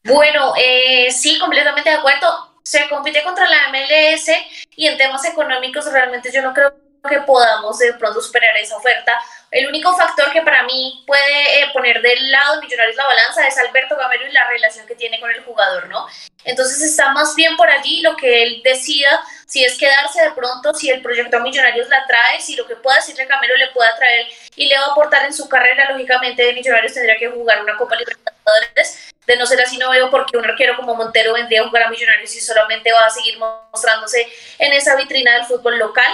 Bueno, 0.04 0.54
eh, 0.58 1.10
sí, 1.12 1.40
completamente 1.40 1.90
de 1.90 1.96
acuerdo 1.96 2.56
se 2.66 2.90
compite 2.90 3.24
contra 3.24 3.48
la 3.48 3.70
MLS 3.70 4.30
y 4.76 4.88
en 4.88 4.98
temas 4.98 5.24
económicos 5.26 5.86
realmente 5.92 6.32
yo 6.34 6.42
no 6.42 6.54
creo 6.54 6.74
que 7.08 7.22
podamos 7.22 7.78
de 7.78 7.94
pronto 7.94 8.20
superar 8.22 8.58
esa 8.58 8.76
oferta. 8.78 9.14
El 9.56 9.68
único 9.68 9.96
factor 9.96 10.34
que 10.34 10.42
para 10.42 10.64
mí 10.64 11.02
puede 11.08 11.62
eh, 11.62 11.70
poner 11.72 12.02
del 12.02 12.30
lado 12.30 12.60
Millonarios 12.60 12.98
la 12.98 13.06
balanza 13.06 13.48
es 13.48 13.58
Alberto 13.58 13.96
Gamero 13.96 14.28
y 14.28 14.34
la 14.34 14.46
relación 14.50 14.86
que 14.86 14.96
tiene 14.96 15.18
con 15.18 15.32
el 15.32 15.42
jugador, 15.46 15.88
¿no? 15.88 16.06
Entonces 16.44 16.82
está 16.82 17.14
más 17.14 17.36
bien 17.36 17.56
por 17.56 17.70
allí 17.70 18.02
lo 18.02 18.18
que 18.18 18.44
él 18.44 18.62
decida, 18.66 19.24
si 19.48 19.64
es 19.64 19.78
quedarse 19.78 20.22
de 20.22 20.32
pronto, 20.32 20.74
si 20.74 20.90
el 20.90 21.02
proyecto 21.02 21.40
Millonarios 21.40 21.88
la 21.88 22.06
trae, 22.06 22.42
si 22.42 22.58
lo 22.58 22.68
que 22.68 22.76
pueda 22.76 22.98
decirle 22.98 23.28
Gamero 23.28 23.56
le 23.56 23.70
pueda 23.70 23.96
traer 23.96 24.28
y 24.58 24.68
le 24.68 24.78
va 24.78 24.88
a 24.88 24.92
aportar 24.92 25.24
en 25.24 25.34
su 25.34 25.48
carrera, 25.48 25.90
lógicamente 25.90 26.44
de 26.44 26.52
Millonarios 26.52 26.94
tendría 26.94 27.18
que 27.18 27.30
jugar 27.30 27.64
una 27.64 27.78
Copa 27.78 27.96
Libertadores 27.96 29.14
de 29.26 29.38
no 29.38 29.46
ser 29.46 29.62
así 29.62 29.78
no 29.78 29.90
veo 29.90 30.12
por 30.12 30.26
qué 30.26 30.38
un 30.38 30.44
arquero 30.44 30.76
como 30.76 30.96
Montero 30.96 31.34
vendría 31.34 31.62
a 31.62 31.68
jugar 31.70 31.84
a 31.84 31.90
Millonarios 31.90 32.36
y 32.36 32.42
solamente 32.42 32.92
va 32.92 33.06
a 33.06 33.10
seguir 33.10 33.40
mostrándose 33.40 34.28
en 34.60 34.74
esa 34.74 34.98
vitrina 34.98 35.34
del 35.36 35.46
fútbol 35.46 35.80
local. 35.80 36.12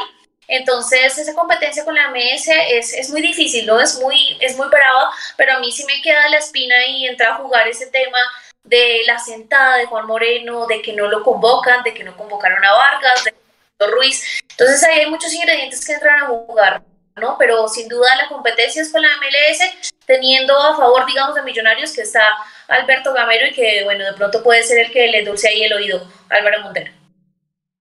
Entonces, 0.51 1.17
esa 1.17 1.33
competencia 1.33 1.85
con 1.85 1.95
la 1.95 2.09
MS 2.09 2.49
es, 2.71 2.93
es, 2.93 3.09
muy 3.09 3.21
difícil, 3.21 3.65
¿no? 3.65 3.79
Es 3.79 3.97
muy, 4.01 4.37
es 4.41 4.57
muy 4.57 4.67
brava, 4.67 5.09
pero 5.37 5.53
a 5.53 5.59
mí 5.59 5.71
sí 5.71 5.85
me 5.85 6.01
queda 6.01 6.27
la 6.27 6.39
espina 6.39 6.75
y 6.87 7.07
entra 7.07 7.29
a 7.29 7.35
jugar 7.35 7.69
ese 7.69 7.87
tema 7.87 8.17
de 8.61 9.01
la 9.05 9.17
sentada 9.17 9.77
de 9.77 9.85
Juan 9.85 10.05
Moreno, 10.05 10.67
de 10.67 10.81
que 10.81 10.91
no 10.91 11.07
lo 11.07 11.23
convocan, 11.23 11.83
de 11.83 11.93
que 11.93 12.03
no 12.03 12.17
convocaron 12.17 12.63
a 12.65 12.73
Vargas, 12.73 13.23
de 13.23 13.87
Ruiz. 13.87 14.41
Entonces, 14.49 14.83
ahí 14.83 14.99
hay 14.99 15.09
muchos 15.09 15.33
ingredientes 15.33 15.85
que 15.85 15.93
entran 15.93 16.21
a 16.21 16.27
jugar. 16.27 16.81
¿no? 17.15 17.37
Pero 17.37 17.69
sin 17.69 17.87
duda 17.87 18.13
la 18.17 18.27
competencia 18.27 18.81
es 18.81 18.91
con 18.91 19.01
la 19.01 19.07
MLS, 19.07 19.93
teniendo 20.05 20.57
a 20.57 20.75
favor, 20.75 21.05
digamos, 21.05 21.33
de 21.35 21.43
Millonarios 21.43 21.93
que 21.93 22.01
está 22.01 22.27
Alberto 22.67 23.13
Gamero 23.13 23.47
y 23.47 23.53
que, 23.53 23.85
bueno, 23.85 24.03
de 24.03 24.13
pronto 24.13 24.43
puede 24.43 24.63
ser 24.63 24.79
el 24.79 24.91
que 24.91 25.07
le 25.07 25.23
dulce 25.23 25.47
ahí 25.47 25.63
el 25.63 25.73
oído 25.73 26.05
Álvaro 26.29 26.61
Montero. 26.61 27.00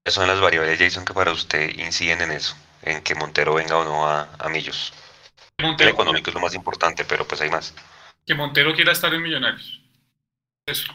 ¿Cuáles 0.02 0.14
son 0.14 0.28
las 0.28 0.40
variables, 0.40 0.78
Jason, 0.78 1.04
que 1.04 1.12
para 1.12 1.32
usted 1.32 1.76
inciden 1.78 2.22
en 2.22 2.32
eso? 2.32 2.56
En 2.82 3.02
que 3.02 3.14
Montero 3.14 3.54
venga 3.54 3.76
o 3.76 3.84
no 3.84 4.06
a, 4.06 4.28
a 4.38 4.48
Millos. 4.48 4.94
Montero, 5.60 5.90
el 5.90 5.94
económico 5.94 6.30
es 6.30 6.34
lo 6.34 6.40
más 6.40 6.54
importante, 6.54 7.04
pero 7.04 7.26
pues 7.26 7.40
hay 7.42 7.50
más. 7.50 7.74
Que 8.26 8.34
Montero 8.34 8.74
quiera 8.74 8.92
estar 8.92 9.12
en 9.12 9.22
Millonarios. 9.22 9.80
Eso. 10.64 10.92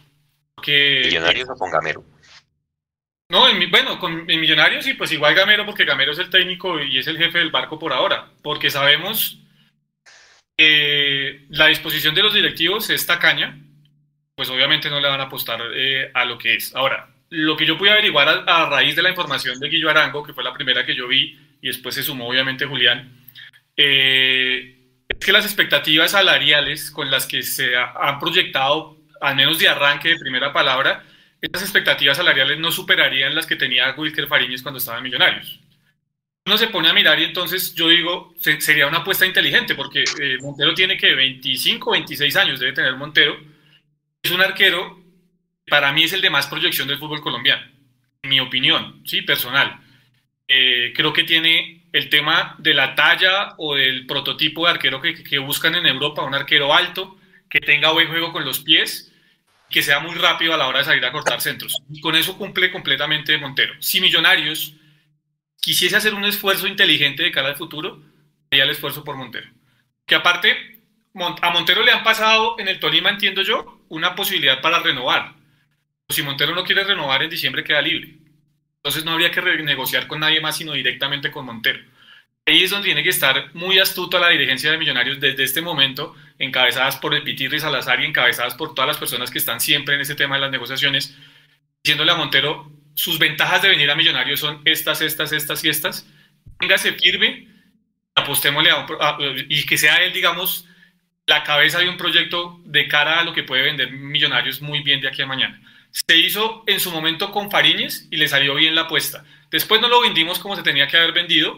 Que, 0.61 1.03
Millonarios 1.05 1.49
o 1.49 1.55
con 1.55 1.69
Gamero. 1.69 2.03
No, 3.29 3.47
en, 3.47 3.69
bueno, 3.69 3.99
con 3.99 4.29
en 4.29 4.39
Millonarios 4.39 4.87
y 4.87 4.93
pues 4.93 5.11
igual 5.11 5.35
Gamero, 5.35 5.65
porque 5.65 5.85
Gamero 5.85 6.11
es 6.11 6.19
el 6.19 6.29
técnico 6.29 6.79
y 6.79 6.97
es 6.97 7.07
el 7.07 7.17
jefe 7.17 7.39
del 7.39 7.51
barco 7.51 7.77
por 7.77 7.93
ahora, 7.93 8.31
porque 8.41 8.69
sabemos 8.69 9.39
que 10.57 11.45
la 11.49 11.67
disposición 11.67 12.15
de 12.15 12.23
los 12.23 12.33
directivos 12.33 12.89
es 12.89 13.05
tacaña, 13.05 13.59
pues 14.35 14.49
obviamente 14.49 14.89
no 14.89 14.99
le 14.99 15.09
van 15.09 15.21
a 15.21 15.25
apostar 15.25 15.59
eh, 15.73 16.11
a 16.13 16.25
lo 16.25 16.37
que 16.37 16.55
es. 16.55 16.75
Ahora, 16.75 17.14
lo 17.35 17.57
que 17.57 17.65
yo 17.65 17.77
pude 17.77 17.91
averiguar 17.91 18.27
a, 18.27 18.63
a, 18.63 18.69
raíz 18.69 18.95
de 18.95 19.01
la 19.01 19.09
información 19.09 19.59
de 19.59 19.69
Guillo 19.69 19.89
Arango, 19.89 20.23
que 20.23 20.33
fue 20.33 20.43
la 20.43 20.53
primera 20.53 20.85
que 20.85 20.95
yo 20.95 21.07
vi, 21.07 21.37
y 21.61 21.67
después 21.67 21.95
se 21.95 22.03
sumó 22.03 22.29
obviamente 22.29 22.65
Julián, 22.65 23.11
eh, 23.77 24.75
es 25.07 25.25
que 25.25 25.31
las 25.31 25.45
expectativas 25.45 26.11
salariales 26.11 26.91
con 26.91 27.11
las 27.11 27.25
que 27.27 27.43
se 27.43 27.75
ha, 27.75 27.91
han 27.91 28.19
proyectado, 28.19 28.97
al 29.21 29.35
menos 29.35 29.59
de 29.59 29.67
arranque 29.67 30.09
de 30.09 30.17
primera 30.17 30.53
palabra, 30.53 31.03
estas 31.41 31.63
expectativas 31.63 32.17
salariales 32.17 32.57
no 32.59 32.71
superarían 32.71 33.35
las 33.35 33.45
que 33.45 33.55
tenía 33.55 33.93
Wilker 33.95 34.27
Fariñez 34.27 34.61
cuando 34.61 34.79
estaba 34.79 34.97
en 34.97 35.03
Millonarios. 35.03 35.59
Uno 36.45 36.57
se 36.57 36.67
pone 36.67 36.89
a 36.89 36.93
mirar 36.93 37.19
y 37.19 37.25
entonces 37.25 37.73
yo 37.73 37.89
digo, 37.89 38.33
se, 38.39 38.61
sería 38.61 38.87
una 38.87 38.99
apuesta 38.99 39.25
inteligente 39.25 39.75
porque 39.75 40.03
eh, 40.21 40.37
Montero 40.41 40.73
tiene 40.73 40.97
que 40.97 41.13
25, 41.15 41.91
26 41.91 42.35
años 42.35 42.59
debe 42.59 42.73
tener 42.73 42.95
Montero. 42.95 43.37
Es 44.21 44.31
un 44.31 44.41
arquero, 44.41 44.99
para 45.67 45.91
mí 45.91 46.03
es 46.03 46.13
el 46.13 46.21
de 46.21 46.29
más 46.29 46.47
proyección 46.47 46.87
del 46.87 46.99
fútbol 46.99 47.21
colombiano, 47.21 47.65
en 48.21 48.29
mi 48.29 48.39
opinión, 48.39 49.01
sí, 49.05 49.21
personal. 49.21 49.79
Eh, 50.47 50.93
creo 50.95 51.11
que 51.11 51.23
tiene 51.23 51.85
el 51.91 52.09
tema 52.09 52.55
de 52.59 52.73
la 52.73 52.93
talla 52.93 53.55
o 53.57 53.75
del 53.75 54.05
prototipo 54.05 54.65
de 54.65 54.71
arquero 54.71 55.01
que, 55.01 55.39
buscan 55.39 55.75
en 55.75 55.85
Europa, 55.85 56.23
un 56.23 56.35
arquero 56.35 56.73
alto, 56.73 57.17
que 57.49 57.59
tenga 57.59 57.91
buen 57.91 58.09
juego 58.09 58.31
con 58.31 58.45
los 58.45 58.59
pies, 58.59 59.11
que 59.69 59.81
sea 59.81 59.99
muy 59.99 60.13
rápido 60.15 60.53
a 60.53 60.57
la 60.57 60.67
hora 60.67 60.79
de 60.79 60.85
salir 60.85 61.05
a 61.05 61.11
cortar 61.11 61.41
centros. 61.41 61.75
Y 61.89 62.01
con 62.01 62.15
eso 62.15 62.37
cumple 62.37 62.71
completamente 62.71 63.37
Montero. 63.37 63.73
Si 63.79 64.01
Millonarios 64.01 64.73
quisiese 65.61 65.95
hacer 65.95 66.13
un 66.13 66.25
esfuerzo 66.25 66.67
inteligente 66.67 67.23
de 67.23 67.31
cara 67.31 67.49
al 67.49 67.55
futuro, 67.55 68.01
haría 68.51 68.65
el 68.65 68.69
esfuerzo 68.69 69.03
por 69.03 69.15
Montero. 69.15 69.49
Que 70.05 70.15
aparte, 70.15 70.81
a 71.41 71.49
Montero 71.49 71.81
le 71.81 71.91
han 71.91 72.03
pasado 72.03 72.59
en 72.59 72.67
el 72.67 72.79
Tolima, 72.79 73.09
entiendo 73.09 73.41
yo, 73.41 73.81
una 73.89 74.15
posibilidad 74.15 74.61
para 74.61 74.79
renovar. 74.79 75.33
Si 76.09 76.21
Montero 76.21 76.53
no 76.53 76.63
quiere 76.63 76.83
renovar 76.83 77.23
en 77.23 77.29
diciembre, 77.29 77.63
queda 77.63 77.81
libre. 77.81 78.17
Entonces 78.77 79.03
no 79.03 79.11
habría 79.11 79.31
que 79.31 79.41
renegociar 79.41 80.07
con 80.07 80.19
nadie 80.19 80.39
más, 80.39 80.57
sino 80.57 80.73
directamente 80.73 81.31
con 81.31 81.45
Montero. 81.45 81.79
Ahí 82.45 82.61
es 82.61 82.69
donde 82.69 82.85
tiene 82.85 83.01
que 83.01 83.09
estar 83.09 83.49
muy 83.55 83.79
astuto 83.79 84.19
la 84.19 84.29
dirigencia 84.29 84.69
de 84.69 84.77
Millonarios 84.77 85.19
desde 85.19 85.43
este 85.43 85.61
momento, 85.61 86.15
encabezadas 86.37 86.97
por 86.97 87.15
el 87.15 87.23
Pitirri 87.23 87.59
Salazar 87.59 87.99
y 88.01 88.05
encabezadas 88.05 88.53
por 88.53 88.75
todas 88.75 88.87
las 88.87 88.97
personas 88.97 89.31
que 89.31 89.39
están 89.39 89.59
siempre 89.59 89.95
en 89.95 90.01
ese 90.01 90.13
tema 90.13 90.35
de 90.35 90.41
las 90.41 90.51
negociaciones, 90.51 91.17
diciéndole 91.83 92.11
a 92.11 92.15
Montero, 92.15 92.71
sus 92.93 93.17
ventajas 93.17 93.63
de 93.63 93.69
venir 93.69 93.89
a 93.89 93.95
Millonarios 93.95 94.39
son 94.39 94.61
estas, 94.63 95.01
estas, 95.01 95.31
estas 95.31 95.63
y 95.63 95.69
estas. 95.69 96.07
Véngase 96.59 96.93
firme, 96.93 97.47
apostémosle 98.13 98.69
a, 98.69 98.85
a, 98.99 99.17
y 99.49 99.65
que 99.65 99.79
sea 99.79 100.03
él, 100.03 100.13
digamos, 100.13 100.67
la 101.25 101.43
cabeza 101.43 101.79
de 101.79 101.89
un 101.89 101.97
proyecto 101.97 102.61
de 102.63 102.87
cara 102.87 103.19
a 103.19 103.23
lo 103.23 103.33
que 103.33 103.41
puede 103.41 103.63
vender 103.63 103.91
Millonarios 103.91 104.61
muy 104.61 104.83
bien 104.83 105.01
de 105.01 105.07
aquí 105.07 105.23
a 105.23 105.25
mañana. 105.25 105.59
Se 105.95 106.17
hizo 106.17 106.63
en 106.67 106.81
su 106.81 106.91
momento 106.91 107.31
con 107.31 107.49
Fariñez 107.49 108.07
y 108.11 108.17
le 108.17 108.27
salió 108.27 108.53
bien 108.55 108.75
la 108.75 108.81
apuesta. 108.81 109.23
Después 109.49 109.79
no 109.79 109.87
lo 109.87 110.01
vendimos 110.01 110.39
como 110.39 110.57
se 110.57 110.61
tenía 110.61 110.89
que 110.89 110.97
haber 110.97 111.13
vendido, 111.13 111.57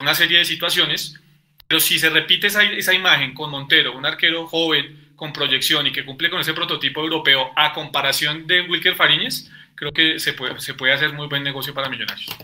una 0.00 0.14
serie 0.14 0.38
de 0.38 0.46
situaciones, 0.46 1.20
pero 1.68 1.78
si 1.78 1.98
se 1.98 2.08
repite 2.08 2.46
esa, 2.46 2.62
esa 2.62 2.94
imagen 2.94 3.34
con 3.34 3.50
Montero, 3.50 3.94
un 3.94 4.06
arquero 4.06 4.46
joven, 4.46 5.12
con 5.14 5.30
proyección 5.30 5.86
y 5.86 5.92
que 5.92 6.06
cumple 6.06 6.30
con 6.30 6.40
ese 6.40 6.54
prototipo 6.54 7.02
europeo 7.02 7.50
a 7.54 7.74
comparación 7.74 8.46
de 8.46 8.62
Wilker 8.62 8.94
Fariñez, 8.94 9.50
creo 9.74 9.92
que 9.92 10.18
se 10.20 10.32
puede, 10.32 10.58
se 10.58 10.72
puede 10.72 10.94
hacer 10.94 11.12
muy 11.12 11.26
buen 11.26 11.42
negocio 11.42 11.74
para 11.74 11.90
Millonarios. 11.90 12.34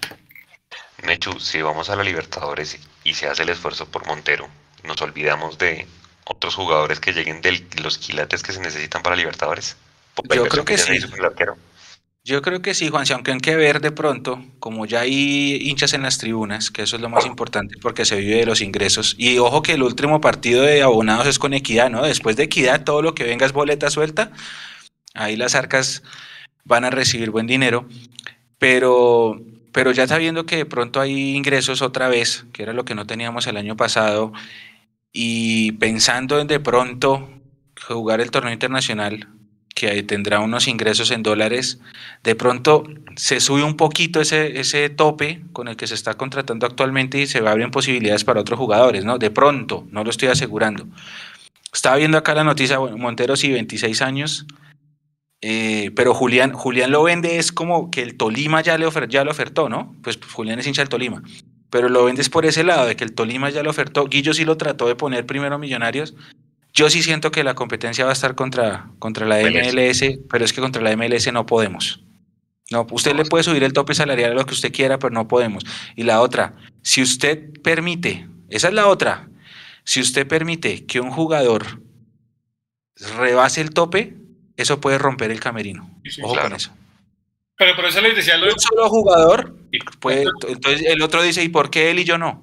Mechu, 1.03 1.41
si 1.41 1.63
vamos 1.63 1.89
a 1.89 1.97
la 1.97 2.05
Libertadores 2.05 2.79
y 3.05 3.15
se 3.15 3.27
hace 3.27 3.45
el 3.45 3.49
esfuerzo 3.49 3.91
por 3.91 4.07
Montero, 4.07 4.51
nos 4.85 5.01
olvidamos 5.01 5.57
de 5.57 5.87
otros 6.25 6.57
jugadores 6.57 7.01
que 7.01 7.15
lleguen 7.15 7.41
de 7.41 7.65
los 7.83 7.97
quilates 7.97 8.43
que 8.43 8.53
se 8.53 8.61
necesitan 8.61 9.03
para 9.03 9.17
Libertadores. 9.17 9.79
Yo 10.35 10.47
creo 10.49 10.65
que, 10.65 10.75
que 10.75 10.79
sí. 10.79 10.99
Yo 12.25 12.41
creo 12.41 12.63
que 12.63 12.73
sí, 12.73 12.89
Juan, 12.89 13.05
si 13.05 13.13
aunque 13.13 13.33
hay 13.33 13.39
que 13.39 13.57
ver 13.57 13.81
de 13.81 13.91
pronto, 13.91 14.45
como 14.61 14.87
ya 14.87 15.01
hay 15.01 15.57
hinchas 15.61 15.93
en 15.93 16.03
las 16.03 16.19
tribunas, 16.19 16.71
que 16.71 16.83
eso 16.83 16.95
es 16.95 17.03
lo 17.03 17.09
más 17.09 17.27
importante 17.27 17.77
porque 17.83 18.05
se 18.05 18.17
vive 18.17 18.37
de 18.37 18.47
los 18.47 18.61
ingresos. 18.61 19.17
Y 19.19 19.39
ojo 19.39 19.63
que 19.63 19.73
el 19.73 19.83
último 19.83 20.21
partido 20.21 20.63
de 20.63 20.83
abonados 20.83 21.27
es 21.27 21.41
con 21.41 21.53
equidad, 21.53 21.91
¿no? 21.91 22.05
Después 22.05 22.37
de 22.37 22.45
equidad, 22.45 22.85
todo 22.85 23.03
lo 23.03 23.15
que 23.15 23.25
venga 23.25 23.45
es 23.45 23.53
boleta 23.53 23.91
suelta. 23.91 24.31
Ahí 25.15 25.37
las 25.37 25.57
arcas 25.57 26.05
van 26.65 26.85
a 26.85 26.91
recibir 26.91 27.31
buen 27.31 27.49
dinero. 27.49 27.89
Pero, 28.59 29.43
pero 29.73 29.91
ya 29.91 30.07
sabiendo 30.07 30.47
que 30.47 30.59
de 30.59 30.67
pronto 30.67 31.01
hay 31.01 31.35
ingresos 31.35 31.83
otra 31.83 32.07
vez, 32.07 32.45
que 32.53 32.63
era 32.63 32.73
lo 32.73 32.85
que 32.85 32.95
no 32.95 33.05
teníamos 33.05 33.49
el 33.49 33.57
año 33.57 33.77
pasado, 33.77 34.33
y 35.13 35.73
pensando 35.73 36.39
en 36.39 36.47
de 36.47 36.61
pronto 36.61 37.29
jugar 37.89 38.21
el 38.21 38.31
torneo 38.31 38.53
internacional, 38.53 39.29
que 39.75 40.03
tendrá 40.03 40.41
unos 40.41 40.69
ingresos 40.69 41.11
en 41.11 41.23
dólares, 41.23 41.81
de 42.23 42.35
pronto 42.35 42.85
se 43.17 43.41
sube 43.41 43.63
un 43.63 43.77
poquito 43.77 44.21
ese, 44.21 44.61
ese 44.61 44.91
tope 44.91 45.43
con 45.53 45.69
el 45.69 45.77
que 45.77 45.87
se 45.87 45.95
está 45.95 46.15
contratando 46.15 46.67
actualmente 46.67 47.19
y 47.19 47.27
se 47.27 47.39
abren 47.39 47.71
posibilidades 47.71 48.25
para 48.25 48.41
otros 48.41 48.59
jugadores, 48.59 49.05
¿no? 49.05 49.19
De 49.19 49.31
pronto, 49.31 49.87
no 49.91 50.05
lo 50.05 50.11
estoy 50.11 50.29
asegurando. 50.29 50.87
Estaba 51.73 51.97
viendo 51.97 52.19
acá 52.19 52.35
la 52.35 52.45
noticia, 52.45 52.79
bueno, 52.79 52.99
Montero 52.99 53.35
sí, 53.35 53.51
26 53.51 54.03
años, 54.03 54.47
eh, 55.41 55.91
pero 55.97 56.15
Julián, 56.15 56.53
Julián 56.53 56.93
lo 56.93 57.03
vende 57.03 57.39
es 57.39 57.51
como 57.51 57.91
que 57.91 58.03
el 58.03 58.17
Tolima 58.17 58.61
ya 58.61 58.79
le, 58.79 58.87
ofer, 58.87 59.09
ya 59.09 59.25
lo 59.25 59.33
ofertó, 59.33 59.69
¿no? 59.69 59.97
Pues, 60.03 60.19
Julián 60.33 60.61
es 60.61 60.67
hincha 60.67 60.83
del 60.83 60.89
Tolima, 60.89 61.23
pero 61.69 61.89
lo 61.89 62.05
vendes 62.05 62.29
por 62.29 62.47
ese 62.47 62.63
lado, 62.63 62.87
de 62.87 62.95
que 62.95 63.05
el 63.05 63.15
Tolima 63.15 63.51
ya 63.51 63.63
lo 63.63 63.71
ofertó. 63.71 64.07
Guillo 64.07 64.35
sí 64.35 64.45
lo 64.45 64.57
trató 64.57 64.87
de 64.87 64.95
poner 64.95 65.27
primero 65.27 65.59
Millonarios, 65.59 66.15
yo 66.73 66.89
sí 66.91 67.03
siento 67.03 67.31
que 67.31 67.45
la 67.45 67.55
competencia 67.55 68.05
va 68.05 68.11
a 68.11 68.15
estar 68.15 68.35
contra, 68.35 68.91
contra 68.99 69.27
la 69.27 69.41
MLS, 69.41 70.03
pero 70.31 70.45
es 70.45 70.53
que 70.53 70.61
contra 70.61 70.83
la 70.83 70.97
MLS 70.97 71.33
no 71.33 71.47
podemos. 71.47 72.03
No, 72.71 72.87
usted 72.91 73.15
le 73.15 73.27
puede 73.27 73.45
subir 73.45 73.63
el 73.65 73.75
tope 73.75 73.95
salarial 73.95 74.33
a 74.33 74.35
lo 74.35 74.47
que 74.47 74.55
usted 74.55 74.73
quiera, 74.73 74.99
pero 74.99 75.13
no 75.13 75.29
podemos. 75.29 75.65
Y 75.95 76.05
la 76.05 76.21
otra, 76.21 76.55
si 76.81 77.03
usted 77.03 77.61
permite, 77.63 78.27
esa 78.49 78.69
es 78.69 78.75
la 78.75 78.87
otra, 78.87 79.29
si 79.85 80.01
usted 80.01 80.27
permite 80.27 80.87
que 80.87 81.01
un 81.01 81.11
jugador 81.11 81.83
rebase 83.19 83.61
el 83.61 83.71
tope, 83.71 84.17
eso 84.57 84.81
puede 84.81 84.99
romper 84.99 85.31
el 85.31 85.41
camerino. 85.41 86.01
Sí, 86.05 86.23
Ojo 86.23 86.33
claro. 86.33 86.49
con 86.49 86.57
eso. 86.57 86.73
Pero 87.59 87.77
por 87.77 87.85
eso 87.85 88.01
les 88.01 88.17
decía 88.17 88.39
lo. 88.39 88.53
Un 88.53 88.59
solo 88.59 88.89
jugador, 88.89 89.57
puede, 90.01 90.25
entonces 90.49 90.83
el 90.87 91.03
otro 91.03 91.23
dice, 91.23 91.45
¿y 91.45 91.49
por 91.49 91.71
qué 91.71 91.91
él 91.91 91.99
y 91.99 92.05
yo 92.05 92.17
no? 92.17 92.43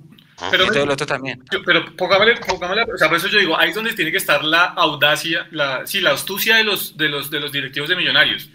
Pero, 0.51 0.65
y 0.65 0.67
todo 0.67 0.83
el 0.83 0.89
otro 0.89 1.05
también. 1.05 1.43
Pero 1.65 1.95
pongámosle, 1.95 2.35
pongámosle, 2.37 2.83
o 2.83 2.97
sea, 2.97 3.07
por 3.09 3.17
eso 3.17 3.27
yo 3.27 3.39
digo, 3.39 3.57
ahí 3.57 3.69
es 3.69 3.75
donde 3.75 3.93
tiene 3.93 4.11
que 4.11 4.17
estar 4.17 4.43
la 4.43 4.65
audacia, 4.65 5.47
la, 5.51 5.85
sí, 5.85 5.99
la 5.99 6.11
astucia 6.11 6.55
de 6.55 6.63
los, 6.63 6.97
de, 6.97 7.09
los, 7.09 7.29
de 7.29 7.39
los 7.39 7.51
directivos 7.51 7.89
de 7.89 7.95
Millonarios. 7.95 8.49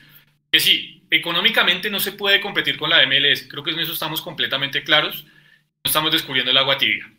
Que 0.50 0.60
sí, 0.60 1.02
económicamente 1.10 1.90
no 1.90 2.00
se 2.00 2.12
puede 2.12 2.40
competir 2.40 2.78
con 2.78 2.90
la 2.90 3.04
MLS, 3.06 3.46
creo 3.48 3.62
que 3.62 3.72
en 3.72 3.80
eso 3.80 3.92
estamos 3.92 4.22
completamente 4.22 4.82
claros, 4.82 5.24
no 5.24 5.88
estamos 5.88 6.12
descubriendo 6.12 6.50
el 6.50 6.58
agua 6.58 6.78
tibia. 6.78 7.10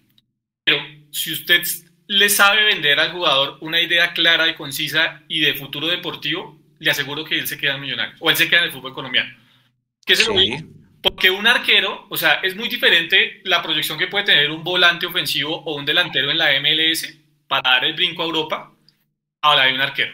Pero 0.64 0.80
si 1.12 1.34
usted 1.34 1.62
le 2.08 2.30
sabe 2.30 2.64
vender 2.64 3.00
al 3.00 3.12
jugador 3.12 3.58
una 3.62 3.82
idea 3.82 4.14
clara 4.14 4.48
y 4.48 4.56
concisa 4.56 5.24
y 5.28 5.42
de 5.42 5.54
futuro 5.54 5.88
deportivo, 5.88 6.60
le 6.80 6.92
aseguro 6.92 7.24
que 7.24 7.38
él 7.38 7.48
se 7.48 7.58
queda 7.58 7.76
en 7.76 7.82
Millonarios, 7.82 8.18
o 8.20 8.30
él 8.30 8.36
se 8.36 8.50
queda 8.50 8.60
en 8.60 8.66
el 8.66 8.72
fútbol 8.72 8.94
colombiano. 8.94 9.36
Que 10.06 10.14
es 10.14 10.20
sí. 10.20 10.26
lo 10.28 10.34
mismo 10.34 10.85
porque 11.06 11.30
un 11.30 11.46
arquero, 11.46 12.08
o 12.10 12.18
sea, 12.18 12.40
es 12.42 12.56
muy 12.56 12.68
diferente 12.68 13.40
la 13.44 13.62
proyección 13.62 13.96
que 13.96 14.08
puede 14.08 14.26
tener 14.26 14.50
un 14.50 14.64
volante 14.64 15.06
ofensivo 15.06 15.56
o 15.56 15.76
un 15.76 15.86
delantero 15.86 16.32
en 16.32 16.40
la 16.40 16.60
MLS 16.60 17.16
para 17.48 17.74
dar 17.74 17.86
el 17.86 17.94
brinco 17.94 18.24
a 18.24 18.26
Europa 18.26 18.72
a 19.40 19.56
la 19.56 19.66
de 19.66 19.76
un 19.76 19.82
arquero. 19.82 20.14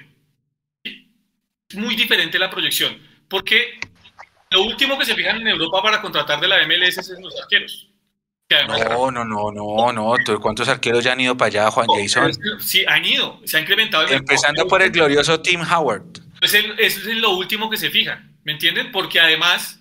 Es 0.84 1.78
muy 1.78 1.96
diferente 1.96 2.38
la 2.38 2.50
proyección, 2.50 3.02
porque 3.30 3.80
lo 4.50 4.64
último 4.64 5.00
que 5.00 5.06
se 5.06 5.16
fijan 5.16 5.40
en 5.40 5.48
Europa 5.48 5.82
para 5.82 6.02
contratar 6.02 6.42
de 6.42 6.50
la 6.50 6.68
MLS 6.68 6.98
es 6.98 7.10
en 7.10 7.24
los 7.24 7.40
arqueros. 7.42 7.88
No, 8.68 9.10
no, 9.12 9.24
no, 9.24 9.50
no, 9.50 9.94
no. 9.94 10.42
¿Cuántos 10.42 10.68
arqueros 10.68 11.06
ya 11.06 11.14
han 11.14 11.22
ido 11.22 11.38
para 11.38 11.48
allá, 11.48 11.72
Juan 11.72 11.88
Jason? 11.88 12.34
Sí, 12.60 12.84
han 12.86 13.06
ido, 13.06 13.40
se 13.46 13.56
ha 13.56 13.62
incrementado. 13.62 14.08
El 14.08 14.16
Empezando 14.16 14.68
por 14.68 14.82
el 14.82 14.92
glorioso 14.92 15.40
Tim 15.40 15.62
Howard. 15.62 16.20
Es 16.42 16.54
el, 16.54 16.78
eso 16.80 17.10
es 17.10 17.16
lo 17.16 17.30
último 17.30 17.70
que 17.70 17.78
se 17.78 17.90
fijan, 17.90 18.38
¿me 18.44 18.52
entienden? 18.52 18.92
Porque 18.92 19.22
además 19.22 19.81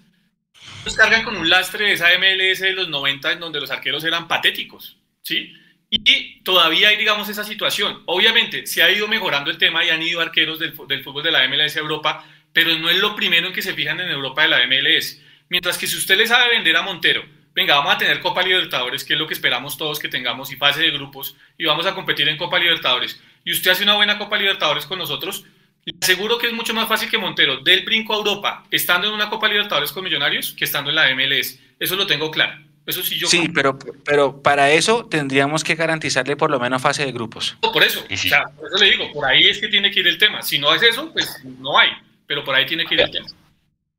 nos 0.85 0.97
cargan 0.97 1.25
con 1.25 1.37
un 1.37 1.49
lastre 1.49 1.87
de 1.87 1.93
esa 1.93 2.09
MLS 2.19 2.61
de 2.61 2.73
los 2.73 2.89
90 2.89 3.33
en 3.33 3.41
donde 3.41 3.61
los 3.61 3.71
arqueros 3.71 4.05
eran 4.05 4.29
patéticos. 4.29 4.97
¿sí? 5.23 5.53
Y 5.91 6.41
todavía 6.43 6.89
hay, 6.89 6.97
digamos, 6.97 7.29
esa 7.29 7.45
situación. 7.45 8.03
Obviamente, 8.07 8.67
se 8.67 8.83
ha 8.83 8.91
ido 8.91 9.09
mejorando 9.09 9.51
el 9.51 9.59
tema 9.59 9.85
y 9.85 9.91
han 9.91 10.03
ido 10.03 10.21
arqueros 10.21 10.59
del, 10.59 10.75
del 10.89 11.03
fútbol 11.03 11.23
de 11.23 11.33
la 11.33 11.47
MLS 11.49 11.77
a 11.77 11.81
Europa, 11.81 12.25
pero 12.53 12.77
no 12.79 12.89
es 12.89 12.99
lo 12.99 13.15
primero 13.17 13.49
en 13.49 13.53
que 13.53 13.63
se 13.63 13.75
fijan 13.75 14.01
en 14.01 14.11
Europa 14.11 14.43
de 14.43 14.49
la 14.49 14.67
MLS. 14.67 15.21
Mientras 15.49 15.77
que 15.77 15.87
si 15.87 15.97
usted 15.97 16.17
le 16.17 16.27
sabe 16.27 16.51
vender 16.51 16.77
a 16.77 16.83
Montero, 16.83 17.25
venga, 17.55 17.75
vamos 17.75 17.95
a 17.95 17.99
tener 17.99 18.21
Copa 18.21 18.43
Libertadores, 18.43 19.05
que 19.05 19.15
es 19.15 19.19
lo 19.19 19.27
que 19.27 19.35
esperamos 19.35 19.77
todos 19.77 19.99
que 19.99 20.09
tengamos, 20.09 20.53
y 20.53 20.57
fase 20.57 20.81
de 20.81 20.93
grupos, 20.93 21.37
y 21.59 21.65
vamos 21.65 21.87
a 21.87 21.95
competir 21.95 22.29
en 22.29 22.37
Copa 22.37 22.59
Libertadores, 22.59 23.21
y 23.45 23.53
usted 23.53 23.73
hace 23.73 23.83
una 23.83 23.97
buena 23.97 24.17
Copa 24.17 24.39
Libertadores 24.39 24.87
con 24.87 24.99
nosotros, 24.99 25.45
le 25.85 25.95
aseguro 26.01 26.39
que 26.39 26.49
es 26.49 26.53
mucho 26.53 26.75
más 26.75 26.89
fácil 26.89 27.11
que 27.11 27.19
Montero 27.19 27.59
del 27.59 27.85
brinco 27.85 28.15
a 28.15 28.19
Europa, 28.19 28.65
estando 28.71 29.09
en 29.09 29.15
una 29.15 29.31
Copa 29.31 29.49
Libertadores 29.49 29.93
con 29.93 30.05
Millonarios, 30.05 30.53
que 30.53 30.65
estando 30.65 30.91
en 30.91 30.97
la 30.97 31.15
MLS. 31.15 31.59
Eso 31.79 31.97
lo 31.97 32.07
tengo 32.07 32.31
claro. 32.31 32.59
Eso 32.87 33.03
sí, 33.03 33.19
yo 33.19 33.29
sí 33.29 33.49
pero, 33.55 33.79
pero 34.05 34.43
para 34.43 34.71
eso 34.71 35.07
tendríamos 35.07 35.63
que 35.63 35.75
garantizarle 35.75 36.37
por 36.37 36.51
lo 36.51 36.59
menos 36.59 36.83
fase 36.83 37.05
de 37.05 37.13
grupos. 37.13 37.57
por 37.61 37.83
eso, 37.83 38.05
o 38.11 38.17
sea, 38.17 38.45
por 38.57 38.67
eso 38.67 38.79
le 38.79 38.91
digo, 38.91 39.13
por 39.13 39.25
ahí 39.27 39.49
es 39.49 39.59
que 39.59 39.69
tiene 39.69 39.91
que 39.91 40.01
ir 40.01 40.09
el 40.09 40.19
tema. 40.19 40.43
Si 40.43 40.59
no 40.59 40.75
es 40.75 40.83
eso, 40.83 41.13
pues 41.13 41.43
no 41.45 41.79
hay, 41.79 41.91
pero 42.27 42.43
por 42.43 42.55
ahí 42.55 42.67
tiene 42.67 42.85
que 42.87 42.95
ir 42.95 43.01
el 43.03 43.11
tema. 43.11 43.29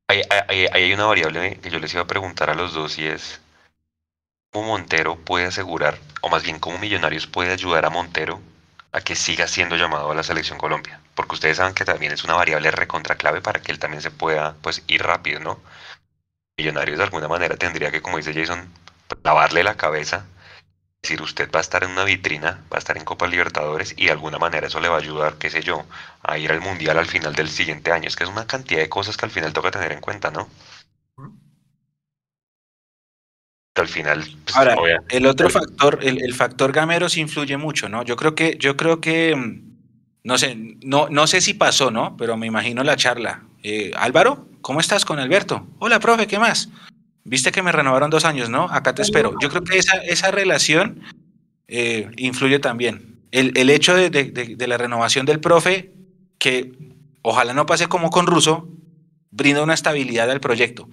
Ahí 0.08 0.20
hay, 0.48 0.66
hay, 0.70 0.92
una 0.92 1.06
variable 1.06 1.58
que 1.62 1.70
yo 1.70 1.78
les 1.78 1.92
iba 1.94 2.02
a 2.02 2.06
preguntar 2.06 2.50
a 2.50 2.54
los 2.54 2.74
dos 2.74 2.98
y 2.98 3.04
es 3.04 3.40
cómo 4.50 4.68
Montero 4.68 5.16
puede 5.16 5.46
asegurar, 5.46 5.98
o 6.20 6.28
más 6.28 6.42
bien 6.42 6.58
cómo 6.58 6.78
Millonarios 6.78 7.26
puede 7.26 7.52
ayudar 7.52 7.86
a 7.86 7.90
Montero 7.90 8.40
a 8.92 9.00
que 9.00 9.16
siga 9.16 9.48
siendo 9.48 9.76
llamado 9.76 10.10
a 10.10 10.14
la 10.14 10.22
selección 10.22 10.58
Colombia, 10.58 11.00
porque 11.14 11.34
ustedes 11.34 11.56
saben 11.56 11.74
que 11.74 11.84
también 11.84 12.12
es 12.12 12.24
una 12.24 12.34
variable 12.34 12.70
recontra 12.70 13.16
clave 13.16 13.40
para 13.40 13.60
que 13.60 13.72
él 13.72 13.78
también 13.78 14.02
se 14.02 14.10
pueda 14.10 14.54
pues 14.62 14.82
ir 14.86 15.02
rápido, 15.02 15.40
¿no? 15.40 15.60
Millonarios 16.58 16.98
de 16.98 17.04
alguna 17.04 17.28
manera 17.28 17.56
tendría 17.56 17.90
que, 17.90 18.02
como 18.02 18.18
dice 18.18 18.34
Jason, 18.34 18.70
lavarle 19.24 19.64
la 19.64 19.76
cabeza, 19.76 20.26
decir 21.02 21.22
usted 21.22 21.50
va 21.50 21.58
a 21.58 21.62
estar 21.62 21.84
en 21.84 21.90
una 21.90 22.04
vitrina, 22.04 22.64
va 22.72 22.76
a 22.76 22.78
estar 22.78 22.96
en 22.96 23.04
Copa 23.04 23.26
Libertadores 23.26 23.94
y 23.96 24.06
de 24.06 24.12
alguna 24.12 24.38
manera 24.38 24.68
eso 24.68 24.80
le 24.80 24.88
va 24.88 24.96
a 24.96 25.00
ayudar, 25.00 25.36
qué 25.38 25.50
sé 25.50 25.62
yo, 25.62 25.84
a 26.22 26.38
ir 26.38 26.52
al 26.52 26.60
Mundial 26.60 26.98
al 26.98 27.06
final 27.06 27.34
del 27.34 27.48
siguiente 27.48 27.92
año. 27.92 28.08
Es 28.08 28.16
que 28.16 28.24
es 28.24 28.30
una 28.30 28.46
cantidad 28.46 28.80
de 28.80 28.88
cosas 28.88 29.16
que 29.16 29.24
al 29.26 29.32
final 29.32 29.52
toca 29.52 29.70
tener 29.70 29.92
en 29.92 30.00
cuenta, 30.00 30.30
¿no? 30.30 30.48
Al 33.80 33.88
final. 33.88 34.24
Pues, 34.44 34.56
Ahora, 34.56 34.76
el 35.08 35.26
otro 35.26 35.48
factor, 35.48 35.98
el, 36.02 36.34
factor 36.34 36.72
Gameros 36.72 37.16
influye 37.16 37.56
mucho, 37.56 37.88
¿no? 37.88 38.04
Yo 38.04 38.16
creo 38.16 38.34
que, 38.34 38.56
yo 38.58 38.76
creo 38.76 39.00
que, 39.00 39.34
mm, 39.34 39.62
no 40.24 40.38
sé, 40.38 40.56
no, 40.82 41.08
no 41.08 41.26
sé 41.26 41.40
si 41.40 41.54
pasó, 41.54 41.90
¿no? 41.90 42.16
Pero 42.16 42.36
me 42.36 42.46
imagino 42.46 42.84
la 42.84 42.96
charla. 42.96 43.44
Eh, 43.62 43.92
Álvaro, 43.96 44.46
¿cómo 44.60 44.80
estás 44.80 45.04
con 45.04 45.18
Alberto? 45.18 45.66
Hola, 45.78 46.00
profe, 46.00 46.26
¿qué 46.26 46.38
más? 46.38 46.68
Viste 47.24 47.52
que 47.52 47.62
me 47.62 47.72
renovaron 47.72 48.10
dos 48.10 48.24
años, 48.24 48.50
¿no? 48.50 48.64
Acá 48.64 48.94
te 48.94 49.02
espero. 49.02 49.34
Yo 49.40 49.48
creo 49.48 49.62
que 49.62 49.78
esa, 49.78 49.96
esa 49.98 50.30
relación 50.30 51.00
eh, 51.68 52.10
influye 52.16 52.58
también. 52.58 53.20
El, 53.30 53.56
el 53.56 53.70
hecho 53.70 53.94
de, 53.94 54.10
de, 54.10 54.66
la 54.66 54.76
renovación 54.76 55.24
del 55.24 55.40
profe, 55.40 55.92
que 56.38 56.72
ojalá 57.22 57.54
no 57.54 57.64
pase 57.64 57.86
como 57.86 58.10
con 58.10 58.26
Russo, 58.26 58.68
brinda 59.30 59.62
una 59.62 59.72
estabilidad 59.72 60.30
al 60.30 60.40
proyecto. 60.40 60.88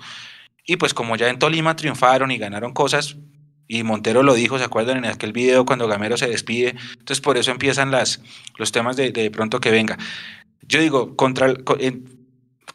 Y 0.69 0.75
pues 0.77 0.93
como 0.93 1.15
ya 1.15 1.29
en 1.29 1.39
Tolima 1.39 1.75
triunfaron 1.75 2.29
y 2.29 2.37
ganaron 2.37 2.73
cosas, 2.73 3.17
y 3.67 3.81
Montero 3.81 4.21
lo 4.21 4.35
dijo, 4.35 4.59
¿se 4.59 4.65
acuerdan 4.65 4.97
en 4.97 5.05
aquel 5.05 5.33
video 5.33 5.65
cuando 5.65 5.87
Gamero 5.87 6.15
se 6.15 6.27
despide? 6.27 6.75
Entonces 6.91 7.21
por 7.21 7.39
eso 7.39 7.49
empiezan 7.49 7.89
las, 7.89 8.21
los 8.55 8.71
temas 8.71 8.95
de, 8.95 9.11
de 9.11 9.31
pronto 9.31 9.59
que 9.59 9.71
venga. 9.71 9.97
Yo 10.61 10.79
digo, 10.79 11.15
contra, 11.15 11.55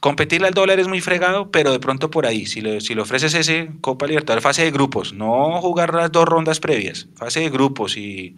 competirle 0.01 0.49
al 0.49 0.55
dólar 0.55 0.81
es 0.81 0.89
muy 0.89 1.01
fregado, 1.01 1.53
pero 1.53 1.71
de 1.71 1.79
pronto 1.79 2.11
por 2.11 2.27
ahí, 2.27 2.47
si 2.47 2.61
le, 2.61 2.81
si 2.81 2.97
le 2.97 3.03
ofreces 3.03 3.33
ese 3.33 3.71
Copa 3.81 4.09
Libertadores, 4.09 4.43
fase 4.43 4.65
de 4.65 4.73
grupos, 4.73 5.12
no 5.12 5.61
jugar 5.61 5.95
las 5.95 6.11
dos 6.11 6.25
rondas 6.25 6.59
previas, 6.59 7.07
fase 7.15 7.43
de 7.43 7.51
grupos 7.51 7.97
y, 7.97 8.37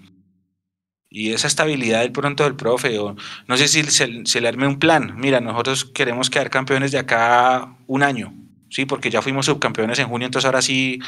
y 1.09 1.33
esa 1.33 1.47
estabilidad 1.47 2.03
del 2.03 2.12
pronto 2.12 2.45
del 2.45 2.57
profe, 2.57 2.99
no 3.47 3.57
sé 3.57 3.69
si 3.69 3.83
se, 3.85 4.27
se 4.27 4.41
le 4.43 4.49
arme 4.49 4.66
un 4.66 4.78
plan, 4.78 5.15
mira, 5.16 5.41
nosotros 5.41 5.87
queremos 5.87 6.28
quedar 6.28 6.51
campeones 6.51 6.93
de 6.93 6.99
acá 6.99 7.74
un 7.87 8.03
año, 8.03 8.35
sí, 8.71 8.85
porque 8.85 9.11
ya 9.11 9.23
fuimos 9.23 9.47
subcampeones 9.47 9.99
en 9.99 10.09
junio, 10.09 10.27
entonces 10.27 10.47
ahora 10.47 10.63
sí, 10.63 10.99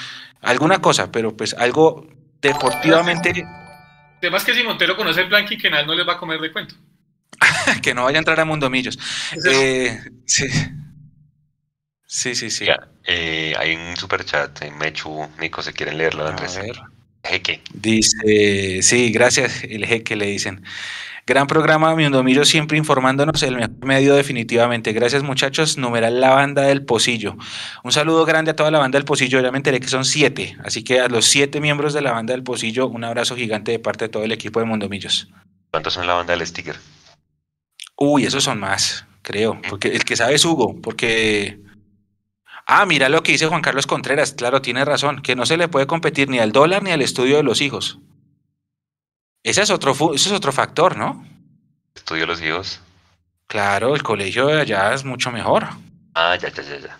alguna 0.40 0.80
cosa, 0.80 1.10
pero 1.10 1.36
pues 1.36 1.54
algo 1.54 2.06
deportivamente... 2.40 3.44
Además 4.18 4.44
que 4.44 4.54
si 4.54 4.64
Montero 4.64 4.96
conoce 4.96 5.20
el 5.20 5.28
plan 5.28 5.46
quinquenal 5.46 5.86
no 5.86 5.94
les 5.94 6.06
va 6.06 6.14
a 6.14 6.18
comer 6.18 6.40
de 6.40 6.52
cuento. 6.52 6.74
que 7.82 7.94
no 7.94 8.04
vaya 8.04 8.18
a 8.18 8.20
entrar 8.20 8.40
a 8.40 8.44
Mundomillos. 8.44 8.98
Eh, 9.48 9.98
sí. 10.26 10.46
Sí, 12.04 12.34
sí, 12.34 12.50
sí. 12.50 12.66
Eh, 13.04 13.54
hay 13.58 13.76
un 13.76 13.96
super 13.96 14.24
chat 14.24 14.62
en 14.62 14.78
Mechu, 14.78 15.28
Nico, 15.38 15.62
si 15.62 15.72
quieren 15.72 15.98
leerlo, 15.98 16.26
Andrés. 16.26 16.56
A 16.56 16.62
ver. 16.62 16.80
Jeque. 17.22 17.60
Dice, 17.72 18.82
sí, 18.82 19.10
gracias, 19.12 19.64
el 19.64 19.84
jeque 19.84 20.16
le 20.16 20.26
dicen. 20.26 20.64
Gran 21.28 21.46
programa, 21.46 21.94
Mundomillo 21.94 22.46
siempre 22.46 22.78
informándonos 22.78 23.42
el 23.42 23.56
mejor 23.56 23.84
medio 23.84 24.14
definitivamente. 24.14 24.94
Gracias 24.94 25.22
muchachos, 25.22 25.76
numeral 25.76 26.22
la 26.22 26.30
banda 26.30 26.62
del 26.62 26.86
Pocillo. 26.86 27.36
Un 27.84 27.92
saludo 27.92 28.24
grande 28.24 28.52
a 28.52 28.56
toda 28.56 28.70
la 28.70 28.78
banda 28.78 28.96
del 28.96 29.04
Pocillo, 29.04 29.38
ya 29.38 29.50
me 29.50 29.58
enteré 29.58 29.78
que 29.78 29.88
son 29.88 30.06
siete, 30.06 30.56
así 30.64 30.82
que 30.82 31.00
a 31.00 31.08
los 31.08 31.26
siete 31.26 31.60
miembros 31.60 31.92
de 31.92 32.00
la 32.00 32.12
banda 32.12 32.32
del 32.32 32.42
Pocillo, 32.42 32.88
un 32.88 33.04
abrazo 33.04 33.36
gigante 33.36 33.72
de 33.72 33.78
parte 33.78 34.06
de 34.06 34.08
todo 34.08 34.24
el 34.24 34.32
equipo 34.32 34.58
de 34.58 34.64
Mundomillos. 34.64 35.28
¿Cuántos 35.70 35.92
son 35.92 36.06
la 36.06 36.14
banda 36.14 36.34
del 36.34 36.46
sticker? 36.46 36.76
Uy, 37.98 38.24
esos 38.24 38.42
son 38.42 38.58
más, 38.58 39.04
creo, 39.20 39.60
porque 39.68 39.88
el 39.88 40.06
que 40.06 40.16
sabe 40.16 40.34
es 40.34 40.44
Hugo, 40.46 40.80
porque... 40.80 41.60
Ah, 42.66 42.86
mira 42.86 43.10
lo 43.10 43.22
que 43.22 43.32
dice 43.32 43.48
Juan 43.48 43.60
Carlos 43.60 43.86
Contreras, 43.86 44.32
claro, 44.32 44.62
tiene 44.62 44.82
razón, 44.82 45.20
que 45.20 45.36
no 45.36 45.44
se 45.44 45.58
le 45.58 45.68
puede 45.68 45.86
competir 45.86 46.30
ni 46.30 46.38
al 46.38 46.52
dólar 46.52 46.82
ni 46.82 46.90
al 46.90 47.02
estudio 47.02 47.36
de 47.36 47.42
los 47.42 47.60
hijos. 47.60 47.98
Ese 49.42 49.62
es 49.62 49.70
otro, 49.70 49.92
ese 50.14 50.28
es 50.28 50.32
otro 50.32 50.52
factor, 50.52 50.96
¿no? 50.96 51.26
Estudio 51.94 52.26
los 52.26 52.40
hijos. 52.42 52.80
Claro, 53.46 53.94
el 53.94 54.02
colegio 54.02 54.46
de 54.46 54.60
allá 54.60 54.92
es 54.92 55.04
mucho 55.04 55.30
mejor. 55.30 55.68
Ah, 56.14 56.36
ya, 56.36 56.48
ya, 56.50 56.62
ya, 56.62 56.78
ya. 56.78 56.98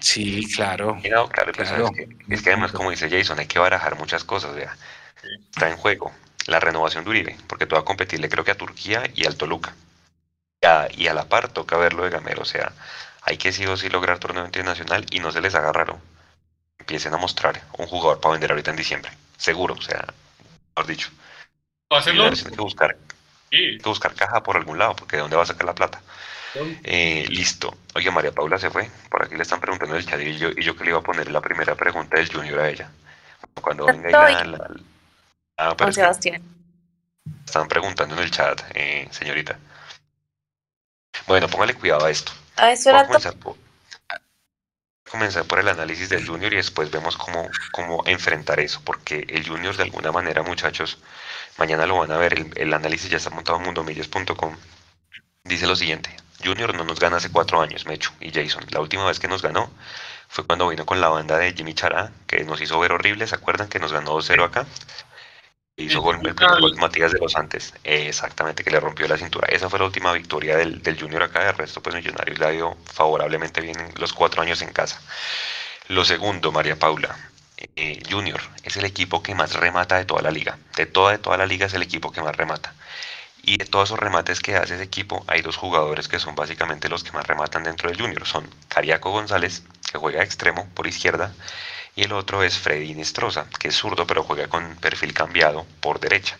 Sí, 0.00 0.44
claro. 0.54 0.98
claro, 1.02 1.52
pues, 1.54 1.70
Es, 2.28 2.42
que, 2.42 2.50
además, 2.50 2.72
como 2.72 2.90
dice 2.90 3.08
Jason, 3.08 3.38
hay 3.38 3.46
que 3.46 3.58
barajar 3.58 3.96
muchas 3.96 4.24
cosas. 4.24 4.54
Vea. 4.54 4.76
Está 5.50 5.68
en 5.68 5.76
juego 5.76 6.12
la 6.46 6.58
renovación 6.58 7.04
de 7.04 7.10
Uribe, 7.10 7.36
porque 7.46 7.66
tú 7.66 7.76
vas 7.76 7.82
a 7.82 7.84
competirle 7.84 8.28
creo 8.28 8.44
que 8.44 8.50
a 8.50 8.56
Turquía 8.56 9.04
y 9.14 9.26
al 9.26 9.36
Toluca. 9.36 9.74
Y 10.96 11.08
a, 11.08 11.14
la 11.14 11.24
par 11.24 11.48
toca 11.48 11.76
verlo 11.76 12.04
de 12.04 12.10
Gamero, 12.10 12.42
o 12.42 12.44
sea, 12.44 12.72
hay 13.22 13.36
que 13.36 13.52
sí 13.52 13.66
o 13.66 13.76
sí 13.76 13.88
lograr 13.88 14.20
torneo 14.20 14.44
internacional 14.44 15.04
y 15.10 15.18
no 15.18 15.32
se 15.32 15.40
les 15.40 15.54
haga 15.54 15.72
raro. 15.72 16.00
Empiecen 16.78 17.14
a 17.14 17.16
mostrar 17.16 17.62
un 17.78 17.86
jugador 17.86 18.20
para 18.20 18.32
vender 18.32 18.52
ahorita 18.52 18.70
en 18.70 18.76
diciembre, 18.76 19.10
seguro, 19.36 19.74
o 19.74 19.82
sea, 19.82 20.06
mejor 20.76 20.86
dicho. 20.86 21.10
Hacerlo. 21.94 22.30
que 22.30 22.56
buscar, 22.56 22.96
que 23.50 23.78
buscar 23.84 24.14
caja 24.14 24.42
por 24.42 24.56
algún 24.56 24.78
lado, 24.78 24.96
porque 24.96 25.16
¿de 25.16 25.22
dónde 25.22 25.36
va 25.36 25.42
a 25.42 25.46
sacar 25.46 25.66
la 25.66 25.74
plata? 25.74 26.00
Eh, 26.84 27.26
listo. 27.28 27.74
Oye, 27.94 28.10
María 28.10 28.32
Paula 28.32 28.58
se 28.58 28.70
fue. 28.70 28.90
Por 29.10 29.24
aquí 29.24 29.36
le 29.36 29.42
están 29.42 29.60
preguntando 29.60 29.96
el 29.96 30.06
chat 30.06 30.20
y 30.20 30.36
yo, 30.36 30.50
y 30.50 30.62
yo 30.62 30.76
que 30.76 30.84
le 30.84 30.90
iba 30.90 30.98
a 30.98 31.02
poner 31.02 31.30
la 31.30 31.40
primera 31.40 31.74
pregunta 31.74 32.16
del 32.16 32.30
Junior 32.30 32.60
a 32.60 32.68
ella. 32.68 32.90
Cuando 33.60 33.86
venga 33.86 34.10
ya 34.10 34.44
la, 34.44 34.70
ah, 35.56 35.92
Sebastián. 35.92 36.42
Están 37.46 37.68
preguntando 37.68 38.14
en 38.16 38.22
el 38.22 38.30
chat, 38.30 38.62
eh, 38.74 39.08
señorita. 39.10 39.58
Bueno, 41.26 41.48
póngale 41.48 41.74
cuidado 41.74 42.06
a 42.06 42.10
esto. 42.10 42.32
A 42.56 42.72
eso 42.72 42.90
era 42.90 43.06
comenzar 43.06 43.34
por, 43.36 43.56
comenzar 45.10 45.44
por 45.44 45.58
el 45.58 45.68
análisis 45.68 46.08
del 46.08 46.26
Junior 46.26 46.52
y 46.52 46.56
después 46.56 46.90
vemos 46.90 47.16
cómo, 47.16 47.48
cómo 47.72 48.02
enfrentar 48.06 48.60
eso, 48.60 48.80
porque 48.84 49.26
el 49.28 49.46
Junior 49.46 49.76
de 49.76 49.84
alguna 49.84 50.10
manera, 50.10 50.42
muchachos, 50.42 50.98
Mañana 51.58 51.86
lo 51.86 51.98
van 51.98 52.12
a 52.12 52.16
ver, 52.16 52.46
el, 52.56 52.74
análisis 52.74 53.10
ya 53.10 53.18
está 53.18 53.30
montado 53.30 53.58
en 53.58 53.64
mundomillos.com. 53.64 54.56
Dice 55.44 55.66
lo 55.66 55.76
siguiente, 55.76 56.14
Junior 56.42 56.74
no 56.74 56.84
nos 56.84 56.98
gana 56.98 57.18
hace 57.18 57.30
cuatro 57.30 57.60
años, 57.60 57.86
Mechu 57.86 58.12
y 58.20 58.32
Jason. 58.32 58.64
La 58.70 58.80
última 58.80 59.04
vez 59.06 59.20
que 59.20 59.28
nos 59.28 59.42
ganó 59.42 59.70
fue 60.28 60.44
cuando 60.46 60.68
vino 60.68 60.86
con 60.86 61.00
la 61.00 61.08
banda 61.08 61.36
de 61.36 61.52
Jimmy 61.52 61.74
Chará, 61.74 62.10
que 62.26 62.42
nos 62.44 62.60
hizo 62.60 62.78
ver 62.78 62.92
horrible, 62.92 63.26
¿se 63.26 63.34
acuerdan? 63.34 63.68
Que 63.68 63.78
nos 63.78 63.92
ganó 63.92 64.16
2-0 64.16 64.44
acá. 64.44 64.66
Hizo 65.76 66.00
gol, 66.00 66.20
el 66.22 66.34
primer 66.34 66.60
gol 66.60 66.76
Matías 66.76 67.12
de 67.12 67.18
los 67.18 67.34
Antes, 67.34 67.72
exactamente, 67.82 68.62
que 68.62 68.70
le 68.70 68.78
rompió 68.78 69.08
la 69.08 69.16
cintura. 69.16 69.48
Esa 69.48 69.70
fue 69.70 69.78
la 69.78 69.86
última 69.86 70.12
victoria 70.12 70.56
del, 70.56 70.98
Junior 71.00 71.22
acá, 71.22 71.44
de 71.44 71.52
resto 71.52 71.82
pues 71.82 71.94
Millonarios 71.94 72.40
ha 72.42 72.52
ido 72.52 72.76
favorablemente 72.84 73.60
bien 73.60 73.76
los 73.96 74.12
cuatro 74.12 74.42
años 74.42 74.60
en 74.60 74.72
casa. 74.72 75.00
Lo 75.88 76.04
segundo, 76.04 76.52
María 76.52 76.78
Paula, 76.78 77.16
eh, 77.76 78.02
Junior 78.10 78.40
es 78.62 78.76
el 78.76 78.84
equipo 78.84 79.22
que 79.22 79.34
más 79.34 79.54
remata 79.54 79.96
de 79.96 80.04
toda 80.04 80.22
la 80.22 80.30
liga. 80.30 80.58
De 80.76 80.86
toda, 80.86 81.12
de 81.12 81.18
toda 81.18 81.36
la 81.36 81.46
liga 81.46 81.66
es 81.66 81.74
el 81.74 81.82
equipo 81.82 82.12
que 82.12 82.22
más 82.22 82.36
remata. 82.36 82.74
Y 83.42 83.56
de 83.56 83.64
todos 83.64 83.88
esos 83.88 83.98
remates 83.98 84.40
que 84.40 84.56
hace 84.56 84.74
ese 84.74 84.84
equipo, 84.84 85.24
hay 85.26 85.42
dos 85.42 85.56
jugadores 85.56 86.06
que 86.06 86.20
son 86.20 86.34
básicamente 86.34 86.88
los 86.88 87.02
que 87.02 87.12
más 87.12 87.26
rematan 87.26 87.64
dentro 87.64 87.88
del 87.88 88.00
Junior. 88.00 88.26
Son 88.26 88.48
Cariaco 88.68 89.10
González, 89.10 89.64
que 89.90 89.98
juega 89.98 90.22
extremo 90.22 90.68
por 90.74 90.86
izquierda, 90.86 91.34
y 91.96 92.04
el 92.04 92.12
otro 92.12 92.42
es 92.42 92.56
Freddy 92.58 92.94
Nestroza, 92.94 93.46
que 93.58 93.68
es 93.68 93.74
zurdo 93.74 94.06
pero 94.06 94.22
juega 94.22 94.48
con 94.48 94.76
perfil 94.76 95.12
cambiado 95.12 95.66
por 95.80 96.00
derecha. 96.00 96.38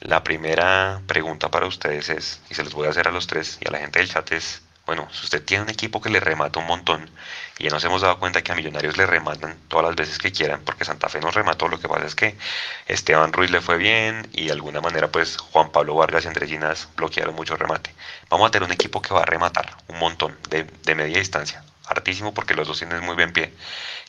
La 0.00 0.22
primera 0.22 1.02
pregunta 1.06 1.50
para 1.50 1.66
ustedes 1.66 2.08
es, 2.08 2.40
y 2.48 2.54
se 2.54 2.64
los 2.64 2.72
voy 2.72 2.86
a 2.86 2.90
hacer 2.90 3.08
a 3.08 3.12
los 3.12 3.26
tres 3.26 3.58
y 3.60 3.68
a 3.68 3.72
la 3.72 3.78
gente 3.78 3.98
del 3.98 4.08
chat 4.08 4.30
es, 4.32 4.62
Bueno, 4.88 5.06
si 5.12 5.24
usted 5.24 5.44
tiene 5.44 5.64
un 5.64 5.68
equipo 5.68 6.00
que 6.00 6.08
le 6.08 6.18
remata 6.18 6.60
un 6.60 6.66
montón 6.66 7.10
y 7.58 7.64
ya 7.64 7.68
nos 7.68 7.84
hemos 7.84 8.00
dado 8.00 8.18
cuenta 8.18 8.40
que 8.40 8.52
a 8.52 8.54
Millonarios 8.54 8.96
le 8.96 9.04
rematan 9.04 9.58
todas 9.68 9.84
las 9.84 9.94
veces 9.94 10.16
que 10.16 10.32
quieran, 10.32 10.62
porque 10.64 10.86
Santa 10.86 11.10
Fe 11.10 11.20
nos 11.20 11.34
remató, 11.34 11.68
lo 11.68 11.78
que 11.78 11.86
pasa 11.86 12.06
es 12.06 12.14
que 12.14 12.38
Esteban 12.86 13.34
Ruiz 13.34 13.50
le 13.50 13.60
fue 13.60 13.76
bien 13.76 14.26
y 14.32 14.46
de 14.46 14.52
alguna 14.52 14.80
manera 14.80 15.08
pues 15.08 15.36
Juan 15.36 15.72
Pablo 15.72 15.94
Vargas 15.94 16.24
y 16.24 16.28
Andrés 16.28 16.48
Ginas 16.48 16.88
bloquearon 16.96 17.34
mucho 17.34 17.54
remate. 17.54 17.94
Vamos 18.30 18.48
a 18.48 18.50
tener 18.50 18.66
un 18.66 18.72
equipo 18.72 19.02
que 19.02 19.12
va 19.12 19.20
a 19.20 19.26
rematar 19.26 19.76
un 19.88 19.98
montón 19.98 20.38
de, 20.48 20.64
de 20.64 20.94
media 20.94 21.18
distancia, 21.18 21.62
hartísimo 21.86 22.32
porque 22.32 22.54
los 22.54 22.66
dos 22.66 22.78
tienen 22.78 23.04
muy 23.04 23.14
bien 23.14 23.34
pie. 23.34 23.52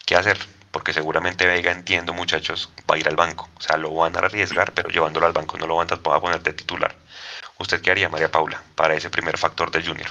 ¿Qué 0.05 0.15
hacer? 0.15 0.39
Porque 0.71 0.93
seguramente 0.93 1.45
Vega, 1.45 1.73
entiendo 1.73 2.13
muchachos, 2.13 2.69
va 2.89 2.95
a 2.95 2.97
ir 2.97 3.09
al 3.09 3.17
banco. 3.17 3.49
O 3.57 3.61
sea, 3.61 3.75
lo 3.75 3.93
van 3.93 4.15
a 4.15 4.19
arriesgar, 4.19 4.71
pero 4.71 4.87
llevándolo 4.87 5.25
al 5.25 5.33
banco 5.33 5.57
no 5.57 5.67
lo 5.67 5.75
van 5.75 5.89
a 5.91 5.97
poner 6.21 6.41
de 6.41 6.53
titular. 6.53 6.95
¿Usted 7.57 7.81
qué 7.81 7.91
haría, 7.91 8.07
María 8.07 8.31
Paula, 8.31 8.63
para 8.75 8.95
ese 8.95 9.09
primer 9.09 9.37
factor 9.37 9.71
del 9.71 9.85
Junior? 9.85 10.09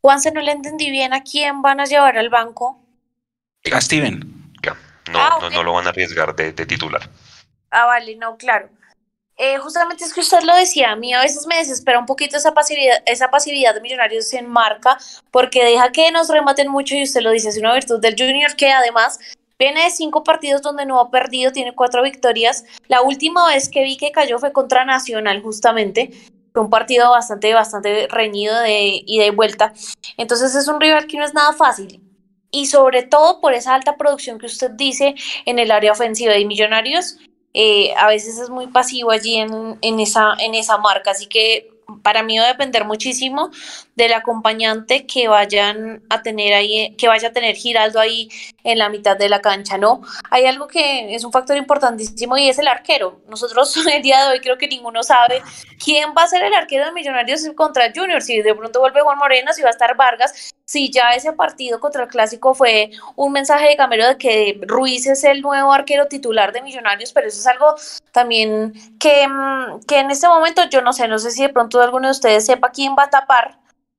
Juanse, 0.00 0.32
no 0.32 0.40
le 0.40 0.52
entendí 0.52 0.90
bien 0.90 1.12
a 1.12 1.22
quién 1.22 1.62
van 1.62 1.80
a 1.80 1.84
llevar 1.84 2.18
al 2.18 2.28
banco. 2.28 2.80
A 3.72 3.80
Steven. 3.80 4.38
No, 5.12 5.18
ah, 5.18 5.38
no, 5.40 5.50
no, 5.50 5.62
lo 5.62 5.72
van 5.72 5.86
a 5.86 5.90
arriesgar 5.90 6.34
de, 6.36 6.52
titular. 6.52 7.08
Ah, 7.70 7.86
vale, 7.86 8.16
no, 8.16 8.36
claro. 8.36 8.68
Eh, 9.36 9.56
justamente 9.58 10.04
es 10.04 10.12
que 10.12 10.20
usted 10.20 10.42
lo 10.42 10.54
decía, 10.54 10.90
a 10.90 10.96
mí 10.96 11.14
a 11.14 11.22
veces 11.22 11.46
me 11.46 11.56
desespera 11.56 11.98
un 11.98 12.06
poquito 12.06 12.36
esa 12.36 12.52
pasividad, 12.52 13.02
esa 13.06 13.30
pasividad 13.30 13.74
de 13.74 13.80
Millonarios 13.80 14.32
en 14.34 14.48
marca, 14.48 14.98
porque 15.30 15.64
deja 15.64 15.92
que 15.92 16.10
nos 16.10 16.28
rematen 16.28 16.68
mucho 16.68 16.96
y 16.96 17.04
usted 17.04 17.20
lo 17.20 17.30
dice, 17.30 17.48
es 17.48 17.58
una 17.58 17.72
virtud 17.72 18.00
del 18.00 18.16
Junior 18.18 18.56
que 18.56 18.72
además 18.72 19.20
viene 19.58 19.84
de 19.84 19.90
cinco 19.90 20.24
partidos 20.24 20.60
donde 20.60 20.86
no 20.86 20.98
ha 20.98 21.10
perdido, 21.10 21.52
tiene 21.52 21.74
cuatro 21.74 22.02
victorias. 22.02 22.64
La 22.88 23.00
última 23.02 23.46
vez 23.46 23.68
que 23.68 23.84
vi 23.84 23.96
que 23.96 24.10
cayó 24.10 24.38
fue 24.38 24.52
contra 24.52 24.84
Nacional, 24.84 25.40
justamente 25.40 26.10
un 26.60 26.70
partido 26.70 27.10
bastante, 27.10 27.54
bastante 27.54 28.08
reñido 28.08 28.58
de 28.60 29.02
ida 29.06 29.26
y 29.26 29.30
vuelta. 29.30 29.72
Entonces 30.16 30.54
es 30.54 30.68
un 30.68 30.80
rival 30.80 31.06
que 31.06 31.16
no 31.16 31.24
es 31.24 31.34
nada 31.34 31.52
fácil. 31.52 32.00
Y 32.50 32.66
sobre 32.66 33.02
todo 33.02 33.40
por 33.40 33.52
esa 33.52 33.74
alta 33.74 33.96
producción 33.96 34.38
que 34.38 34.46
usted 34.46 34.70
dice 34.70 35.14
en 35.44 35.58
el 35.58 35.70
área 35.70 35.92
ofensiva 35.92 36.32
de 36.32 36.44
Millonarios, 36.44 37.18
eh, 37.52 37.92
a 37.96 38.08
veces 38.08 38.38
es 38.38 38.50
muy 38.50 38.68
pasivo 38.68 39.10
allí 39.10 39.36
en, 39.36 39.78
en, 39.80 40.00
esa, 40.00 40.34
en 40.38 40.54
esa 40.54 40.78
marca. 40.78 41.10
Así 41.10 41.26
que 41.26 41.70
para 42.02 42.22
mí 42.22 42.38
va 42.38 42.44
a 42.44 42.48
depender 42.48 42.84
muchísimo 42.84 43.50
del 43.96 44.12
acompañante 44.12 45.06
que 45.06 45.28
vayan 45.28 46.02
a 46.10 46.22
tener 46.22 46.52
ahí, 46.52 46.94
que 46.96 47.08
vaya 47.08 47.28
a 47.28 47.32
tener 47.32 47.56
Giraldo 47.56 47.98
ahí 48.00 48.28
en 48.64 48.78
la 48.78 48.88
mitad 48.88 49.16
de 49.16 49.28
la 49.28 49.40
cancha, 49.40 49.78
¿no? 49.78 50.02
Hay 50.30 50.46
algo 50.46 50.66
que 50.66 51.14
es 51.14 51.24
un 51.24 51.32
factor 51.32 51.56
importantísimo 51.56 52.36
y 52.36 52.48
es 52.48 52.58
el 52.58 52.68
arquero. 52.68 53.20
Nosotros 53.28 53.74
el 53.92 54.02
día 54.02 54.24
de 54.24 54.32
hoy 54.32 54.40
creo 54.40 54.58
que 54.58 54.68
ninguno 54.68 55.02
sabe 55.02 55.42
quién 55.82 56.10
va 56.16 56.24
a 56.24 56.28
ser 56.28 56.42
el 56.42 56.54
arquero 56.54 56.84
de 56.86 56.92
Millonarios 56.92 57.42
contra 57.54 57.92
Junior, 57.94 58.20
si 58.20 58.42
de 58.42 58.54
pronto 58.54 58.80
vuelve 58.80 59.00
Juan 59.00 59.18
Moreno, 59.18 59.52
si 59.52 59.62
va 59.62 59.68
a 59.68 59.72
estar 59.72 59.96
Vargas, 59.96 60.52
si 60.64 60.90
ya 60.90 61.10
ese 61.10 61.32
partido 61.32 61.80
contra 61.80 62.04
el 62.04 62.08
Clásico 62.08 62.54
fue 62.54 62.90
un 63.16 63.32
mensaje 63.32 63.68
de 63.68 63.76
Camero 63.76 64.06
de 64.06 64.18
que 64.18 64.60
Ruiz 64.66 65.06
es 65.06 65.24
el 65.24 65.40
nuevo 65.40 65.72
arquero 65.72 66.06
titular 66.06 66.52
de 66.52 66.62
Millonarios, 66.62 67.12
pero 67.12 67.28
eso 67.28 67.38
es 67.38 67.46
algo 67.46 67.74
también 68.12 68.72
que, 68.98 69.26
mm, 69.26 69.80
que 69.86 70.00
en 70.00 70.10
este 70.10 70.28
momento 70.28 70.62
yo 70.68 70.82
no 70.82 70.92
sé, 70.92 71.08
no 71.08 71.18
sé 71.18 71.30
si 71.30 71.42
de 71.42 71.48
pronto 71.48 71.80
alguno 71.80 72.08
de 72.08 72.12
ustedes 72.12 72.44
sepa 72.44 72.70
quién 72.70 72.94
va 72.98 73.04
a 73.04 73.10
tapar 73.10 73.58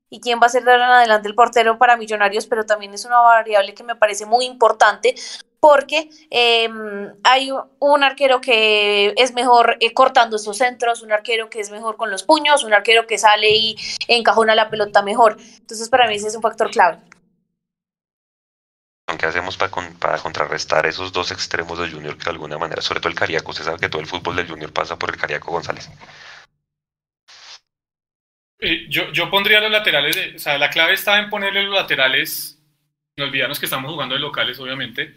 y 0.10 0.20
quién 0.20 0.40
va 0.42 0.48
a 0.48 0.50
ser 0.50 0.64
de 0.64 0.72
ahora 0.72 0.86
en 0.86 0.92
adelante 0.92 1.28
el 1.28 1.36
portero 1.36 1.78
para 1.78 1.98
Millonarios, 1.98 2.48
pero 2.48 2.66
también 2.66 2.94
es 2.94 3.06
una 3.06 3.20
variable 3.20 3.74
que 3.74 3.84
me 3.84 3.96
parece 3.96 4.26
muy 4.26 4.46
importante 4.46 5.16
porque 5.60 6.10
em, 6.30 7.14
hay 7.24 7.52
un 7.80 8.04
arquero 8.04 8.40
que 8.40 9.14
es 9.18 9.34
mejor 9.34 9.78
eh, 9.80 9.94
cortando 9.94 10.38
esos 10.38 10.58
centros, 10.58 11.02
un 11.02 11.12
arquero 11.12 11.50
que 11.50 11.60
es 11.60 11.70
mejor 11.70 11.98
con 11.98 12.10
los 12.10 12.24
puños, 12.24 12.64
un 12.64 12.74
arquero 12.74 13.06
que 13.08 13.18
sale 13.18 13.50
y 13.52 13.76
encajona 14.08 14.56
la 14.56 14.70
pelota 14.70 15.02
mejor. 15.02 15.38
Entonces, 15.40 15.90
para 15.90 16.08
mí 16.08 16.16
ese 16.16 16.30
es 16.30 16.36
un 16.36 16.42
factor 16.42 16.72
clave. 16.72 17.00
¿Qué 19.18 19.26
hacemos 19.26 19.58
para, 19.58 19.72
para 20.00 20.18
contrarrestar 20.20 20.86
esos 20.86 21.12
dos 21.12 21.32
extremos 21.32 21.80
del 21.80 21.92
Junior 21.92 22.16
que 22.16 22.24
de 22.24 22.30
alguna 22.30 22.58
manera, 22.58 22.82
sobre 22.82 23.02
todo 23.02 23.10
el 23.10 23.18
Cariaco, 23.18 23.52
usted 23.52 23.66
sabe 23.66 23.80
que 23.80 23.90
todo 23.90 24.02
el 24.02 24.08
fútbol 24.08 24.36
del 24.36 24.48
Junior 24.48 24.72
pasa 24.72 24.98
por 24.98 25.10
el 25.10 25.18
Cariaco 25.18 25.52
González? 25.52 25.90
Eh, 28.60 28.88
yo, 28.90 29.12
yo 29.14 29.30
pondría 29.30 29.62
los 29.62 29.72
laterales, 29.72 30.36
o 30.36 30.40
sea, 30.40 30.58
la 30.58 30.70
clave 30.70 30.94
está 30.94 31.18
en 31.20 31.30
ponerle 31.30 31.64
los 31.64 31.76
laterales, 31.76 32.62
no 33.18 33.26
olvidarnos 33.26 33.60
que 33.60 33.66
estamos 33.66 33.92
jugando 33.92 34.16
de 34.16 34.22
locales, 34.22 34.60
obviamente, 34.60 35.16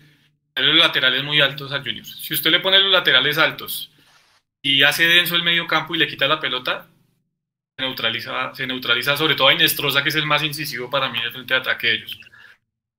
los 0.56 0.76
laterales 0.76 1.24
muy 1.24 1.40
altos 1.40 1.72
al 1.72 1.82
Junior. 1.82 2.06
Si 2.06 2.34
usted 2.34 2.50
le 2.50 2.60
pone 2.60 2.78
los 2.78 2.92
laterales 2.92 3.38
altos 3.38 3.90
y 4.62 4.82
hace 4.82 5.06
denso 5.06 5.34
el 5.34 5.42
medio 5.42 5.66
campo 5.66 5.94
y 5.94 5.98
le 5.98 6.06
quita 6.06 6.28
la 6.28 6.40
pelota, 6.40 6.88
se 7.76 7.82
neutraliza, 7.84 8.54
se 8.54 8.66
neutraliza 8.66 9.16
sobre 9.16 9.34
todo 9.34 9.48
a 9.48 9.54
Inestrosa, 9.54 10.02
que 10.02 10.10
es 10.10 10.14
el 10.14 10.26
más 10.26 10.42
incisivo 10.42 10.90
para 10.90 11.08
mí 11.08 11.18
en 11.18 11.24
el 11.24 11.32
frente 11.32 11.54
de 11.54 11.60
ataque 11.60 11.86
de 11.88 11.94
ellos. 11.94 12.20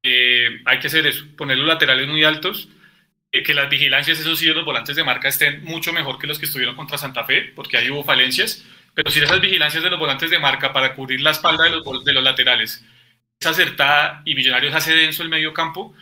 Eh, 0.03 0.61
hay 0.65 0.79
que 0.79 0.87
hacer 0.87 1.07
eso, 1.07 1.25
poner 1.37 1.57
los 1.57 1.67
laterales 1.67 2.07
muy 2.07 2.23
altos, 2.25 2.67
eh, 3.31 3.43
que 3.43 3.53
las 3.53 3.69
vigilancias, 3.69 4.19
esos 4.19 4.39
sí, 4.39 4.47
de 4.47 4.53
los 4.53 4.65
volantes 4.65 4.95
de 4.95 5.03
marca 5.03 5.29
estén 5.29 5.63
mucho 5.63 5.93
mejor 5.93 6.19
que 6.19 6.27
los 6.27 6.39
que 6.39 6.45
estuvieron 6.45 6.75
contra 6.75 6.97
Santa 6.97 7.23
Fe, 7.23 7.53
porque 7.55 7.77
ahí 7.77 7.89
hubo 7.89 8.03
falencias, 8.03 8.65
pero 8.93 9.09
si 9.09 9.19
esas 9.19 9.41
vigilancias 9.41 9.83
de 9.83 9.89
los 9.89 9.99
volantes 9.99 10.29
de 10.29 10.39
marca 10.39 10.71
para 10.71 10.93
cubrir 10.93 11.21
la 11.21 11.31
espalda 11.31 11.65
de 11.65 11.71
los, 11.71 12.03
de 12.03 12.13
los 12.13 12.23
laterales 12.23 12.83
es 13.39 13.47
acertada 13.47 14.21
y 14.25 14.35
Millonarios 14.35 14.73
hace 14.73 14.95
denso 14.95 15.23
el 15.23 15.29
medio 15.29 15.53
campo, 15.53 15.93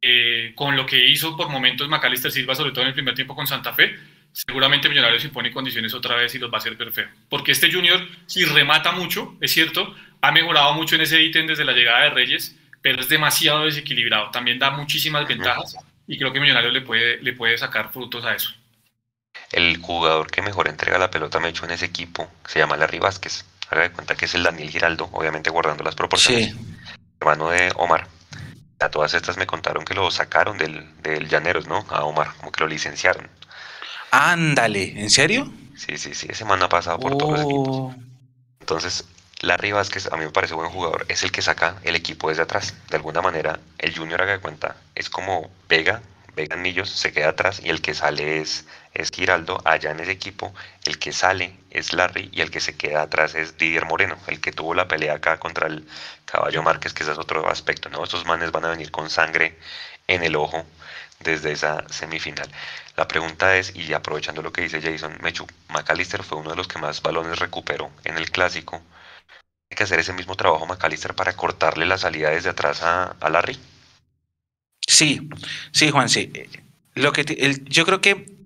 eh, 0.00 0.52
con 0.54 0.76
lo 0.76 0.86
que 0.86 1.08
hizo 1.08 1.36
por 1.36 1.48
momentos 1.48 1.88
Macalister 1.88 2.30
Silva, 2.30 2.54
sobre 2.54 2.70
todo 2.70 2.82
en 2.82 2.88
el 2.88 2.94
primer 2.94 3.14
tiempo 3.14 3.34
con 3.34 3.46
Santa 3.46 3.72
Fe, 3.72 3.96
seguramente 4.32 4.88
Millonarios 4.88 5.24
impone 5.24 5.50
condiciones 5.50 5.94
otra 5.94 6.16
vez 6.16 6.34
y 6.34 6.38
los 6.38 6.50
va 6.50 6.56
a 6.56 6.58
hacer 6.58 6.76
perfecto. 6.76 7.18
Porque 7.28 7.52
este 7.52 7.72
Junior, 7.72 8.06
si 8.26 8.44
remata 8.44 8.92
mucho, 8.92 9.36
es 9.40 9.50
cierto, 9.50 9.94
ha 10.20 10.32
mejorado 10.32 10.74
mucho 10.74 10.94
en 10.94 11.02
ese 11.02 11.22
ítem 11.22 11.46
desde 11.46 11.64
la 11.64 11.72
llegada 11.72 12.04
de 12.04 12.10
Reyes, 12.10 12.56
pero 12.82 13.00
es 13.00 13.08
demasiado 13.08 13.64
desequilibrado. 13.64 14.30
También 14.30 14.58
da 14.58 14.70
muchísimas 14.70 15.26
ventajas 15.26 15.76
y 16.06 16.18
creo 16.18 16.32
que 16.32 16.40
Millonarios 16.40 16.72
le 16.72 16.82
puede, 16.82 17.20
le 17.22 17.32
puede 17.32 17.58
sacar 17.58 17.92
frutos 17.92 18.24
a 18.24 18.34
eso. 18.34 18.54
El 19.52 19.78
jugador 19.78 20.30
que 20.30 20.42
mejor 20.42 20.68
entrega 20.68 20.98
la 20.98 21.10
pelota 21.10 21.40
me 21.40 21.48
hecho 21.48 21.64
en 21.64 21.72
ese 21.72 21.86
equipo 21.86 22.28
se 22.46 22.58
llama 22.58 22.76
Larry 22.76 22.98
Vázquez. 22.98 23.44
Haga 23.70 23.82
de 23.82 23.92
cuenta 23.92 24.14
que 24.14 24.26
es 24.26 24.34
el 24.34 24.42
Daniel 24.42 24.70
Giraldo, 24.70 25.08
obviamente 25.12 25.50
guardando 25.50 25.82
las 25.82 25.94
proporciones. 25.94 26.54
Hermano 27.20 27.50
de 27.50 27.72
Omar 27.76 28.08
a 28.80 28.90
todas 28.90 29.14
estas 29.14 29.36
me 29.36 29.46
contaron 29.46 29.84
que 29.84 29.94
lo 29.94 30.10
sacaron 30.10 30.58
del, 30.58 30.86
del 31.02 31.28
Llaneros, 31.28 31.66
¿no? 31.66 31.86
A 31.88 32.04
Omar, 32.04 32.34
como 32.38 32.52
que 32.52 32.60
lo 32.60 32.66
licenciaron. 32.66 33.28
Ándale, 34.10 35.00
¿en 35.00 35.10
serio? 35.10 35.50
Sí, 35.76 35.98
sí, 35.98 36.14
sí, 36.14 36.26
ese 36.30 36.44
man 36.44 36.62
ha 36.62 36.68
pasado 36.68 36.98
por 36.98 37.16
todos 37.16 37.32
los 37.32 37.40
equipos. 37.40 37.68
Oh. 37.68 37.94
Entonces, 38.60 39.04
Larry 39.40 39.72
Vázquez, 39.72 40.10
a 40.12 40.16
mí 40.16 40.24
me 40.24 40.30
parece 40.30 40.54
buen 40.54 40.70
jugador, 40.70 41.06
es 41.08 41.22
el 41.22 41.32
que 41.32 41.42
saca 41.42 41.76
el 41.82 41.96
equipo 41.96 42.28
desde 42.28 42.42
atrás. 42.42 42.74
De 42.90 42.96
alguna 42.96 43.22
manera, 43.22 43.58
el 43.78 43.96
Junior 43.96 44.22
haga 44.22 44.32
de 44.32 44.40
cuenta, 44.40 44.76
es 44.94 45.10
como 45.10 45.50
Vega, 45.68 46.02
Vega 46.36 46.56
Millos 46.56 46.90
se 46.90 47.12
queda 47.12 47.30
atrás 47.30 47.60
y 47.64 47.70
el 47.70 47.80
que 47.80 47.94
sale 47.94 48.40
es, 48.40 48.66
es 48.92 49.10
Giraldo. 49.10 49.58
Allá 49.64 49.90
en 49.90 50.00
ese 50.00 50.12
equipo, 50.12 50.54
el 50.84 50.98
que 50.98 51.12
sale 51.12 51.56
es 51.70 51.92
Larry 51.94 52.28
y 52.32 52.42
el 52.42 52.50
que 52.50 52.60
se 52.60 52.76
queda 52.76 53.02
atrás 53.02 53.34
es 53.34 53.56
Didier 53.58 53.86
Moreno, 53.86 54.18
el 54.26 54.40
que 54.40 54.52
tuvo 54.52 54.74
la 54.74 54.86
pelea 54.86 55.14
acá 55.14 55.38
contra 55.38 55.66
el 55.66 55.88
Caballo 56.26 56.62
Márquez, 56.62 56.92
que 56.92 57.02
ese 57.04 57.12
es 57.12 57.18
otro 57.18 57.48
aspecto, 57.48 57.88
¿no? 57.88 58.04
Estos 58.04 58.26
manes 58.26 58.52
van 58.52 58.66
a 58.66 58.68
venir 58.68 58.90
con 58.90 59.08
sangre 59.10 59.58
en 60.06 60.22
el 60.22 60.36
ojo 60.36 60.64
desde 61.20 61.52
esa 61.52 61.88
semifinal. 61.88 62.50
La 62.96 63.08
pregunta 63.08 63.56
es, 63.56 63.74
y 63.74 63.92
aprovechando 63.94 64.42
lo 64.42 64.52
que 64.52 64.62
dice 64.62 64.82
Jason, 64.82 65.18
Mechu, 65.22 65.46
McAllister 65.68 66.22
fue 66.22 66.38
uno 66.38 66.50
de 66.50 66.56
los 66.56 66.68
que 66.68 66.78
más 66.78 67.02
balones 67.02 67.38
recuperó 67.38 67.90
en 68.04 68.18
el 68.18 68.30
clásico. 68.30 68.82
Hay 69.70 69.76
que 69.76 69.84
hacer 69.84 70.00
ese 70.00 70.12
mismo 70.12 70.36
trabajo 70.36 70.66
McAllister 70.66 71.14
para 71.14 71.34
cortarle 71.36 71.86
la 71.86 71.98
salida 71.98 72.30
desde 72.30 72.50
atrás 72.50 72.82
a, 72.82 73.16
a 73.20 73.30
Larry. 73.30 73.58
Sí, 74.86 75.28
sí, 75.72 75.90
Juan, 75.90 76.08
sí. 76.08 76.32
Lo 76.94 77.12
que 77.12 77.62
yo 77.68 77.84
creo 77.84 78.00
que 78.00 78.36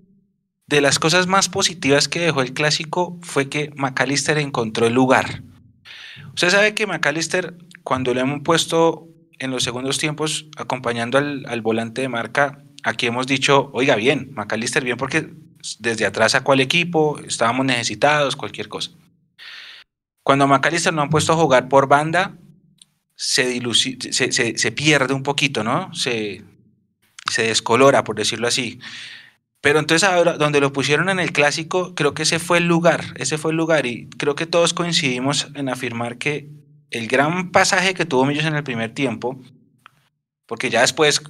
de 0.67 0.81
las 0.81 0.99
cosas 0.99 1.27
más 1.27 1.49
positivas 1.49 2.07
que 2.07 2.19
dejó 2.19 2.41
el 2.41 2.53
clásico 2.53 3.17
fue 3.21 3.49
que 3.49 3.71
McAllister 3.75 4.37
encontró 4.37 4.87
el 4.87 4.93
lugar. 4.93 5.43
Usted 6.33 6.49
sabe 6.49 6.73
que 6.73 6.87
McAllister, 6.87 7.55
cuando 7.83 8.13
le 8.13 8.21
hemos 8.21 8.41
puesto 8.41 9.07
en 9.39 9.51
los 9.51 9.63
segundos 9.63 9.97
tiempos 9.97 10.47
acompañando 10.57 11.17
al, 11.17 11.45
al 11.47 11.61
volante 11.61 12.01
de 12.01 12.09
marca, 12.09 12.63
aquí 12.83 13.07
hemos 13.07 13.27
dicho, 13.27 13.69
oiga, 13.73 13.95
bien, 13.95 14.31
McAllister 14.33 14.83
bien, 14.83 14.97
porque 14.97 15.29
desde 15.79 16.05
atrás 16.05 16.31
sacó 16.31 16.53
al 16.53 16.61
equipo, 16.61 17.19
estábamos 17.19 17.65
necesitados, 17.65 18.35
cualquier 18.35 18.67
cosa. 18.67 18.91
Cuando 20.23 20.47
McAllister 20.47 20.93
no 20.93 21.01
han 21.01 21.09
puesto 21.09 21.33
a 21.33 21.37
jugar 21.37 21.67
por 21.67 21.87
banda, 21.87 22.37
se, 23.21 23.61
se, 24.31 24.57
se, 24.57 24.71
pierde 24.71 25.13
un 25.13 25.21
poquito, 25.21 25.63
¿no? 25.63 25.93
Se, 25.93 26.41
se 27.29 27.43
descolora, 27.43 28.03
por 28.03 28.15
decirlo 28.15 28.47
así. 28.47 28.79
Pero 29.61 29.77
entonces 29.77 30.09
ahora, 30.09 30.37
donde 30.37 30.59
lo 30.59 30.73
pusieron 30.73 31.07
en 31.07 31.19
el 31.19 31.31
clásico, 31.31 31.93
creo 31.93 32.15
que 32.15 32.23
ese 32.23 32.39
fue 32.39 32.57
el 32.57 32.65
lugar, 32.65 33.13
ese 33.17 33.37
fue 33.37 33.51
el 33.51 33.57
lugar 33.57 33.85
y 33.85 34.09
creo 34.17 34.33
que 34.33 34.47
todos 34.47 34.73
coincidimos 34.73 35.49
en 35.53 35.69
afirmar 35.69 36.17
que 36.17 36.49
el 36.89 37.07
gran 37.07 37.51
pasaje 37.51 37.93
que 37.93 38.05
tuvo 38.05 38.25
Millos 38.25 38.45
en 38.45 38.55
el 38.55 38.63
primer 38.63 38.91
tiempo, 38.95 39.39
porque 40.47 40.71
ya 40.71 40.81
después 40.81 41.21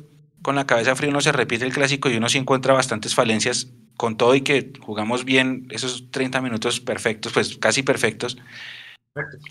con 0.41 0.55
la 0.55 0.65
cabeza 0.65 0.95
fría 0.95 1.09
uno 1.09 1.19
se 1.19 1.33
repite 1.33 1.65
el 1.65 1.73
clásico 1.73 2.09
y 2.09 2.15
uno 2.15 2.29
se 2.29 2.37
encuentra 2.37 2.73
bastantes 2.73 3.15
falencias 3.15 3.67
con 3.97 4.15
todo 4.15 4.33
y 4.33 4.41
que 4.41 4.71
jugamos 4.79 5.25
bien 5.25 5.67
esos 5.71 6.09
30 6.09 6.39
minutos 6.39 6.79
perfectos, 6.79 7.33
pues 7.33 7.57
casi 7.57 7.83
perfectos, 7.83 8.37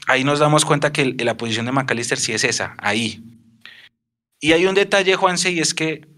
Ahí 0.06 0.24
nos 0.24 0.38
damos 0.38 0.64
cuenta 0.64 0.92
que 0.92 1.14
la 1.18 1.36
posición 1.36 1.66
de 1.66 1.72
McAllister 1.72 2.18
sí 2.18 2.32
es 2.32 2.44
esa, 2.44 2.74
ahí. 2.78 3.22
Y 4.40 4.52
hay 4.52 4.66
un 4.66 4.74
detalle, 4.74 5.16
Juanse, 5.16 5.50
y 5.50 5.60
es 5.60 5.74
que 5.74 6.08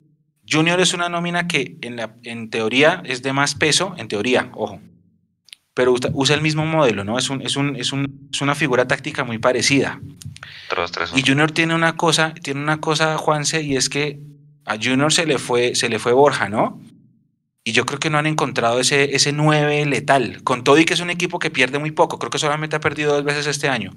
Junior 0.48 0.80
es 0.80 0.94
una 0.94 1.08
nómina 1.08 1.48
que 1.48 1.76
en, 1.82 1.96
la, 1.96 2.14
en 2.22 2.50
teoría 2.50 3.02
es 3.04 3.22
de 3.22 3.32
más 3.32 3.54
peso, 3.54 3.94
en 3.98 4.08
teoría, 4.08 4.50
ojo, 4.54 4.80
pero 5.74 5.94
usa, 6.12 6.34
el 6.34 6.42
mismo 6.42 6.66
modelo, 6.66 7.02
¿no? 7.02 7.18
Es, 7.18 7.30
un, 7.30 7.42
es, 7.42 7.56
un, 7.56 7.76
es, 7.76 7.92
un, 7.92 8.28
es 8.32 8.40
una 8.40 8.54
figura 8.54 8.86
táctica 8.86 9.24
muy 9.24 9.38
parecida. 9.38 10.00
y 11.16 11.22
Junior 11.22 11.50
tiene 11.50 11.74
una 11.74 11.96
cosa, 11.96 12.34
tiene 12.34 12.60
una 12.60 12.80
cosa, 12.80 13.16
Juanse, 13.18 13.62
y 13.62 13.76
es 13.76 13.88
que 13.88 14.20
a 14.66 14.76
Junior 14.76 15.12
se 15.12 15.26
le 15.26 15.38
fue, 15.38 15.74
se 15.74 15.88
le 15.88 15.98
fue 15.98 16.12
Borja, 16.12 16.48
¿no? 16.48 16.80
Y 17.64 17.72
yo 17.72 17.86
creo 17.86 18.00
que 18.00 18.10
no 18.10 18.18
han 18.18 18.26
encontrado 18.26 18.80
ese, 18.80 19.14
ese 19.14 19.32
9 19.32 19.86
letal. 19.86 20.42
Con 20.42 20.64
todo 20.64 20.78
y 20.78 20.84
que 20.84 20.94
es 20.94 21.00
un 21.00 21.10
equipo 21.10 21.38
que 21.38 21.50
pierde 21.50 21.78
muy 21.78 21.92
poco. 21.92 22.18
Creo 22.18 22.30
que 22.30 22.38
solamente 22.38 22.76
ha 22.76 22.80
perdido 22.80 23.14
dos 23.14 23.24
veces 23.24 23.46
este 23.46 23.68
año. 23.68 23.92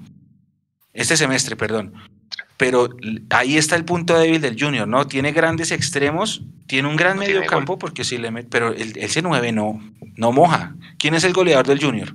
Este 0.92 1.16
semestre, 1.16 1.56
perdón. 1.56 1.92
Pero 2.56 2.88
ahí 3.30 3.58
está 3.58 3.76
el 3.76 3.84
punto 3.84 4.18
débil 4.18 4.40
del 4.40 4.58
Junior, 4.58 4.88
¿no? 4.88 5.06
Tiene 5.06 5.32
grandes 5.32 5.70
extremos, 5.70 6.42
tiene 6.66 6.88
un 6.88 6.96
gran 6.96 7.18
medio 7.18 7.44
campo, 7.44 7.78
porque 7.78 8.02
si 8.02 8.16
le 8.16 8.32
pero 8.44 8.72
el, 8.72 8.96
ese 8.96 9.20
9 9.20 9.52
no, 9.52 9.78
no 10.14 10.32
moja. 10.32 10.74
¿Quién 10.98 11.14
es 11.14 11.24
el 11.24 11.34
goleador 11.34 11.66
del 11.66 11.82
Junior? 11.82 12.14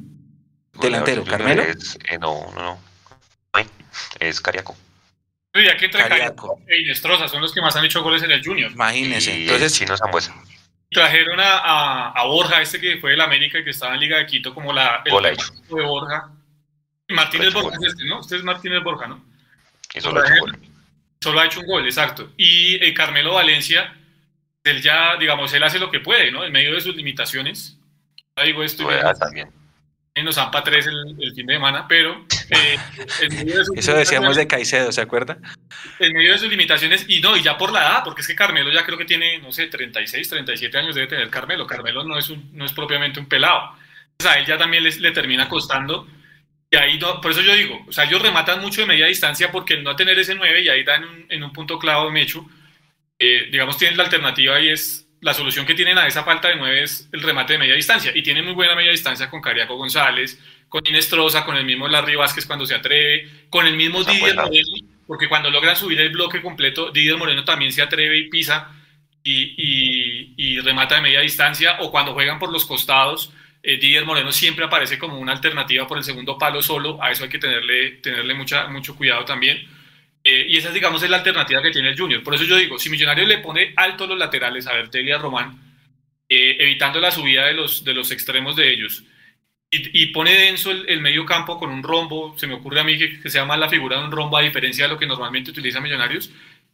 Delantero, 0.82 1.24
¿Carmelo? 1.26 1.62
Eh, 1.62 1.76
no, 2.20 2.52
no, 2.56 2.62
no. 2.64 2.80
Es 4.20 4.42
Cariaco. 4.42 4.76
Sí, 5.54 5.68
aquí 5.68 5.86
entre 5.86 6.08
Cariaco 6.08 6.60
e 6.66 6.82
Inestrosa 6.82 7.28
son 7.28 7.42
los 7.42 7.54
que 7.54 7.62
más 7.62 7.76
han 7.76 7.86
hecho 7.86 8.02
goles 8.02 8.24
en 8.24 8.32
el 8.32 8.44
Junior. 8.44 8.72
Imagínese. 8.72 9.38
Y 9.38 9.44
Entonces, 9.44 9.74
Chino 9.74 9.98
Zambuesa. 9.98 10.34
Trajeron 10.92 11.40
a, 11.40 12.10
a, 12.10 12.26
Borja, 12.26 12.62
este 12.62 12.80
que 12.80 12.98
fue 12.98 13.12
del 13.12 13.22
América 13.22 13.60
y 13.60 13.64
que 13.64 13.70
estaba 13.70 13.94
en 13.94 14.02
Liga 14.02 14.18
de 14.18 14.26
Quito, 14.26 14.54
como 14.54 14.74
la, 14.74 15.02
el 15.06 15.12
de 15.14 15.84
Borja. 15.86 16.30
Martínez 17.08 17.54
Borja 17.54 17.78
es 17.80 17.94
este, 17.94 18.06
¿no? 18.06 18.20
Usted 18.20 18.38
es 18.38 18.44
Martínez 18.44 18.84
Borja, 18.84 19.08
¿no? 19.08 19.24
Y 19.94 20.02
solo 20.02 20.22
ha 20.22 20.26
hecho 20.26 20.34
un 20.34 20.40
gol. 20.40 20.60
Solo 21.22 21.40
ha 21.40 21.46
hecho 21.46 21.60
un 21.62 21.68
gol, 21.68 21.86
exacto. 21.86 22.32
Y 22.36 22.84
eh, 22.84 22.94
Carmelo 22.94 23.36
Valencia, 23.36 23.94
él 24.64 24.82
ya, 24.82 25.16
digamos, 25.18 25.54
él 25.54 25.64
hace 25.64 25.80
lo 25.80 25.92
que 25.92 26.02
puede, 26.02 26.32
¿no? 26.32 26.44
En 26.44 26.52
medio 26.52 26.74
de 26.74 26.82
sus 26.82 26.96
limitaciones. 26.96 27.78
Ya 28.36 28.44
digo 28.44 28.64
esto. 28.64 28.88
También. 29.18 29.50
Nos 30.16 30.36
Zampa 30.36 30.62
3 30.62 30.88
el, 30.88 31.16
el, 31.20 31.34
fin 31.34 31.46
de 31.46 31.54
semana, 31.54 31.88
pero. 31.88 32.26
Eh, 32.50 32.78
Eso 33.76 33.94
decíamos 33.94 34.36
de 34.36 34.46
Caicedo, 34.46 34.92
¿se 34.92 35.00
acuerda? 35.00 35.38
En 36.00 36.12
medio 36.12 36.34
de 36.34 36.38
sus 36.38 36.50
limitaciones, 36.50 37.06
y 37.08 37.22
no, 37.22 37.38
y 37.38 37.42
ya 37.42 37.58
por 37.58 37.72
la 37.72 37.80
edad, 37.80 38.04
porque 38.04 38.20
es 38.20 38.28
que 38.28 38.36
Carmelo 38.36 38.72
ya 38.72 38.86
creo 38.86 38.98
que 38.98 39.06
tiene, 39.06 39.40
no 39.40 39.54
sé, 39.54 39.68
36, 39.68 40.28
37 40.28 40.78
años 40.78 40.96
debe 40.96 41.08
tener 41.08 41.30
Carmelo. 41.30 41.66
Carmelo 41.66 42.04
no 42.04 42.18
es, 42.18 42.30
un, 42.30 42.50
no 42.54 42.66
es 42.66 42.74
propiamente 42.74 43.22
un 43.22 43.28
pelado. 43.28 43.72
Entonces 44.12 44.36
a 44.36 44.40
él 44.40 44.46
ya 44.46 44.58
también 44.58 44.84
le, 44.84 44.92
le 44.92 45.12
termina 45.12 45.48
costando. 45.48 46.06
Y 46.70 46.76
ahí, 46.76 47.00
no, 47.00 47.22
por 47.22 47.32
eso 47.32 47.42
yo 47.42 47.56
digo, 47.56 47.84
o 47.88 47.92
sea, 47.92 48.04
ellos 48.04 48.22
rematan 48.22 48.60
mucho 48.60 48.82
de 48.82 48.88
media 48.88 49.06
distancia 49.06 49.52
porque 49.52 49.76
el 49.76 49.84
no 49.84 49.96
tener 49.96 50.20
ese 50.20 50.36
9 50.36 50.62
y 50.62 50.70
ahí 50.70 50.84
dan 50.84 51.04
en 51.04 51.10
un, 51.10 51.26
en 51.30 51.44
un 51.44 51.54
punto 51.54 51.80
clavo 51.80 52.06
de 52.06 52.12
Mechu, 52.12 52.50
eh, 53.18 53.48
digamos, 53.50 53.78
tienen 53.78 53.98
la 53.98 54.04
alternativa 54.04 54.60
y 54.60 54.70
es 54.70 55.08
la 55.22 55.34
solución 55.36 55.66
que 55.66 55.76
tienen 55.76 55.98
a 55.98 56.08
esa 56.08 56.24
falta 56.24 56.50
de 56.50 56.56
9 56.56 56.84
es 56.84 57.08
el 57.12 57.22
remate 57.22 57.54
de 57.54 57.60
media 57.60 57.76
distancia. 57.76 58.12
Y 58.14 58.24
tienen 58.24 58.44
muy 58.44 58.54
buena 58.54 58.76
media 58.76 58.92
distancia 58.92 59.30
con 59.30 59.40
Cariaco 59.40 59.78
González, 59.78 60.40
con 60.68 60.82
Inestrosa, 60.86 61.46
con 61.46 61.56
el 61.56 61.64
mismo 61.64 61.88
Larry 61.88 62.16
Vázquez 62.16 62.46
cuando 62.46 62.66
se 62.66 62.74
atreve, 62.74 63.30
con 63.50 63.68
el 63.68 63.76
mismo 63.76 64.04
Didier 64.04 64.36
Moreno, 64.36 64.74
porque 65.06 65.30
cuando 65.30 65.52
logran 65.52 65.76
subir 65.76 66.00
el 66.02 66.10
bloque 66.10 66.42
completo, 66.42 66.92
Didier 66.92 67.18
Moreno 67.18 67.44
también 67.44 67.72
se 67.72 67.82
atreve 67.82 68.18
y 68.18 68.30
pisa 68.30 68.72
y, 69.24 70.34
y, 70.38 70.60
remata 70.62 70.96
de 70.96 71.02
media 71.02 71.20
distancia, 71.20 71.78
o 71.82 71.92
cuando 71.92 72.14
juegan 72.14 72.40
por 72.40 72.52
los 72.52 72.66
costados, 72.66 73.32
eh, 73.62 73.78
Didier 73.78 74.06
Moreno 74.06 74.32
siempre 74.32 74.66
aparece 74.66 74.98
como 74.98 75.20
una 75.20 75.34
alternativa 75.34 75.86
por 75.86 76.00
el 76.00 76.04
segundo 76.04 76.38
palo 76.38 76.64
solo, 76.64 77.02
a 77.04 77.12
eso 77.12 77.26
hay 77.26 77.30
que 77.30 77.38
tenerle, 77.38 77.92
tenerle 78.02 78.34
mucha, 78.34 78.68
mucho 78.68 78.96
cuidado 78.96 79.24
también. 79.26 79.68
Eh, 80.24 80.46
y 80.50 80.58
esa, 80.58 80.72
digamos, 80.72 81.02
es 81.02 81.10
la 81.10 81.18
alternativa 81.18 81.62
que 81.62 81.72
tiene 81.72 81.90
el 81.90 81.98
Junior. 81.98 82.24
Por 82.24 82.36
eso 82.36 82.44
yo 82.44 82.56
digo, 82.58 82.78
si 82.78 82.90
Millonarios 82.90 83.28
le 83.28 83.40
pone 83.40 83.74
alto 83.76 84.06
los 84.06 84.18
laterales 84.18 84.68
a 84.68 84.74
Bertel 84.74 85.20
Román, 85.20 85.60
eh, 86.30 86.58
evitando 86.60 87.00
la 87.00 87.12
subida 87.12 87.46
de 87.46 87.54
los, 87.54 87.84
de 87.84 87.94
los 87.94 88.12
extremos 88.12 88.56
de 88.56 88.72
ellos, 88.72 89.04
y, 89.74 90.08
pone 90.08 90.34
denso 90.34 90.70
el, 90.70 91.00
medio 91.00 91.26
campo 91.26 91.58
con 91.58 91.72
un 91.72 91.82
rombo, 91.82 92.38
se 92.38 92.46
me 92.46 92.56
ocurre 92.56 92.82
a 92.82 92.84
mí 92.84 92.98
que, 92.98 93.30
se 93.30 93.38
llama 93.38 93.56
la 93.56 93.70
figura 93.70 93.98
de 93.98 94.04
un 94.04 94.12
rombo 94.12 94.36
a 94.36 94.42
diferencia 94.42 94.84
de 94.84 94.94
lo 94.94 95.00
que 95.00 95.06
normalmente 95.06 95.52
utiliza 95.52 95.80
Millonarios, 95.80 96.30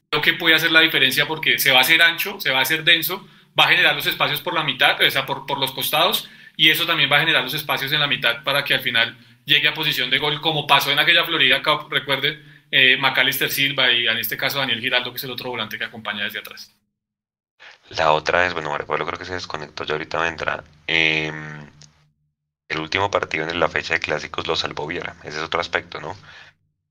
creo 0.10 0.22
que 0.24 0.34
puede 0.34 0.56
hacer 0.56 0.72
la 0.72 0.80
diferencia 0.80 1.28
porque 1.28 1.60
se 1.60 1.70
va 1.70 1.78
a 1.78 1.82
hacer 1.82 2.02
ancho, 2.02 2.42
se 2.42 2.50
va 2.50 2.58
a 2.58 2.62
hacer 2.64 2.84
denso, 2.84 3.28
va 3.58 3.66
a 3.66 3.70
generar 3.70 3.96
los 3.96 4.08
espacios 4.08 4.42
por 4.42 4.56
la 4.56 4.64
mitad, 4.64 5.00
o 5.00 5.12
sea, 5.12 5.28
por, 5.28 5.46
por 5.46 5.60
los 5.60 5.74
costados, 5.74 6.28
y 6.56 6.70
eso 6.70 6.88
también 6.88 7.12
va 7.12 7.18
a 7.18 7.20
generar 7.20 7.44
los 7.44 7.54
espacios 7.54 7.92
en 7.92 8.00
la 8.00 8.08
mitad 8.08 8.44
para 8.44 8.64
que 8.64 8.74
al 8.74 8.80
final 8.82 9.16
llegue 9.46 9.68
a 9.68 9.76
posición 9.76 10.10
de 10.10 10.18
gol, 10.18 10.42
como 10.42 10.66
pasó 10.66 10.92
en 10.92 10.98
aquella 10.98 11.24
Florida 11.24 11.62
Cup, 11.62 11.92
recuerde, 11.92 12.42
eh, 12.72 12.98
Macalister 12.98 13.50
Silva 13.50 13.92
y 13.92 14.08
en 14.08 14.18
este 14.18 14.38
caso 14.38 14.60
Daniel 14.60 14.82
Giraldo, 14.82 15.12
que 15.12 15.18
es 15.18 15.24
el 15.24 15.32
otro 15.32 15.50
volante 15.50 15.78
que 15.78 15.86
acompaña 15.86 16.24
desde 16.24 16.40
atrás. 16.40 16.74
La 17.90 18.12
otra 18.12 18.46
es, 18.46 18.54
bueno, 18.54 18.70
Mario 18.70 18.86
creo 18.86 19.18
que 19.18 19.26
se 19.26 19.34
desconectó, 19.34 19.86
ya 19.86 19.94
ahorita 19.94 20.20
vendrá. 20.22 20.64
Eh, 20.88 21.32
el 22.68 22.80
último 22.80 23.10
partido 23.10 23.48
en 23.48 23.60
la 23.60 23.70
fecha 23.70 23.94
de 23.94 24.00
clásicos 24.02 24.46
lo 24.46 24.56
salvó 24.56 24.86
Viera, 24.88 25.16
ese 25.24 25.38
es 25.38 25.44
otro 25.44 25.62
aspecto, 25.62 26.02
¿no? 26.02 26.18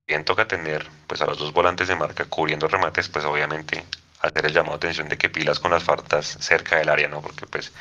Bien 0.06 0.24
toca 0.24 0.48
tener 0.48 0.86
pues 1.06 1.20
a 1.20 1.26
los 1.26 1.38
dos 1.38 1.52
volantes 1.52 1.88
de 1.88 1.96
marca 1.96 2.24
cubriendo 2.24 2.68
remates, 2.68 3.08
pues 3.08 3.24
obviamente 3.24 3.84
hacer 4.20 4.46
el 4.46 4.52
llamado 4.52 4.78
de 4.78 4.86
atención 4.86 5.08
de 5.08 5.18
que 5.18 5.28
pilas 5.28 5.60
con 5.60 5.72
las 5.72 5.84
faltas 5.84 6.38
cerca 6.40 6.76
del 6.76 6.88
área, 6.88 7.08
¿no? 7.08 7.20
Porque 7.20 7.46
pues 7.46 7.72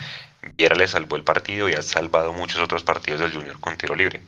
Viera 0.58 0.76
le 0.76 0.88
salvó 0.88 1.16
el 1.16 1.24
partido 1.24 1.70
y 1.70 1.74
ha 1.74 1.82
salvado 1.82 2.34
muchos 2.34 2.60
otros 2.60 2.84
partidos 2.84 3.22
del 3.22 3.34
Junior 3.34 3.60
con 3.60 3.78
tiro 3.78 3.96
libre. 3.96 4.22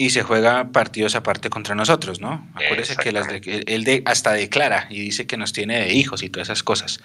Y 0.00 0.08
se 0.08 0.22
juega 0.22 0.72
partidos 0.72 1.14
aparte 1.14 1.50
contra 1.50 1.74
nosotros, 1.74 2.22
¿no? 2.22 2.48
Acuérdese 2.54 2.96
que 2.96 3.12
las 3.12 3.28
él 3.28 3.84
de, 3.84 4.02
hasta 4.06 4.32
declara 4.32 4.86
y 4.88 4.98
dice 4.98 5.26
que 5.26 5.36
nos 5.36 5.52
tiene 5.52 5.78
de 5.78 5.92
hijos 5.92 6.22
y 6.22 6.30
todas 6.30 6.48
esas 6.48 6.62
cosas. 6.62 7.00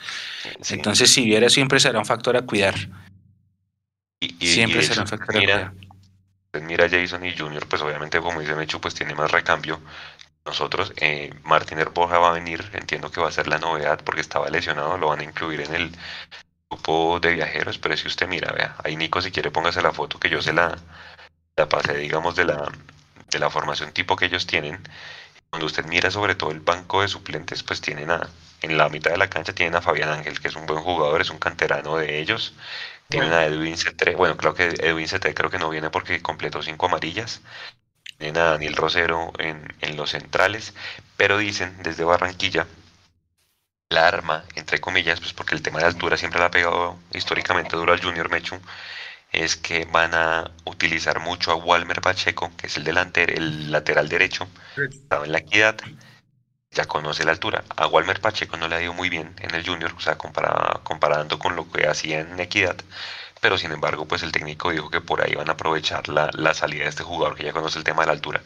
Entonces, 0.69 1.11
si 1.11 1.25
Viera 1.25 1.49
siempre 1.49 1.81
será 1.81 1.99
un 1.99 2.05
factor 2.05 2.37
a 2.37 2.43
cuidar. 2.43 2.75
Y, 4.21 4.47
siempre 4.47 4.81
será 4.81 5.01
un 5.01 5.09
factor 5.09 5.35
mira, 5.35 5.55
a 5.55 5.71
cuidar. 5.71 5.87
Pues 6.51 6.63
mira 6.63 6.87
Jason 6.89 7.25
y 7.25 7.37
Junior, 7.37 7.67
pues 7.67 7.81
obviamente 7.81 8.21
como 8.21 8.39
dice 8.39 8.55
Mechu, 8.55 8.79
pues 8.79 8.93
tiene 8.93 9.13
más 9.13 9.29
recambio 9.29 9.81
nosotros. 10.45 10.93
Eh, 10.95 11.33
Martín 11.43 11.79
Herboja 11.79 12.17
va 12.17 12.29
a 12.29 12.33
venir, 12.35 12.63
entiendo 12.71 13.11
que 13.11 13.19
va 13.19 13.27
a 13.27 13.33
ser 13.33 13.49
la 13.49 13.57
novedad 13.57 13.99
porque 14.05 14.21
estaba 14.21 14.47
lesionado, 14.47 14.97
lo 14.97 15.09
van 15.09 15.19
a 15.19 15.23
incluir 15.25 15.59
en 15.59 15.75
el 15.75 15.91
grupo 16.69 17.19
de 17.19 17.33
viajeros, 17.33 17.77
pero 17.77 17.97
si 17.97 18.07
usted 18.07 18.29
mira, 18.29 18.53
vea, 18.53 18.77
ahí 18.85 18.95
Nico 18.95 19.21
si 19.21 19.31
quiere 19.31 19.51
póngase 19.51 19.81
la 19.81 19.91
foto 19.91 20.17
que 20.17 20.29
yo 20.29 20.41
se 20.41 20.53
la, 20.53 20.77
la 21.57 21.69
pasé, 21.69 21.95
digamos, 21.97 22.35
de 22.35 22.45
la, 22.45 22.71
de 23.29 23.39
la 23.39 23.49
formación 23.49 23.91
tipo 23.91 24.15
que 24.15 24.25
ellos 24.25 24.47
tienen. 24.47 24.81
Cuando 25.49 25.67
usted 25.67 25.85
mira 25.85 26.11
sobre 26.11 26.35
todo 26.35 26.51
el 26.51 26.59
banco 26.59 27.01
de 27.01 27.07
suplentes, 27.07 27.63
pues 27.63 27.81
tienen 27.81 28.11
a, 28.11 28.29
en 28.61 28.77
la 28.77 28.89
mitad 28.89 29.11
de 29.11 29.17
la 29.17 29.29
cancha 29.29 29.53
tienen 29.53 29.75
a 29.75 29.81
Fabián 29.81 30.09
Ángel, 30.09 30.39
que 30.39 30.49
es 30.49 30.55
un 30.55 30.65
buen 30.65 30.81
jugador, 30.83 31.21
es 31.21 31.29
un 31.29 31.39
canterano 31.39 31.97
de 31.97 32.19
ellos. 32.19 32.53
Tienen 33.09 33.33
a 33.33 33.45
Edwin 33.45 33.77
C3, 33.77 34.15
bueno, 34.17 34.35
creo 34.37 34.53
que 34.55 34.67
Edwin 34.67 35.07
C3 35.07 35.33
creo 35.33 35.49
que 35.49 35.59
no 35.59 35.69
viene 35.69 35.89
porque 35.91 36.21
completó 36.21 36.61
cinco 36.63 36.87
amarillas 36.87 37.41
tienen 38.17 38.41
a 38.41 38.51
Daniel 38.51 38.75
Rosero 38.75 39.31
en, 39.39 39.73
en 39.81 39.97
los 39.97 40.11
centrales, 40.11 40.73
pero 41.17 41.37
dicen 41.37 41.75
desde 41.83 42.03
Barranquilla 42.03 42.67
la 43.89 44.07
arma, 44.07 44.45
entre 44.55 44.79
comillas, 44.79 45.19
pues 45.19 45.33
porque 45.33 45.55
el 45.55 45.61
tema 45.61 45.79
de 45.79 45.85
altura 45.85 46.17
siempre 46.17 46.39
le 46.39 46.45
ha 46.45 46.51
pegado 46.51 46.97
históricamente 47.13 47.75
duro 47.75 47.93
al 47.93 48.01
Junior 48.01 48.29
Mechu, 48.29 48.59
es 49.43 49.55
que 49.55 49.85
van 49.85 50.13
a 50.13 50.51
utilizar 50.65 51.19
mucho 51.19 51.51
a 51.51 51.55
Walmer 51.55 52.01
Pacheco, 52.01 52.51
que 52.57 52.67
es 52.67 52.77
el 52.77 52.83
delantero, 52.83 53.33
el 53.33 53.71
lateral 53.71 54.09
derecho, 54.09 54.47
estaba 54.77 55.25
en 55.25 55.31
la 55.31 55.39
equidad, 55.39 55.77
ya 56.71 56.85
conoce 56.85 57.23
la 57.23 57.31
altura. 57.31 57.63
A 57.75 57.87
Walmer 57.87 58.19
Pacheco 58.21 58.57
no 58.57 58.67
le 58.67 58.75
ha 58.75 58.81
ido 58.81 58.93
muy 58.93 59.09
bien 59.09 59.35
en 59.39 59.55
el 59.55 59.65
Junior, 59.65 59.93
o 59.95 59.99
sea, 59.99 60.17
comparando 60.17 61.39
con 61.39 61.55
lo 61.55 61.71
que 61.71 61.87
hacía 61.87 62.19
en 62.19 62.39
equidad, 62.39 62.77
pero 63.41 63.57
sin 63.57 63.71
embargo, 63.71 64.05
pues 64.05 64.23
el 64.23 64.31
técnico 64.31 64.71
dijo 64.71 64.89
que 64.89 65.01
por 65.01 65.21
ahí 65.21 65.35
van 65.35 65.49
a 65.49 65.53
aprovechar 65.53 66.09
la, 66.09 66.29
la 66.33 66.53
salida 66.53 66.83
de 66.83 66.89
este 66.89 67.03
jugador 67.03 67.35
que 67.35 67.43
ya 67.43 67.53
conoce 67.53 67.77
el 67.77 67.83
tema 67.83 68.01
de 68.01 68.07
la 68.07 68.13
altura. 68.13 68.41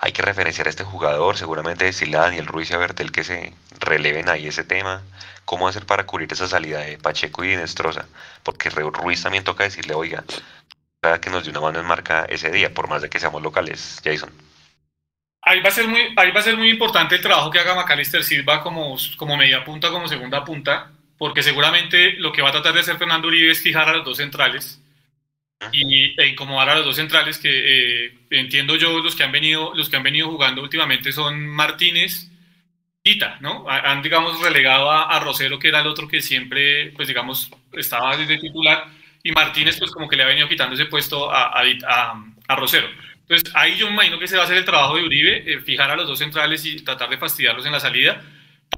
Hay 0.00 0.12
que 0.12 0.22
referenciar 0.22 0.66
a 0.66 0.70
este 0.70 0.82
jugador, 0.82 1.36
seguramente 1.36 1.84
decirle 1.84 2.16
a 2.16 2.22
Daniel 2.22 2.48
Ruiz 2.48 2.70
y 2.70 2.74
a 2.74 2.78
Bertel 2.78 3.12
que 3.12 3.22
se 3.22 3.54
releven 3.78 4.28
ahí 4.28 4.48
ese 4.48 4.64
tema. 4.64 5.02
¿Cómo 5.52 5.68
hacer 5.68 5.84
para 5.84 6.06
cubrir 6.06 6.32
esa 6.32 6.48
salida 6.48 6.78
de 6.78 6.96
Pacheco 6.96 7.44
y 7.44 7.48
de 7.48 7.58
Nestroza? 7.58 8.06
Porque 8.42 8.70
Ruiz 8.70 9.22
también 9.22 9.44
toca 9.44 9.64
decirle, 9.64 9.92
oiga, 9.92 10.24
que 11.20 11.28
nos 11.28 11.44
dé 11.44 11.50
una 11.50 11.60
mano 11.60 11.78
en 11.78 11.84
marca 11.84 12.24
ese 12.24 12.50
día, 12.50 12.72
por 12.72 12.88
más 12.88 13.02
de 13.02 13.10
que 13.10 13.20
seamos 13.20 13.42
locales, 13.42 14.00
Jason. 14.02 14.30
Ahí 15.42 15.60
va 15.60 15.68
a 15.68 15.72
ser 15.72 15.88
muy, 15.88 16.14
ahí 16.16 16.30
va 16.30 16.40
a 16.40 16.42
ser 16.42 16.56
muy 16.56 16.70
importante 16.70 17.16
el 17.16 17.20
trabajo 17.20 17.50
que 17.50 17.58
haga 17.58 17.74
Macalister 17.74 18.24
Silva 18.24 18.62
como, 18.62 18.96
como 19.18 19.36
media 19.36 19.62
punta, 19.62 19.90
como 19.90 20.08
segunda 20.08 20.42
punta, 20.42 20.90
porque 21.18 21.42
seguramente 21.42 22.12
lo 22.12 22.32
que 22.32 22.40
va 22.40 22.48
a 22.48 22.52
tratar 22.52 22.72
de 22.72 22.80
hacer 22.80 22.96
Fernando 22.96 23.28
Uribe 23.28 23.50
es 23.50 23.60
fijar 23.60 23.90
a 23.90 23.96
los 23.96 24.06
dos 24.06 24.16
centrales 24.16 24.80
y 25.70 26.18
e 26.18 26.28
incomodar 26.28 26.70
a 26.70 26.76
los 26.76 26.86
dos 26.86 26.96
centrales 26.96 27.36
que 27.36 28.06
eh, 28.06 28.14
entiendo 28.30 28.76
yo 28.76 29.00
los 29.00 29.14
que 29.14 29.22
han 29.22 29.32
venido 29.32 29.74
los 29.74 29.90
que 29.90 29.96
han 29.96 30.02
venido 30.02 30.30
jugando 30.30 30.62
últimamente 30.62 31.12
son 31.12 31.46
Martínez 31.46 32.31
y 33.04 33.12
Ita, 33.12 33.38
¿no? 33.40 33.66
Han 33.68 34.02
digamos 34.02 34.40
relegado 34.40 34.90
a, 34.90 35.18
Rosero 35.20 35.58
que 35.58 35.68
era 35.68 35.80
el 35.80 35.86
otro 35.86 36.08
que 36.08 36.20
siempre 36.20 36.92
pues 36.92 37.08
digamos 37.08 37.50
estaba 37.72 38.16
desde 38.16 38.38
titular 38.38 38.86
y 39.22 39.32
Martínez 39.32 39.78
pues 39.78 39.90
como 39.90 40.08
que 40.08 40.16
le 40.16 40.22
ha 40.22 40.26
venido 40.26 40.48
quitando 40.48 40.74
ese 40.74 40.86
puesto 40.86 41.30
a, 41.30 41.60
a, 41.60 42.24
a, 42.48 42.56
Rosero. 42.56 42.88
Entonces 43.20 43.52
ahí 43.54 43.76
yo 43.76 43.86
me 43.86 43.94
imagino 43.94 44.18
que 44.18 44.28
se 44.28 44.36
va 44.36 44.42
a 44.42 44.44
hacer 44.44 44.56
el 44.56 44.64
trabajo 44.64 44.96
de 44.96 45.04
Uribe, 45.04 45.52
eh, 45.52 45.60
fijar 45.60 45.90
a 45.90 45.96
los 45.96 46.06
dos 46.06 46.18
centrales 46.18 46.64
y 46.64 46.76
tratar 46.84 47.08
de 47.08 47.18
fastidiarlos 47.18 47.66
en 47.66 47.72
la 47.72 47.80
salida, 47.80 48.22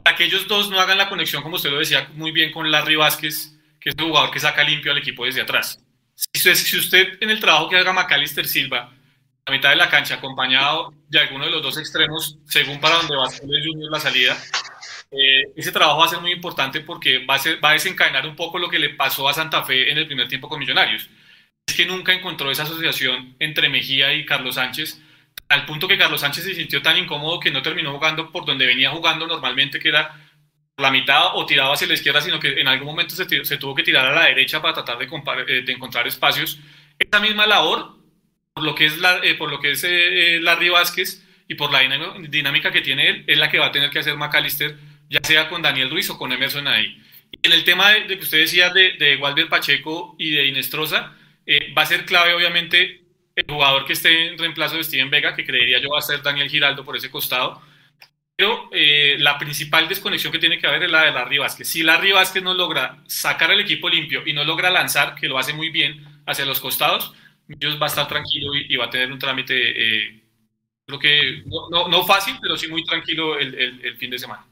para 0.02 0.16
que 0.16 0.24
ellos 0.24 0.46
dos 0.48 0.70
no 0.70 0.80
hagan 0.80 0.98
la 0.98 1.08
conexión, 1.08 1.42
como 1.42 1.56
usted 1.56 1.70
lo 1.70 1.78
decía 1.78 2.08
muy 2.14 2.30
bien, 2.30 2.52
con 2.52 2.70
Larry 2.70 2.96
Vázquez, 2.96 3.58
que 3.80 3.90
es 3.90 3.96
el 3.98 4.04
jugador 4.04 4.30
que 4.30 4.40
saca 4.40 4.62
limpio 4.64 4.92
al 4.92 4.98
equipo 4.98 5.24
desde 5.24 5.40
atrás. 5.40 5.80
Si 6.14 6.38
usted, 6.38 6.54
si 6.54 6.78
usted 6.78 7.18
en 7.20 7.30
el 7.30 7.40
trabajo 7.40 7.68
que 7.68 7.76
haga 7.76 7.92
Macalister 7.92 8.46
Silva, 8.46 8.92
a 9.46 9.50
mitad 9.50 9.70
de 9.70 9.76
la 9.76 9.88
cancha, 9.88 10.14
acompañado 10.14 10.94
de 11.08 11.18
alguno 11.18 11.44
de 11.44 11.50
los 11.50 11.62
dos 11.62 11.78
extremos, 11.78 12.38
según 12.46 12.80
para 12.80 12.96
donde 12.96 13.16
va 13.16 13.26
a 13.26 13.30
ser 13.30 13.44
el 13.44 13.66
Junior 13.66 13.90
la 13.90 14.00
salida, 14.00 14.36
eh, 15.10 15.44
ese 15.54 15.70
trabajo 15.70 16.00
va 16.00 16.06
a 16.06 16.08
ser 16.08 16.20
muy 16.20 16.32
importante 16.32 16.80
porque 16.80 17.24
va 17.24 17.34
a, 17.34 17.38
ser, 17.38 17.62
va 17.62 17.70
a 17.70 17.74
desencadenar 17.74 18.26
un 18.26 18.36
poco 18.36 18.58
lo 18.58 18.68
que 18.68 18.78
le 18.78 18.90
pasó 18.90 19.28
a 19.28 19.34
Santa 19.34 19.62
Fe 19.62 19.90
en 19.90 19.98
el 19.98 20.06
primer 20.06 20.28
tiempo 20.28 20.48
con 20.48 20.58
Millonarios. 20.58 21.08
Es 21.66 21.74
que 21.74 21.86
nunca 21.86 22.12
encontró 22.12 22.50
esa 22.50 22.64
asociación 22.64 23.36
entre 23.38 23.68
Mejía 23.68 24.12
y 24.14 24.24
Carlos 24.26 24.56
Sánchez, 24.56 25.00
al 25.48 25.66
punto 25.66 25.86
que 25.86 25.98
Carlos 25.98 26.20
Sánchez 26.20 26.44
se 26.44 26.54
sintió 26.54 26.82
tan 26.82 26.96
incómodo 26.96 27.38
que 27.38 27.50
no 27.50 27.62
terminó 27.62 27.92
jugando 27.92 28.30
por 28.32 28.44
donde 28.44 28.66
venía 28.66 28.90
jugando 28.90 29.26
normalmente, 29.26 29.78
que 29.78 29.88
era 29.88 30.14
la 30.76 30.90
mitad 30.90 31.36
o 31.36 31.46
tiraba 31.46 31.74
hacia 31.74 31.86
la 31.86 31.94
izquierda, 31.94 32.20
sino 32.20 32.40
que 32.40 32.60
en 32.60 32.66
algún 32.66 32.88
momento 32.88 33.14
se, 33.14 33.44
se 33.44 33.58
tuvo 33.58 33.74
que 33.74 33.82
tirar 33.82 34.06
a 34.06 34.14
la 34.14 34.24
derecha 34.24 34.60
para 34.60 34.74
tratar 34.74 34.98
de, 34.98 35.04
eh, 35.06 35.62
de, 35.62 35.72
encontrar 35.72 36.06
espacios. 36.06 36.58
Esa 36.98 37.20
misma 37.20 37.46
labor, 37.46 37.96
por 38.54 38.64
lo 38.64 38.74
que 38.74 38.86
es, 38.86 38.98
la, 38.98 39.18
eh, 39.22 39.34
por 39.34 39.50
lo 39.50 39.60
que 39.60 39.72
es 39.72 39.84
Larry 40.42 40.68
Vázquez 40.68 41.24
y 41.48 41.56
por 41.56 41.72
la 41.72 41.80
dinámica 42.28 42.70
que 42.70 42.80
tiene 42.80 43.08
él, 43.08 43.24
es 43.26 43.36
la 43.36 43.50
que 43.50 43.58
va 43.58 43.66
a 43.66 43.72
tener 43.72 43.90
que 43.90 43.98
hacer 43.98 44.16
McAllister 44.16 44.76
ya 45.10 45.20
sea 45.22 45.48
con 45.48 45.62
Daniel 45.62 45.90
Ruiz 45.90 46.08
o 46.10 46.18
con 46.18 46.32
Emerson 46.32 46.66
ahí. 46.66 47.00
Y 47.30 47.46
en 47.46 47.52
el 47.52 47.64
tema 47.64 47.90
de, 47.90 48.06
que 48.06 48.22
usted 48.22 48.38
decía 48.38 48.70
de, 48.70 48.92
de 48.92 49.16
Walter 49.16 49.48
Pacheco 49.48 50.14
y 50.18 50.30
de 50.30 50.46
Inestrosa, 50.46 51.14
eh, 51.46 51.72
va 51.76 51.82
a 51.82 51.86
ser 51.86 52.04
clave 52.04 52.34
obviamente 52.34 53.02
el 53.36 53.44
jugador 53.48 53.84
que 53.84 53.92
esté 53.92 54.28
en 54.28 54.38
reemplazo 54.38 54.76
de 54.76 54.84
Steven 54.84 55.10
Vega, 55.10 55.34
que 55.34 55.44
creería 55.44 55.80
yo 55.80 55.90
va 55.90 55.98
a 55.98 56.02
ser 56.02 56.22
Daniel 56.22 56.48
Giraldo 56.48 56.84
por 56.84 56.96
ese 56.96 57.10
costado. 57.10 57.60
Pero 58.36 58.68
eh, 58.72 59.16
la 59.18 59.38
principal 59.38 59.88
desconexión 59.88 60.32
que 60.32 60.38
tiene 60.38 60.58
que 60.58 60.66
haber 60.66 60.84
es 60.84 60.90
la 60.90 61.04
de 61.04 61.12
Larry 61.12 61.38
Vázquez. 61.38 61.68
Si 61.68 61.82
Larry 61.82 62.12
Vázquez 62.12 62.42
no 62.42 62.54
logra 62.54 63.02
sacar 63.06 63.50
al 63.50 63.60
equipo 63.60 63.88
limpio 63.88 64.22
y 64.26 64.32
no 64.32 64.44
logra 64.44 64.70
lanzar, 64.70 65.14
que 65.14 65.28
lo 65.28 65.38
hace 65.38 65.52
muy 65.52 65.70
bien 65.70 66.04
hacia 66.26 66.44
los 66.44 66.58
costados, 66.58 67.14
Millos 67.46 67.80
va 67.80 67.86
a 67.86 67.88
estar 67.88 68.08
tranquilo 68.08 68.54
y, 68.54 68.76
va 68.76 68.86
a 68.86 68.90
tener 68.90 69.12
un 69.12 69.18
trámite, 69.18 69.54
eh, 69.54 70.22
creo 70.86 70.98
que 70.98 71.42
no, 71.46 71.88
no, 71.88 72.06
fácil, 72.06 72.36
pero 72.40 72.56
sí 72.56 72.68
muy 72.68 72.84
tranquilo 72.84 73.38
el, 73.38 73.54
el 73.54 73.96
fin 73.96 74.10
de 74.10 74.18
semana. 74.18 74.46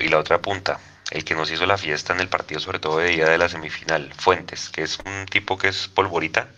Y 0.00 0.08
la 0.08 0.18
otra 0.18 0.40
punta, 0.42 0.80
el 1.10 1.24
que 1.24 1.34
nos 1.34 1.50
hizo 1.50 1.64
la 1.64 1.78
fiesta 1.78 2.12
en 2.12 2.20
el 2.20 2.28
partido, 2.28 2.60
sobre 2.60 2.78
todo 2.78 2.98
de 2.98 3.08
día 3.08 3.28
de 3.28 3.38
la 3.38 3.48
semifinal, 3.48 4.12
Fuentes, 4.12 4.68
que 4.68 4.82
es 4.82 4.98
un 4.98 5.26
tipo 5.26 5.56
que 5.56 5.68
es 5.68 5.88
polvorita. 5.88 6.48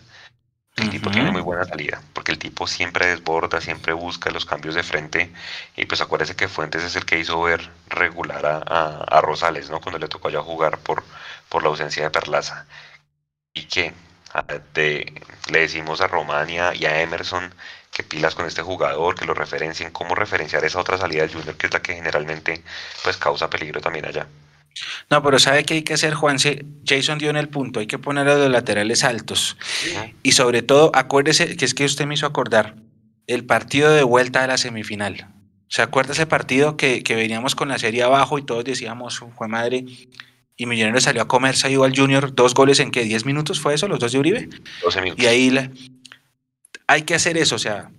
El 0.75 0.89
tipo 0.89 1.11
tiene 1.11 1.31
muy 1.31 1.41
buena 1.41 1.65
salida, 1.65 2.01
porque 2.13 2.31
el 2.31 2.39
tipo 2.39 2.65
siempre 2.65 3.05
desborda, 3.07 3.59
siempre 3.59 3.93
busca 3.93 4.31
los 4.31 4.45
cambios 4.45 4.73
de 4.73 4.83
frente. 4.83 5.31
Y 5.75 5.85
pues 5.85 6.01
acuérdese 6.01 6.35
que 6.35 6.47
Fuentes 6.47 6.83
es 6.83 6.95
el 6.95 7.05
que 7.05 7.19
hizo 7.19 7.41
ver 7.41 7.69
regular 7.87 8.63
a, 8.65 9.21
Rosales, 9.21 9.69
¿no? 9.69 9.81
Cuando 9.81 9.99
le 9.99 10.07
tocó 10.07 10.29
allá 10.29 10.41
jugar 10.41 10.79
por, 10.79 11.03
por 11.49 11.63
la 11.63 11.69
ausencia 11.69 12.03
de 12.03 12.09
Perlaza. 12.09 12.65
Y 13.53 13.63
que 13.63 13.93
le 14.75 15.59
decimos 15.59 16.01
a 16.01 16.07
Romania 16.07 16.73
y 16.73 16.85
a 16.85 17.01
Emerson 17.01 17.53
que 17.91 18.03
pilas 18.03 18.35
con 18.35 18.45
este 18.45 18.61
jugador, 18.61 19.15
que 19.15 19.25
lo 19.25 19.33
referencien, 19.33 19.91
cómo 19.91 20.15
referenciar 20.15 20.63
esa 20.63 20.79
otra 20.79 20.97
salida 20.97 21.21
del 21.23 21.33
Junior, 21.33 21.55
que 21.55 21.67
es 21.67 21.73
la 21.73 21.81
que 21.81 21.95
generalmente 21.95 22.63
pues 23.03 23.17
causa 23.17 23.49
peligro 23.49 23.81
también 23.81 24.05
allá. 24.05 24.27
No, 25.09 25.21
pero 25.21 25.37
¿sabe 25.39 25.65
qué 25.65 25.75
hay 25.75 25.83
que 25.83 25.95
hacer, 25.95 26.13
Juanse? 26.13 26.65
Jason 26.85 27.19
dio 27.19 27.29
en 27.29 27.35
el 27.35 27.49
punto, 27.49 27.81
hay 27.81 27.87
que 27.87 27.99
poner 27.99 28.29
a 28.29 28.35
los 28.35 28.49
laterales 28.49 29.03
altos. 29.03 29.57
Y 30.23 30.31
sobre 30.31 30.61
todo, 30.61 30.91
acuérdese, 30.95 31.57
que 31.57 31.65
es 31.65 31.73
que 31.73 31.83
usted 31.83 32.05
me 32.05 32.13
hizo 32.13 32.25
acordar, 32.25 32.75
el 33.27 33.45
partido 33.45 33.91
de 33.91 34.03
vuelta 34.03 34.43
a 34.43 34.47
la 34.47 34.57
semifinal. 34.57 35.27
¿Se 35.67 35.81
acuerda 35.81 36.13
ese 36.13 36.25
partido 36.25 36.77
que, 36.77 37.03
que 37.03 37.15
veníamos 37.15 37.55
con 37.55 37.69
la 37.69 37.79
serie 37.79 38.03
abajo 38.03 38.37
y 38.37 38.45
todos 38.45 38.63
decíamos, 38.63 39.21
fue 39.37 39.47
madre, 39.47 39.85
y 40.61 40.67
Millonarios 40.67 41.05
salió 41.05 41.23
a 41.23 41.27
comer, 41.27 41.55
se 41.55 41.71
ido 41.71 41.83
al 41.85 41.97
Junior, 41.97 42.35
dos 42.35 42.53
goles 42.53 42.79
en 42.79 42.91
qué, 42.91 43.03
10 43.03 43.25
minutos 43.25 43.59
fue 43.59 43.73
eso, 43.73 43.87
los 43.87 43.97
dos 43.97 44.11
de 44.11 44.19
Uribe. 44.19 44.47
12 44.83 45.01
minutos. 45.01 45.25
Y 45.25 45.27
ahí 45.27 45.49
la, 45.49 45.71
hay 46.85 47.01
que 47.01 47.15
hacer 47.15 47.35
eso, 47.35 47.55
o 47.55 47.57
sea, 47.57 47.89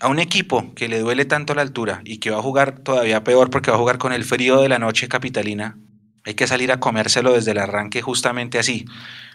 a 0.00 0.08
un 0.08 0.18
equipo 0.18 0.74
que 0.74 0.88
le 0.88 0.98
duele 0.98 1.26
tanto 1.26 1.54
la 1.54 1.62
altura 1.62 2.02
y 2.04 2.18
que 2.18 2.30
va 2.30 2.38
a 2.38 2.42
jugar 2.42 2.80
todavía 2.80 3.22
peor 3.22 3.50
porque 3.50 3.70
va 3.70 3.76
a 3.76 3.78
jugar 3.78 3.98
con 3.98 4.12
el 4.12 4.24
frío 4.24 4.60
de 4.62 4.68
la 4.68 4.80
noche 4.80 5.06
capitalina, 5.06 5.78
hay 6.24 6.34
que 6.34 6.48
salir 6.48 6.72
a 6.72 6.80
comérselo 6.80 7.32
desde 7.32 7.52
el 7.52 7.58
arranque 7.58 8.02
justamente 8.02 8.58
así, 8.58 8.86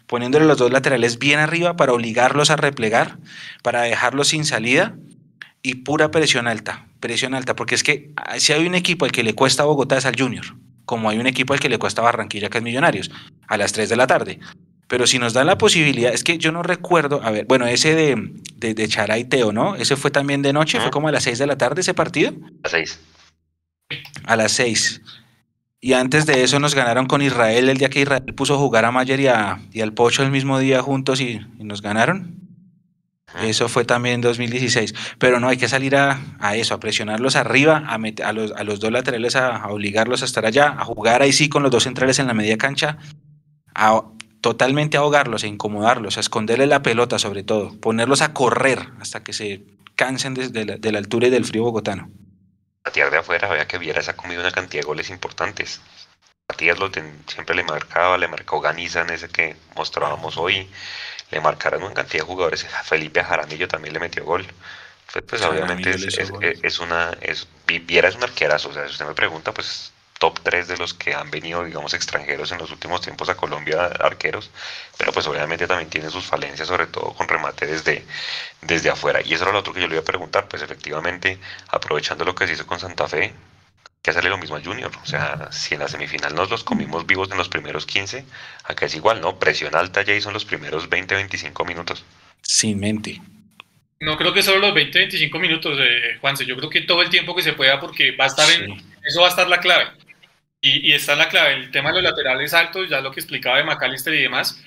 poniéndole 0.06 0.46
los 0.46 0.58
dos 0.58 0.74
laterales 0.74 1.20
bien 1.20 1.40
arriba 1.40 1.78
para 1.78 1.94
obligarlos 1.94 2.50
a 2.50 2.58
replegar, 2.58 3.18
para 3.64 3.84
dejarlos 3.84 4.28
sin 4.28 4.44
salida 4.44 4.98
y 5.62 5.76
pura 5.76 6.12
presión 6.12 6.50
alta, 6.50 6.86
presión 7.00 7.34
alta, 7.34 7.56
porque 7.56 7.76
es 7.76 7.84
que 7.84 8.12
ah, 8.18 8.42
si 8.42 8.52
hay 8.52 8.68
un 8.68 8.76
equipo 8.76 9.06
al 9.06 9.14
que 9.14 9.24
le 9.24 9.36
cuesta 9.36 9.64
Bogotá 9.64 9.96
es 9.96 10.06
al 10.06 10.20
Junior, 10.20 10.58
como 10.92 11.10
hay 11.10 11.20
un 11.20 11.26
equipo 11.26 11.54
al 11.54 11.62
que 11.62 11.70
le 11.70 11.80
cuesta 11.80 12.02
Barranquilla 12.02 12.50
que 12.50 12.58
es 12.58 12.64
Millonarios, 12.66 13.10
a 13.48 13.56
las 13.56 13.72
3 13.72 13.88
de 13.88 13.96
la 13.96 14.08
tarde. 14.08 14.42
Pero 14.90 15.08
si 15.08 15.20
nos 15.20 15.32
dan 15.32 15.48
la 15.48 15.58
posibilidad, 15.58 16.14
es 16.14 16.22
que 16.22 16.38
yo 16.38 16.52
no 16.52 16.64
recuerdo, 16.64 17.24
a 17.24 17.32
ver, 17.32 17.46
bueno, 17.46 17.66
ese 17.66 17.96
de, 17.96 18.34
de, 18.58 18.74
de 18.74 19.52
¿no? 19.54 19.76
Ese 19.78 19.96
fue 19.96 20.12
también 20.12 20.42
de 20.42 20.52
noche, 20.52 20.82
fue 20.82 20.92
como 20.92 21.08
a 21.08 21.14
las 21.14 21.24
6 21.24 21.40
de 21.40 21.48
la 21.48 21.58
tarde 21.58 21.80
ese 21.80 21.94
partido. 21.94 22.34
A 22.34 22.68
las 22.68 22.72
6. 22.72 23.00
A 24.26 24.36
las 24.36 24.52
6. 24.52 25.02
Y 25.80 25.94
antes 25.94 26.26
de 26.26 26.44
eso 26.44 26.60
nos 26.60 26.76
ganaron 26.76 27.06
con 27.06 27.22
Israel 27.22 27.70
el 27.70 27.78
día 27.78 27.90
que 27.90 28.02
Israel 28.02 28.26
puso 28.36 28.56
a 28.56 28.58
jugar 28.58 28.84
a 28.84 28.92
Mayer 28.92 29.22
y, 29.22 29.28
y 29.72 29.80
al 29.80 29.94
Pocho 29.94 30.24
el 30.24 30.30
mismo 30.30 30.60
día 30.60 30.82
juntos 30.82 31.22
y, 31.22 31.40
nos 31.60 31.82
ganaron. 31.82 32.36
Eso 33.42 33.70
fue 33.70 33.86
también 33.86 34.16
en 34.16 34.22
2016. 34.22 34.94
Pero 35.18 35.40
no, 35.40 35.48
hay 35.48 35.58
que 35.58 35.68
salir 35.68 35.96
a, 35.96 36.20
a 36.40 36.56
eso, 36.56 36.74
a 36.74 36.80
presionarlos 36.80 37.36
arriba, 37.36 37.84
a, 37.88 37.96
a, 37.96 38.34
los, 38.34 38.52
a 38.52 38.64
los 38.64 38.80
dos 38.80 38.92
laterales 38.92 39.36
a, 39.36 39.58
a, 39.58 39.70
obligarlos 39.70 40.22
a 40.22 40.26
estar 40.26 40.46
allá, 40.46 40.76
a 40.78 40.86
jugar 40.86 41.22
ahí 41.22 41.32
sí 41.32 41.50
con 41.50 41.64
los 41.64 41.72
dos 41.72 41.84
centrales 41.84 42.20
en 42.20 42.28
la 42.28 42.34
media 42.34 42.58
cancha, 42.58 42.98
a 43.74 44.04
totalmente 44.42 44.98
ahogarlos, 44.98 45.44
e 45.44 45.48
incomodarlos, 45.48 46.18
a 46.18 46.20
esconderle 46.20 46.68
la 46.68 46.82
pelota 46.82 47.20
sobre 47.20 47.44
todo, 47.44 47.80
ponerlos 47.80 48.22
a 48.22 48.34
correr 48.34 48.88
hasta 49.00 49.24
que 49.24 49.34
se 49.34 49.64
cansen 49.96 50.34
de 50.34 50.92
la 50.92 50.98
altura 50.98 51.28
y 51.28 51.30
del 51.30 51.46
frío 51.46 51.64
bogotano. 51.64 52.10
Matías 52.84 53.12
de 53.12 53.18
afuera, 53.18 53.48
había 53.48 53.68
que 53.68 53.78
Viera 53.78 54.02
ha 54.06 54.14
comido 54.14 54.42
una 54.42 54.52
cantidad 54.52 54.82
de 54.82 54.88
goles 54.88 55.10
importantes. 55.12 55.82
Matías 56.50 56.80
lo 56.80 56.90
siempre 57.28 57.56
le 57.56 57.64
marcaba, 57.64 58.18
le 58.18 58.28
marcó 58.28 58.60
Ganiza 58.60 59.02
en 59.02 59.12
ese 59.12 59.30
que 59.30 59.56
mostrábamos 59.76 60.36
hoy, 60.38 60.68
le 61.32 61.42
marcaron 61.42 61.84
una 61.84 61.94
cantidad 61.94 62.24
de 62.24 62.28
jugadores, 62.28 62.66
Felipe 62.84 63.24
Jaramillo 63.24 63.68
también 63.68 63.94
le 63.94 64.00
metió 64.00 64.24
gol. 64.24 64.46
Pues, 65.12 65.26
pues 65.28 65.42
obviamente 65.42 65.90
es, 65.90 66.04
es, 66.18 66.32
es, 66.42 66.80
una, 66.80 67.12
es, 67.22 67.48
Viera 67.66 68.08
es 68.08 68.16
un 68.16 68.24
arquerazo, 68.24 68.70
o 68.70 68.74
sea, 68.74 68.86
si 68.86 68.94
usted 68.94 69.06
me 69.06 69.14
pregunta, 69.14 69.54
pues 69.54 69.92
top 70.22 70.40
3 70.44 70.68
de 70.68 70.78
los 70.78 70.94
que 70.94 71.16
han 71.16 71.32
venido, 71.32 71.66
digamos, 71.66 71.96
extranjeros 71.96 72.52
en 72.52 72.60
los 72.60 72.70
últimos 72.70 73.02
tiempos 73.02 73.28
a 73.30 73.36
Colombia, 73.36 73.86
arqueros, 73.86 74.52
pero 74.96 75.12
pues 75.12 75.26
obviamente 75.26 75.66
también 75.66 75.90
tiene 75.90 76.12
sus 76.12 76.26
falencias, 76.26 76.68
sobre 76.68 76.86
todo 76.86 77.14
con 77.14 77.28
remate 77.28 77.66
desde, 77.66 78.06
desde 78.62 78.92
afuera. 78.92 79.22
Y 79.26 79.34
eso 79.34 79.46
era 79.46 79.52
lo 79.52 79.60
otro 79.60 79.74
que 79.74 79.82
yo 79.82 79.88
le 79.88 79.96
iba 79.96 80.02
a 80.02 80.06
preguntar, 80.06 80.48
pues 80.48 80.62
efectivamente, 80.62 81.40
aprovechando 81.70 82.24
lo 82.24 82.36
que 82.36 82.46
se 82.46 82.54
hizo 82.54 82.68
con 82.68 82.80
Santa 82.80 83.08
Fe, 83.08 83.34
que 84.02 84.10
hacerle 84.10 84.30
lo 84.30 84.38
mismo 84.38 84.56
al 84.56 84.66
Junior. 84.66 84.92
O 85.02 85.06
sea, 85.06 85.52
si 85.52 85.76
en 85.76 85.82
la 85.82 85.88
semifinal 85.88 86.34
nos 86.34 86.50
los 86.50 86.64
comimos 86.64 87.06
vivos 87.06 87.30
en 87.32 87.38
los 87.38 87.50
primeros 87.50 87.86
15, 87.86 88.26
acá 88.64 88.86
es 88.86 88.96
igual, 88.96 89.22
¿no? 89.22 89.38
Presión 89.38 89.76
alta 89.76 90.02
ya 90.02 90.20
son 90.22 90.34
los 90.34 90.46
primeros 90.46 90.90
20, 90.90 91.16
25 91.16 91.66
minutos. 91.66 92.04
Sin 92.42 92.80
mente. 92.80 93.22
No 94.00 94.18
creo 94.18 94.34
que 94.34 94.42
solo 94.42 94.60
los 94.60 94.74
20, 94.74 94.98
25 94.98 95.40
minutos, 95.40 95.78
eh, 95.80 96.18
Juanse. 96.20 96.46
Yo 96.46 96.58
creo 96.58 96.70
que 96.70 96.82
todo 96.82 97.04
el 97.04 97.10
tiempo 97.10 97.36
que 97.36 97.44
se 97.44 97.54
pueda, 97.54 97.80
porque 97.80 98.16
va 98.16 98.26
a 98.26 98.28
estar 98.28 98.50
en. 98.50 98.82
Eso 99.04 99.22
va 99.22 99.28
a 99.28 99.30
estar 99.30 99.48
la 99.48 99.60
clave. 99.60 99.92
Y, 100.60 100.92
y 100.92 100.94
está 100.94 101.16
la 101.16 101.30
clave, 101.30 101.54
el 101.54 101.72
tema 101.72 101.90
de 101.90 102.02
los 102.02 102.12
laterales 102.12 102.54
altos, 102.54 102.90
ya 102.90 103.02
lo 103.02 103.12
que 103.12 103.20
explicaba 103.20 103.58
de 103.58 103.64
McAllister 103.64 104.14
y 104.14 104.22
demás, 104.22 104.62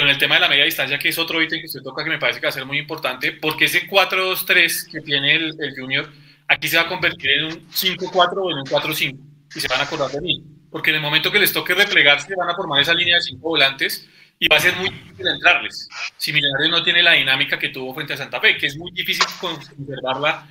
pero 0.00 0.08
en 0.08 0.14
el 0.14 0.18
tema 0.18 0.36
de 0.36 0.40
la 0.40 0.48
media 0.48 0.64
distancia, 0.64 0.98
que 0.98 1.10
es 1.10 1.18
otro 1.18 1.42
ítem 1.42 1.60
que 1.60 1.66
usted 1.66 1.82
toca 1.82 2.02
que 2.02 2.08
me 2.08 2.18
parece 2.18 2.40
que 2.40 2.46
va 2.46 2.48
a 2.48 2.52
ser 2.52 2.64
muy 2.64 2.78
importante, 2.78 3.32
porque 3.32 3.66
ese 3.66 3.86
4-2-3 3.86 4.90
que 4.90 5.00
tiene 5.02 5.34
el, 5.34 5.54
el, 5.60 5.74
Junior, 5.76 6.10
aquí 6.50 6.68
se 6.68 6.76
va 6.76 6.82
a 6.82 6.88
convertir 6.88 7.30
en 7.30 7.44
un 7.44 7.68
5-4 7.70 8.36
o 8.36 8.50
en 8.50 8.58
un 8.58 8.64
4-5, 8.64 9.18
y 9.54 9.60
se 9.60 9.68
van 9.68 9.80
a 9.80 9.84
acordar 9.84 10.10
de 10.10 10.20
mí, 10.20 10.42
porque 10.70 10.90
en 10.90 10.96
el 10.96 11.02
momento 11.02 11.30
que 11.30 11.38
les 11.38 11.52
toque 11.52 11.74
replegarse, 11.74 12.34
van 12.34 12.50
a 12.50 12.56
formar 12.56 12.80
esa 12.80 12.92
línea 12.92 13.16
de 13.16 13.22
cinco 13.22 13.50
volantes, 13.50 14.08
y 14.38 14.48
va 14.48 14.56
a 14.56 14.60
ser 14.60 14.74
muy 14.76 14.88
difícil 14.88 15.28
entrarles, 15.28 15.88
si 16.16 16.32
Millonarios 16.32 16.70
no 16.70 16.82
tiene 16.82 17.02
la 17.02 17.12
dinámica 17.12 17.58
que 17.58 17.68
tuvo 17.68 17.94
frente 17.94 18.14
a 18.14 18.16
Santa 18.16 18.40
Fe, 18.40 18.56
que 18.56 18.66
es 18.66 18.76
muy 18.76 18.90
difícil 18.90 19.24
conservarla 19.40 20.46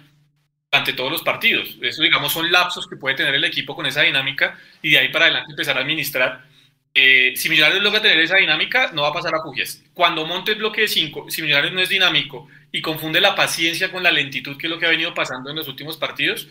ante 0.72 0.94
todos 0.94 1.12
los 1.12 1.22
partidos. 1.22 1.76
Eso, 1.82 2.04
digamos, 2.04 2.32
son 2.32 2.50
lapsos 2.52 2.88
que 2.88 2.96
puede 2.96 3.16
tener 3.16 3.36
el 3.36 3.44
equipo 3.44 3.76
con 3.76 3.86
esa 3.86 4.02
dinámica 4.02 4.58
y 4.82 4.92
de 4.92 5.00
ahí 5.00 5.10
para 5.10 5.26
adelante 5.26 5.52
empezar 5.52 5.78
a 5.78 5.82
administrar. 5.82 6.46
Eh, 6.94 7.34
si 7.36 7.50
Millonarios 7.50 7.84
logra 7.84 8.02
tener 8.02 8.20
esa 8.20 8.38
dinámica, 8.38 8.92
no 8.94 9.04
va 9.04 9.10
a 9.10 9.14
pasar 9.14 9.34
a 9.36 9.44
Pugias. 9.44 9.84
Cuando 9.94 10.26
monte 10.26 10.52
el 10.52 10.58
bloque 10.58 10.82
de 10.82 10.88
5, 10.88 11.30
si 11.30 11.42
Millonarios 11.42 11.74
no 11.74 11.82
es 11.82 11.90
dinámico 11.90 12.48
y 12.72 12.82
confunde 12.82 13.22
la 13.22 13.36
paciencia 13.36 13.92
con 13.92 14.04
la 14.04 14.12
lentitud, 14.12 14.58
que 14.58 14.68
es 14.68 14.72
lo 14.72 14.80
que 14.80 14.86
ha 14.86 14.90
venido 14.90 15.14
pasando 15.14 15.50
en 15.50 15.56
los 15.56 15.68
últimos 15.68 15.98
partidos, 15.98 16.48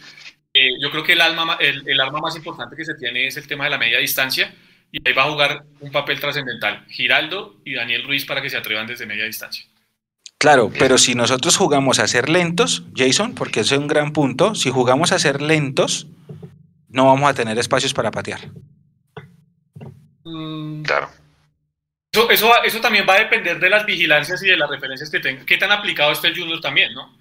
eh, 0.55 0.71
yo 0.81 0.91
creo 0.91 1.03
que 1.03 1.13
el, 1.13 1.21
alma, 1.21 1.59
el, 1.61 1.87
el, 1.87 2.01
arma 2.01 2.21
más 2.21 2.37
importante 2.37 2.77
que 2.77 2.85
se 2.85 2.95
tiene 2.95 3.27
es 3.27 3.37
el 3.37 3.47
tema 3.47 3.65
de 3.65 3.71
la 3.71 3.79
media 3.79 3.99
distancia, 3.99 4.55
y 4.91 5.07
ahí 5.07 5.15
va 5.15 5.25
a 5.25 5.31
jugar 5.31 5.65
un 5.81 5.93
papel 5.93 6.19
trascendental 6.19 6.87
Giraldo 6.89 7.61
y 7.65 7.75
Daniel 7.75 8.05
Ruiz 8.05 8.25
para 8.25 8.41
que 8.41 8.49
se 8.49 8.57
atrevan 8.57 8.87
desde 8.87 9.07
media 9.07 9.25
distancia. 9.25 9.65
Claro, 10.39 10.71
pero 10.79 10.99
si 10.99 11.17
nosotros 11.17 11.57
jugamos 11.57 11.99
a 11.99 12.07
ser 12.07 12.29
lentos, 12.29 12.85
Jason, 12.95 13.35
porque 13.35 13.61
ese 13.61 13.75
es 13.75 13.81
un 13.81 13.89
gran 13.89 14.13
punto, 14.13 14.55
si 14.55 14.71
jugamos 14.71 15.11
a 15.11 15.19
ser 15.19 15.43
lentos, 15.43 16.07
no 16.89 17.07
vamos 17.07 17.29
a 17.29 17.35
tener 17.35 17.59
espacios 17.59 17.93
para 17.93 18.13
patear. 18.13 18.41
Mm, 20.29 20.83
Claro. 20.83 21.11
Eso, 22.13 22.31
eso, 22.31 22.65
eso 22.65 22.81
también 22.81 23.07
va 23.09 23.15
a 23.15 23.21
depender 23.21 23.61
de 23.61 23.69
las 23.69 23.85
vigilancias 23.85 24.43
y 24.43 24.49
de 24.49 24.57
las 24.57 24.71
referencias 24.71 25.11
que 25.11 25.21
tengan. 25.21 25.45
¿Qué 25.45 25.59
tan 25.59 25.71
aplicado 25.71 26.13
está 26.13 26.29
el 26.29 26.39
Junior 26.39 26.61
también, 26.61 26.95
no? 26.95 27.17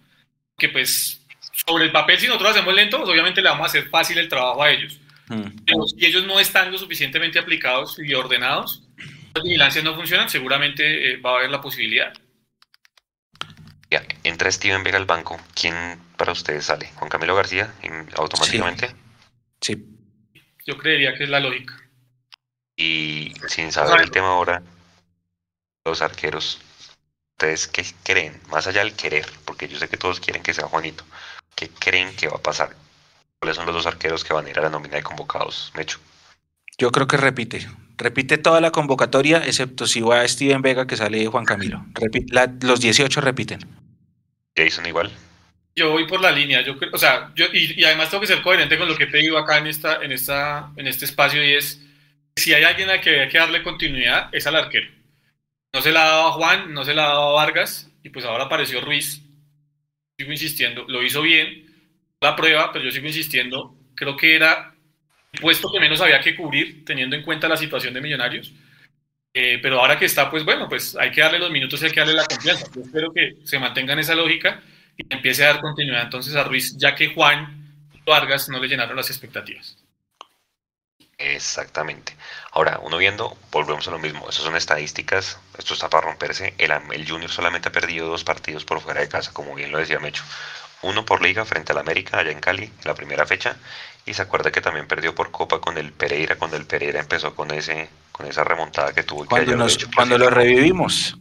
Que 0.57 0.69
pues, 0.69 1.25
sobre 1.65 1.85
el 1.85 1.91
papel, 1.91 2.19
si 2.19 2.27
nosotros 2.27 2.51
hacemos 2.51 2.73
lento, 2.73 2.97
pues 2.97 3.09
obviamente 3.09 3.41
le 3.41 3.49
vamos 3.49 3.65
a 3.65 3.69
hacer 3.69 3.89
fácil 3.89 4.17
el 4.17 4.29
trabajo 4.29 4.63
a 4.63 4.71
ellos. 4.71 4.99
Mm. 5.27 5.65
Pero 5.65 5.83
si 5.87 6.05
ellos 6.05 6.25
no 6.25 6.39
están 6.39 6.71
lo 6.71 6.77
suficientemente 6.77 7.37
aplicados 7.37 7.99
y 7.99 8.13
ordenados, 8.13 8.83
las 9.33 9.43
vigilancias 9.43 9.83
no 9.83 9.93
funcionan, 9.93 10.29
seguramente 10.29 11.11
eh, 11.11 11.17
va 11.17 11.31
a 11.31 11.35
haber 11.37 11.49
la 11.49 11.61
posibilidad. 11.61 12.13
Ya, 13.91 14.03
entra 14.23 14.51
Steven 14.51 14.83
Vega 14.83 14.97
al 14.97 15.05
banco. 15.05 15.39
¿Quién 15.53 15.99
para 16.17 16.31
ustedes 16.31 16.65
sale? 16.65 16.89
¿Juan 16.95 17.09
Camilo 17.09 17.35
García? 17.35 17.73
Automáticamente. 18.15 18.93
Sí. 19.61 19.85
Yo 20.65 20.77
creería 20.77 21.13
que 21.15 21.23
es 21.23 21.29
la 21.29 21.39
lógica. 21.39 21.86
Y 22.77 23.33
sin 23.47 23.71
saber 23.71 24.01
el 24.01 24.11
tema 24.11 24.27
ahora, 24.27 24.61
los 25.83 26.01
arqueros, 26.01 26.59
¿ustedes 27.31 27.67
qué 27.67 27.83
creen? 28.03 28.39
Más 28.51 28.67
allá 28.67 28.83
del 28.83 28.93
querer, 28.93 29.25
porque 29.45 29.67
yo 29.67 29.79
sé 29.79 29.89
que 29.89 29.97
todos 29.97 30.19
quieren 30.19 30.43
que 30.43 30.53
sea 30.53 30.67
Juanito. 30.67 31.03
¿Qué 31.55 31.69
creen 31.69 32.15
que 32.15 32.27
va 32.27 32.37
a 32.37 32.41
pasar? 32.41 32.75
¿Cuáles 33.39 33.55
son 33.55 33.65
los 33.65 33.73
dos 33.75 33.87
arqueros 33.87 34.23
que 34.23 34.33
van 34.33 34.45
a 34.45 34.49
ir 34.49 34.59
a 34.59 34.63
la 34.63 34.69
nómina 34.69 34.95
de 34.97 35.03
convocados? 35.03 35.71
Mecho. 35.75 35.99
Yo 36.77 36.91
creo 36.91 37.07
que 37.07 37.17
repite. 37.17 37.67
Repite 37.97 38.37
toda 38.37 38.61
la 38.61 38.69
convocatoria, 38.69 39.39
excepto 39.43 39.87
si 39.87 40.01
va 40.01 40.27
Steven 40.27 40.61
Vega 40.61 40.85
que 40.85 40.97
sale 40.97 41.25
Juan 41.25 41.45
Camilo. 41.45 41.83
Repi- 41.93 42.31
la- 42.31 42.53
los 42.61 42.79
18 42.79 43.21
repiten. 43.21 43.59
Jason 44.55 44.85
igual. 44.85 45.11
Yo 45.75 45.91
voy 45.91 46.07
por 46.07 46.21
la 46.21 46.31
línea, 46.31 46.61
yo 46.63 46.77
creo, 46.77 46.91
o 46.93 46.97
sea, 46.97 47.31
yo, 47.35 47.45
y, 47.53 47.79
y 47.79 47.83
además 47.83 48.09
tengo 48.09 48.21
que 48.21 48.27
ser 48.27 48.41
coherente 48.41 48.77
con 48.77 48.87
lo 48.87 48.95
que 48.95 49.03
he 49.03 49.07
pedido 49.07 49.37
acá 49.37 49.57
en, 49.57 49.67
esta, 49.67 50.03
en, 50.03 50.11
esta, 50.11 50.71
en 50.75 50.87
este 50.87 51.05
espacio 51.05 51.43
y 51.43 51.53
es, 51.53 51.79
si 52.37 52.53
hay 52.53 52.63
alguien 52.63 52.89
a 52.89 53.01
que 53.01 53.21
hay 53.21 53.29
que 53.29 53.37
darle 53.37 53.63
continuidad, 53.63 54.29
es 54.31 54.47
al 54.47 54.55
arquero. 54.55 54.87
No 55.73 55.81
se 55.81 55.91
la 55.91 56.03
ha 56.03 56.07
dado 56.07 56.27
a 56.27 56.31
Juan, 56.33 56.73
no 56.73 56.85
se 56.85 56.93
la 56.93 57.05
ha 57.05 57.09
dado 57.09 57.29
a 57.37 57.43
Vargas, 57.43 57.91
y 58.03 58.09
pues 58.09 58.25
ahora 58.25 58.45
apareció 58.45 58.79
Ruiz. 58.79 59.23
Sigo 60.17 60.31
insistiendo, 60.31 60.85
lo 60.87 61.03
hizo 61.03 61.21
bien, 61.21 61.65
la 62.21 62.35
prueba, 62.35 62.71
pero 62.71 62.85
yo 62.85 62.91
sigo 62.91 63.07
insistiendo, 63.07 63.75
creo 63.95 64.15
que 64.15 64.35
era 64.35 64.73
el 65.31 65.41
puesto 65.41 65.71
que 65.71 65.79
menos 65.79 66.01
había 66.01 66.21
que 66.21 66.35
cubrir, 66.35 66.85
teniendo 66.85 67.15
en 67.15 67.23
cuenta 67.23 67.47
la 67.47 67.57
situación 67.57 67.93
de 67.93 68.01
Millonarios. 68.01 68.53
Eh, 69.33 69.59
pero 69.61 69.79
ahora 69.79 69.99
que 69.99 70.05
está, 70.05 70.31
pues 70.31 70.43
bueno, 70.43 70.67
pues 70.67 70.95
hay 70.95 71.11
que 71.11 71.21
darle 71.21 71.37
los 71.37 71.51
minutos 71.51 71.81
y 71.81 71.85
hay 71.85 71.91
que 71.91 71.99
darle 71.99 72.15
la 72.15 72.25
confianza. 72.25 72.65
Yo 72.73 72.81
espero 72.81 73.11
que 73.13 73.37
se 73.43 73.59
mantengan 73.59 73.99
esa 73.99 74.15
lógica 74.15 74.61
y 74.95 75.05
empiece 75.13 75.43
a 75.43 75.53
dar 75.53 75.61
continuidad 75.61 76.03
entonces 76.03 76.35
a 76.35 76.43
Ruiz, 76.43 76.75
ya 76.77 76.95
que 76.95 77.13
Juan 77.13 77.89
Vargas 78.05 78.49
no 78.49 78.59
le 78.59 78.67
llenaron 78.67 78.95
las 78.95 79.09
expectativas. 79.09 79.77
Exactamente. 81.19 82.15
Ahora, 82.51 82.79
uno 82.83 82.97
viendo, 82.97 83.35
volvemos 83.51 83.87
a 83.87 83.91
lo 83.91 83.97
mismo. 83.99 84.29
Esas 84.29 84.43
son 84.43 84.55
estadísticas. 84.55 85.39
Esto 85.57 85.73
está 85.73 85.89
para 85.89 86.05
romperse. 86.07 86.53
El, 86.59 86.71
Junior 87.07 87.31
solamente 87.31 87.69
ha 87.69 87.71
perdido 87.71 88.07
dos 88.07 88.23
partidos 88.23 88.65
por 88.65 88.81
fuera 88.81 89.01
de 89.01 89.09
casa, 89.09 89.33
como 89.33 89.55
bien 89.55 89.71
lo 89.71 89.79
decía 89.79 89.99
Mecho. 89.99 90.23
Uno 90.83 91.05
por 91.05 91.23
liga 91.23 91.43
frente 91.43 91.71
al 91.71 91.79
América, 91.79 92.19
allá 92.19 92.31
en 92.31 92.39
Cali, 92.39 92.65
en 92.65 92.71
la 92.83 92.93
primera 92.93 93.25
fecha. 93.25 93.57
Y 94.05 94.13
se 94.13 94.21
acuerda 94.21 94.51
que 94.51 94.61
también 94.61 94.87
perdió 94.87 95.15
por 95.15 95.31
Copa 95.31 95.59
con 95.59 95.77
el 95.79 95.91
Pereira, 95.91 96.35
cuando 96.35 96.55
el 96.55 96.65
Pereira 96.65 96.99
empezó 96.99 97.35
con 97.35 97.51
ese 97.51 97.89
con 98.11 98.25
esa 98.27 98.43
remontada 98.43 98.93
que 98.93 99.03
tuvo. 99.03 99.23
que 99.23 99.27
Cuando, 99.29 99.51
de 99.51 99.57
nos- 99.57 99.77
cuando 99.95 100.17
lo 100.17 100.29
revivimos. 100.29 101.17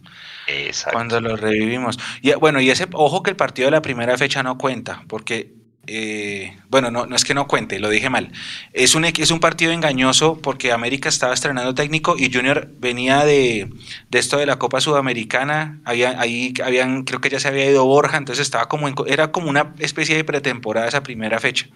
Exacto. 0.47 0.95
Cuando 0.95 1.21
lo 1.21 1.37
revivimos. 1.37 1.99
Y 2.23 2.33
bueno, 2.35 2.61
y 2.61 2.71
ese, 2.71 2.87
ojo 2.93 3.23
que 3.23 3.31
el 3.31 3.37
partido 3.37 3.67
de 3.67 3.73
la 3.73 3.83
primera 3.83 4.17
fecha 4.17 4.43
no 4.43 4.57
cuenta, 4.59 5.03
porque, 5.09 5.53
eh, 5.87 6.57
bueno, 6.69 6.91
no, 6.91 7.07
no 7.07 7.15
es 7.15 7.25
que 7.25 7.35
no 7.35 7.47
cuente, 7.47 7.79
lo 7.79 7.89
dije 7.89 8.11
mal. 8.11 8.33
Es 8.73 8.95
un, 8.95 9.05
es 9.05 9.31
un 9.31 9.41
partido 9.41 9.73
engañoso 9.73 10.41
porque 10.41 10.73
América 10.73 11.09
estaba 11.09 11.35
estrenando 11.35 11.75
técnico 11.75 12.17
y 12.19 12.33
Junior 12.33 12.69
venía 12.79 13.25
de, 13.25 13.71
de 14.09 14.19
esto 14.19 14.37
de 14.39 14.47
la 14.47 14.59
Copa 14.59 14.81
Sudamericana. 14.81 15.81
Había, 15.85 16.21
ahí 16.21 16.55
habían, 16.65 17.05
creo 17.05 17.21
que 17.21 17.31
ya 17.31 17.41
se 17.41 17.49
había 17.49 17.71
ido 17.71 17.85
Borja, 17.85 18.17
entonces 18.17 18.43
estaba 18.43 18.69
como 18.69 18.89
era 19.07 19.33
como 19.33 19.49
una 19.49 19.75
especie 19.79 20.17
de 20.17 20.25
pretemporada 20.25 20.89
esa 20.89 21.03
primera 21.03 21.39
fecha. 21.41 21.69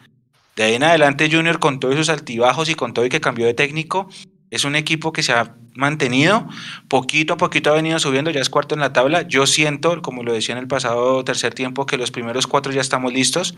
De 0.56 0.64
ahí 0.64 0.74
en 0.74 0.82
adelante 0.82 1.30
Junior 1.30 1.58
con 1.58 1.80
todos 1.80 1.96
sus 1.96 2.08
altibajos 2.08 2.68
y 2.68 2.74
con 2.74 2.92
todo 2.92 3.06
y 3.06 3.08
que 3.08 3.20
cambió 3.20 3.46
de 3.46 3.54
técnico, 3.54 4.08
es 4.50 4.64
un 4.64 4.74
equipo 4.76 5.12
que 5.12 5.22
se 5.22 5.32
ha 5.32 5.54
mantenido, 5.74 6.48
poquito 6.88 7.34
a 7.34 7.36
poquito 7.36 7.70
ha 7.70 7.74
venido 7.74 7.98
subiendo, 7.98 8.30
ya 8.30 8.40
es 8.40 8.50
cuarto 8.50 8.74
en 8.74 8.80
la 8.80 8.92
tabla. 8.92 9.22
Yo 9.22 9.46
siento, 9.46 10.02
como 10.02 10.22
lo 10.22 10.32
decía 10.32 10.54
en 10.54 10.58
el 10.58 10.68
pasado 10.68 11.24
tercer 11.24 11.54
tiempo, 11.54 11.86
que 11.86 11.96
los 11.96 12.10
primeros 12.10 12.46
cuatro 12.46 12.72
ya 12.72 12.80
estamos 12.80 13.12
listos. 13.12 13.56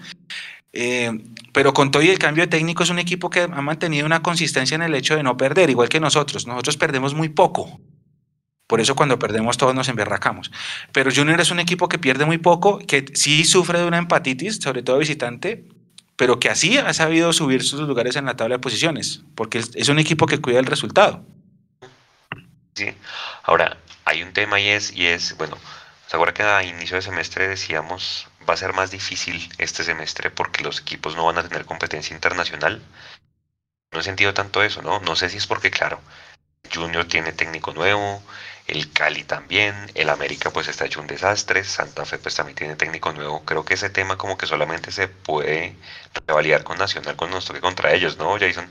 Eh, 0.75 1.11
pero 1.53 1.75
con 1.75 1.91
todo 1.91 2.03
y 2.03 2.09
el 2.09 2.19
cambio 2.19 2.45
de 2.45 2.49
técnico 2.49 2.83
es 2.83 2.91
un 2.91 2.99
equipo 2.99 3.31
que 3.31 3.41
ha 3.41 3.49
mantenido 3.49 4.07
una 4.07 4.23
consistencia 4.23 4.75
en 4.75 4.83
el 4.83 4.95
hecho 4.95 5.17
de 5.17 5.23
no 5.23 5.37
perder, 5.37 5.71
igual 5.71 5.89
que 5.89 6.01
nosotros. 6.01 6.47
Nosotros 6.47 6.77
perdemos 6.77 7.15
muy 7.15 7.29
poco. 7.29 7.81
Por 8.67 8.81
eso 8.81 8.95
cuando 8.95 9.19
perdemos 9.19 9.59
todos 9.59 9.75
nos 9.75 9.89
emberracamos. 9.89 10.51
Pero 10.93 11.11
Junior 11.15 11.41
es 11.41 11.51
un 11.51 11.61
equipo 11.61 11.89
que 11.89 11.99
pierde 11.99 12.25
muy 12.25 12.39
poco, 12.39 12.79
que 12.79 13.05
sí 13.15 13.45
sufre 13.45 13.79
de 13.79 13.87
una 13.87 13.99
empatitis, 13.99 14.57
sobre 14.57 14.83
todo 14.83 14.99
visitante, 14.99 15.67
pero 16.17 16.39
que 16.39 16.51
así 16.51 16.79
ha 16.79 16.93
sabido 16.93 17.33
subir 17.33 17.63
sus 17.63 17.81
lugares 17.81 18.17
en 18.17 18.27
la 18.27 18.37
tabla 18.37 18.57
de 18.57 18.61
posiciones, 18.61 19.23
porque 19.35 19.59
es, 19.59 19.89
un 19.89 19.99
equipo 19.99 20.27
que 20.27 20.41
cuida 20.41 20.59
el 20.59 20.67
resultado. 20.67 21.25
Sí. 22.75 22.95
Ahora, 23.43 23.77
hay 24.05 24.23
un 24.23 24.33
tema 24.33 24.61
y 24.61 24.69
es, 24.69 24.93
y 24.93 25.07
es, 25.07 25.37
bueno, 25.37 25.57
¿se 26.07 26.17
acuerda 26.17 26.35
que 26.35 26.43
a 26.43 26.63
inicio 26.63 26.97
de 26.97 27.03
semestre 27.03 27.49
decíamos 27.49 28.29
va 28.49 28.55
a 28.55 28.57
ser 28.57 28.73
más 28.73 28.91
difícil 28.91 29.49
este 29.59 29.85
semestre 29.85 30.31
porque 30.31 30.65
los 30.65 30.81
equipos 30.81 31.17
no 31.17 31.25
van 31.25 31.39
a 31.39 31.49
tener 31.49 31.65
competencia 31.65 32.15
internacional? 32.15 32.83
No 33.93 34.01
he 34.01 34.03
sentido 34.03 34.33
tanto 34.35 34.63
eso, 34.63 34.83
¿no? 34.83 35.01
No 35.01 35.17
sé 35.17 35.29
si 35.29 35.37
es 35.37 35.47
porque, 35.47 35.71
claro, 35.71 36.01
Junior 36.75 37.05
tiene 37.07 37.33
técnico 37.33 37.73
nuevo, 37.73 38.23
el 38.67 38.93
Cali 38.93 39.25
también, 39.25 39.75
el 39.95 40.09
América 40.09 40.51
pues 40.51 40.69
está 40.69 40.87
hecho 40.87 41.01
un 41.01 41.07
desastre, 41.07 41.65
Santa 41.65 42.05
Fe 42.05 42.19
pues 42.19 42.35
también 42.35 42.57
tiene 42.57 42.77
técnico 42.77 43.13
nuevo. 43.13 43.45
Creo 43.45 43.65
que 43.65 43.75
ese 43.75 43.91
tema 43.91 44.17
como 44.17 44.39
que 44.39 44.47
solamente 44.47 44.93
se 44.93 45.09
puede 45.09 45.75
revalidar 46.27 46.65
con 46.65 46.79
Nacional 46.79 47.17
cuando 47.17 47.37
nos 47.37 47.45
toque 47.45 47.61
contra 47.61 47.93
ellos, 47.93 48.17
¿no, 48.17 48.39
Jason? 48.39 48.69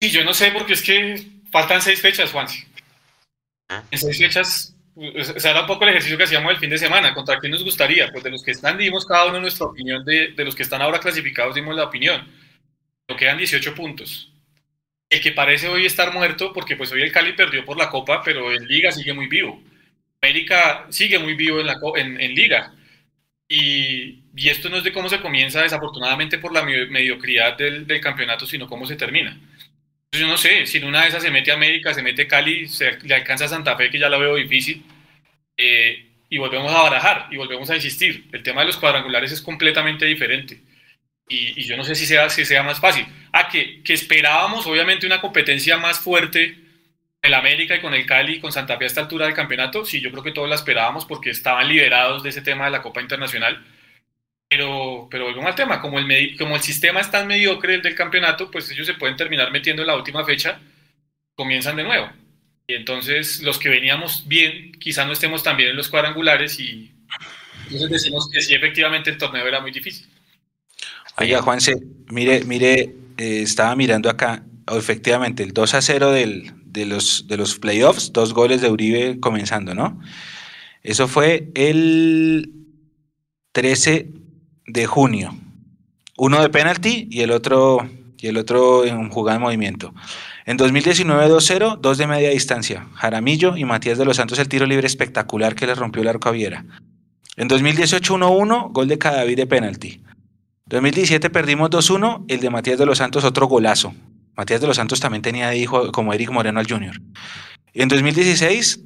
Y 0.00 0.10
yo 0.10 0.24
no 0.24 0.34
sé, 0.34 0.50
porque 0.50 0.72
es 0.72 0.82
que 0.82 1.26
faltan 1.50 1.80
seis 1.80 2.00
fechas, 2.00 2.30
Juansi. 2.30 2.64
En 3.90 3.98
seis 3.98 4.18
fechas, 4.18 4.74
o 4.96 5.40
sea, 5.40 5.52
era 5.52 5.62
un 5.62 5.66
poco 5.66 5.84
el 5.84 5.90
ejercicio 5.90 6.18
que 6.18 6.24
hacíamos 6.24 6.52
el 6.52 6.58
fin 6.58 6.70
de 6.70 6.78
semana. 6.78 7.14
¿Contra 7.14 7.38
quién 7.38 7.52
nos 7.52 7.64
gustaría? 7.64 8.10
Pues 8.10 8.24
de 8.24 8.30
los 8.30 8.42
que 8.42 8.50
están 8.50 8.76
dimos 8.76 9.06
cada 9.06 9.26
uno 9.26 9.40
nuestra 9.40 9.66
opinión, 9.66 10.04
de, 10.04 10.32
de 10.32 10.44
los 10.44 10.54
que 10.54 10.62
están 10.62 10.82
ahora 10.82 11.00
clasificados 11.00 11.54
dimos 11.54 11.74
la 11.74 11.84
opinión. 11.84 12.26
Nos 13.08 13.18
quedan 13.18 13.38
18 13.38 13.74
puntos. 13.74 14.33
El 15.14 15.20
que 15.20 15.30
parece 15.30 15.68
hoy 15.68 15.86
estar 15.86 16.12
muerto, 16.12 16.52
porque 16.52 16.74
pues 16.76 16.90
hoy 16.90 17.02
el 17.02 17.12
Cali 17.12 17.34
perdió 17.34 17.64
por 17.64 17.76
la 17.76 17.88
Copa, 17.88 18.20
pero 18.24 18.52
en 18.52 18.66
Liga 18.66 18.90
sigue 18.90 19.12
muy 19.12 19.28
vivo. 19.28 19.62
América 20.20 20.86
sigue 20.90 21.20
muy 21.20 21.34
vivo 21.34 21.60
en, 21.60 21.66
la, 21.66 21.76
en, 21.96 22.20
en 22.20 22.34
Liga. 22.34 22.74
Y, 23.48 24.24
y 24.34 24.48
esto 24.48 24.68
no 24.68 24.78
es 24.78 24.84
de 24.84 24.92
cómo 24.92 25.08
se 25.08 25.20
comienza, 25.20 25.62
desafortunadamente, 25.62 26.38
por 26.38 26.52
la 26.52 26.62
me- 26.64 26.86
mediocridad 26.86 27.56
del, 27.56 27.86
del 27.86 28.00
campeonato, 28.00 28.44
sino 28.44 28.66
cómo 28.66 28.86
se 28.86 28.96
termina. 28.96 29.30
Entonces, 29.30 30.20
yo 30.20 30.26
no 30.26 30.36
sé, 30.36 30.66
si 30.66 30.78
en 30.78 30.84
una 30.86 31.02
de 31.02 31.08
esas 31.10 31.22
se 31.22 31.30
mete 31.30 31.52
América, 31.52 31.94
se 31.94 32.02
mete 32.02 32.26
Cali, 32.26 32.66
se 32.66 32.98
le 33.02 33.14
alcanza 33.14 33.44
a 33.44 33.48
Santa 33.48 33.76
Fe, 33.76 33.90
que 33.90 34.00
ya 34.00 34.08
la 34.08 34.18
veo 34.18 34.34
difícil, 34.34 34.82
eh, 35.56 36.06
y 36.28 36.38
volvemos 36.38 36.72
a 36.74 36.82
barajar 36.82 37.28
y 37.30 37.36
volvemos 37.36 37.70
a 37.70 37.76
insistir. 37.76 38.24
El 38.32 38.42
tema 38.42 38.62
de 38.62 38.66
los 38.68 38.78
cuadrangulares 38.78 39.30
es 39.30 39.40
completamente 39.42 40.06
diferente. 40.06 40.60
Y, 41.28 41.60
y 41.60 41.64
yo 41.64 41.76
no 41.76 41.84
sé 41.84 41.94
si 41.94 42.06
sea, 42.06 42.28
si 42.30 42.44
sea 42.44 42.62
más 42.62 42.80
fácil. 42.80 43.06
Ah, 43.32 43.48
que, 43.48 43.82
que 43.82 43.94
esperábamos 43.94 44.66
obviamente 44.66 45.06
una 45.06 45.20
competencia 45.20 45.76
más 45.76 45.98
fuerte 46.00 46.64
el 47.24 47.34
América 47.34 47.74
y 47.74 47.80
con 47.80 47.94
el 47.94 48.04
Cali 48.06 48.34
y 48.34 48.40
con 48.40 48.52
Santa 48.52 48.76
Fe 48.76 48.84
a 48.84 48.86
esta 48.86 49.00
altura 49.00 49.24
del 49.26 49.34
campeonato, 49.34 49.84
sí, 49.86 50.00
yo 50.00 50.10
creo 50.10 50.22
que 50.22 50.32
todos 50.32 50.48
la 50.48 50.56
esperábamos 50.56 51.06
porque 51.06 51.30
estaban 51.30 51.66
liberados 51.68 52.22
de 52.22 52.28
ese 52.28 52.42
tema 52.42 52.66
de 52.66 52.70
la 52.72 52.82
Copa 52.82 53.00
Internacional. 53.00 53.64
Pero, 54.48 55.08
pero 55.10 55.24
volvemos 55.24 55.46
al 55.46 55.54
tema, 55.54 55.80
como 55.80 55.98
el, 55.98 56.36
como 56.36 56.54
el 56.54 56.62
sistema 56.62 57.00
es 57.00 57.10
tan 57.10 57.26
mediocre 57.26 57.74
el 57.76 57.82
del 57.82 57.94
campeonato, 57.94 58.50
pues 58.50 58.70
ellos 58.70 58.86
se 58.86 58.94
pueden 58.94 59.16
terminar 59.16 59.50
metiendo 59.50 59.82
en 59.82 59.88
la 59.88 59.96
última 59.96 60.24
fecha, 60.24 60.60
comienzan 61.34 61.76
de 61.76 61.84
nuevo. 61.84 62.10
Y 62.66 62.74
entonces 62.74 63.42
los 63.42 63.58
que 63.58 63.70
veníamos 63.70 64.28
bien, 64.28 64.72
quizá 64.72 65.06
no 65.06 65.12
estemos 65.12 65.42
tan 65.42 65.56
bien 65.56 65.70
en 65.70 65.76
los 65.76 65.88
cuadrangulares 65.88 66.60
y 66.60 66.92
entonces 67.64 67.90
decimos 67.90 68.28
que 68.30 68.42
sí, 68.42 68.54
efectivamente 68.54 69.10
el 69.10 69.18
torneo 69.18 69.46
era 69.46 69.60
muy 69.60 69.70
difícil. 69.70 70.06
Oiga, 71.16 71.42
Juanse, 71.42 71.76
mire, 72.10 72.44
mire, 72.44 72.96
eh, 73.18 73.42
estaba 73.42 73.76
mirando 73.76 74.10
acá, 74.10 74.42
efectivamente, 74.66 75.44
el 75.44 75.52
2 75.52 75.74
a 75.74 75.82
0 75.82 76.10
del, 76.10 76.52
de, 76.64 76.86
los, 76.86 77.26
de 77.28 77.36
los 77.36 77.58
playoffs, 77.58 78.12
dos 78.12 78.34
goles 78.34 78.60
de 78.60 78.70
Uribe 78.70 79.20
comenzando, 79.20 79.74
¿no? 79.74 80.00
Eso 80.82 81.06
fue 81.06 81.50
el 81.54 82.52
13 83.52 84.08
de 84.66 84.86
junio. 84.86 85.36
Uno 86.16 86.42
de 86.42 86.50
penalti 86.50 87.08
y 87.10 87.20
el 87.20 87.30
otro, 87.30 87.88
y 88.18 88.26
el 88.26 88.36
otro 88.36 88.84
en 88.84 89.08
jugada 89.08 89.36
en 89.36 89.42
movimiento. 89.42 89.94
En 90.46 90.56
2019 90.56 91.28
2-0, 91.28 91.78
dos 91.78 91.96
de 91.96 92.06
media 92.06 92.30
distancia. 92.30 92.88
Jaramillo 92.94 93.56
y 93.56 93.64
Matías 93.64 93.98
de 93.98 94.04
los 94.04 94.16
Santos 94.16 94.38
el 94.38 94.48
tiro 94.48 94.66
libre 94.66 94.86
espectacular 94.86 95.54
que 95.54 95.66
le 95.66 95.74
rompió 95.74 96.02
el 96.02 96.08
arco 96.08 96.28
a 96.28 96.32
Viera. 96.32 96.64
En 97.36 97.48
2018 97.48 98.14
1-1, 98.16 98.72
gol 98.72 98.88
de 98.88 98.98
Cadavid 98.98 99.36
de 99.36 99.46
penalti. 99.46 100.00
2017 100.66 101.30
perdimos 101.30 101.70
2-1, 101.70 102.24
el 102.28 102.40
de 102.40 102.50
Matías 102.50 102.78
de 102.78 102.86
los 102.86 102.98
Santos 102.98 103.24
otro 103.24 103.46
golazo. 103.46 103.94
Matías 104.36 104.60
de 104.60 104.66
los 104.66 104.76
Santos 104.76 105.00
también 105.00 105.22
tenía 105.22 105.48
de 105.48 105.58
hijo 105.58 105.92
como 105.92 106.12
Eric 106.12 106.30
Moreno 106.30 106.58
al 106.58 106.68
Junior. 106.68 106.96
En 107.72 107.88
2016 107.88 108.80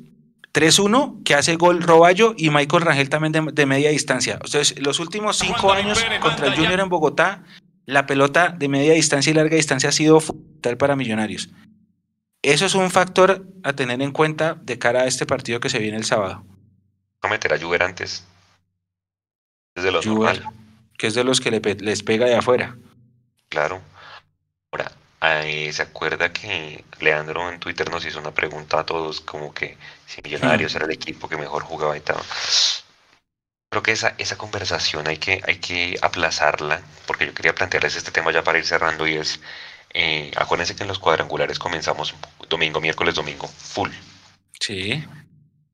3-1 0.52 1.22
que 1.24 1.34
hace 1.34 1.56
gol 1.56 1.82
Roballo 1.82 2.34
y 2.36 2.50
Michael 2.50 2.82
Rangel 2.82 3.08
también 3.08 3.32
de, 3.52 3.66
media 3.66 3.90
distancia. 3.90 4.34
Entonces, 4.34 4.80
los 4.80 4.98
últimos 4.98 5.38
cinco 5.38 5.72
años 5.72 6.04
contra 6.20 6.48
el 6.48 6.54
Junior 6.54 6.80
en 6.80 6.88
Bogotá, 6.88 7.44
la 7.86 8.06
pelota 8.06 8.48
de 8.48 8.68
media 8.68 8.94
distancia 8.94 9.30
y 9.30 9.34
larga 9.34 9.56
distancia 9.56 9.90
ha 9.90 9.92
sido 9.92 10.20
fundamental 10.20 10.76
para 10.76 10.96
Millonarios. 10.96 11.50
Eso 12.42 12.66
es 12.66 12.74
un 12.74 12.90
factor 12.90 13.46
a 13.62 13.72
tener 13.72 14.00
en 14.00 14.12
cuenta 14.12 14.54
de 14.54 14.78
cara 14.78 15.02
a 15.02 15.06
este 15.06 15.26
partido 15.26 15.60
que 15.60 15.68
se 15.68 15.78
viene 15.78 15.96
el 15.96 16.04
sábado. 16.04 16.44
a 17.20 17.28
meter 17.28 17.52
a 17.52 17.58
Juber 17.58 17.82
antes. 17.82 18.24
Desde 19.74 19.90
los 19.90 20.06
Juber, 20.06 20.42
que 20.98 21.06
es 21.06 21.14
de 21.14 21.24
los 21.24 21.40
que 21.40 21.50
les 21.50 22.02
pega 22.02 22.26
de 22.26 22.36
afuera. 22.36 22.76
Claro. 23.48 23.80
Ahora, 24.70 24.92
¿se 25.72 25.82
acuerda 25.82 26.32
que 26.32 26.84
Leandro 27.00 27.50
en 27.50 27.58
Twitter 27.58 27.90
nos 27.90 28.04
hizo 28.04 28.18
una 28.18 28.34
pregunta 28.34 28.80
a 28.80 28.86
todos 28.86 29.20
como 29.20 29.54
que 29.54 29.78
si 30.06 30.20
Millonarios 30.22 30.74
era 30.74 30.84
el 30.84 30.92
equipo 30.92 31.28
que 31.28 31.36
mejor 31.36 31.62
jugaba 31.62 31.96
y 31.96 32.00
tal? 32.00 32.18
Creo 33.70 33.82
que 33.82 33.92
esa, 33.92 34.14
esa 34.18 34.36
conversación 34.36 35.06
hay 35.06 35.18
que, 35.18 35.42
hay 35.46 35.58
que 35.58 35.98
aplazarla, 36.02 36.82
porque 37.06 37.26
yo 37.26 37.34
quería 37.34 37.54
plantearles 37.54 37.96
este 37.96 38.10
tema 38.10 38.32
ya 38.32 38.42
para 38.42 38.58
ir 38.58 38.64
cerrando 38.64 39.06
y 39.06 39.16
es, 39.16 39.40
eh, 39.94 40.30
acuérdense 40.36 40.74
que 40.74 40.82
en 40.82 40.88
los 40.88 40.98
cuadrangulares 40.98 41.58
comenzamos 41.58 42.14
domingo, 42.48 42.80
miércoles, 42.80 43.14
domingo, 43.14 43.46
full. 43.46 43.90
Sí. 44.58 45.04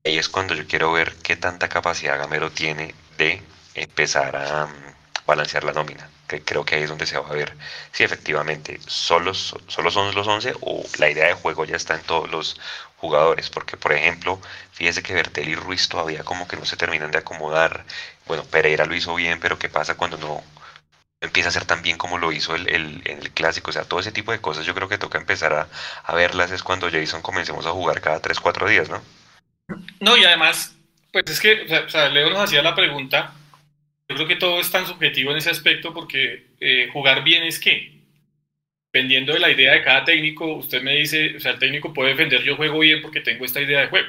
Ahí 0.03 0.17
es 0.17 0.29
cuando 0.29 0.53
yo 0.53 0.67
quiero 0.67 0.91
ver 0.91 1.15
qué 1.23 1.35
tanta 1.35 1.69
capacidad 1.69 2.19
Gamero 2.19 2.51
tiene 2.51 2.93
de 3.17 3.41
empezar 3.75 4.35
a 4.35 4.84
balancear 5.25 5.63
la 5.63 5.73
nómina, 5.73 6.09
que 6.27 6.41
creo 6.41 6.65
que 6.65 6.75
ahí 6.75 6.83
es 6.83 6.89
donde 6.89 7.05
se 7.05 7.17
va 7.17 7.27
a 7.27 7.33
ver 7.33 7.53
si 7.91 8.03
efectivamente 8.03 8.79
solo, 8.85 9.33
solo 9.33 9.91
son 9.91 10.13
los 10.13 10.27
11 10.27 10.53
o 10.61 10.83
la 10.99 11.09
idea 11.09 11.27
de 11.27 11.33
juego 11.33 11.65
ya 11.65 11.75
está 11.75 11.95
en 11.95 12.01
todos 12.01 12.29
los 12.29 12.59
jugadores, 12.97 13.49
porque 13.49 13.77
por 13.77 13.93
ejemplo, 13.93 14.39
fíjese 14.71 15.03
que 15.03 15.13
Bertel 15.13 15.49
y 15.49 15.55
Ruiz 15.55 15.89
todavía 15.89 16.23
como 16.23 16.47
que 16.47 16.57
no 16.57 16.65
se 16.65 16.77
terminan 16.77 17.11
de 17.11 17.19
acomodar. 17.19 17.85
Bueno, 18.27 18.43
Pereira 18.45 18.85
lo 18.85 18.95
hizo 18.95 19.15
bien, 19.15 19.39
pero 19.39 19.59
¿qué 19.59 19.69
pasa 19.69 19.95
cuando 19.95 20.17
no 20.17 20.43
empieza 21.21 21.49
a 21.49 21.51
ser 21.51 21.65
tan 21.65 21.81
bien 21.81 21.97
como 21.97 22.17
lo 22.17 22.31
hizo 22.31 22.55
el, 22.55 22.67
el, 22.69 23.01
el 23.05 23.31
clásico? 23.31 23.69
O 23.71 23.73
sea, 23.73 23.85
todo 23.85 23.99
ese 23.99 24.11
tipo 24.11 24.31
de 24.31 24.41
cosas 24.41 24.65
yo 24.65 24.75
creo 24.75 24.89
que 24.89 24.97
toca 24.97 25.17
empezar 25.17 25.53
a, 25.53 25.67
a 26.03 26.15
verlas 26.15 26.51
es 26.51 26.63
cuando 26.63 26.89
Jason 26.89 27.21
comencemos 27.21 27.65
a 27.65 27.71
jugar 27.71 28.01
cada 28.01 28.19
3, 28.19 28.39
4 28.39 28.69
días, 28.69 28.89
¿no? 28.89 29.01
No, 29.99 30.15
y 30.17 30.25
además, 30.25 30.75
pues 31.11 31.25
es 31.27 31.39
que, 31.39 31.63
o 31.63 31.89
sea, 31.89 32.09
Leo 32.09 32.29
nos 32.29 32.39
hacía 32.39 32.61
la 32.61 32.75
pregunta, 32.75 33.33
yo 34.07 34.15
creo 34.15 34.27
que 34.27 34.35
todo 34.35 34.59
es 34.59 34.71
tan 34.71 34.85
subjetivo 34.85 35.31
en 35.31 35.37
ese 35.37 35.49
aspecto 35.49 35.93
porque 35.93 36.47
eh, 36.59 36.89
jugar 36.93 37.23
bien 37.23 37.43
es 37.43 37.59
qué, 37.59 37.95
dependiendo 38.91 39.33
de 39.33 39.39
la 39.39 39.51
idea 39.51 39.73
de 39.73 39.83
cada 39.83 40.05
técnico, 40.05 40.53
usted 40.53 40.81
me 40.81 40.95
dice, 40.95 41.35
o 41.35 41.39
sea, 41.39 41.51
el 41.51 41.59
técnico 41.59 41.93
puede 41.93 42.11
defender, 42.11 42.41
yo 42.43 42.55
juego 42.55 42.79
bien 42.79 43.01
porque 43.01 43.19
tengo 43.19 43.43
esta 43.43 43.61
idea 43.61 43.81
de 43.81 43.87
juego. 43.87 44.07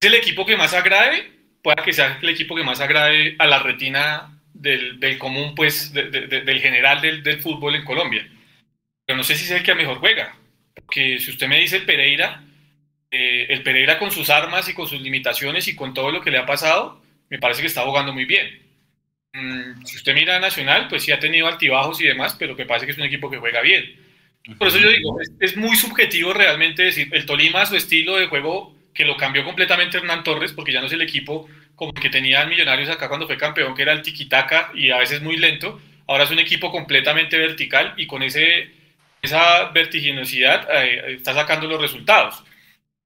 ¿Es 0.00 0.08
el 0.08 0.14
equipo 0.14 0.44
que 0.44 0.56
más 0.56 0.74
agrade? 0.74 1.30
Puede 1.62 1.82
que 1.84 1.92
sea 1.92 2.18
el 2.20 2.28
equipo 2.28 2.56
que 2.56 2.64
más 2.64 2.80
agrade 2.80 3.36
a 3.38 3.46
la 3.46 3.60
retina 3.60 4.40
del, 4.52 5.18
común, 5.18 5.54
pues, 5.54 5.92
del 5.92 6.60
general 6.60 7.00
del, 7.00 7.22
del, 7.22 7.40
fútbol 7.40 7.76
en 7.76 7.84
Colombia. 7.84 8.28
Pero 9.06 9.16
no 9.16 9.22
sé 9.22 9.36
si 9.36 9.44
es 9.44 9.50
el 9.52 9.62
que 9.62 9.74
mejor 9.74 9.98
juega. 9.98 10.36
Porque 10.74 11.18
si 11.18 11.30
usted 11.30 11.46
me 11.46 11.60
dice 11.60 11.76
el 11.76 11.84
Pereira, 11.84 12.42
eh, 13.10 13.46
el 13.48 13.62
Pereira 13.62 13.98
con 13.98 14.10
sus 14.10 14.28
armas 14.28 14.68
y 14.68 14.74
con 14.74 14.86
sus 14.86 15.00
limitaciones 15.00 15.68
y 15.68 15.76
con 15.76 15.94
todo 15.94 16.10
lo 16.10 16.20
que 16.20 16.30
le 16.30 16.38
ha 16.38 16.46
pasado, 16.46 17.00
me 17.30 17.38
parece 17.38 17.60
que 17.60 17.68
está 17.68 17.82
jugando 17.82 18.12
muy 18.12 18.24
bien. 18.24 18.67
Mm, 19.32 19.84
si 19.84 19.96
usted 19.96 20.14
mira 20.14 20.36
a 20.36 20.40
Nacional, 20.40 20.88
pues 20.88 21.02
sí 21.02 21.12
ha 21.12 21.20
tenido 21.20 21.46
altibajos 21.46 22.00
y 22.00 22.04
demás, 22.04 22.36
pero 22.38 22.56
que 22.56 22.66
parece 22.66 22.86
que 22.86 22.92
es 22.92 22.98
un 22.98 23.04
equipo 23.04 23.30
que 23.30 23.38
juega 23.38 23.60
bien. 23.60 24.08
Por 24.56 24.68
eso 24.68 24.78
yo 24.78 24.88
digo, 24.88 25.18
es, 25.40 25.56
muy 25.56 25.76
subjetivo 25.76 26.32
realmente 26.32 26.82
decir, 26.84 27.08
el 27.12 27.26
Tolima, 27.26 27.66
su 27.66 27.76
estilo 27.76 28.16
de 28.16 28.28
juego, 28.28 28.74
que 28.94 29.04
lo 29.04 29.16
cambió 29.16 29.44
completamente 29.44 29.98
Hernán 29.98 30.24
Torres, 30.24 30.52
porque 30.52 30.72
ya 30.72 30.80
no 30.80 30.86
es 30.86 30.92
el 30.92 31.02
equipo 31.02 31.48
como 31.74 31.92
que 31.92 32.08
tenían 32.08 32.48
Millonarios 32.48 32.88
acá 32.88 33.08
cuando 33.08 33.26
fue 33.26 33.36
campeón, 33.36 33.74
que 33.74 33.82
era 33.82 33.92
el 33.92 34.02
tiquitaca 34.02 34.72
y 34.74 34.90
a 34.90 34.98
veces 34.98 35.22
muy 35.22 35.36
lento, 35.36 35.80
ahora 36.06 36.24
es 36.24 36.30
un 36.30 36.38
equipo 36.38 36.72
completamente 36.72 37.36
vertical 37.36 37.94
y 37.96 38.06
con 38.06 38.22
ese, 38.22 38.70
esa 39.22 39.66
vertiginosidad 39.66 40.66
eh, 40.72 41.14
está 41.14 41.34
sacando 41.34 41.68
los 41.68 41.80
resultados. 41.80 42.42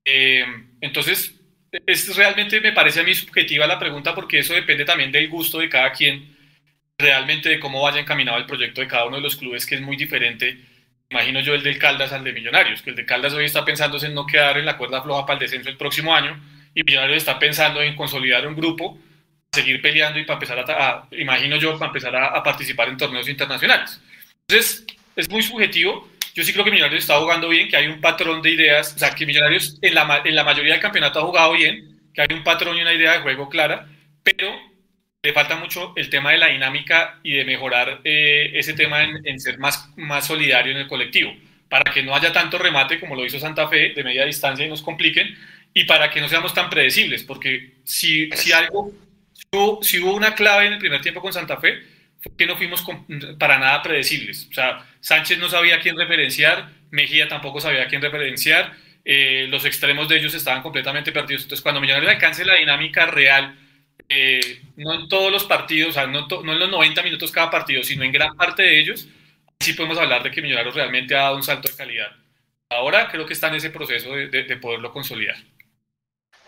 Eh, 0.05 0.47
entonces, 0.81 1.35
es 1.73 2.15
realmente 2.17 2.61
me 2.61 2.73
parece 2.73 3.01
a 3.01 3.03
mí 3.03 3.15
subjetiva 3.15 3.67
la 3.67 3.79
pregunta 3.79 4.15
porque 4.15 4.41
eso 4.41 4.55
depende 4.55 4.85
también 4.85 5.11
del 5.11 5.29
gusto 5.29 5.59
de 5.59 5.69
cada 5.69 5.91
quien, 5.93 6.37
realmente 6.99 7.49
de 7.49 7.59
cómo 7.59 7.83
vaya 7.83 8.01
encaminado 8.01 8.39
el 8.39 8.47
proyecto 8.47 8.81
de 8.81 8.87
cada 8.87 9.07
uno 9.07 9.17
de 9.17 9.23
los 9.23 9.37
clubes, 9.37 9.67
que 9.67 9.77
es 9.77 9.81
muy 9.81 9.97
diferente. 9.97 10.59
Imagino 11.11 11.41
yo 11.41 11.55
el 11.55 11.63
del 11.63 11.79
Caldas 11.79 12.13
al 12.13 12.25
de 12.25 12.33
Millonarios, 12.33 12.83
que 12.83 12.91
el 12.91 12.97
de 12.97 13.07
Caldas 13.07 13.33
hoy 13.33 13.47
está 13.47 13.65
pensando 13.65 13.99
en 14.05 14.15
no 14.15 14.27
quedar 14.27 14.59
en 14.59 14.67
la 14.67 14.77
cuerda 14.77 15.03
floja 15.03 15.27
para 15.27 15.35
el 15.35 15.41
descenso 15.41 15.69
el 15.69 15.77
próximo 15.77 16.15
año 16.15 16.39
y 16.75 16.83
Millonarios 16.85 17.19
está 17.19 17.39
pensando 17.39 17.83
en 17.83 17.97
consolidar 17.97 18.47
un 18.47 18.55
grupo, 18.55 18.99
seguir 19.53 19.81
peleando 19.83 20.19
y 20.19 20.25
para 20.25 20.37
empezar 20.37 20.59
a, 20.59 21.09
imagino 21.13 21.57
yo, 21.57 21.79
para 21.79 21.89
empezar 21.89 22.15
a, 22.17 22.29
a 22.29 22.43
participar 22.43 22.89
en 22.89 22.97
torneos 22.97 23.29
internacionales. 23.29 24.01
Entonces, 24.49 24.87
es 25.17 25.29
muy 25.31 25.43
subjetivo 25.43 26.09
yo 26.35 26.45
sí 26.45 26.53
creo 26.53 26.65
que 26.65 26.71
Millonarios 26.71 27.03
está 27.03 27.19
jugando 27.19 27.49
bien, 27.49 27.69
que 27.69 27.77
hay 27.77 27.87
un 27.87 28.01
patrón 28.01 28.43
de 28.43 28.51
ideas, 28.51 28.95
o 28.95 28.99
sea, 28.99 29.15
que 29.15 29.27
Millonarios 29.27 29.79
en 29.83 29.95
la, 29.95 30.23
en 30.25 30.35
la 30.35 30.45
mayoría 30.45 30.73
del 30.73 30.83
campeonato 30.83 31.21
ha 31.21 31.27
jugado 31.27 31.53
bien, 31.53 32.01
que 32.15 32.23
hay 32.23 32.29
un 32.33 32.43
patrón 32.43 32.77
y 32.77 32.83
una 32.83 32.93
idea 32.93 33.13
de 33.13 33.21
juego 33.21 33.49
clara, 33.49 33.89
pero 34.23 34.53
le 35.23 35.33
falta 35.33 35.57
mucho 35.57 35.93
el 35.97 36.11
tema 36.11 36.33
de 36.33 36.39
la 36.39 36.49
dinámica 36.49 37.21
y 37.23 37.35
de 37.35 37.45
mejorar 37.45 38.01
eh, 38.05 38.51
ese 38.55 38.75
tema 38.75 39.03
en, 39.03 39.27
en, 39.27 39.41
ser 39.41 39.59
más, 39.59 39.91
más 39.97 40.27
solidario 40.27 40.73
en 40.73 40.79
el 40.79 40.89
colectivo, 40.89 41.33
para 41.69 41.93
que 41.93 42.03
no 42.03 42.15
haya 42.15 42.33
tanto 42.33 42.59
remate 42.59 42.99
como 42.99 43.15
lo 43.15 43.25
hizo 43.25 43.39
Santa 43.39 43.69
Fe 43.69 43.93
de 43.95 44.05
media 44.05 44.25
distancia 44.25 44.67
y 44.67 44.69
nos 44.69 44.83
compliquen, 44.83 45.37
y 45.75 45.85
para 45.85 46.11
que 46.11 46.21
no 46.21 46.29
seamos 46.29 46.53
tan 46.55 46.69
predecibles, 46.69 47.25
porque 47.25 47.75
si, 47.85 48.31
si 48.33 48.53
algo, 48.53 48.93
si 49.83 49.99
hubo 49.99 50.15
una 50.15 50.35
clave 50.35 50.67
en 50.67 50.75
el 50.75 50.79
primer 50.79 51.01
tiempo 51.01 51.23
con 51.23 51.33
Santa 51.33 51.57
Fe, 51.59 51.92
que 52.37 52.47
no 52.47 52.57
fuimos 52.57 52.85
para 53.39 53.59
nada 53.59 53.83
predecibles. 53.83 54.49
O 54.51 54.55
sea, 54.55 54.87
Sánchez 55.01 55.39
no 55.39 55.49
sabía 55.49 55.77
a 55.77 55.81
quién 55.81 55.97
referenciar, 55.97 56.71
Mejía 56.91 57.29
tampoco 57.29 57.61
sabía 57.61 57.83
a 57.83 57.89
quién 57.89 58.03
referenciar, 58.03 58.77
eh, 59.05 59.47
los 59.49 59.65
extremos 59.65 60.09
de 60.09 60.19
ellos 60.19 60.35
estaban 60.35 60.63
completamente 60.63 61.11
perdidos. 61.11 61.43
Entonces, 61.45 61.63
cuando 61.63 61.81
Millonarios 61.81 62.13
alcance 62.13 62.45
la 62.45 62.55
dinámica 62.55 63.07
real, 63.07 63.59
eh, 64.09 64.63
no 64.77 64.95
en 64.95 65.09
todos 65.09 65.33
los 65.33 65.45
partidos, 65.45 65.91
o 65.91 65.93
sea, 65.93 66.07
no, 66.07 66.27
no, 66.29 66.53
en 66.53 66.59
los 66.59 66.71
90 66.71 67.03
minutos 67.03 67.33
cada 67.33 67.51
partido, 67.51 67.83
sino 67.83 68.05
en 68.05 68.13
gran 68.13 68.37
parte 68.37 68.63
de 68.63 68.79
ellos, 68.79 69.09
sí 69.59 69.73
podemos 69.73 69.99
hablar 69.99 70.23
de 70.23 70.31
que 70.31 70.43
Millonarios 70.43 70.75
realmente 70.75 71.17
ha 71.17 71.23
dado 71.23 71.37
un 71.37 71.43
salto 71.43 71.69
de 71.69 71.77
calidad. 71.77 72.13
Ahora 72.69 73.09
creo 73.09 73.27
que 73.27 73.33
está 73.33 73.49
en 73.49 73.57
ese 73.57 73.71
proceso 73.71 74.15
de, 74.15 74.29
de, 74.29 74.45
de 74.45 74.57
poderlo 74.57 74.93
consolidar. 74.93 75.37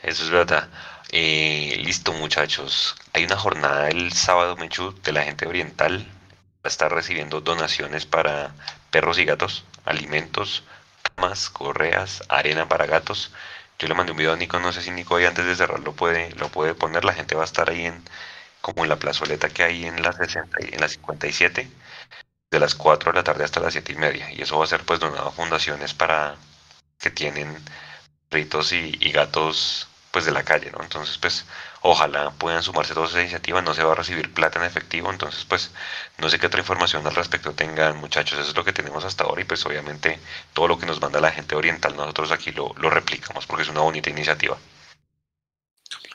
Eso 0.02 0.24
es 0.24 0.30
verdad. 0.30 0.68
Eh, 1.16 1.77
listo, 1.85 2.12
muchachos. 2.12 2.97
Hay 3.12 3.24
una 3.24 3.36
jornada 3.36 3.89
el 3.89 4.12
sábado, 4.12 4.57
Mechu, 4.57 4.93
de 5.05 5.12
la 5.12 5.23
gente 5.23 5.47
oriental. 5.47 6.09
Va 6.57 6.65
a 6.65 6.69
estar 6.69 6.93
recibiendo 6.93 7.41
donaciones 7.41 8.05
para 8.05 8.53
perros 8.91 9.19
y 9.19 9.24
gatos, 9.24 9.65
alimentos, 9.85 10.65
camas, 11.03 11.51
correas, 11.51 12.24
arena 12.28 12.69
para 12.69 12.86
gatos. 12.86 13.31
Yo 13.78 13.86
le 13.86 13.95
mandé 13.95 14.11
un 14.11 14.19
video 14.19 14.32
a 14.32 14.36
Nico, 14.36 14.59
no 14.59 14.73
sé 14.73 14.82
si 14.82 14.91
Nico 14.91 15.15
hoy 15.15 15.24
antes 15.24 15.47
de 15.47 15.55
cerrar 15.55 15.78
lo 15.81 15.93
puede, 15.95 16.31
lo 16.35 16.49
puede 16.49 16.74
poner. 16.74 17.05
La 17.05 17.15
gente 17.15 17.36
va 17.36 17.43
a 17.43 17.47
estar 17.47 17.70
ahí 17.70 17.86
en 17.86 18.03
como 18.61 18.82
en 18.82 18.89
la 18.91 18.97
plazoleta 18.97 19.49
que 19.51 19.62
hay 19.62 19.86
en 19.86 20.03
la 20.03 20.12
60, 20.12 20.59
en 20.73 20.81
la 20.81 20.89
57, 20.89 21.70
de 22.51 22.59
las 22.59 22.74
4 22.74 23.12
de 23.12 23.19
la 23.19 23.24
tarde 23.24 23.45
hasta 23.45 23.61
las 23.61 23.74
7 23.74 23.93
y 23.93 23.97
media. 23.97 24.32
Y 24.32 24.43
eso 24.43 24.59
va 24.59 24.65
a 24.65 24.69
ser 24.69 24.85
pues 24.85 24.99
donado 24.99 25.28
a 25.28 25.32
fundaciones 25.32 25.95
para 25.95 26.35
que 26.99 27.11
tienen 27.11 27.57
ritos 28.31 28.73
y, 28.73 28.97
y 29.01 29.12
gatos 29.12 29.89
pues 30.15 30.24
de 30.27 30.31
la 30.31 30.45
calle, 30.45 30.70
¿no? 30.70 30.81
Entonces, 30.81 31.19
pues, 31.19 31.45
ojalá 31.82 32.31
puedan 32.31 32.62
sumarse 32.62 32.95
todas 32.95 33.11
esas 33.11 33.23
iniciativas, 33.23 33.65
no 33.65 33.74
se 33.74 33.82
va 33.82 33.91
a 33.91 33.97
recibir 33.97 34.32
plata 34.32 34.61
en 34.61 34.65
efectivo, 34.65 35.11
entonces, 35.11 35.45
pues, 35.45 35.73
no 36.19 36.31
sé 36.31 36.39
qué 36.39 36.47
otra 36.47 36.61
información 36.61 37.05
al 37.05 37.16
respecto 37.16 37.53
tengan, 37.53 37.97
muchachos, 37.97 38.39
eso 38.39 38.51
es 38.51 38.57
lo 38.57 38.65
que 38.65 38.73
tenemos 38.73 39.05
hasta 39.05 39.24
ahora 39.24 39.41
y 39.41 39.45
pues 39.45 39.66
obviamente 39.66 40.20
todo 40.53 40.69
lo 40.69 40.78
que 40.78 40.86
nos 40.86 41.01
manda 41.01 41.20
la 41.20 41.32
gente 41.32 41.57
oriental, 41.57 41.97
nosotros 41.97 42.31
aquí 42.31 42.53
lo, 42.53 42.73
lo 42.78 42.91
replicamos 42.91 43.45
porque 43.47 43.65
es 43.65 43.69
una 43.69 43.81
bonita 43.81 44.09
iniciativa. 44.09 44.57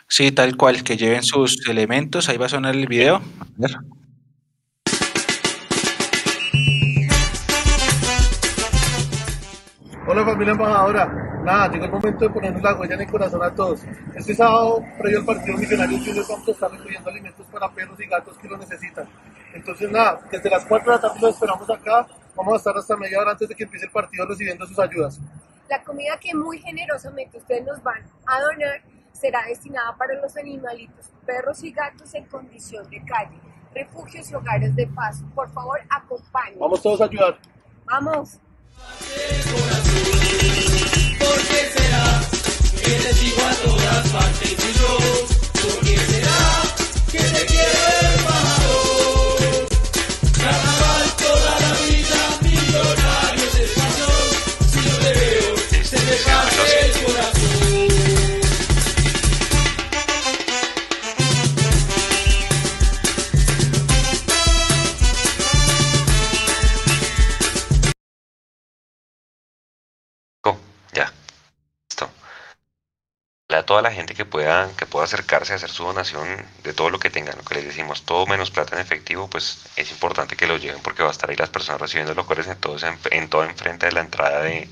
Sí, 0.08 0.32
tal 0.32 0.56
cual, 0.56 0.82
que 0.82 0.96
lleven 0.96 1.24
sus 1.24 1.68
elementos, 1.68 2.30
ahí 2.30 2.38
va 2.38 2.46
a 2.46 2.50
sonar 2.50 2.76
el 2.76 2.88
video. 2.88 3.18
A 3.18 3.22
ver. 3.58 3.72
Hola 10.08 10.26
familia 10.26 10.54
embajadora, 10.54 11.29
nada, 11.44 11.72
llegó 11.72 11.86
el 11.86 11.92
momento 11.92 12.26
de 12.26 12.30
ponernos 12.30 12.62
la 12.62 12.76
huella 12.76 12.96
en 12.96 13.02
el 13.02 13.12
corazón 13.12 13.44
a 13.44 13.54
todos. 13.54 13.82
Este 14.16 14.36
sábado, 14.36 14.84
previo 14.98 15.20
al 15.20 15.26
partido 15.26 15.58
Millonarios 15.58 16.06
Juniors, 16.06 16.28
vamos 16.28 16.48
a 16.48 16.52
estar 16.52 16.72
recogiendo 16.72 17.10
alimentos 17.10 17.46
para 17.52 17.70
perros 17.70 18.00
y 18.00 18.06
gatos 18.06 18.38
que 18.38 18.48
lo 18.48 18.58
necesitan. 18.58 19.08
Entonces 19.54 19.92
nada, 19.92 20.20
desde 20.32 20.50
las 20.50 20.66
4 20.66 20.92
de 20.92 20.96
la 20.98 21.02
tarde 21.02 21.20
lo 21.22 21.30
esperamos 21.30 21.70
acá 21.70 22.08
Vamos 22.40 22.54
a 22.54 22.58
estar 22.58 22.78
hasta 22.78 22.96
media 22.96 23.20
hora 23.20 23.32
antes 23.32 23.50
de 23.50 23.54
que 23.54 23.66
empiece 23.66 23.86
el 23.86 23.92
partido 23.92 24.26
recibiendo 24.26 24.66
sus 24.66 24.80
ayudas. 24.80 25.20
La 25.68 25.84
comida 25.84 26.18
que 26.18 26.34
muy 26.34 26.60
generosamente 26.60 27.38
ustedes 27.38 27.66
nos 27.66 27.84
van 27.84 28.02
a 28.26 28.40
donar 28.40 28.82
será 29.12 29.44
destinada 29.46 29.94
para 29.98 30.14
los 30.22 30.38
animalitos, 30.38 31.12
perros 31.26 31.62
y 31.64 31.72
gatos 31.74 32.14
en 32.14 32.24
condición 32.28 32.90
de 32.90 33.04
calle, 33.04 33.38
refugios 33.76 34.32
y 34.32 34.36
hogares 34.36 34.74
de 34.74 34.88
paz. 34.88 35.22
Por 35.36 35.52
favor, 35.52 35.82
acompañen. 35.90 36.60
Vamos 36.60 36.82
todos 36.82 37.02
a 37.02 37.04
ayudar. 37.04 37.38
Vamos. 37.86 38.40
Oh, 41.22 41.50
A 73.52 73.64
toda 73.64 73.82
la 73.82 73.92
gente 73.92 74.14
que 74.14 74.26
pueda, 74.26 74.70
que 74.78 74.86
pueda 74.86 75.06
acercarse 75.06 75.54
a 75.54 75.56
hacer 75.56 75.72
su 75.72 75.84
donación 75.84 76.28
de 76.64 76.72
todo 76.72 76.92
lo 76.92 77.00
que 77.00 77.10
tengan, 77.10 77.36
lo 77.36 77.44
que 77.44 77.56
les 77.56 77.66
decimos, 77.66 78.04
todo 78.04 78.28
menos 78.28 78.52
plata 78.52 78.76
en 78.76 78.82
efectivo, 78.82 79.28
pues 79.28 79.64
es 79.76 79.90
importante 79.90 80.36
que 80.36 80.46
lo 80.46 80.58
lleven 80.58 80.84
porque 80.84 81.02
va 81.02 81.10
a 81.10 81.12
estar 81.12 81.32
ahí 81.32 81.36
las 81.36 81.50
personas 81.50 81.82
recibiendo 81.82 82.14
los 82.14 82.28
cuales 82.28 82.46
en 82.46 82.58
todo, 82.60 82.78
en 83.10 83.28
todo 83.28 83.44
enfrente 83.44 83.88
de 83.88 83.92
la 83.94 84.02
entrada 84.02 84.44
de, 84.44 84.70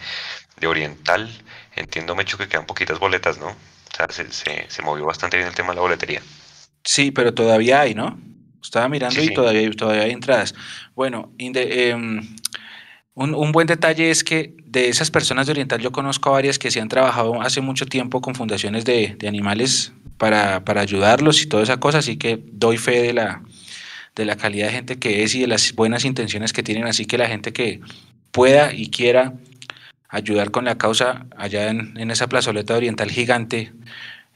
de 0.60 0.68
Oriental. 0.68 1.28
Entiendo, 1.76 2.16
Mecho, 2.16 2.38
que 2.38 2.48
quedan 2.48 2.68
poquitas 2.68 3.00
boletas, 3.00 3.40
¿no? 3.40 3.48
O 3.48 3.96
sea, 3.98 4.06
se, 4.12 4.32
se, 4.32 4.70
se 4.70 4.82
movió 4.84 5.06
bastante 5.06 5.38
bien 5.38 5.50
el 5.50 5.56
tema 5.56 5.70
de 5.70 5.76
la 5.78 5.82
boletería. 5.82 6.22
Sí, 6.84 7.10
pero 7.10 7.34
todavía 7.34 7.82
hay, 7.82 7.96
¿no? 7.96 8.20
Estaba 8.62 8.88
mirando 8.90 9.16
Sí, 9.16 9.26
y 9.26 9.28
sí. 9.30 9.34
todavía, 9.34 9.62
hay- 9.62 9.72
todavía 9.72 10.04
hay 10.04 10.12
entradas. 10.12 10.54
Bueno, 10.94 11.32
inde- 11.40 11.90
em, 11.90 12.36
un, 13.18 13.52
buen 13.52 13.66
detalle 13.66 14.12
es 14.12 14.24
que 14.24 14.54
de 14.66 14.90
esas 14.90 15.10
personas 15.10 15.48
de 15.48 15.52
Oriental 15.52 15.82
yo 15.82 15.92
conozco 15.92 16.30
a 16.30 16.34
varias 16.34 16.60
que 16.60 16.70
se 16.70 16.80
han 16.80 16.88
trabajado 16.88 17.42
hace 17.42 17.62
mucho 17.62 17.88
tiempo 17.88 18.22
con 18.22 18.36
fundaciones 18.36 18.86
de, 18.86 19.16
de 19.18 19.28
animales 19.28 19.92
para, 20.20 20.64
para 20.64 20.82
ayudarlos 20.82 21.42
y 21.42 21.48
toda 21.48 21.64
esa 21.64 21.78
cosa, 21.78 21.98
así 21.98 22.18
que 22.18 22.40
doy 22.52 22.78
fe 22.78 23.02
de 23.02 23.14
la, 23.14 23.42
de 24.16 24.26
la 24.26 24.36
calidad 24.36 24.68
de 24.68 24.74
gente 24.74 25.00
que 25.00 25.24
es 25.24 25.34
y 25.34 25.42
de 25.42 25.48
las 25.48 25.74
buenas 25.74 26.06
intenciones 26.06 26.54
que 26.54 26.62
tienen, 26.62 26.86
así 26.86 27.06
que 27.06 27.18
la 27.18 27.28
gente 27.28 27.54
que 27.54 27.82
pueda 28.32 28.72
y 28.72 28.90
quiera 28.92 29.34
ayudar 30.10 30.52
con 30.52 30.66
la 30.66 30.78
causa 30.78 31.26
allá 31.36 31.70
en, 31.70 31.98
en 31.98 32.12
esa 32.12 32.28
plazoleta 32.28 32.76
oriental 32.76 33.10
gigante, 33.10 33.74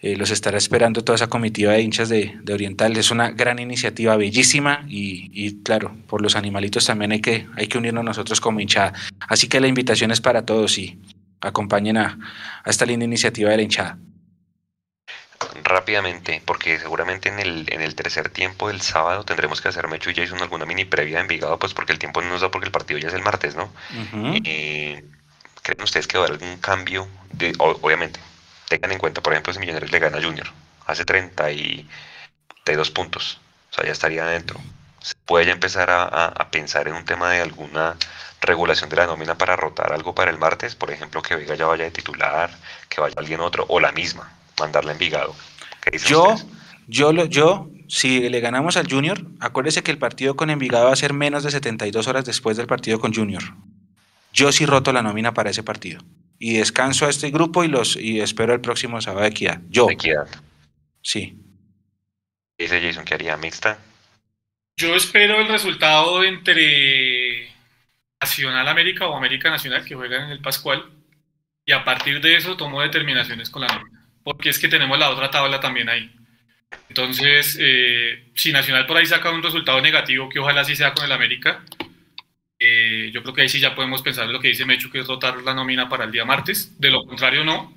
eh, 0.02 0.16
los 0.16 0.32
estará 0.32 0.58
esperando 0.58 1.04
toda 1.04 1.16
esa 1.16 1.28
comitiva 1.28 1.74
de 1.74 1.82
hinchas 1.82 2.10
de, 2.10 2.38
de 2.42 2.54
Oriental. 2.54 2.98
Es 2.98 3.12
una 3.12 3.30
gran 3.32 3.60
iniciativa, 3.60 4.16
bellísima 4.16 4.84
y, 4.88 5.30
y, 5.34 5.62
claro, 5.62 5.96
por 6.08 6.22
los 6.22 6.36
animalitos 6.36 6.86
también 6.86 7.12
hay 7.12 7.22
que, 7.22 7.48
hay 7.56 7.68
que 7.68 7.78
unirnos 7.78 8.04
nosotros 8.04 8.42
como 8.42 8.60
hinchada. 8.60 8.94
Así 9.28 9.48
que 9.48 9.60
la 9.60 9.68
invitación 9.68 10.12
es 10.12 10.20
para 10.20 10.44
todos 10.46 10.78
y 10.78 11.00
acompañen 11.40 11.98
a, 11.98 12.18
a 12.64 12.70
esta 12.70 12.86
linda 12.86 13.06
iniciativa 13.06 13.52
de 13.52 13.58
la 13.58 13.64
hinchada. 13.64 13.98
Rápidamente, 15.64 16.42
porque 16.46 16.78
seguramente 16.78 17.30
en 17.30 17.40
el, 17.40 17.66
en 17.72 17.82
el 17.82 17.96
tercer 17.96 18.30
tiempo 18.30 18.68
del 18.68 18.82
sábado 18.82 19.24
tendremos 19.24 19.60
que 19.60 19.70
hacer 19.70 19.88
Mecho 19.88 20.12
y 20.12 20.14
Jason 20.14 20.40
alguna 20.40 20.66
mini 20.66 20.86
previa 20.86 21.16
de 21.16 21.22
Envigado, 21.22 21.58
pues 21.58 21.74
porque 21.74 21.94
el 21.94 22.00
tiempo 22.00 22.22
no 22.22 22.30
nos 22.30 22.42
da 22.42 22.52
porque 22.52 22.68
el 22.68 22.72
partido 22.72 23.00
ya 23.00 23.08
es 23.08 23.14
el 23.16 23.24
martes, 23.24 23.56
¿no? 23.56 23.72
Eh, 24.44 25.04
¿Creen 25.64 25.84
ustedes 25.84 26.08
que 26.08 26.20
va 26.20 26.26
a 26.26 26.28
haber 26.28 26.42
algún 26.42 26.58
cambio? 26.60 27.08
De, 27.34 27.54
obviamente, 27.58 28.20
tengan 28.72 28.92
en 28.94 28.98
cuenta, 29.00 29.22
por 29.22 29.34
ejemplo, 29.34 29.54
si 29.54 29.60
Millonarios 29.60 29.92
le 29.92 30.00
gana 30.00 30.18
a 30.18 30.22
Junior, 30.24 30.48
hace 30.88 31.04
32 31.06 32.92
puntos, 32.92 33.40
o 33.72 33.76
sea, 33.76 33.86
ya 33.86 33.92
estaría 33.92 34.24
adentro. 34.24 34.60
¿Se 35.02 35.14
puede 35.26 35.46
ya 35.48 35.52
empezar 35.54 35.90
a, 35.90 36.04
a- 36.04 36.28
a 36.28 36.52
pensar 36.52 36.88
en 36.88 36.94
un 36.96 37.06
tema 37.06 37.30
de 37.32 37.42
alguna 37.42 37.96
regulación 38.42 38.90
de 38.90 38.96
la 38.98 39.08
nómina 39.08 39.38
para 39.38 39.56
rotar 39.56 39.92
algo 39.94 40.14
para 40.16 40.32
el 40.32 40.38
martes? 40.38 40.76
Por 40.76 40.92
ejemplo, 40.92 41.22
que 41.22 41.36
Vega 41.36 41.56
ya 41.56 41.66
vaya 41.66 41.86
de 41.86 41.92
titular, 41.92 42.52
que 42.90 43.02
vaya 43.02 43.16
alguien 43.18 43.40
otro, 43.40 43.66
o 43.68 43.80
la 43.80 43.92
misma, 43.92 44.32
mandarla 44.60 44.92
a 44.92 44.94
Envigado. 44.94 45.36
¿Qué 45.82 45.92
dicen 45.92 46.10
Yo, 46.10 46.34
ustedes? 46.34 46.52
yo, 46.88 47.14
lo- 47.14 47.26
yo, 47.26 47.68
si 47.88 48.30
le 48.30 48.40
ganamos 48.40 48.78
al 48.78 48.88
Junior, 48.90 49.20
acuérdese 49.40 49.82
que 49.84 49.92
el 49.92 49.98
partido 49.98 50.36
con 50.36 50.50
Envigado 50.52 50.86
va 50.86 50.94
a 50.94 50.96
ser 50.96 51.14
menos 51.14 51.44
de 51.44 51.52
72 51.52 52.08
horas 52.08 52.26
después 52.26 52.56
del 52.58 52.68
partido 52.68 53.00
con 53.00 53.14
Junior. 53.14 53.44
Yo 54.34 54.52
sí 54.52 54.66
roto 54.66 54.94
la 54.94 55.02
nómina 55.02 55.34
para 55.34 55.50
ese 55.50 55.64
partido. 55.64 56.02
Y 56.44 56.58
descanso 56.58 57.06
a 57.06 57.10
este 57.12 57.30
grupo 57.30 57.64
y 57.64 57.68
los 57.68 57.96
y 57.96 58.20
espero 58.20 58.56
el 58.56 58.62
próximo 58.62 59.00
sábado 59.00 59.22
de 59.22 59.28
equidad. 59.30 59.62
Yo, 59.70 59.86
De 59.86 59.94
equidad. 59.94 60.28
sí. 61.04 61.38
¿Qué 62.58 62.64
dice 62.64 62.82
Jason 62.82 63.06
que 63.06 63.14
haría 63.14 63.38
mixta? 63.38 63.78
Yo 64.76 64.96
espero 64.96 65.40
el 65.40 65.48
resultado 65.48 66.24
entre 66.24 67.48
Nacional 68.20 68.68
América 68.68 69.06
o 69.08 69.16
América 69.16 69.52
Nacional 69.52 69.86
que 69.86 69.94
juegan 69.94 70.24
en 70.24 70.30
el 70.32 70.42
Pascual 70.42 70.90
y 71.64 71.74
a 71.74 71.84
partir 71.84 72.20
de 72.22 72.36
eso 72.36 72.58
tomo 72.58 72.82
determinaciones 72.82 73.52
con 73.52 73.62
la 73.62 73.68
nómina, 73.68 74.04
porque 74.24 74.50
es 74.50 74.58
que 74.58 74.68
tenemos 74.68 74.98
la 74.98 75.12
otra 75.12 75.30
tabla 75.30 75.60
también 75.60 75.90
ahí. 75.90 76.12
Entonces, 76.90 77.56
eh, 77.62 78.32
si 78.34 78.52
Nacional 78.52 78.88
por 78.88 78.98
ahí 78.98 79.06
saca 79.06 79.30
un 79.30 79.44
resultado 79.44 79.80
negativo, 79.80 80.28
que 80.28 80.40
ojalá 80.40 80.64
sí 80.64 80.76
sea 80.76 80.96
con 80.96 81.06
el 81.06 81.12
América, 81.12 81.64
eh, 82.64 83.10
yo 83.12 83.24
creo 83.24 83.34
que 83.34 83.42
ahí 83.42 83.50
sí 83.50 83.60
ya 83.60 83.74
podemos 83.74 84.04
pensar 84.04 84.26
en 84.26 84.34
lo 84.34 84.40
que 84.40 84.50
dice 84.50 84.66
Mechu, 84.66 84.92
que 84.92 85.00
es 85.00 85.08
rotar 85.08 85.42
la 85.42 85.56
nómina 85.56 85.90
para 85.90 86.04
el 86.04 86.12
día 86.12 86.26
martes. 86.26 86.80
De 86.80 86.92
lo 86.92 87.04
contrario, 87.06 87.44
no, 87.44 87.76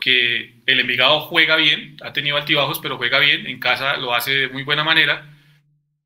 que 0.00 0.54
el 0.64 0.80
Envigado 0.80 1.20
juega 1.20 1.56
bien, 1.56 1.98
ha 2.02 2.14
tenido 2.14 2.38
altibajos, 2.38 2.78
pero 2.78 2.96
juega 2.96 3.18
bien, 3.18 3.46
en 3.46 3.60
casa 3.60 3.98
lo 3.98 4.14
hace 4.14 4.32
de 4.32 4.48
muy 4.48 4.62
buena 4.62 4.82
manera 4.82 5.30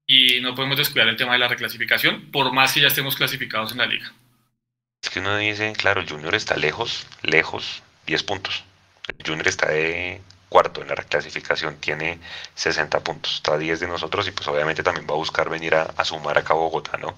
y 0.05 0.41
no 0.41 0.57
podemos 0.57 0.77
descuidar 0.77 1.09
el 1.09 1.17
tema 1.17 1.35
de 1.35 1.39
la 1.39 1.47
reclasificación, 1.47 2.33
por 2.33 2.53
más 2.53 2.73
que 2.73 2.81
ya 2.81 2.89
estemos 2.89 3.15
clasificados 3.15 3.71
en 3.71 3.79
la 3.79 3.87
liga. 3.87 4.13
Es 5.01 5.11
que 5.11 5.21
uno 5.21 5.37
dice, 5.37 5.73
claro, 5.75 6.05
Junior 6.09 6.35
está 6.35 6.57
lejos, 6.57 7.07
lejos, 7.23 7.85
10 8.07 8.23
puntos. 8.25 8.65
El 9.07 9.25
Junior 9.25 9.47
está 9.47 9.69
de 9.69 10.21
cuarto 10.49 10.83
en 10.83 10.89
la 10.89 10.97
reclasificación, 10.97 11.77
tiene 11.77 12.19
60 12.57 12.99
puntos, 13.01 13.35
está 13.35 13.55
a 13.55 13.59
10 13.59 13.79
de 13.79 13.87
nosotros 13.87 14.27
y 14.27 14.33
pues 14.33 14.49
obviamente 14.49 14.83
también 14.83 15.07
va 15.09 15.13
a 15.15 15.19
buscar 15.19 15.49
venir 15.51 15.77
a, 15.77 15.83
a 15.83 16.05
sumar 16.05 16.37
acá 16.37 16.55
a 16.55 16.57
Bogotá, 16.57 16.97
¿no? 16.97 17.15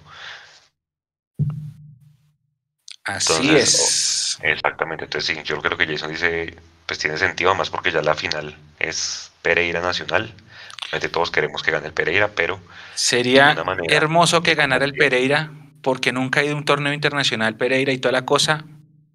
Así 3.05 3.33
Entonces, 3.49 3.75
es. 3.75 4.39
Exactamente, 4.43 5.05
entonces 5.05 5.37
sí, 5.37 5.43
yo 5.45 5.61
creo 5.61 5.77
que 5.77 5.87
Jason 5.87 6.11
dice, 6.11 6.57
pues 6.87 6.99
tiene 6.99 7.17
sentido 7.17 7.55
más 7.55 7.71
porque 7.71 7.91
ya 7.91 8.03
la 8.03 8.15
final 8.15 8.57
es 8.79 9.33
Pereira 9.43 9.81
Nacional. 9.81 10.33
Obviamente 10.85 11.09
todos 11.09 11.31
queremos 11.31 11.63
que 11.63 11.71
gane 11.71 11.87
el 11.89 11.93
Pereira, 11.93 12.29
pero 12.29 12.61
Sería 12.95 13.55
manera- 13.65 13.95
hermoso 13.95 14.43
que 14.43 14.55
ganara 14.55 14.85
el 14.85 14.95
Pereira, 14.95 15.51
porque 15.83 16.13
nunca 16.13 16.41
ha 16.41 16.45
ido 16.45 16.55
a 16.55 16.59
un 16.59 16.65
torneo 16.65 16.93
internacional 16.93 17.57
Pereira 17.57 17.93
y 17.93 17.99
toda 17.99 18.13
la 18.13 18.25
cosa, 18.27 18.65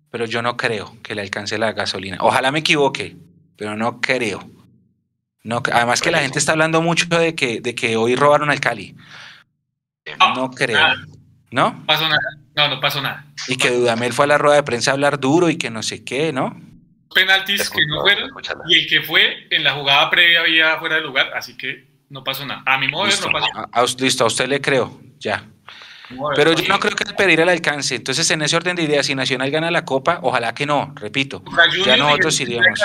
pero 0.10 0.26
yo 0.26 0.42
no 0.42 0.58
creo 0.58 0.98
que 1.04 1.16
le 1.16 1.22
alcance 1.22 1.58
la 1.58 1.74
gasolina. 1.74 2.18
Ojalá 2.22 2.52
me 2.52 2.60
equivoque, 2.60 3.16
pero 3.58 3.76
no 3.76 4.02
creo. 4.02 4.50
No, 5.44 5.62
además 5.72 6.02
que 6.02 6.10
la 6.10 6.22
gente 6.22 6.40
está 6.40 6.54
hablando 6.54 6.82
mucho 6.82 7.06
de 7.08 7.36
que, 7.36 7.62
de 7.62 7.76
que 7.76 7.98
hoy 7.98 8.16
robaron 8.16 8.50
al 8.50 8.60
Cali. 8.60 8.96
No 10.36 10.50
creo. 10.52 10.80
¿No? 11.56 11.72
No 11.72 11.86
pasó 11.86 12.10
nada. 12.10 12.20
No, 12.54 12.68
no 12.68 12.82
pasó 12.82 13.02
nada. 13.02 13.26
Y 13.48 13.56
que 13.56 13.70
Dudamel 13.70 14.12
fue 14.12 14.26
a 14.26 14.28
la 14.28 14.38
rueda 14.38 14.58
de 14.58 14.64
prensa 14.64 14.92
a 14.92 14.94
hablar 14.96 15.22
duro 15.22 15.50
y 15.50 15.58
que 15.58 15.70
no 15.70 15.84
sé 15.84 16.04
qué, 16.04 16.34
¿no? 16.34 16.60
Penaltis 17.14 17.70
que 17.70 17.86
no 17.88 18.02
fueron 18.02 18.26
Escúchala. 18.26 18.62
y 18.68 18.80
el 18.80 18.88
que 18.90 19.02
fue 19.02 19.48
en 19.52 19.64
la 19.64 19.72
jugada 19.74 20.10
previa 20.10 20.42
había 20.42 20.78
fuera 20.80 20.96
de 20.98 21.02
lugar, 21.04 21.32
así 21.34 21.56
que 21.56 21.88
no 22.10 22.26
pasó 22.26 22.46
nada. 22.46 22.62
A 22.66 22.78
mi 22.78 22.90
modo 22.90 23.04
de 23.06 23.12
ver, 23.12 23.14
Listo. 23.14 23.28
no 23.32 23.40
pasó 23.40 23.54
nada. 23.54 23.70
A, 23.72 23.86
listo, 24.02 24.24
a 24.26 24.28
usted 24.28 24.50
le 24.50 24.60
creo, 24.60 25.00
ya. 25.18 25.46
Pero 26.36 26.52
yo 26.52 26.68
no 26.68 26.78
creo 26.78 26.94
que 26.94 27.06
el 27.06 27.16
Pereira 27.16 27.46
le 27.46 27.54
alcance. 27.54 27.96
Entonces, 27.96 28.30
en 28.32 28.42
ese 28.42 28.58
orden 28.58 28.76
de 28.76 28.84
ideas, 28.84 29.06
si 29.06 29.16
Nacional 29.16 29.50
gana 29.50 29.72
la 29.72 29.86
Copa, 29.86 30.20
ojalá 30.24 30.54
que 30.54 30.66
no, 30.66 30.94
repito. 30.98 31.42
Ya 31.86 31.96
nosotros 31.96 32.38
iríamos. 32.42 32.80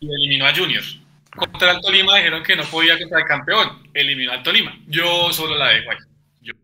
Y 0.00 0.08
eliminó 0.10 0.46
a 0.46 0.54
Junior. 0.54 0.82
Contra 1.36 1.70
el 1.70 1.80
Tolima 1.80 2.16
dijeron 2.16 2.42
que 2.42 2.56
no 2.56 2.64
podía 2.64 2.98
contra 2.98 3.20
el 3.20 3.24
campeón. 3.24 3.88
Eliminó 3.94 4.32
al 4.32 4.42
Tolima. 4.42 4.76
Yo 4.88 5.32
solo 5.32 5.56
la 5.56 5.68
dejo 5.68 5.92
ahí. 5.92 5.96
Yo. 6.42 6.54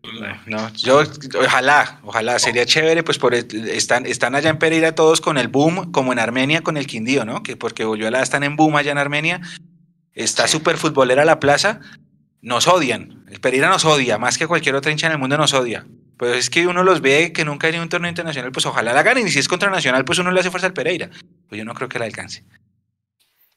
No, 0.47 0.73
yo 0.73 1.03
ojalá, 1.39 1.99
ojalá, 2.03 2.39
sería 2.39 2.65
chévere, 2.65 3.03
pues 3.03 3.19
por 3.19 3.35
están, 3.35 4.07
están 4.07 4.33
allá 4.33 4.49
en 4.49 4.57
Pereira 4.57 4.95
todos 4.95 5.21
con 5.21 5.37
el 5.37 5.49
boom, 5.49 5.91
como 5.91 6.13
en 6.13 6.19
Armenia 6.19 6.61
con 6.61 6.77
el 6.77 6.87
Quindío, 6.87 7.25
¿no? 7.25 7.43
Que 7.43 7.55
porque 7.55 7.85
Boyuela 7.85 8.23
están 8.23 8.43
en 8.43 8.55
boom 8.55 8.75
allá 8.75 8.91
en 8.91 8.97
Armenia, 8.97 9.41
está 10.13 10.47
súper 10.47 10.77
futbolera 10.77 11.25
la 11.25 11.39
plaza, 11.39 11.79
nos 12.41 12.67
odian, 12.67 13.23
el 13.29 13.39
Pereira 13.39 13.69
nos 13.69 13.85
odia, 13.85 14.17
más 14.17 14.39
que 14.39 14.47
cualquier 14.47 14.73
otra 14.73 14.91
hincha 14.91 15.05
en 15.07 15.13
el 15.13 15.19
mundo 15.19 15.37
nos 15.37 15.53
odia. 15.53 15.85
Pues 16.17 16.37
es 16.37 16.49
que 16.49 16.65
uno 16.65 16.81
los 16.81 17.01
ve 17.01 17.31
que 17.31 17.45
nunca 17.45 17.67
hay 17.67 17.77
un 17.77 17.89
torneo 17.89 18.09
internacional, 18.09 18.51
pues 18.51 18.65
ojalá 18.65 18.93
la 18.93 19.03
ganen, 19.03 19.27
y 19.27 19.29
si 19.29 19.37
es 19.37 19.47
contra 19.47 19.69
Nacional, 19.69 20.03
pues 20.05 20.17
uno 20.17 20.31
le 20.31 20.39
hace 20.39 20.49
fuerza 20.49 20.65
al 20.65 20.73
Pereira. 20.73 21.11
Pues 21.47 21.59
yo 21.59 21.65
no 21.65 21.75
creo 21.75 21.87
que 21.87 21.99
la 21.99 22.05
alcance. 22.05 22.43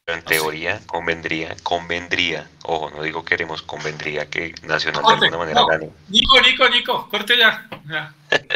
En 0.07 0.23
teoría 0.23 0.81
convendría, 0.87 1.57
convendría, 1.63 2.49
ojo, 2.65 2.91
no 2.91 3.03
digo 3.03 3.25
queremos, 3.25 3.63
convendría 3.63 4.29
que 4.29 4.55
Nacional 4.63 5.03
Corte, 5.03 5.21
de 5.21 5.27
alguna 5.27 5.39
manera 5.39 5.61
no. 5.61 5.67
gane. 5.67 5.91
Nico, 6.09 6.41
Nico, 6.41 6.69
Nico, 6.69 7.09
corte 7.09 7.37
ya. 7.39 7.69
Ya. 7.89 8.13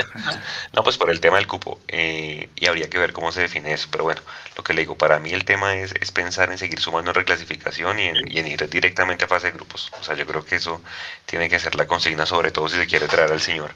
No, 0.73 0.83
pues 0.83 0.99
por 0.99 1.11
el 1.11 1.21
tema 1.21 1.37
del 1.37 1.47
cupo. 1.47 1.81
eh, 1.87 2.49
y 2.57 2.67
habría 2.67 2.91
que 2.91 2.99
ver 2.99 3.13
cómo 3.13 3.31
se 3.31 3.43
define 3.43 3.73
eso. 3.73 3.89
Pero 3.93 4.03
bueno, 4.05 4.21
lo 4.57 4.65
que 4.65 4.75
le 4.75 4.81
digo, 4.83 4.97
para 4.99 5.21
mí 5.21 5.31
el 5.33 5.45
tema 5.45 5.77
es, 5.77 5.95
es 6.01 6.11
pensar 6.11 6.51
en 6.51 6.59
seguir 6.59 6.81
sumando 6.81 7.11
en 7.13 7.15
reclasificación 7.15 7.99
y 8.01 8.05
en, 8.05 8.17
y 8.31 8.39
en 8.41 8.47
ir 8.49 8.69
directamente 8.69 9.25
a 9.25 9.29
fase 9.29 9.49
de 9.49 9.53
grupos. 9.53 9.93
O 10.01 10.03
sea, 10.03 10.17
yo 10.17 10.27
creo 10.27 10.45
que 10.45 10.57
eso 10.57 10.83
tiene 11.27 11.49
que 11.49 11.61
ser 11.61 11.77
la 11.77 11.87
consigna, 11.87 12.27
sobre 12.27 12.51
todo 12.51 12.69
si 12.69 12.77
se 12.77 12.87
quiere 12.89 13.07
traer 13.07 13.31
al 13.33 13.41
señor. 13.41 13.73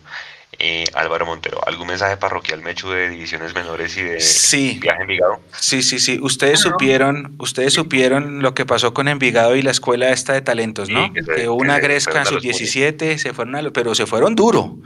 Eh, 0.61 0.85
Álvaro 0.95 1.27
Montero, 1.27 1.61
¿algún 1.67 1.87
mensaje 1.89 2.17
parroquial, 2.17 2.63
Mechu, 2.63 2.89
de 2.91 3.09
divisiones 3.11 3.55
menores 3.55 3.97
y 3.97 4.03
de 4.03 4.21
Sí. 4.21 4.79
viaje 4.81 4.97
en 4.97 5.03
Envigado? 5.03 5.41
Sí, 5.61 5.83
sí, 5.83 5.99
sí. 6.01 6.19
Ustedes 6.23 6.61
supieron, 6.61 7.37
ustedes 7.39 7.75
supieron 7.75 8.41
lo 8.43 8.55
que 8.55 8.65
pasó 8.67 8.93
con 8.95 9.07
Envigado 9.09 9.55
y 9.57 9.63
la 9.63 9.71
escuela 9.71 10.11
esta 10.11 10.33
de 10.33 10.41
talentos, 10.41 10.89
¿no? 10.89 11.07
Sí, 11.07 11.13
que 11.13 11.23
se- 11.23 11.31
que 11.35 11.43
que 11.43 11.49
una 11.49 11.77
se 11.77 11.81
gresca 11.83 12.13
en 12.13 12.19
a 12.19 12.25
sus 12.25 12.35
los 12.35 12.43
17, 12.43 13.19
se 13.19 13.33
fueron 13.35 13.55
a 13.57 13.63
lo- 13.63 13.73
pero 13.73 13.95
se 13.95 14.07
fueron 14.07 14.35
duro. 14.35 14.79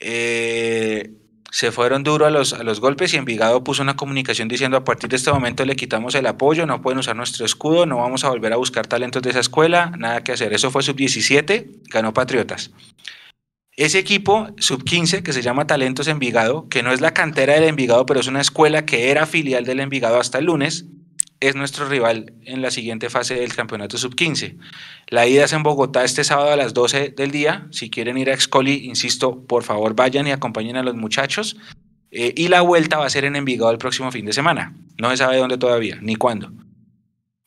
Eh, 0.00 1.12
se 1.50 1.72
fueron 1.72 2.02
duro 2.02 2.26
a 2.26 2.30
los, 2.30 2.52
a 2.52 2.62
los 2.62 2.80
golpes 2.80 3.14
y 3.14 3.16
Envigado 3.16 3.62
puso 3.64 3.82
una 3.82 3.96
comunicación 3.96 4.48
diciendo 4.48 4.76
a 4.76 4.84
partir 4.84 5.08
de 5.08 5.16
este 5.16 5.32
momento 5.32 5.64
le 5.64 5.76
quitamos 5.76 6.14
el 6.14 6.26
apoyo, 6.26 6.66
no 6.66 6.82
pueden 6.82 6.98
usar 6.98 7.14
nuestro 7.16 7.46
escudo, 7.46 7.86
no 7.86 7.98
vamos 7.98 8.24
a 8.24 8.28
volver 8.30 8.52
a 8.52 8.56
buscar 8.56 8.86
talentos 8.86 9.22
de 9.22 9.30
esa 9.30 9.40
escuela, 9.40 9.92
nada 9.96 10.24
que 10.24 10.32
hacer. 10.32 10.52
Eso 10.52 10.70
fue 10.70 10.82
sub 10.82 10.96
17, 10.96 11.68
ganó 11.90 12.12
Patriotas. 12.12 12.72
Ese 13.76 13.98
equipo 13.98 14.48
sub 14.58 14.84
15 14.84 15.22
que 15.22 15.34
se 15.34 15.42
llama 15.42 15.66
Talentos 15.66 16.08
Envigado, 16.08 16.66
que 16.70 16.82
no 16.82 16.92
es 16.92 17.02
la 17.02 17.12
cantera 17.12 17.52
del 17.52 17.64
Envigado, 17.64 18.06
pero 18.06 18.20
es 18.20 18.26
una 18.26 18.40
escuela 18.40 18.86
que 18.86 19.10
era 19.10 19.26
filial 19.26 19.66
del 19.66 19.80
Envigado 19.80 20.18
hasta 20.18 20.38
el 20.38 20.46
lunes, 20.46 20.86
es 21.40 21.54
nuestro 21.56 21.86
rival 21.86 22.32
en 22.46 22.62
la 22.62 22.70
siguiente 22.70 23.10
fase 23.10 23.34
del 23.34 23.54
campeonato 23.54 23.98
sub 23.98 24.14
15. 24.14 24.56
La 25.08 25.26
ida 25.26 25.44
es 25.44 25.52
en 25.52 25.62
Bogotá 25.62 26.04
este 26.04 26.24
sábado 26.24 26.52
a 26.52 26.56
las 26.56 26.72
12 26.72 27.10
del 27.10 27.30
día. 27.30 27.66
Si 27.70 27.90
quieren 27.90 28.16
ir 28.16 28.30
a 28.30 28.34
Excoli, 28.34 28.86
insisto, 28.86 29.44
por 29.46 29.62
favor 29.62 29.94
vayan 29.94 30.26
y 30.26 30.30
acompañen 30.30 30.76
a 30.76 30.82
los 30.82 30.94
muchachos. 30.94 31.58
Eh, 32.10 32.32
y 32.34 32.48
la 32.48 32.62
vuelta 32.62 32.96
va 32.96 33.04
a 33.04 33.10
ser 33.10 33.26
en 33.26 33.36
Envigado 33.36 33.70
el 33.70 33.78
próximo 33.78 34.10
fin 34.10 34.24
de 34.24 34.32
semana. 34.32 34.74
No 34.96 35.10
se 35.10 35.18
sabe 35.18 35.36
dónde 35.36 35.58
todavía, 35.58 35.98
ni 36.00 36.16
cuándo. 36.16 36.50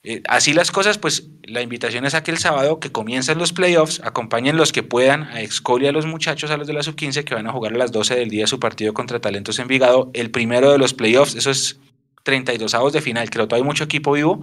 Eh, 0.04 0.22
así 0.30 0.54
las 0.54 0.72
cosas, 0.72 0.98
pues 0.98 1.28
la 1.44 1.62
invitación 1.62 2.06
es 2.06 2.14
a 2.16 2.24
que 2.24 2.32
el 2.32 2.38
sábado 2.38 2.80
que 2.80 2.92
comiencen 2.92 3.38
los 3.38 3.52
playoffs, 3.52 4.00
acompañen 4.04 4.56
los 4.56 4.72
que 4.72 4.82
puedan 4.82 5.24
a 5.24 5.42
Excoli 5.42 5.88
a 5.88 5.92
los 5.92 6.06
muchachos, 6.06 6.52
a 6.52 6.58
los 6.58 6.68
de 6.68 6.74
la 6.74 6.84
sub-15 6.84 7.24
que 7.26 7.36
van 7.36 7.48
a 7.48 7.52
jugar 7.52 7.74
a 7.74 7.78
las 7.78 7.92
12 7.92 8.16
del 8.16 8.30
día 8.30 8.48
su 8.48 8.60
partido 8.60 8.94
contra 8.94 9.20
Talentos 9.20 9.60
Envigado, 9.60 10.10
el 10.14 10.32
primero 10.32 10.72
de 10.72 10.78
los 10.78 10.94
playoffs, 10.94 11.36
eso 11.36 11.52
es 11.52 11.80
32 12.24 12.74
avos 12.76 12.94
de 12.94 13.02
final, 13.02 13.30
creo 13.30 13.48
que 13.50 13.56
hay 13.56 13.64
mucho 13.64 13.84
equipo 13.84 14.14
vivo, 14.14 14.42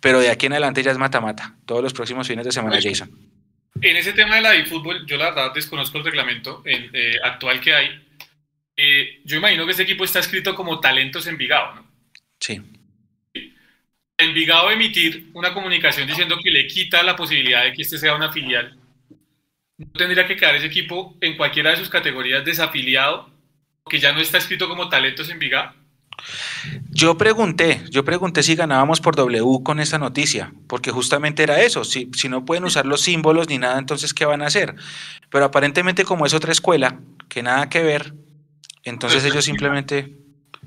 pero 0.00 0.20
de 0.20 0.28
aquí 0.30 0.46
en 0.46 0.52
adelante 0.52 0.82
ya 0.82 0.90
es 0.90 0.98
mata-mata, 0.98 1.56
todos 1.64 1.82
los 1.82 1.94
próximos 1.94 2.26
fines 2.28 2.44
de 2.44 2.52
semana, 2.52 2.76
Jason. 2.82 3.10
En 3.80 3.96
ese 3.96 4.12
tema 4.12 4.34
de 4.36 4.40
la 4.42 4.54
eFootball, 4.56 5.06
yo 5.06 5.16
la 5.16 5.30
verdad 5.30 5.54
desconozco 5.54 5.96
el 5.96 6.04
reglamento 6.04 6.60
en- 6.66 6.90
eh, 6.92 7.14
actual 7.24 7.60
que 7.60 7.72
hay. 7.74 7.86
Eh, 8.76 9.20
yo 9.24 9.38
imagino 9.38 9.64
que 9.64 9.70
este 9.70 9.84
equipo 9.84 10.04
está 10.04 10.18
escrito 10.18 10.54
como 10.54 10.80
Talentos 10.80 11.26
Envigado, 11.26 11.76
¿no? 11.76 11.86
Sí. 12.40 12.60
Envigado 14.22 14.70
emitir 14.70 15.30
una 15.34 15.52
comunicación 15.52 16.06
diciendo 16.06 16.38
que 16.42 16.50
le 16.50 16.66
quita 16.66 17.02
la 17.02 17.16
posibilidad 17.16 17.64
de 17.64 17.72
que 17.72 17.82
este 17.82 17.98
sea 17.98 18.14
una 18.14 18.32
filial. 18.32 18.78
¿No 19.78 19.86
tendría 19.92 20.26
que 20.26 20.36
quedar 20.36 20.54
ese 20.54 20.66
equipo 20.66 21.16
en 21.20 21.36
cualquiera 21.36 21.70
de 21.70 21.76
sus 21.76 21.88
categorías 21.88 22.44
desafiliado? 22.44 23.30
Que 23.88 23.98
ya 23.98 24.12
no 24.12 24.20
está 24.20 24.38
escrito 24.38 24.68
como 24.68 24.88
Talentos 24.88 25.28
Envigado. 25.28 25.74
Yo 26.90 27.16
pregunté, 27.16 27.82
yo 27.90 28.04
pregunté 28.04 28.42
si 28.42 28.54
ganábamos 28.54 29.00
por 29.00 29.16
W 29.16 29.62
con 29.64 29.80
esta 29.80 29.98
noticia, 29.98 30.52
porque 30.68 30.90
justamente 30.90 31.42
era 31.42 31.60
eso, 31.62 31.84
si, 31.84 32.10
si 32.14 32.28
no 32.28 32.44
pueden 32.44 32.64
usar 32.64 32.86
los 32.86 33.00
símbolos 33.00 33.48
ni 33.48 33.58
nada, 33.58 33.78
entonces 33.78 34.14
¿qué 34.14 34.24
van 34.24 34.42
a 34.42 34.46
hacer? 34.46 34.76
Pero 35.30 35.46
aparentemente 35.46 36.04
como 36.04 36.26
es 36.26 36.34
otra 36.34 36.52
escuela, 36.52 37.00
que 37.28 37.42
nada 37.42 37.68
que 37.68 37.82
ver, 37.82 38.14
entonces 38.84 39.24
ellos 39.24 39.44
simplemente... 39.44 40.21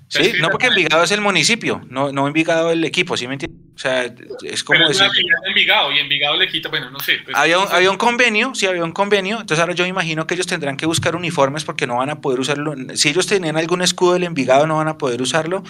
Sí, 0.07 0.34
no 0.40 0.49
porque. 0.49 0.68
Envigado 0.68 1.03
es 1.03 1.11
el 1.11 1.22
municipio, 1.22 1.82
no, 1.90 2.11
no 2.11 2.27
Envigado 2.27 2.72
el 2.72 2.84
equipo, 2.84 3.18
¿sí 3.18 3.27
me 3.27 3.34
entiendes? 3.34 3.60
O 3.76 3.77
sea, 3.77 4.06
es 4.44 4.64
como 4.64 4.80
Pero 4.80 4.91
es 4.91 4.99
decir... 4.99 5.11
de 5.44 5.49
Envigado 5.49 5.91
y 5.91 5.99
Envigado 5.99 6.38
le 6.38 6.48
quita, 6.48 6.69
bueno, 6.69 6.90
no 6.91 6.99
sé. 6.99 7.19
pues, 7.26 7.36
Había 7.36 7.60
un, 7.60 7.68
había 7.69 7.91
un 7.91 7.98
convenio, 7.98 8.56
sí, 8.56 8.65
había 8.65 8.84
un 8.84 8.94
convenio. 8.94 9.41
Entonces 9.41 9.60
ahora 9.60 9.73
yo 9.73 9.84
me 9.84 9.90
imagino 9.90 10.26
que 10.26 10.36
ellos 10.36 10.48
tendrán 10.48 10.77
que 10.77 10.86
buscar 10.86 11.15
uniformes 11.15 11.65
porque 11.65 11.86
no 11.86 11.98
van 11.98 12.10
a 12.10 12.22
poder 12.22 12.40
usarlo. 12.40 12.73
Si 12.95 13.10
ellos 13.10 13.27
tenían 13.27 13.57
algún 13.57 13.82
escudo 13.82 14.14
del 14.14 14.23
Envigado, 14.23 14.65
no 14.65 14.77
van 14.77 14.88
a 14.88 14.98
poder 14.98 15.22
usarlo. 15.22 15.64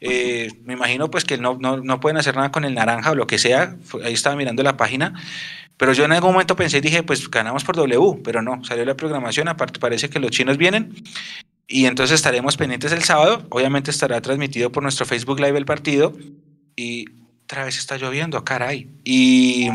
Eh, 0.00 0.50
me 0.64 0.72
imagino 0.74 1.10
pues 1.10 1.24
que 1.24 1.38
no, 1.38 1.56
no, 1.60 1.76
no 1.76 2.00
pueden 2.00 2.16
hacer 2.16 2.34
nada 2.34 2.50
con 2.50 2.64
el 2.64 2.74
naranja 2.74 3.12
o 3.12 3.14
lo 3.14 3.26
que 3.28 3.38
sea. 3.38 3.76
Ahí 4.04 4.14
estaba 4.14 4.34
mirando 4.34 4.62
la 4.64 4.76
página. 4.76 5.14
Pero 5.76 5.92
yo 5.92 6.04
en 6.04 6.12
algún 6.12 6.32
momento 6.32 6.56
pensé 6.56 6.78
y 6.78 6.80
dije, 6.80 7.02
pues 7.02 7.28
ganamos 7.30 7.64
por 7.64 7.76
W, 7.76 8.20
pero 8.24 8.42
no, 8.42 8.64
salió 8.64 8.84
la 8.84 8.96
programación. 8.96 9.48
Aparte 9.48 9.78
parece 9.78 10.08
que 10.08 10.18
los 10.18 10.30
chinos 10.30 10.56
vienen. 10.56 10.94
Y 11.66 11.86
entonces 11.86 12.16
estaremos 12.16 12.56
pendientes 12.56 12.92
el 12.92 13.02
sábado. 13.04 13.46
Obviamente 13.50 13.90
estará 13.90 14.20
transmitido 14.20 14.70
por 14.70 14.82
nuestro 14.82 15.06
Facebook 15.06 15.40
Live 15.40 15.58
el 15.58 15.64
partido. 15.64 16.12
Y 16.76 17.06
otra 17.44 17.64
vez 17.64 17.78
está 17.78 17.96
lloviendo, 17.96 18.44
caray. 18.44 18.88
Y, 19.04 19.68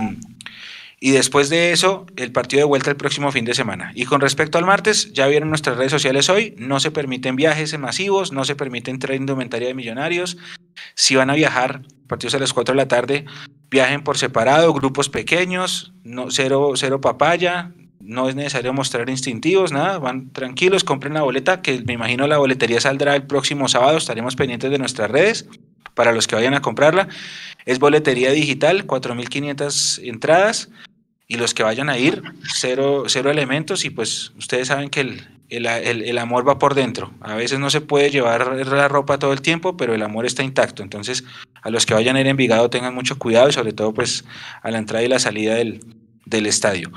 y 0.99 1.11
después 1.11 1.49
de 1.49 1.72
eso, 1.72 2.06
el 2.16 2.32
partido 2.32 2.61
de 2.61 2.66
vuelta 2.66 2.90
el 2.90 2.98
próximo 2.98 3.32
fin 3.32 3.45
de 3.45 3.53
semana. 3.53 3.91
Y 3.95 4.06
con 4.06 4.22
respecto 4.22 4.57
al 4.57 4.66
martes, 4.66 5.14
ya 5.14 5.28
vieron 5.28 5.49
nuestras 5.49 5.78
redes 5.78 5.91
sociales 5.91 6.30
hoy, 6.30 6.56
no 6.57 6.80
se 6.80 6.91
permiten 6.91 7.36
viajes 7.36 7.78
masivos, 7.80 8.32
no 8.32 8.44
se 8.44 8.56
permite 8.56 8.91
entrar 8.91 9.16
indumentaria 9.16 9.70
de 9.70 9.74
millonarios. 9.74 10.38
Si 10.95 11.16
van 11.16 11.30
a 11.30 11.36
viajar, 11.36 11.84
partidos 12.07 12.36
a 12.36 12.40
las 12.40 12.53
4 12.53 12.74
de 12.74 12.78
la 12.78 12.88
tarde, 12.88 13.26
viajen 13.70 14.03
por 14.03 14.18
separado, 14.18 14.74
grupos 14.74 15.10
pequeños, 15.10 15.94
no, 16.03 16.32
cero, 16.32 16.74
cero 16.76 16.99
papaya, 16.99 17.72
no 18.00 18.30
es 18.30 18.36
necesario 18.36 18.74
mostrar 18.74 19.10
instintivos, 19.10 19.72
nada, 19.72 20.00
van 20.00 20.32
tranquilos, 20.32 20.84
compren 20.84 21.14
la 21.14 21.22
boleta, 21.22 21.62
que 21.62 21.82
me 21.86 21.94
imagino 21.94 22.28
la 22.28 22.38
boletería 22.38 22.80
saldrá 22.82 23.16
el 23.16 23.24
próximo 23.24 23.68
sábado, 23.68 23.98
estaremos 23.98 24.36
pendientes 24.36 24.72
de 24.72 24.78
nuestras 24.78 25.12
redes 25.12 25.48
para 25.96 26.12
los 26.14 26.28
que 26.28 26.36
vayan 26.36 26.54
a 26.54 26.62
comprarla. 26.62 27.08
Es 27.66 27.80
boletería 27.80 28.32
digital, 28.32 28.88
4.500 28.88 30.00
entradas 30.08 30.70
y 31.28 31.38
los 31.38 31.54
que 31.54 31.64
vayan 31.64 31.90
a 31.90 31.98
ir, 31.98 32.24
cero, 32.56 33.04
cero 33.08 33.30
elementos 33.30 33.86
y 33.86 33.90
pues 33.90 34.32
ustedes 34.38 34.70
saben 34.70 34.90
que 34.90 35.02
el, 35.02 35.28
el, 35.50 35.66
el- 35.68 36.18
amor 36.18 36.48
va 36.48 36.58
por 36.58 36.74
dentro. 36.74 37.12
A 37.22 37.36
veces 37.36 37.60
no 37.60 37.70
se 37.70 37.82
puede 37.82 38.10
llevar 38.10 38.66
la 38.66 38.88
ropa 38.88 39.20
todo 39.20 39.34
el 39.34 39.42
tiempo, 39.42 39.78
pero 39.78 39.94
el 39.94 40.02
amor 40.02 40.26
está 40.26 40.42
intacto. 40.44 40.82
Entonces, 40.82 41.24
a 41.62 41.70
los 41.70 41.86
que 41.86 41.94
vayan 41.94 42.16
a 42.16 42.22
ir 42.22 42.28
a 42.28 42.32
Envigado 42.32 42.70
tengan 42.70 42.96
mucho 42.96 43.20
cuidado 43.20 43.50
y 43.50 43.54
sobre 43.54 43.74
todo 43.74 43.94
pues 43.94 44.26
a 44.64 44.72
la 44.72 44.78
entrada 44.80 45.04
y 45.04 45.08
la 45.10 45.20
salida 45.20 45.56
del, 45.56 45.82
del 46.26 46.46
estadio. 46.48 46.92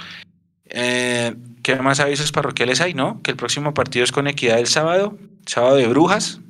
Eh, 0.74 1.34
¿Qué 1.62 1.76
más 1.76 2.00
avisos 2.00 2.32
parroquiales 2.32 2.80
hay? 2.80 2.94
No, 2.94 3.22
que 3.22 3.30
el 3.30 3.36
próximo 3.36 3.74
partido 3.74 4.04
es 4.04 4.10
con 4.10 4.26
Equidad 4.26 4.58
el 4.58 4.66
sábado, 4.66 5.16
sábado 5.46 5.76
de 5.76 5.86
Brujas. 5.86 6.40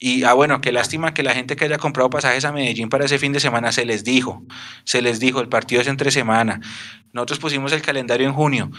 Y, 0.00 0.24
ah, 0.24 0.34
bueno, 0.34 0.60
qué 0.60 0.72
lástima 0.72 1.14
que 1.14 1.22
la 1.22 1.34
gente 1.34 1.56
que 1.56 1.64
haya 1.64 1.78
comprado 1.78 2.10
pasajes 2.10 2.44
a 2.44 2.52
Medellín 2.52 2.88
para 2.88 3.04
ese 3.04 3.18
fin 3.18 3.32
de 3.32 3.40
semana 3.40 3.72
se 3.72 3.84
les 3.84 4.04
dijo, 4.04 4.42
se 4.84 5.02
les 5.02 5.20
dijo, 5.20 5.40
el 5.40 5.48
partido 5.48 5.80
es 5.80 5.88
entre 5.88 6.10
semana. 6.10 6.60
Nosotros 7.12 7.38
pusimos 7.38 7.72
el 7.72 7.82
calendario 7.82 8.26
en 8.26 8.34
junio. 8.34 8.70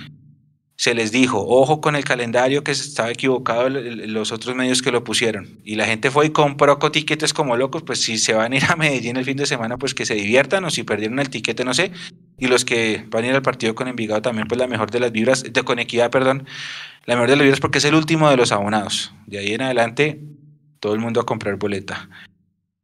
Se 0.77 0.93
les 0.93 1.11
dijo, 1.11 1.39
ojo 1.47 1.80
con 1.80 1.95
el 1.95 2.03
calendario 2.03 2.64
que 2.64 2.72
estaba 2.72 3.10
equivocado 3.10 3.69
los 3.69 4.31
otros 4.34 4.56
medios 4.56 4.81
que 4.81 4.91
lo 4.91 5.06
pusieron. 5.06 5.60
Y 5.64 5.76
la 5.76 5.85
gente 5.85 6.11
fue 6.11 6.26
y 6.26 6.30
compró 6.31 6.77
co- 6.80 6.91
tiquetes 6.91 7.34
como 7.34 7.56
locos, 7.56 7.84
pues 7.84 8.02
si 8.02 8.18
se 8.18 8.34
van 8.34 8.52
a 8.52 8.57
ir 8.57 8.65
a 8.65 8.76
Medellín 8.77 9.15
el 9.15 9.23
fin 9.23 9.38
de 9.38 9.45
semana, 9.45 9.77
pues 9.77 9.93
que 9.93 10.06
se 10.06 10.15
diviertan, 10.15 10.65
o 10.65 10.69
si 10.69 10.84
perdieron 10.84 11.19
el 11.19 11.30
tiquete, 11.30 11.64
no 11.64 11.73
sé. 11.73 11.91
Y 12.38 12.47
los 12.47 12.65
que 12.65 13.06
van 13.10 13.23
a 13.23 13.27
ir 13.27 13.34
al 13.35 13.41
partido 13.41 13.73
con 13.73 13.88
Envigado 13.88 14.22
también, 14.22 14.47
pues 14.49 14.60
la 14.60 14.68
mejor 14.68 14.91
de 14.91 14.99
las 14.99 15.14
vibras, 15.14 15.43
de 15.43 15.64
con 15.64 15.80
equidad, 15.80 16.11
perdón, 16.11 16.45
la 17.06 17.15
mejor 17.15 17.30
de 17.30 17.35
las 17.38 17.43
vibras 17.43 17.60
porque 17.61 17.77
es 17.77 17.85
el 17.85 17.95
último 17.95 18.30
de 18.30 18.35
los 18.35 18.52
abonados. 18.52 19.14
De 19.27 19.39
ahí 19.39 19.53
en 19.53 19.61
adelante, 19.61 20.19
todo 20.81 20.93
el 20.93 20.99
mundo 20.99 21.22
a 21.22 21.26
comprar 21.26 21.56
boleta. 21.56 22.10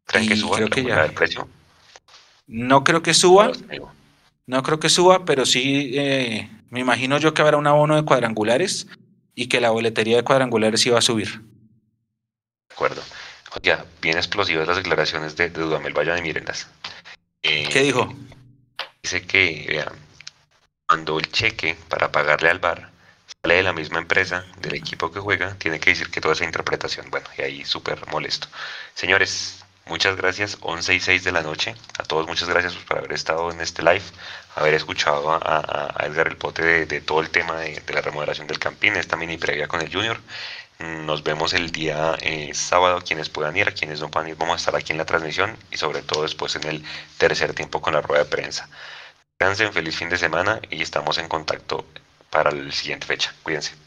¿Creen 0.06 0.30
que 0.30 0.36
suba 0.38 0.56
creo 0.58 0.70
que 0.70 0.84
ya. 0.86 1.08
precio? 1.14 1.48
No 2.48 2.84
creo 2.86 3.02
que 3.04 3.14
suba, 3.14 3.52
no 4.48 4.64
creo 4.64 4.80
que 4.80 4.90
suba, 4.90 5.26
pero 5.26 5.46
sí 5.46 5.92
eh, 5.96 6.50
me 6.72 6.80
imagino 6.80 7.18
yo 7.20 7.34
que 7.34 7.42
habrá 7.42 7.58
un 7.58 7.68
abono 7.68 7.96
de 7.96 8.06
cuadrangulares 8.06 8.88
y 9.36 9.48
que 9.48 9.62
la 9.62 9.70
boletería 9.70 10.16
de 10.18 10.24
cuadrangulares 10.24 10.86
iba 10.86 10.98
a 10.98 11.02
subir. 11.02 11.42
De 11.42 12.74
acuerdo. 12.74 13.04
Oiga, 13.54 13.86
bien 14.02 14.18
explosivas 14.18 14.68
las 14.68 14.78
declaraciones 14.78 15.36
de, 15.36 15.50
de 15.50 15.62
Dudamel 15.62 15.94
Valle 15.94 16.14
de 16.14 16.22
Mirendas. 16.22 16.70
Eh, 17.44 17.68
¿Qué 17.70 17.82
dijo? 17.82 18.14
Dice 19.04 19.28
que, 19.28 19.66
vean, 19.68 19.94
cuando 20.88 21.20
el 21.20 21.30
cheque 21.30 21.76
para 21.90 22.10
pagarle 22.10 22.50
al 22.50 22.60
bar 22.60 22.90
sale 23.42 23.56
de 23.56 23.64
la 23.64 23.74
misma 23.74 24.00
empresa, 24.00 24.46
del 24.62 24.76
equipo 24.76 25.12
que 25.12 25.20
juega, 25.20 25.56
tiene 25.56 25.80
que 25.80 25.90
decir 25.90 26.10
que 26.10 26.22
toda 26.22 26.36
esa 26.36 26.46
interpretación. 26.46 27.10
Bueno, 27.10 27.28
y 27.38 27.42
ahí 27.42 27.66
súper 27.66 28.08
molesto. 28.08 28.48
Señores, 28.94 29.61
Muchas 29.86 30.16
gracias, 30.16 30.58
11 30.62 30.96
y 30.96 31.00
6 31.00 31.24
de 31.24 31.32
la 31.32 31.42
noche. 31.42 31.76
A 31.98 32.04
todos 32.04 32.28
muchas 32.28 32.48
gracias 32.48 32.76
por 32.76 33.00
haber 33.00 33.14
estado 33.14 33.52
en 33.52 33.60
este 33.62 33.82
live, 33.82 34.04
haber 34.56 34.74
escuchado 34.74 35.32
a, 35.32 35.96
Edgar 36.06 36.28
El 36.28 36.38
Pote 36.38 36.86
de, 36.86 37.02
todo 37.02 37.20
el 37.20 37.30
tema 37.30 37.58
de, 37.58 37.82
la 37.94 38.02
remodelación 38.02 38.48
del 38.48 38.60
Campín, 38.60 38.96
esta 38.96 39.18
mini 39.18 39.38
previa 39.38 39.68
con 39.68 39.82
el 39.82 39.92
Junior. 39.92 40.20
Nos 40.80 41.24
vemos 41.24 41.54
el 41.54 41.72
día 41.72 42.16
eh, 42.22 42.52
sábado, 42.54 43.02
quienes 43.02 43.30
puedan 43.30 43.56
ir, 43.58 43.68
a 43.68 43.72
quienes 43.72 44.00
no 44.02 44.10
puedan 44.10 44.30
ir, 44.30 44.36
vamos 44.36 44.56
a 44.56 44.58
estar 44.58 44.76
aquí 44.76 44.94
en 44.94 44.98
la 44.98 45.06
transmisión 45.06 45.58
y 45.72 45.78
sobre 45.78 46.02
todo 46.02 46.24
después 46.24 46.56
en 46.56 46.68
el 46.68 46.84
tercer 47.18 47.54
tiempo 47.54 47.82
con 47.82 47.94
la 47.94 48.02
rueda 48.02 48.24
de 48.24 48.30
prensa. 48.30 48.70
Descansen, 49.40 49.74
feliz 49.74 49.96
fin 49.96 50.10
de 50.10 50.18
semana 50.18 50.60
y 50.70 50.82
estamos 50.82 51.18
en 51.18 51.28
contacto 51.28 51.86
para 52.30 52.52
la 52.52 52.72
siguiente 52.72 53.08
fecha. 53.08 53.34
Cuídense. 53.44 53.81